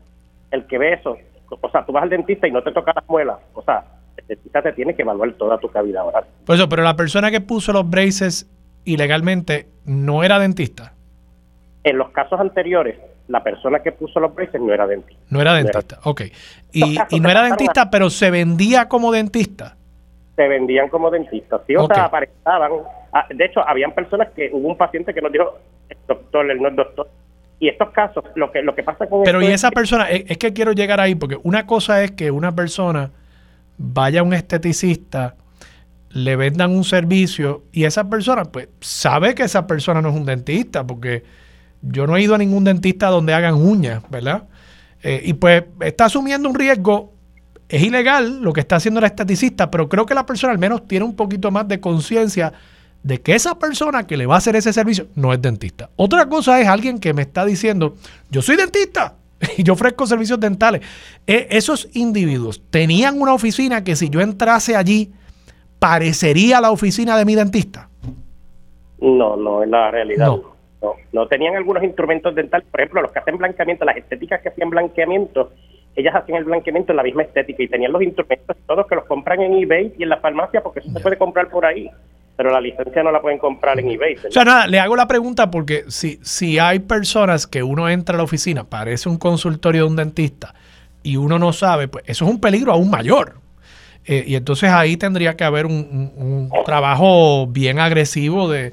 el 0.50 0.66
que 0.66 0.78
ve 0.78 0.94
eso, 0.94 1.16
o 1.48 1.70
sea, 1.70 1.84
tú 1.84 1.92
vas 1.92 2.04
al 2.04 2.10
dentista 2.10 2.48
y 2.48 2.52
no 2.52 2.62
te 2.62 2.72
toca 2.72 2.92
las 2.94 3.08
muelas, 3.08 3.38
o 3.54 3.62
sea, 3.62 3.84
el 4.16 4.26
dentista 4.26 4.62
te 4.62 4.72
tiene 4.72 4.94
que 4.94 5.02
evaluar 5.02 5.32
toda 5.34 5.58
tu 5.58 5.68
cavidad 5.68 6.06
oral. 6.06 6.24
Por 6.46 6.56
eso, 6.56 6.68
pero 6.68 6.82
la 6.82 6.96
persona 6.96 7.30
que 7.30 7.40
puso 7.40 7.72
los 7.72 7.88
braces 7.88 8.50
ilegalmente 8.84 9.66
no 9.84 10.24
era 10.24 10.38
dentista. 10.38 10.94
En 11.82 11.98
los 11.98 12.10
casos 12.10 12.40
anteriores, 12.40 12.96
la 13.28 13.42
persona 13.42 13.80
que 13.80 13.92
puso 13.92 14.20
los 14.20 14.34
braces 14.34 14.60
no 14.60 14.72
era 14.72 14.86
dentista. 14.86 15.22
No 15.30 15.40
era 15.40 15.54
dentista, 15.54 15.98
ok. 16.04 16.22
Y, 16.72 17.20
no 17.20 17.30
era 17.30 17.42
dentista, 17.42 17.90
pero 17.90 18.10
se 18.10 18.30
vendía 18.30 18.88
como 18.88 19.12
dentista. 19.12 19.76
Se 20.36 20.48
vendían 20.48 20.88
como 20.88 21.10
dentistas, 21.10 21.62
sí, 21.66 21.76
o 21.76 21.86
sea, 21.86 22.06
aparentaban. 22.06 22.72
Ah, 23.12 23.26
de 23.32 23.44
hecho, 23.44 23.66
habían 23.66 23.92
personas 23.92 24.28
que 24.34 24.50
hubo 24.52 24.68
un 24.68 24.76
paciente 24.76 25.14
que 25.14 25.22
nos 25.22 25.32
dijo, 25.32 25.58
doctor, 26.08 26.50
él 26.50 26.60
no 26.60 26.68
es 26.68 26.76
doctor. 26.76 27.08
Y 27.60 27.68
estos 27.68 27.90
casos, 27.90 28.24
lo 28.34 28.50
que, 28.50 28.60
lo 28.62 28.74
que 28.74 28.82
pasa 28.82 29.06
con... 29.06 29.22
Pero 29.22 29.40
y 29.40 29.46
esa 29.46 29.70
persona, 29.70 30.10
es, 30.10 30.36
que 30.36 30.52
quiero 30.52 30.72
llegar 30.72 31.00
ahí, 31.00 31.14
porque 31.14 31.38
una 31.44 31.66
cosa 31.66 32.02
es 32.02 32.10
que 32.10 32.30
una 32.30 32.54
persona 32.54 33.10
vaya 33.78 34.20
a 34.20 34.22
un 34.24 34.34
esteticista, 34.34 35.36
le 36.10 36.36
vendan 36.36 36.72
un 36.72 36.84
servicio 36.84 37.62
y 37.72 37.84
esa 37.84 38.10
persona, 38.10 38.44
pues, 38.44 38.68
sabe 38.80 39.34
que 39.34 39.44
esa 39.44 39.66
persona 39.66 40.02
no 40.02 40.10
es 40.10 40.16
un 40.16 40.26
dentista, 40.26 40.84
porque 40.84 41.22
yo 41.86 42.06
no 42.06 42.16
he 42.16 42.22
ido 42.22 42.34
a 42.34 42.38
ningún 42.38 42.64
dentista 42.64 43.08
donde 43.08 43.34
hagan 43.34 43.54
uñas, 43.54 44.02
¿verdad? 44.10 44.44
Eh, 45.02 45.22
y 45.24 45.34
pues 45.34 45.64
está 45.80 46.06
asumiendo 46.06 46.48
un 46.48 46.54
riesgo. 46.54 47.12
Es 47.68 47.82
ilegal 47.82 48.42
lo 48.42 48.52
que 48.52 48.60
está 48.60 48.76
haciendo 48.76 49.00
el 49.00 49.06
estaticista, 49.06 49.70
pero 49.70 49.88
creo 49.88 50.06
que 50.06 50.14
la 50.14 50.26
persona 50.26 50.52
al 50.52 50.58
menos 50.58 50.86
tiene 50.86 51.04
un 51.04 51.16
poquito 51.16 51.50
más 51.50 51.66
de 51.66 51.80
conciencia 51.80 52.52
de 53.02 53.20
que 53.20 53.34
esa 53.34 53.58
persona 53.58 54.06
que 54.06 54.16
le 54.16 54.26
va 54.26 54.36
a 54.36 54.38
hacer 54.38 54.56
ese 54.56 54.72
servicio 54.72 55.06
no 55.14 55.32
es 55.32 55.40
dentista. 55.40 55.90
Otra 55.96 56.28
cosa 56.28 56.60
es 56.60 56.68
alguien 56.68 56.98
que 56.98 57.12
me 57.12 57.22
está 57.22 57.44
diciendo, 57.44 57.96
yo 58.30 58.42
soy 58.42 58.56
dentista 58.56 59.16
y 59.56 59.62
yo 59.62 59.74
ofrezco 59.74 60.06
servicios 60.06 60.40
dentales. 60.40 60.82
E, 61.26 61.48
esos 61.50 61.88
individuos 61.92 62.62
tenían 62.70 63.20
una 63.20 63.34
oficina 63.34 63.84
que 63.84 63.96
si 63.96 64.08
yo 64.08 64.20
entrase 64.20 64.76
allí, 64.76 65.12
parecería 65.78 66.60
la 66.60 66.70
oficina 66.70 67.16
de 67.16 67.24
mi 67.24 67.34
dentista. 67.34 67.88
No, 69.00 69.36
no 69.36 69.62
es 69.62 69.68
la 69.68 69.90
realidad. 69.90 70.26
No. 70.26 70.53
No, 71.12 71.26
tenían 71.26 71.56
algunos 71.56 71.82
instrumentos 71.82 72.34
dentales, 72.34 72.66
por 72.70 72.80
ejemplo, 72.80 73.02
los 73.02 73.12
que 73.12 73.18
hacen 73.18 73.38
blanqueamiento, 73.38 73.84
las 73.84 73.96
estéticas 73.96 74.40
que 74.42 74.48
hacían 74.48 74.70
blanqueamiento, 74.70 75.52
ellas 75.96 76.14
hacían 76.14 76.38
el 76.38 76.44
blanqueamiento 76.44 76.92
en 76.92 76.96
la 76.96 77.02
misma 77.02 77.22
estética 77.22 77.62
y 77.62 77.68
tenían 77.68 77.92
los 77.92 78.02
instrumentos 78.02 78.56
todos 78.66 78.86
que 78.86 78.96
los 78.96 79.04
compran 79.04 79.40
en 79.40 79.54
eBay 79.62 79.94
y 79.96 80.02
en 80.02 80.08
la 80.08 80.18
farmacia 80.18 80.62
porque 80.62 80.80
eso 80.80 80.90
se 80.90 81.00
puede 81.00 81.16
comprar 81.16 81.48
por 81.48 81.64
ahí, 81.64 81.88
pero 82.36 82.50
la 82.50 82.60
licencia 82.60 83.02
no 83.02 83.12
la 83.12 83.20
pueden 83.20 83.38
comprar 83.38 83.78
en 83.78 83.90
eBay. 83.90 84.16
O 84.26 84.30
sea, 84.30 84.44
nada, 84.44 84.66
le 84.66 84.80
hago 84.80 84.96
la 84.96 85.06
pregunta 85.06 85.50
porque 85.50 85.84
si, 85.88 86.18
si 86.22 86.58
hay 86.58 86.80
personas 86.80 87.46
que 87.46 87.62
uno 87.62 87.88
entra 87.88 88.16
a 88.16 88.18
la 88.18 88.24
oficina, 88.24 88.64
parece 88.64 89.08
un 89.08 89.18
consultorio 89.18 89.82
de 89.82 89.88
un 89.90 89.96
dentista 89.96 90.54
y 91.02 91.16
uno 91.16 91.38
no 91.38 91.52
sabe, 91.52 91.86
pues 91.86 92.04
eso 92.08 92.24
es 92.24 92.30
un 92.30 92.40
peligro 92.40 92.72
aún 92.72 92.90
mayor. 92.90 93.34
Eh, 94.06 94.24
y 94.26 94.34
entonces 94.34 94.70
ahí 94.70 94.96
tendría 94.96 95.34
que 95.36 95.44
haber 95.44 95.64
un 95.64 96.50
trabajo 96.66 97.46
bien 97.46 97.78
agresivo 97.78 98.50
de 98.50 98.72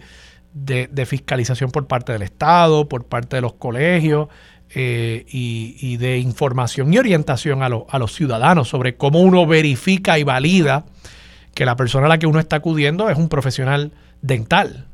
de, 0.54 1.06
fiscalización 1.06 1.72
por 1.72 1.88
parte 1.88 2.14
del 2.14 2.22
Estado, 2.22 2.88
por 2.88 3.06
parte 3.06 3.38
de 3.38 3.42
los 3.42 3.54
colegios 3.54 4.28
eh, 4.74 5.26
y, 5.30 5.98
de 5.98 6.18
información 6.20 6.94
y 6.94 6.98
orientación 6.98 7.64
a, 7.64 7.68
a 7.68 8.00
los 8.00 8.14
ciudadanos 8.14 8.68
sobre 8.68 8.96
cómo 8.96 9.22
uno 9.22 9.46
verifica 9.46 10.20
y 10.20 10.24
valida 10.24 10.86
que 11.54 11.66
la 11.66 11.76
persona 11.76 12.06
a 12.06 12.10
la 12.10 12.18
que 12.18 12.28
uno 12.28 12.40
está 12.40 12.58
acudiendo 12.58 13.10
es 13.10 13.18
un 13.18 13.30
profesional 13.30 13.92
dental. 14.22 14.86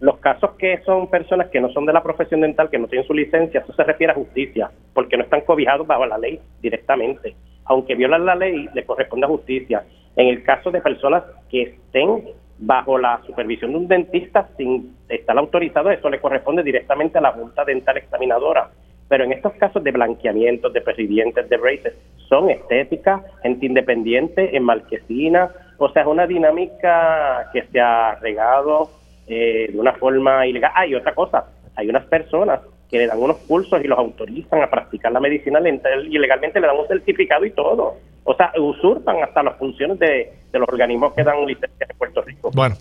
Los 0.00 0.16
casos 0.18 0.52
que 0.58 0.80
son 0.86 1.08
personas 1.08 1.48
que 1.48 1.60
no 1.60 1.70
son 1.72 1.84
de 1.84 1.92
la 1.92 2.02
profesión 2.02 2.40
dental, 2.40 2.70
que 2.70 2.78
no 2.78 2.88
tienen 2.88 3.06
su 3.06 3.12
licencia, 3.12 3.60
eso 3.60 3.72
se 3.74 3.84
refiere 3.84 4.12
a 4.12 4.16
justicia, 4.16 4.70
porque 4.94 5.18
no 5.18 5.24
están 5.24 5.42
cobijados 5.42 5.86
bajo 5.86 6.06
la 6.06 6.16
ley 6.16 6.40
directamente. 6.62 7.34
Aunque 7.66 7.94
violan 7.94 8.24
la 8.24 8.34
ley, 8.34 8.66
le 8.74 8.86
corresponde 8.86 9.26
a 9.26 9.28
justicia. 9.28 9.84
En 10.16 10.28
el 10.28 10.42
caso 10.42 10.70
de 10.70 10.80
personas 10.80 11.22
que 11.50 11.62
estén 11.62 12.24
bajo 12.60 12.98
la 12.98 13.20
supervisión 13.26 13.72
de 13.72 13.78
un 13.78 13.88
dentista 13.88 14.48
sin 14.56 14.94
estar 15.08 15.36
autorizado, 15.38 15.90
eso 15.90 16.10
le 16.10 16.20
corresponde 16.20 16.62
directamente 16.62 17.18
a 17.18 17.22
la 17.22 17.32
Junta 17.32 17.64
Dental 17.64 17.96
Examinadora. 17.96 18.70
Pero 19.08 19.24
en 19.24 19.32
estos 19.32 19.54
casos 19.54 19.82
de 19.82 19.90
blanqueamientos, 19.90 20.72
de 20.72 20.82
presidentes, 20.82 21.48
de 21.48 21.56
braces, 21.56 21.94
son 22.28 22.50
estéticas, 22.50 23.22
gente 23.42 23.66
independiente, 23.66 24.56
en 24.56 24.62
marquesina, 24.62 25.50
o 25.78 25.88
sea, 25.88 26.02
es 26.02 26.08
una 26.08 26.26
dinámica 26.26 27.50
que 27.52 27.64
se 27.72 27.80
ha 27.80 28.14
regado 28.16 28.90
eh, 29.26 29.70
de 29.72 29.80
una 29.80 29.94
forma 29.94 30.46
ilegal. 30.46 30.70
Hay 30.74 30.94
otra 30.94 31.14
cosa, 31.14 31.46
hay 31.74 31.88
unas 31.88 32.04
personas 32.04 32.60
que 32.90 32.98
le 32.98 33.06
dan 33.06 33.18
unos 33.18 33.38
cursos 33.38 33.82
y 33.82 33.88
los 33.88 33.98
autorizan 33.98 34.62
a 34.62 34.70
practicar 34.70 35.12
la 35.12 35.20
medicina 35.20 35.60
y 35.60 36.18
legalmente 36.18 36.60
le 36.60 36.66
dan 36.66 36.76
un 36.76 36.86
certificado 36.86 37.44
y 37.44 37.50
todo. 37.52 37.96
O 38.30 38.36
sea, 38.36 38.52
usurpan 38.60 39.24
hasta 39.24 39.42
las 39.42 39.56
funciones 39.58 39.98
de, 39.98 40.32
los 40.52 40.68
organismos 40.68 41.12
que 41.14 41.24
dan 41.24 41.44
licencia 41.46 41.84
en 41.88 41.98
Puerto 41.98 42.22
Rico. 42.22 42.52
Bueno. 42.54 42.76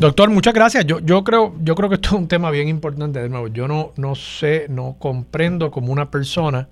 Doctor, 0.00 0.30
muchas 0.30 0.52
gracias. 0.52 0.84
Yo, 0.84 0.98
yo 0.98 1.22
creo, 1.22 1.54
yo 1.60 1.76
creo 1.76 1.88
que 1.88 1.94
esto 1.94 2.08
es 2.08 2.14
un 2.14 2.26
tema 2.26 2.50
bien 2.50 2.66
importante 2.66 3.20
de 3.20 3.28
nuevo. 3.28 3.46
Yo 3.46 3.68
no, 3.68 3.92
no 3.96 4.16
sé, 4.16 4.66
no 4.68 4.96
comprendo 4.98 5.70
como 5.70 5.92
una 5.92 6.10
persona 6.10 6.68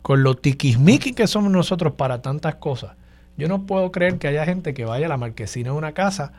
con 0.00 0.22
lo 0.22 0.36
tiquismiqui 0.36 1.12
que 1.12 1.26
somos 1.26 1.50
nosotros 1.50 1.94
para 1.94 2.22
tantas 2.22 2.54
cosas 2.54 2.92
yo 3.38 3.46
no 3.46 3.66
puedo 3.66 3.92
creer 3.92 4.18
que 4.18 4.26
haya 4.26 4.44
gente 4.44 4.74
que 4.74 4.84
vaya 4.84 5.06
a 5.06 5.08
la 5.08 5.16
marquesina 5.16 5.70
de 5.70 5.76
una 5.76 5.92
casa, 5.92 6.32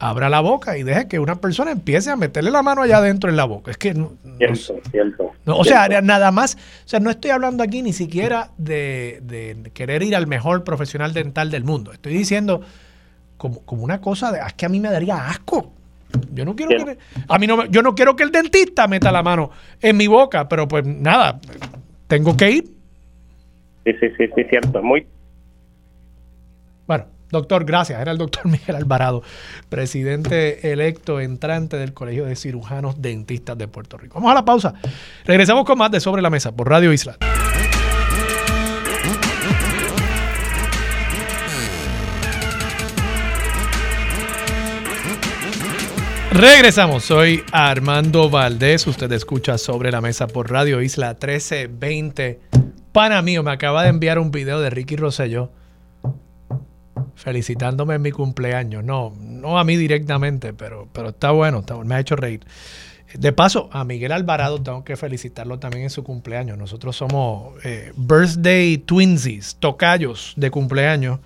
abra 0.00 0.28
la 0.28 0.40
boca 0.40 0.76
y 0.76 0.82
deje 0.82 1.06
que 1.06 1.20
una 1.20 1.36
persona 1.36 1.70
empiece 1.70 2.10
a 2.10 2.16
meterle 2.16 2.50
la 2.50 2.62
mano 2.62 2.82
allá 2.82 2.96
adentro 2.96 3.30
en 3.30 3.36
la 3.36 3.44
boca. 3.44 3.70
Es 3.70 3.78
que 3.78 3.94
no, 3.94 4.14
cierto, 4.36 4.80
cierto, 4.90 5.32
o 5.46 5.64
sea, 5.64 5.88
nada 6.02 6.32
más, 6.32 6.56
o 6.56 6.88
sea, 6.88 6.98
no 6.98 7.08
estoy 7.08 7.30
hablando 7.30 7.62
aquí 7.62 7.82
ni 7.82 7.92
siquiera 7.92 8.50
de, 8.58 9.70
querer 9.72 10.02
ir 10.02 10.16
al 10.16 10.26
mejor 10.26 10.64
profesional 10.64 11.14
dental 11.14 11.52
del 11.52 11.62
mundo. 11.62 11.92
Estoy 11.92 12.14
diciendo 12.14 12.62
como, 13.36 13.62
una 13.68 14.00
cosa 14.00 14.32
de, 14.32 14.40
es 14.40 14.52
que 14.54 14.66
a 14.66 14.68
mí 14.68 14.80
me 14.80 14.90
daría 14.90 15.28
asco. 15.28 15.72
Yo 16.34 16.44
no 16.44 16.56
quiero 16.56 16.84
que, 16.84 16.98
a 17.28 17.38
mí 17.38 17.46
no, 17.46 17.64
yo 17.66 17.82
no 17.82 17.94
quiero 17.94 18.16
que 18.16 18.24
el 18.24 18.32
dentista 18.32 18.88
meta 18.88 19.12
la 19.12 19.22
mano 19.22 19.52
en 19.80 19.96
mi 19.96 20.08
boca, 20.08 20.48
pero 20.48 20.66
pues 20.66 20.84
nada, 20.84 21.38
tengo 22.08 22.36
que 22.36 22.50
ir. 22.50 22.64
Sí, 23.84 23.92
sí, 24.00 24.08
sí, 24.18 24.26
sí, 24.34 24.44
cierto. 24.50 24.82
Muy 24.82 25.06
bueno, 26.90 27.06
doctor, 27.30 27.64
gracias. 27.64 28.00
Era 28.00 28.10
el 28.10 28.18
doctor 28.18 28.46
Miguel 28.48 28.74
Alvarado, 28.74 29.22
presidente 29.68 30.72
electo 30.72 31.20
entrante 31.20 31.76
del 31.76 31.94
Colegio 31.94 32.24
de 32.24 32.34
Cirujanos 32.34 33.00
Dentistas 33.00 33.56
de 33.56 33.68
Puerto 33.68 33.96
Rico. 33.96 34.14
Vamos 34.14 34.32
a 34.32 34.34
la 34.34 34.44
pausa. 34.44 34.74
Regresamos 35.24 35.64
con 35.64 35.78
más 35.78 35.92
de 35.92 36.00
Sobre 36.00 36.20
la 36.20 36.30
Mesa 36.30 36.50
por 36.50 36.68
Radio 36.68 36.92
Isla. 36.92 37.16
Regresamos, 46.32 47.04
soy 47.04 47.44
Armando 47.52 48.30
Valdés, 48.30 48.84
usted 48.88 49.12
escucha 49.12 49.58
sobre 49.58 49.92
la 49.92 50.00
mesa 50.00 50.26
por 50.26 50.50
Radio 50.50 50.82
Isla 50.82 51.10
1320. 51.10 52.40
Pana 52.90 53.22
mío, 53.22 53.44
me 53.44 53.52
acaba 53.52 53.84
de 53.84 53.90
enviar 53.90 54.18
un 54.18 54.32
video 54.32 54.60
de 54.60 54.70
Ricky 54.70 54.96
Rosselló 54.96 55.52
felicitándome 57.14 57.94
en 57.94 58.02
mi 58.02 58.12
cumpleaños. 58.12 58.84
No, 58.84 59.12
no 59.20 59.58
a 59.58 59.64
mí 59.64 59.76
directamente, 59.76 60.52
pero, 60.52 60.88
pero 60.92 61.10
está 61.10 61.30
bueno, 61.30 61.64
me 61.84 61.94
ha 61.94 62.00
hecho 62.00 62.16
reír. 62.16 62.40
De 63.14 63.32
paso, 63.32 63.68
a 63.72 63.84
Miguel 63.84 64.12
Alvarado 64.12 64.62
tengo 64.62 64.84
que 64.84 64.96
felicitarlo 64.96 65.58
también 65.58 65.84
en 65.84 65.90
su 65.90 66.04
cumpleaños. 66.04 66.56
Nosotros 66.56 66.96
somos 66.96 67.54
eh, 67.64 67.92
birthday 67.96 68.78
twinsies, 68.78 69.56
tocayos 69.58 70.32
de 70.36 70.50
cumpleaños. 70.50 71.18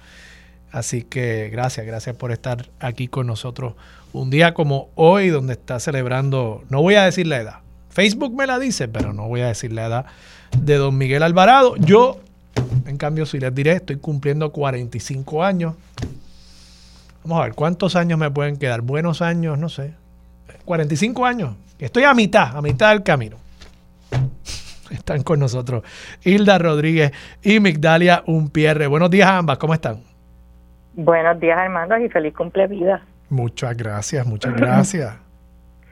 Así 0.73 1.03
que 1.03 1.51
gracias, 1.53 1.87
gracias 1.87 2.17
por 2.17 2.33
estar 2.33 2.71
aquí 2.81 3.07
con 3.07 3.27
nosotros 3.27 3.75
un 4.15 4.31
día 4.31 4.55
como 4.55 4.91
hoy, 4.95 5.29
donde 5.29 5.55
está 5.55 5.79
celebrando, 5.81 6.65
no 6.71 6.81
voy 6.81 6.95
a 6.95 7.05
decir 7.05 7.27
la 7.27 7.41
edad, 7.41 7.59
Facebook 7.91 8.35
me 8.35 8.47
la 8.47 8.59
dice, 8.59 8.89
pero 8.89 9.13
no 9.13 9.29
voy 9.29 9.43
a 9.43 9.49
decir 9.49 9.73
la 9.73 9.87
edad 9.87 10.07
de 10.59 10.77
don 10.77 10.97
Miguel 10.97 11.23
Alvarado. 11.23 11.77
Yo, 11.77 12.21
en 12.87 12.97
cambio, 12.97 13.27
si 13.27 13.39
les 13.39 13.55
diré, 13.55 13.73
estoy 13.73 13.97
cumpliendo 13.97 14.53
45 14.53 15.45
años. 15.45 15.75
Vamos 17.25 17.41
a 17.41 17.45
ver, 17.45 17.55
¿cuántos 17.55 17.97
años 17.97 18.19
me 18.19 18.31
pueden 18.31 18.59
quedar? 18.59 18.83
Buenos 18.83 19.23
años, 19.23 19.59
no 19.59 19.69
sé. 19.69 19.95
45 20.65 21.25
años. 21.25 21.57
Estoy 21.79 22.05
a 22.05 22.15
mitad, 22.15 22.57
a 22.57 22.63
mitad 22.63 22.91
del 22.91 23.03
camino. 23.03 23.37
Están 24.91 25.23
con 25.23 25.41
nosotros 25.41 25.83
Hilda 26.23 26.59
Rodríguez 26.59 27.13
y 27.43 27.59
Migdalia 27.61 28.23
Unpierre. 28.27 28.87
Buenos 28.87 29.11
días 29.11 29.29
a 29.29 29.39
ambas, 29.39 29.59
¿cómo 29.59 29.75
están? 29.75 30.03
Buenos 30.95 31.41
días, 31.41 31.59
Armando, 31.59 31.99
y 31.99 32.09
feliz 32.09 32.35
cumple 32.35 32.67
vida. 32.69 33.03
Muchas 33.29 33.77
gracias, 33.77 34.27
muchas 34.27 34.55
gracias. 34.55 35.17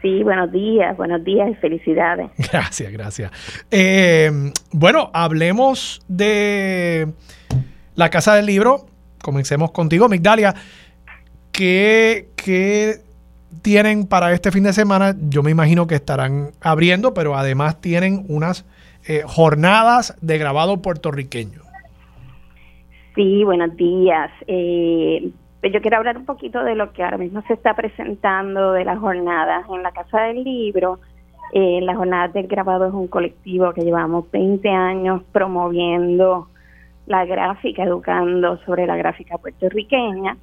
Sí, 0.03 0.25
buenos 0.25 0.51
días, 0.51 0.97
buenos 0.97 1.23
días 1.23 1.49
y 1.49 1.55
felicidades. 1.55 2.31
Gracias, 2.53 2.93
gracias. 2.93 3.31
Eh, 3.71 4.31
bueno, 4.73 5.11
hablemos 5.15 6.05
de 6.09 7.07
la 7.95 8.11
Casa 8.11 8.35
del 8.35 8.47
Libro. 8.47 8.87
Comencemos 9.23 9.71
contigo, 9.71 10.09
Migdalia. 10.09 10.55
¿Qué, 11.53 12.31
¿Qué 12.35 12.97
tienen 13.63 14.09
para 14.09 14.33
este 14.33 14.51
fin 14.51 14.65
de 14.65 14.73
semana? 14.73 15.15
Yo 15.29 15.45
me 15.45 15.53
imagino 15.53 15.87
que 15.87 15.95
estarán 15.95 16.51
abriendo, 16.61 17.15
pero 17.15 17.37
además 17.37 17.81
tienen 17.81 18.25
unas 18.29 18.65
eh, 19.07 19.23
jornadas 19.25 20.17
de 20.21 20.39
grabado 20.39 20.83
puertorriqueño. 20.83 21.63
Sí, 23.15 23.45
buenos 23.45 23.77
días. 23.77 24.31
Eh, 24.49 25.31
yo 25.71 25.81
quiero 25.81 25.99
hablar 25.99 26.19
un 26.19 26.25
poquito 26.25 26.65
de 26.65 26.75
lo 26.75 26.93
que 26.93 27.05
ahora 27.05 27.19
mismo 27.19 27.43
se 27.43 27.55
está 27.55 27.75
presentando 27.75 28.73
de 28.73 28.85
las 28.85 28.99
jornadas 28.99 29.65
en 29.73 29.83
la 29.83 29.93
Casa 29.93 30.23
del 30.23 30.43
Libro. 30.43 30.99
Eh, 31.53 31.81
las 31.83 31.97
jornadas 31.97 32.33
del 32.33 32.49
grabado 32.49 32.87
es 32.87 32.93
un 32.93 33.07
colectivo 33.07 33.73
que 33.73 33.83
llevamos 33.83 34.29
20 34.33 34.69
años 34.69 35.23
promoviendo 35.31 36.49
la 37.07 37.25
gráfica, 37.25 37.85
educando 37.85 38.57
sobre 38.65 38.87
la 38.87 38.97
gráfica 38.97 39.39
puertorriqueña. 39.39 40.37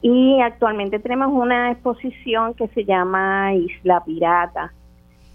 Y 0.00 0.40
actualmente 0.40 0.98
tenemos 0.98 1.28
una 1.32 1.72
exposición 1.72 2.54
que 2.54 2.68
se 2.68 2.84
llama 2.84 3.54
Isla 3.54 4.02
Pirata. 4.04 4.72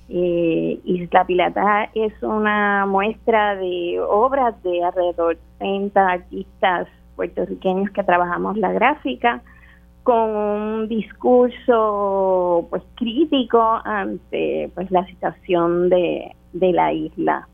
Eh, 0.09 0.79
Isla 0.83 1.25
Pirata 1.25 1.89
es 1.93 2.13
una 2.23 2.87
muestra 2.87 3.55
de 3.55 3.99
obras 3.99 4.61
de 4.63 4.83
alrededor 4.83 5.35
de 5.35 5.41
30 5.59 6.07
artistas 6.07 6.87
puertorriqueños 7.19 7.91
que 7.91 8.01
trabajamos 8.01 8.55
la 8.57 8.71
gráfica 8.71 9.41
con 10.03 10.29
un 10.29 10.87
discurso 10.87 12.65
pues 12.69 12.81
crítico 12.95 13.81
ante 13.83 14.71
pues 14.73 14.89
la 14.89 15.05
situación 15.07 15.89
de, 15.89 16.31
de 16.53 16.71
la 16.71 16.93
isla. 16.93 17.45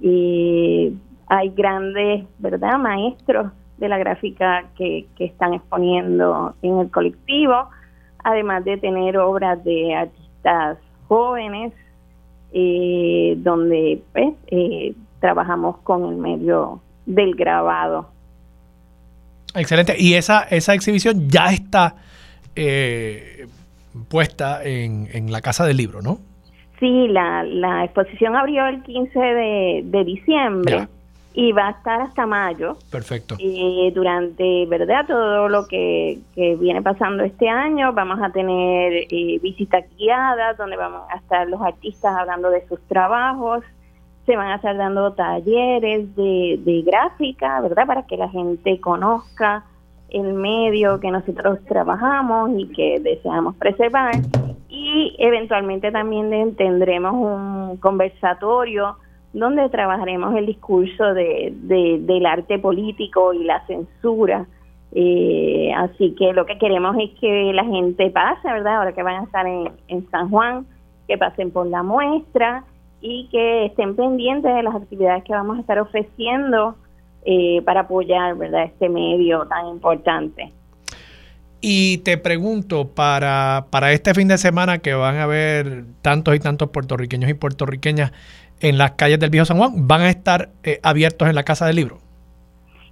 Y 0.00 0.92
hay 1.28 1.50
grandes 1.50 2.26
verdad 2.40 2.78
maestros 2.78 3.52
de 3.78 3.88
la 3.88 3.98
gráfica 3.98 4.64
que, 4.76 5.06
que 5.16 5.26
están 5.26 5.54
exponiendo 5.54 6.56
en 6.62 6.80
el 6.80 6.90
colectivo 6.90 7.68
además 8.26 8.64
de 8.64 8.76
tener 8.78 9.16
obras 9.18 9.62
de 9.62 9.94
artistas 9.94 10.78
jóvenes 11.06 11.72
eh, 12.52 13.36
donde 13.38 14.02
pues 14.12 14.34
eh, 14.48 14.94
trabajamos 15.20 15.76
con 15.84 16.06
el 16.06 16.16
medio 16.16 16.80
del 17.06 17.36
grabado 17.36 18.08
Excelente. 19.56 19.96
Y 19.98 20.14
esa, 20.14 20.42
esa 20.44 20.74
exhibición 20.74 21.28
ya 21.28 21.46
está 21.46 21.96
eh, 22.54 23.46
puesta 24.08 24.62
en, 24.62 25.08
en, 25.12 25.32
la 25.32 25.40
Casa 25.40 25.64
del 25.64 25.76
Libro, 25.76 26.02
¿no? 26.02 26.18
Sí, 26.78 27.08
la, 27.08 27.42
la 27.42 27.84
exposición 27.84 28.36
abrió 28.36 28.66
el 28.66 28.82
15 28.82 29.18
de, 29.18 29.80
de 29.84 30.04
diciembre. 30.04 30.88
Y 31.38 31.52
va 31.52 31.68
a 31.68 31.70
estar 31.72 32.00
hasta 32.00 32.24
mayo. 32.24 32.78
Perfecto. 32.90 33.36
Y 33.38 33.90
durante, 33.94 34.64
¿verdad? 34.64 35.04
Todo 35.06 35.50
lo 35.50 35.66
que, 35.66 36.18
que 36.34 36.56
viene 36.56 36.80
pasando 36.80 37.24
este 37.24 37.46
año, 37.46 37.92
vamos 37.92 38.18
a 38.22 38.30
tener 38.30 39.04
eh, 39.10 39.38
visitas 39.42 39.84
guiadas, 39.98 40.56
donde 40.56 40.76
vamos 40.78 41.02
a 41.10 41.16
estar 41.16 41.46
los 41.46 41.60
artistas 41.60 42.16
hablando 42.16 42.48
de 42.48 42.66
sus 42.68 42.80
trabajos, 42.88 43.62
se 44.26 44.36
van 44.36 44.48
a 44.48 44.56
estar 44.56 44.76
dando 44.76 45.12
talleres 45.12 46.14
de, 46.16 46.60
de 46.62 46.82
gráfica, 46.82 47.60
¿verdad? 47.60 47.86
Para 47.86 48.06
que 48.06 48.16
la 48.16 48.28
gente 48.28 48.80
conozca 48.80 49.64
el 50.10 50.34
medio 50.34 51.00
que 51.00 51.10
nosotros 51.10 51.58
trabajamos 51.66 52.50
y 52.56 52.68
que 52.68 53.00
deseamos 53.00 53.56
preservar. 53.56 54.14
Y 54.68 55.14
eventualmente 55.18 55.90
también 55.92 56.54
tendremos 56.56 57.14
un 57.14 57.76
conversatorio 57.78 58.96
donde 59.32 59.68
trabajaremos 59.68 60.34
el 60.34 60.46
discurso 60.46 61.14
de, 61.14 61.52
del 62.00 62.26
arte 62.26 62.58
político 62.58 63.32
y 63.32 63.44
la 63.44 63.64
censura. 63.66 64.46
Eh, 64.92 65.72
así 65.76 66.14
que 66.18 66.32
lo 66.32 66.46
que 66.46 66.58
queremos 66.58 66.96
es 66.98 67.10
que 67.20 67.52
la 67.52 67.64
gente 67.64 68.10
pase, 68.10 68.48
¿verdad? 68.48 68.76
Ahora 68.76 68.92
que 68.92 69.02
van 69.02 69.20
a 69.20 69.24
estar 69.24 69.46
en, 69.46 69.70
en 69.88 70.08
San 70.10 70.30
Juan, 70.30 70.66
que 71.06 71.18
pasen 71.18 71.50
por 71.50 71.66
la 71.66 71.82
muestra 71.82 72.64
y 73.00 73.28
que 73.30 73.66
estén 73.66 73.96
pendientes 73.96 74.54
de 74.54 74.62
las 74.62 74.74
actividades 74.74 75.24
que 75.24 75.32
vamos 75.32 75.58
a 75.58 75.60
estar 75.60 75.78
ofreciendo 75.78 76.76
eh, 77.24 77.60
para 77.64 77.80
apoyar 77.80 78.36
verdad 78.36 78.64
este 78.64 78.88
medio 78.88 79.46
tan 79.46 79.66
importante. 79.66 80.52
Y 81.60 81.98
te 81.98 82.18
pregunto, 82.18 82.94
para, 82.94 83.66
para 83.70 83.92
este 83.92 84.14
fin 84.14 84.28
de 84.28 84.38
semana 84.38 84.78
que 84.78 84.94
van 84.94 85.16
a 85.16 85.24
haber 85.24 85.84
tantos 86.02 86.36
y 86.36 86.38
tantos 86.38 86.70
puertorriqueños 86.70 87.30
y 87.30 87.34
puertorriqueñas 87.34 88.12
en 88.60 88.78
las 88.78 88.92
calles 88.92 89.18
del 89.18 89.30
Viejo 89.30 89.46
San 89.46 89.58
Juan, 89.58 89.88
¿van 89.88 90.02
a 90.02 90.10
estar 90.10 90.50
eh, 90.62 90.78
abiertos 90.82 91.28
en 91.28 91.34
la 91.34 91.42
Casa 91.42 91.66
del 91.66 91.76
Libro? 91.76 91.98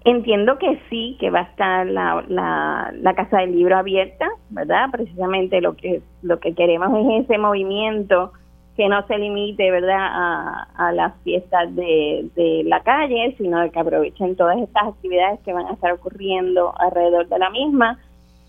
Entiendo 0.05 0.59
que 0.59 0.81
sí, 0.91 1.17
que 1.19 1.31
va 1.31 1.41
a 1.41 1.43
estar 1.45 1.87
la, 1.87 2.25
la, 2.29 2.93
la, 3.01 3.15
Casa 3.15 3.39
del 3.39 3.53
Libro 3.53 3.77
abierta, 3.79 4.29
¿verdad? 4.51 4.89
Precisamente 4.93 5.61
lo 5.61 5.77
que, 5.77 6.03
lo 6.23 6.41
que 6.41 6.55
queremos 6.55 6.91
es 6.99 7.25
ese 7.25 7.39
movimiento 7.39 8.33
que 8.77 8.89
no 8.89 9.07
se 9.07 9.19
limite, 9.19 9.71
¿verdad?, 9.71 10.67
a, 10.77 10.93
las 10.93 11.15
fiestas 11.23 11.75
de, 11.75 12.63
la 12.67 12.81
calle, 12.81 13.35
sino 13.39 13.71
que 13.71 13.79
aprovechen 13.79 14.37
todas 14.37 14.59
estas 14.59 14.89
actividades 14.89 15.41
que 15.41 15.53
van 15.53 15.67
a 15.67 15.73
estar 15.73 15.93
ocurriendo 15.93 16.75
alrededor 16.79 17.29
de 17.29 17.39
la 17.39 17.51
misma 17.51 17.99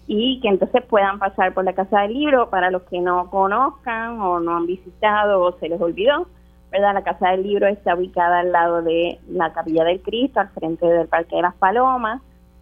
y 0.07 0.39
que 0.41 0.49
entonces 0.49 0.83
puedan 0.83 1.19
pasar 1.19 1.53
por 1.53 1.63
la 1.63 1.73
Casa 1.73 2.01
del 2.01 2.13
Libro 2.13 2.49
para 2.49 2.71
los 2.71 2.83
que 2.83 2.99
no 2.99 3.29
conozcan 3.29 4.19
o 4.19 4.39
no 4.39 4.57
han 4.57 4.65
visitado 4.65 5.41
o 5.41 5.51
se 5.59 5.69
les 5.69 5.79
olvidó, 5.79 6.27
¿verdad? 6.71 6.93
La 6.93 7.03
Casa 7.03 7.31
del 7.31 7.43
Libro 7.43 7.67
está 7.67 7.95
ubicada 7.95 8.39
al 8.39 8.51
lado 8.51 8.81
de 8.81 9.19
la 9.29 9.53
Capilla 9.53 9.83
del 9.83 10.01
Cristo, 10.01 10.39
al 10.39 10.49
frente 10.49 10.85
del 10.85 11.07
Parque 11.07 11.35
de 11.35 11.41
las 11.43 11.55
Palomas 11.55 12.21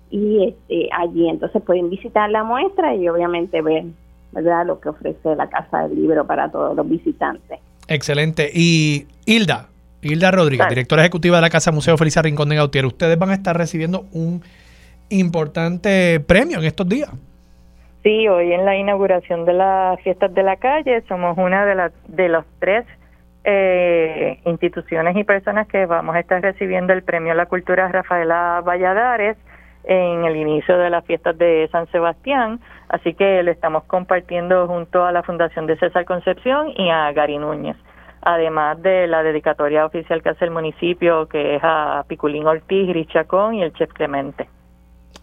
y 0.09 0.43
este, 0.43 0.89
allí 0.91 1.27
entonces 1.27 1.61
pueden 1.63 1.89
visitar 1.89 2.29
la 2.29 2.43
muestra 2.43 2.93
y 2.95 3.09
obviamente 3.09 3.61
ver 3.61 3.85
¿verdad? 4.33 4.65
lo 4.65 4.79
que 4.79 4.89
ofrece 4.89 5.35
la 5.35 5.47
Casa 5.47 5.87
del 5.87 5.95
Libro 5.95 6.25
para 6.25 6.49
todos 6.49 6.75
los 6.75 6.87
visitantes. 6.87 7.59
Excelente. 7.87 8.49
Y 8.53 9.07
Hilda, 9.25 9.67
Hilda 10.01 10.31
Rodríguez, 10.31 10.67
directora 10.67 11.03
ejecutiva 11.03 11.37
de 11.37 11.41
la 11.41 11.49
Casa 11.49 11.71
Museo 11.71 11.97
Feliz 11.97 12.15
Rincón 12.17 12.49
de 12.49 12.55
Gautier, 12.55 12.85
ustedes 12.85 13.17
van 13.17 13.29
a 13.29 13.33
estar 13.33 13.57
recibiendo 13.57 14.05
un 14.11 14.41
importante 15.09 16.19
premio 16.19 16.59
en 16.59 16.65
estos 16.65 16.87
días. 16.87 17.09
Sí, 18.03 18.27
hoy 18.27 18.51
en 18.51 18.65
la 18.65 18.75
inauguración 18.75 19.45
de 19.45 19.53
las 19.53 19.99
fiestas 20.01 20.33
de 20.33 20.43
la 20.43 20.57
calle 20.57 21.01
somos 21.07 21.37
una 21.37 21.65
de, 21.65 21.75
las 21.75 21.93
de 22.07 22.27
los 22.27 22.43
tres 22.59 22.85
eh, 23.45 24.39
instituciones 24.45 25.15
y 25.15 25.23
personas 25.23 25.67
que 25.67 25.85
vamos 25.85 26.15
a 26.15 26.19
estar 26.19 26.41
recibiendo 26.41 26.91
el 26.91 27.03
premio 27.03 27.31
a 27.31 27.35
la 27.35 27.45
cultura 27.45 27.87
Rafaela 27.87 28.61
Valladares 28.65 29.37
en 29.83 30.25
el 30.25 30.35
inicio 30.35 30.77
de 30.77 30.89
las 30.89 31.05
fiestas 31.05 31.37
de 31.37 31.67
San 31.71 31.89
Sebastián, 31.91 32.59
así 32.89 33.13
que 33.13 33.43
lo 33.43 33.51
estamos 33.51 33.83
compartiendo 33.83 34.67
junto 34.67 35.05
a 35.05 35.11
la 35.11 35.23
Fundación 35.23 35.67
de 35.67 35.77
César 35.77 36.05
Concepción 36.05 36.69
y 36.75 36.89
a 36.89 37.11
Gary 37.11 37.37
Núñez, 37.37 37.75
además 38.21 38.81
de 38.81 39.07
la 39.07 39.23
dedicatoria 39.23 39.85
oficial 39.85 40.21
que 40.21 40.29
hace 40.29 40.45
el 40.45 40.51
municipio, 40.51 41.27
que 41.27 41.55
es 41.55 41.61
a 41.63 42.05
Piculín 42.07 42.45
Ortiz, 42.45 42.93
Richacón 42.93 43.55
y 43.55 43.63
el 43.63 43.73
Chef 43.73 43.91
Clemente. 43.93 44.47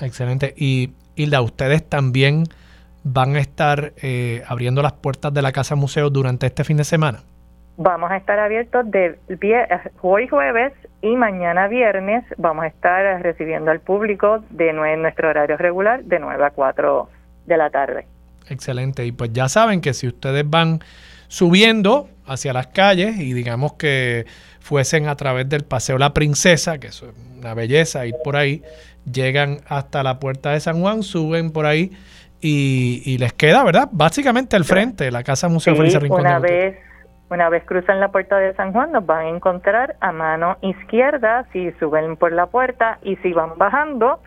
Excelente. 0.00 0.54
Y 0.56 0.92
Hilda, 1.16 1.40
ustedes 1.42 1.88
también 1.88 2.44
van 3.02 3.36
a 3.36 3.40
estar 3.40 3.92
eh, 4.02 4.42
abriendo 4.46 4.82
las 4.82 4.92
puertas 4.92 5.32
de 5.32 5.42
la 5.42 5.52
Casa 5.52 5.74
Museo 5.74 6.10
durante 6.10 6.46
este 6.46 6.64
fin 6.64 6.76
de 6.76 6.84
semana. 6.84 7.20
Vamos 7.76 8.10
a 8.10 8.16
estar 8.16 8.38
abiertos 8.38 8.90
de 8.90 9.18
hoy 10.02 10.28
jueves 10.28 10.72
y 11.00 11.16
mañana 11.16 11.68
viernes. 11.68 12.24
Vamos 12.36 12.64
a 12.64 12.68
estar 12.68 13.22
recibiendo 13.22 13.70
al 13.70 13.80
público 13.80 14.44
de 14.50 14.72
nuestro 14.72 15.30
horario 15.30 15.56
regular 15.56 16.04
de 16.04 16.18
9 16.18 16.44
a 16.44 16.50
4 16.50 17.08
de 17.46 17.56
la 17.56 17.70
tarde. 17.70 18.06
Excelente. 18.48 19.06
Y 19.06 19.12
pues 19.12 19.32
ya 19.32 19.48
saben 19.48 19.80
que 19.80 19.94
si 19.94 20.08
ustedes 20.08 20.48
van 20.48 20.80
subiendo 21.28 22.08
hacia 22.26 22.52
las 22.52 22.66
calles 22.66 23.18
y 23.18 23.32
digamos 23.32 23.74
que 23.74 24.26
fuesen 24.60 25.08
a 25.08 25.16
través 25.16 25.48
del 25.48 25.64
Paseo 25.64 25.96
La 25.96 26.12
Princesa, 26.12 26.78
que 26.78 26.88
es 26.88 27.02
una 27.38 27.54
belleza 27.54 28.04
ir 28.06 28.14
por 28.22 28.36
ahí, 28.36 28.62
llegan 29.10 29.58
hasta 29.66 30.02
la 30.02 30.18
puerta 30.18 30.50
de 30.50 30.60
San 30.60 30.80
Juan, 30.80 31.02
suben 31.02 31.50
por 31.50 31.66
ahí 31.66 31.92
y, 32.40 33.18
les 33.18 33.32
queda, 33.32 33.62
¿verdad? 33.64 33.88
Básicamente 33.92 34.56
al 34.56 34.64
frente, 34.64 35.10
la 35.10 35.22
Casa 35.22 35.48
Museo 35.48 35.74
sí, 35.74 35.98
Rincón. 35.98 36.20
Una 36.20 36.38
vez, 36.38 36.76
una 37.30 37.48
vez 37.48 37.64
cruzan 37.64 38.00
la 38.00 38.08
puerta 38.08 38.38
de 38.38 38.54
San 38.54 38.72
Juan, 38.72 38.92
nos 38.92 39.06
van 39.06 39.26
a 39.26 39.28
encontrar 39.28 39.96
a 40.00 40.12
mano 40.12 40.56
izquierda 40.62 41.46
si 41.52 41.70
suben 41.72 42.16
por 42.16 42.32
la 42.32 42.46
puerta 42.46 42.98
y 43.02 43.16
si 43.16 43.32
van 43.32 43.56
bajando 43.56 44.20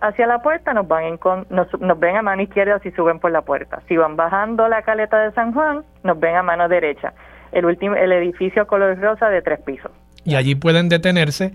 hacia 0.00 0.26
la 0.26 0.42
puerta 0.42 0.74
nos 0.74 0.86
van 0.86 1.18
nos, 1.50 1.68
nos 1.80 1.98
ven 1.98 2.16
a 2.16 2.22
mano 2.22 2.42
izquierda 2.42 2.78
si 2.82 2.90
suben 2.92 3.20
por 3.20 3.30
la 3.30 3.42
puerta. 3.42 3.82
Si 3.88 3.96
van 3.96 4.16
bajando 4.16 4.68
la 4.68 4.82
caleta 4.82 5.18
de 5.18 5.32
San 5.32 5.52
Juan, 5.52 5.84
nos 6.02 6.18
ven 6.18 6.36
a 6.36 6.42
mano 6.42 6.68
derecha. 6.68 7.14
El 7.52 7.64
último 7.64 7.94
el 7.94 8.12
edificio 8.12 8.66
color 8.66 8.98
rosa 8.98 9.28
de 9.28 9.40
tres 9.42 9.60
pisos. 9.60 9.90
Y 10.24 10.34
allí 10.34 10.54
pueden 10.54 10.88
detenerse 10.88 11.52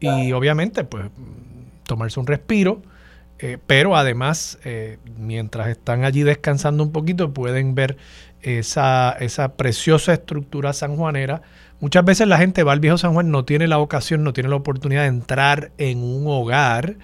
y 0.00 0.32
obviamente 0.32 0.84
pues 0.84 1.10
tomarse 1.84 2.18
un 2.20 2.26
respiro, 2.26 2.82
eh, 3.38 3.58
pero 3.66 3.96
además 3.96 4.58
eh, 4.64 4.98
mientras 5.16 5.68
están 5.68 6.04
allí 6.04 6.22
descansando 6.22 6.82
un 6.82 6.92
poquito 6.92 7.32
pueden 7.32 7.74
ver 7.74 7.96
esa, 8.42 9.16
esa 9.20 9.56
preciosa 9.56 10.12
estructura 10.12 10.72
sanjuanera. 10.72 11.42
Muchas 11.80 12.04
veces 12.04 12.28
la 12.28 12.38
gente 12.38 12.62
va 12.62 12.72
al 12.72 12.80
viejo 12.80 12.98
San 12.98 13.14
Juan, 13.14 13.30
no 13.30 13.44
tiene 13.44 13.66
la 13.66 13.78
ocasión, 13.78 14.22
no 14.22 14.32
tiene 14.32 14.50
la 14.50 14.56
oportunidad 14.56 15.02
de 15.02 15.08
entrar 15.08 15.70
en 15.78 16.02
un 16.02 16.24
hogar 16.26 16.96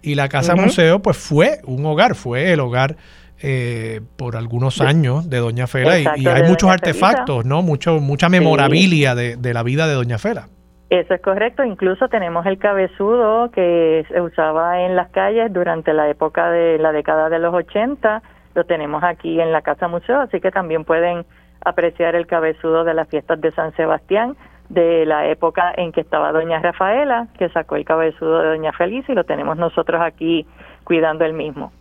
y 0.00 0.14
la 0.14 0.28
Casa 0.28 0.56
Museo, 0.56 1.00
pues 1.00 1.16
fue 1.16 1.60
un 1.64 1.84
hogar, 1.86 2.14
fue 2.14 2.52
el 2.52 2.60
hogar 2.60 2.96
eh, 3.40 4.00
por 4.16 4.36
algunos 4.36 4.80
años 4.80 5.28
de 5.28 5.38
Doña 5.38 5.66
Fela 5.66 5.98
y, 5.98 6.26
hay 6.26 6.42
muchos 6.44 6.70
artefactos, 6.70 7.44
¿no? 7.44 7.62
Mucho, 7.62 8.00
mucha 8.00 8.28
memorabilia 8.28 9.14
de, 9.14 9.36
de, 9.36 9.54
la 9.54 9.62
vida 9.62 9.86
de 9.86 9.94
Doña 9.94 10.18
Fela. 10.18 10.48
Eso 10.90 11.14
es 11.14 11.22
correcto, 11.22 11.64
incluso 11.64 12.08
tenemos 12.08 12.44
el 12.46 12.58
cabezudo 12.58 13.50
que 13.50 14.04
se 14.08 14.20
usaba 14.20 14.82
en 14.82 14.94
las 14.94 15.08
calles 15.10 15.52
durante 15.52 15.92
la 15.94 16.08
época 16.08 16.50
de 16.50 16.78
la 16.78 16.92
década 16.92 17.30
de 17.30 17.38
los 17.38 17.54
80, 17.54 18.22
lo 18.54 18.64
tenemos 18.64 19.02
aquí 19.02 19.40
en 19.40 19.52
la 19.52 19.62
Casa 19.62 19.88
Museo, 19.88 20.20
así 20.20 20.40
que 20.40 20.50
también 20.50 20.84
pueden 20.84 21.24
apreciar 21.64 22.14
el 22.14 22.26
cabezudo 22.26 22.84
de 22.84 22.94
las 22.94 23.08
fiestas 23.08 23.40
de 23.40 23.52
San 23.52 23.74
Sebastián 23.76 24.36
de 24.68 25.04
la 25.04 25.28
época 25.28 25.72
en 25.76 25.92
que 25.92 26.00
estaba 26.00 26.32
doña 26.32 26.60
Rafaela, 26.60 27.28
que 27.38 27.48
sacó 27.50 27.76
el 27.76 27.84
cabezudo 27.84 28.40
de 28.40 28.48
doña 28.48 28.72
Feliz 28.72 29.04
y 29.08 29.12
lo 29.12 29.24
tenemos 29.24 29.56
nosotros 29.56 30.00
aquí 30.00 30.46
cuidando 30.84 31.24
el 31.24 31.34
mismo. 31.34 31.72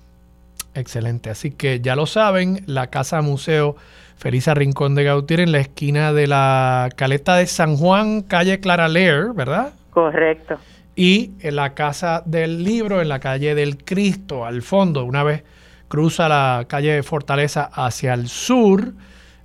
Excelente, 0.73 1.29
así 1.29 1.51
que 1.55 1.79
ya 1.79 1.95
lo 1.95 2.05
saben, 2.05 2.63
la 2.65 2.87
Casa 2.87 3.21
Museo 3.21 3.75
Felisa 4.15 4.53
Rincón 4.53 4.95
de 4.95 5.03
Gautier 5.03 5.39
en 5.39 5.51
la 5.51 5.59
esquina 5.59 6.13
de 6.13 6.27
la 6.27 6.89
Caleta 6.95 7.37
de 7.37 7.47
San 7.47 7.75
Juan, 7.75 8.21
calle 8.21 8.59
Clara 8.59 8.87
Leer, 8.87 9.33
¿verdad? 9.33 9.73
Correcto. 9.89 10.57
Y 10.95 11.31
en 11.41 11.55
la 11.55 11.73
Casa 11.73 12.21
del 12.25 12.63
Libro, 12.63 13.01
en 13.01 13.09
la 13.09 13.19
calle 13.19 13.55
del 13.55 13.83
Cristo, 13.83 14.45
al 14.45 14.61
fondo, 14.61 15.05
una 15.05 15.23
vez 15.23 15.43
cruza 15.91 16.29
la 16.29 16.63
calle 16.69 17.03
Fortaleza 17.03 17.69
hacia 17.73 18.13
el 18.13 18.29
sur, 18.29 18.93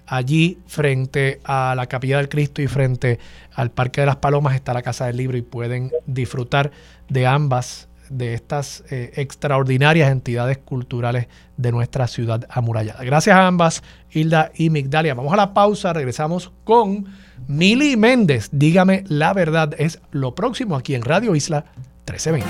Allí, 0.09 0.60
frente 0.68 1.40
a 1.43 1.74
la 1.74 1.86
Capilla 1.86 2.18
del 2.18 2.28
Cristo 2.28 2.62
y 2.62 2.68
frente 2.68 3.18
al 3.52 3.73
Parque 3.73 4.02
de 4.02 4.06
las 4.06 4.14
Palomas, 4.14 4.55
está 4.55 4.73
la 4.73 4.82
Casa 4.82 5.06
del 5.06 5.16
Libro 5.16 5.36
y 5.36 5.43
pueden 5.43 5.90
disfrutar 6.06 6.70
de 7.09 7.27
ambas 7.27 7.89
de 8.09 8.35
estas 8.35 8.85
eh, 8.89 9.14
extraordinarias 9.16 10.12
entidades 10.12 10.59
culturales 10.59 11.27
de 11.56 11.73
nuestra 11.73 12.06
ciudad 12.06 12.47
amurallada. 12.51 13.02
Gracias 13.02 13.36
a 13.36 13.48
ambas, 13.48 13.82
Hilda 14.12 14.52
y 14.55 14.70
Migdalia. 14.70 15.14
Vamos 15.14 15.32
a 15.32 15.36
la 15.36 15.52
pausa, 15.52 15.93
regresamos 15.93 16.52
con 16.62 17.06
Mili 17.48 17.97
Méndez. 17.97 18.48
Dígame 18.52 19.02
la 19.09 19.32
verdad, 19.32 19.74
es 19.77 19.98
lo 20.12 20.36
próximo 20.36 20.77
aquí 20.77 20.94
en 20.94 21.02
Radio 21.02 21.35
Isla 21.35 21.64
1320. 22.06 22.44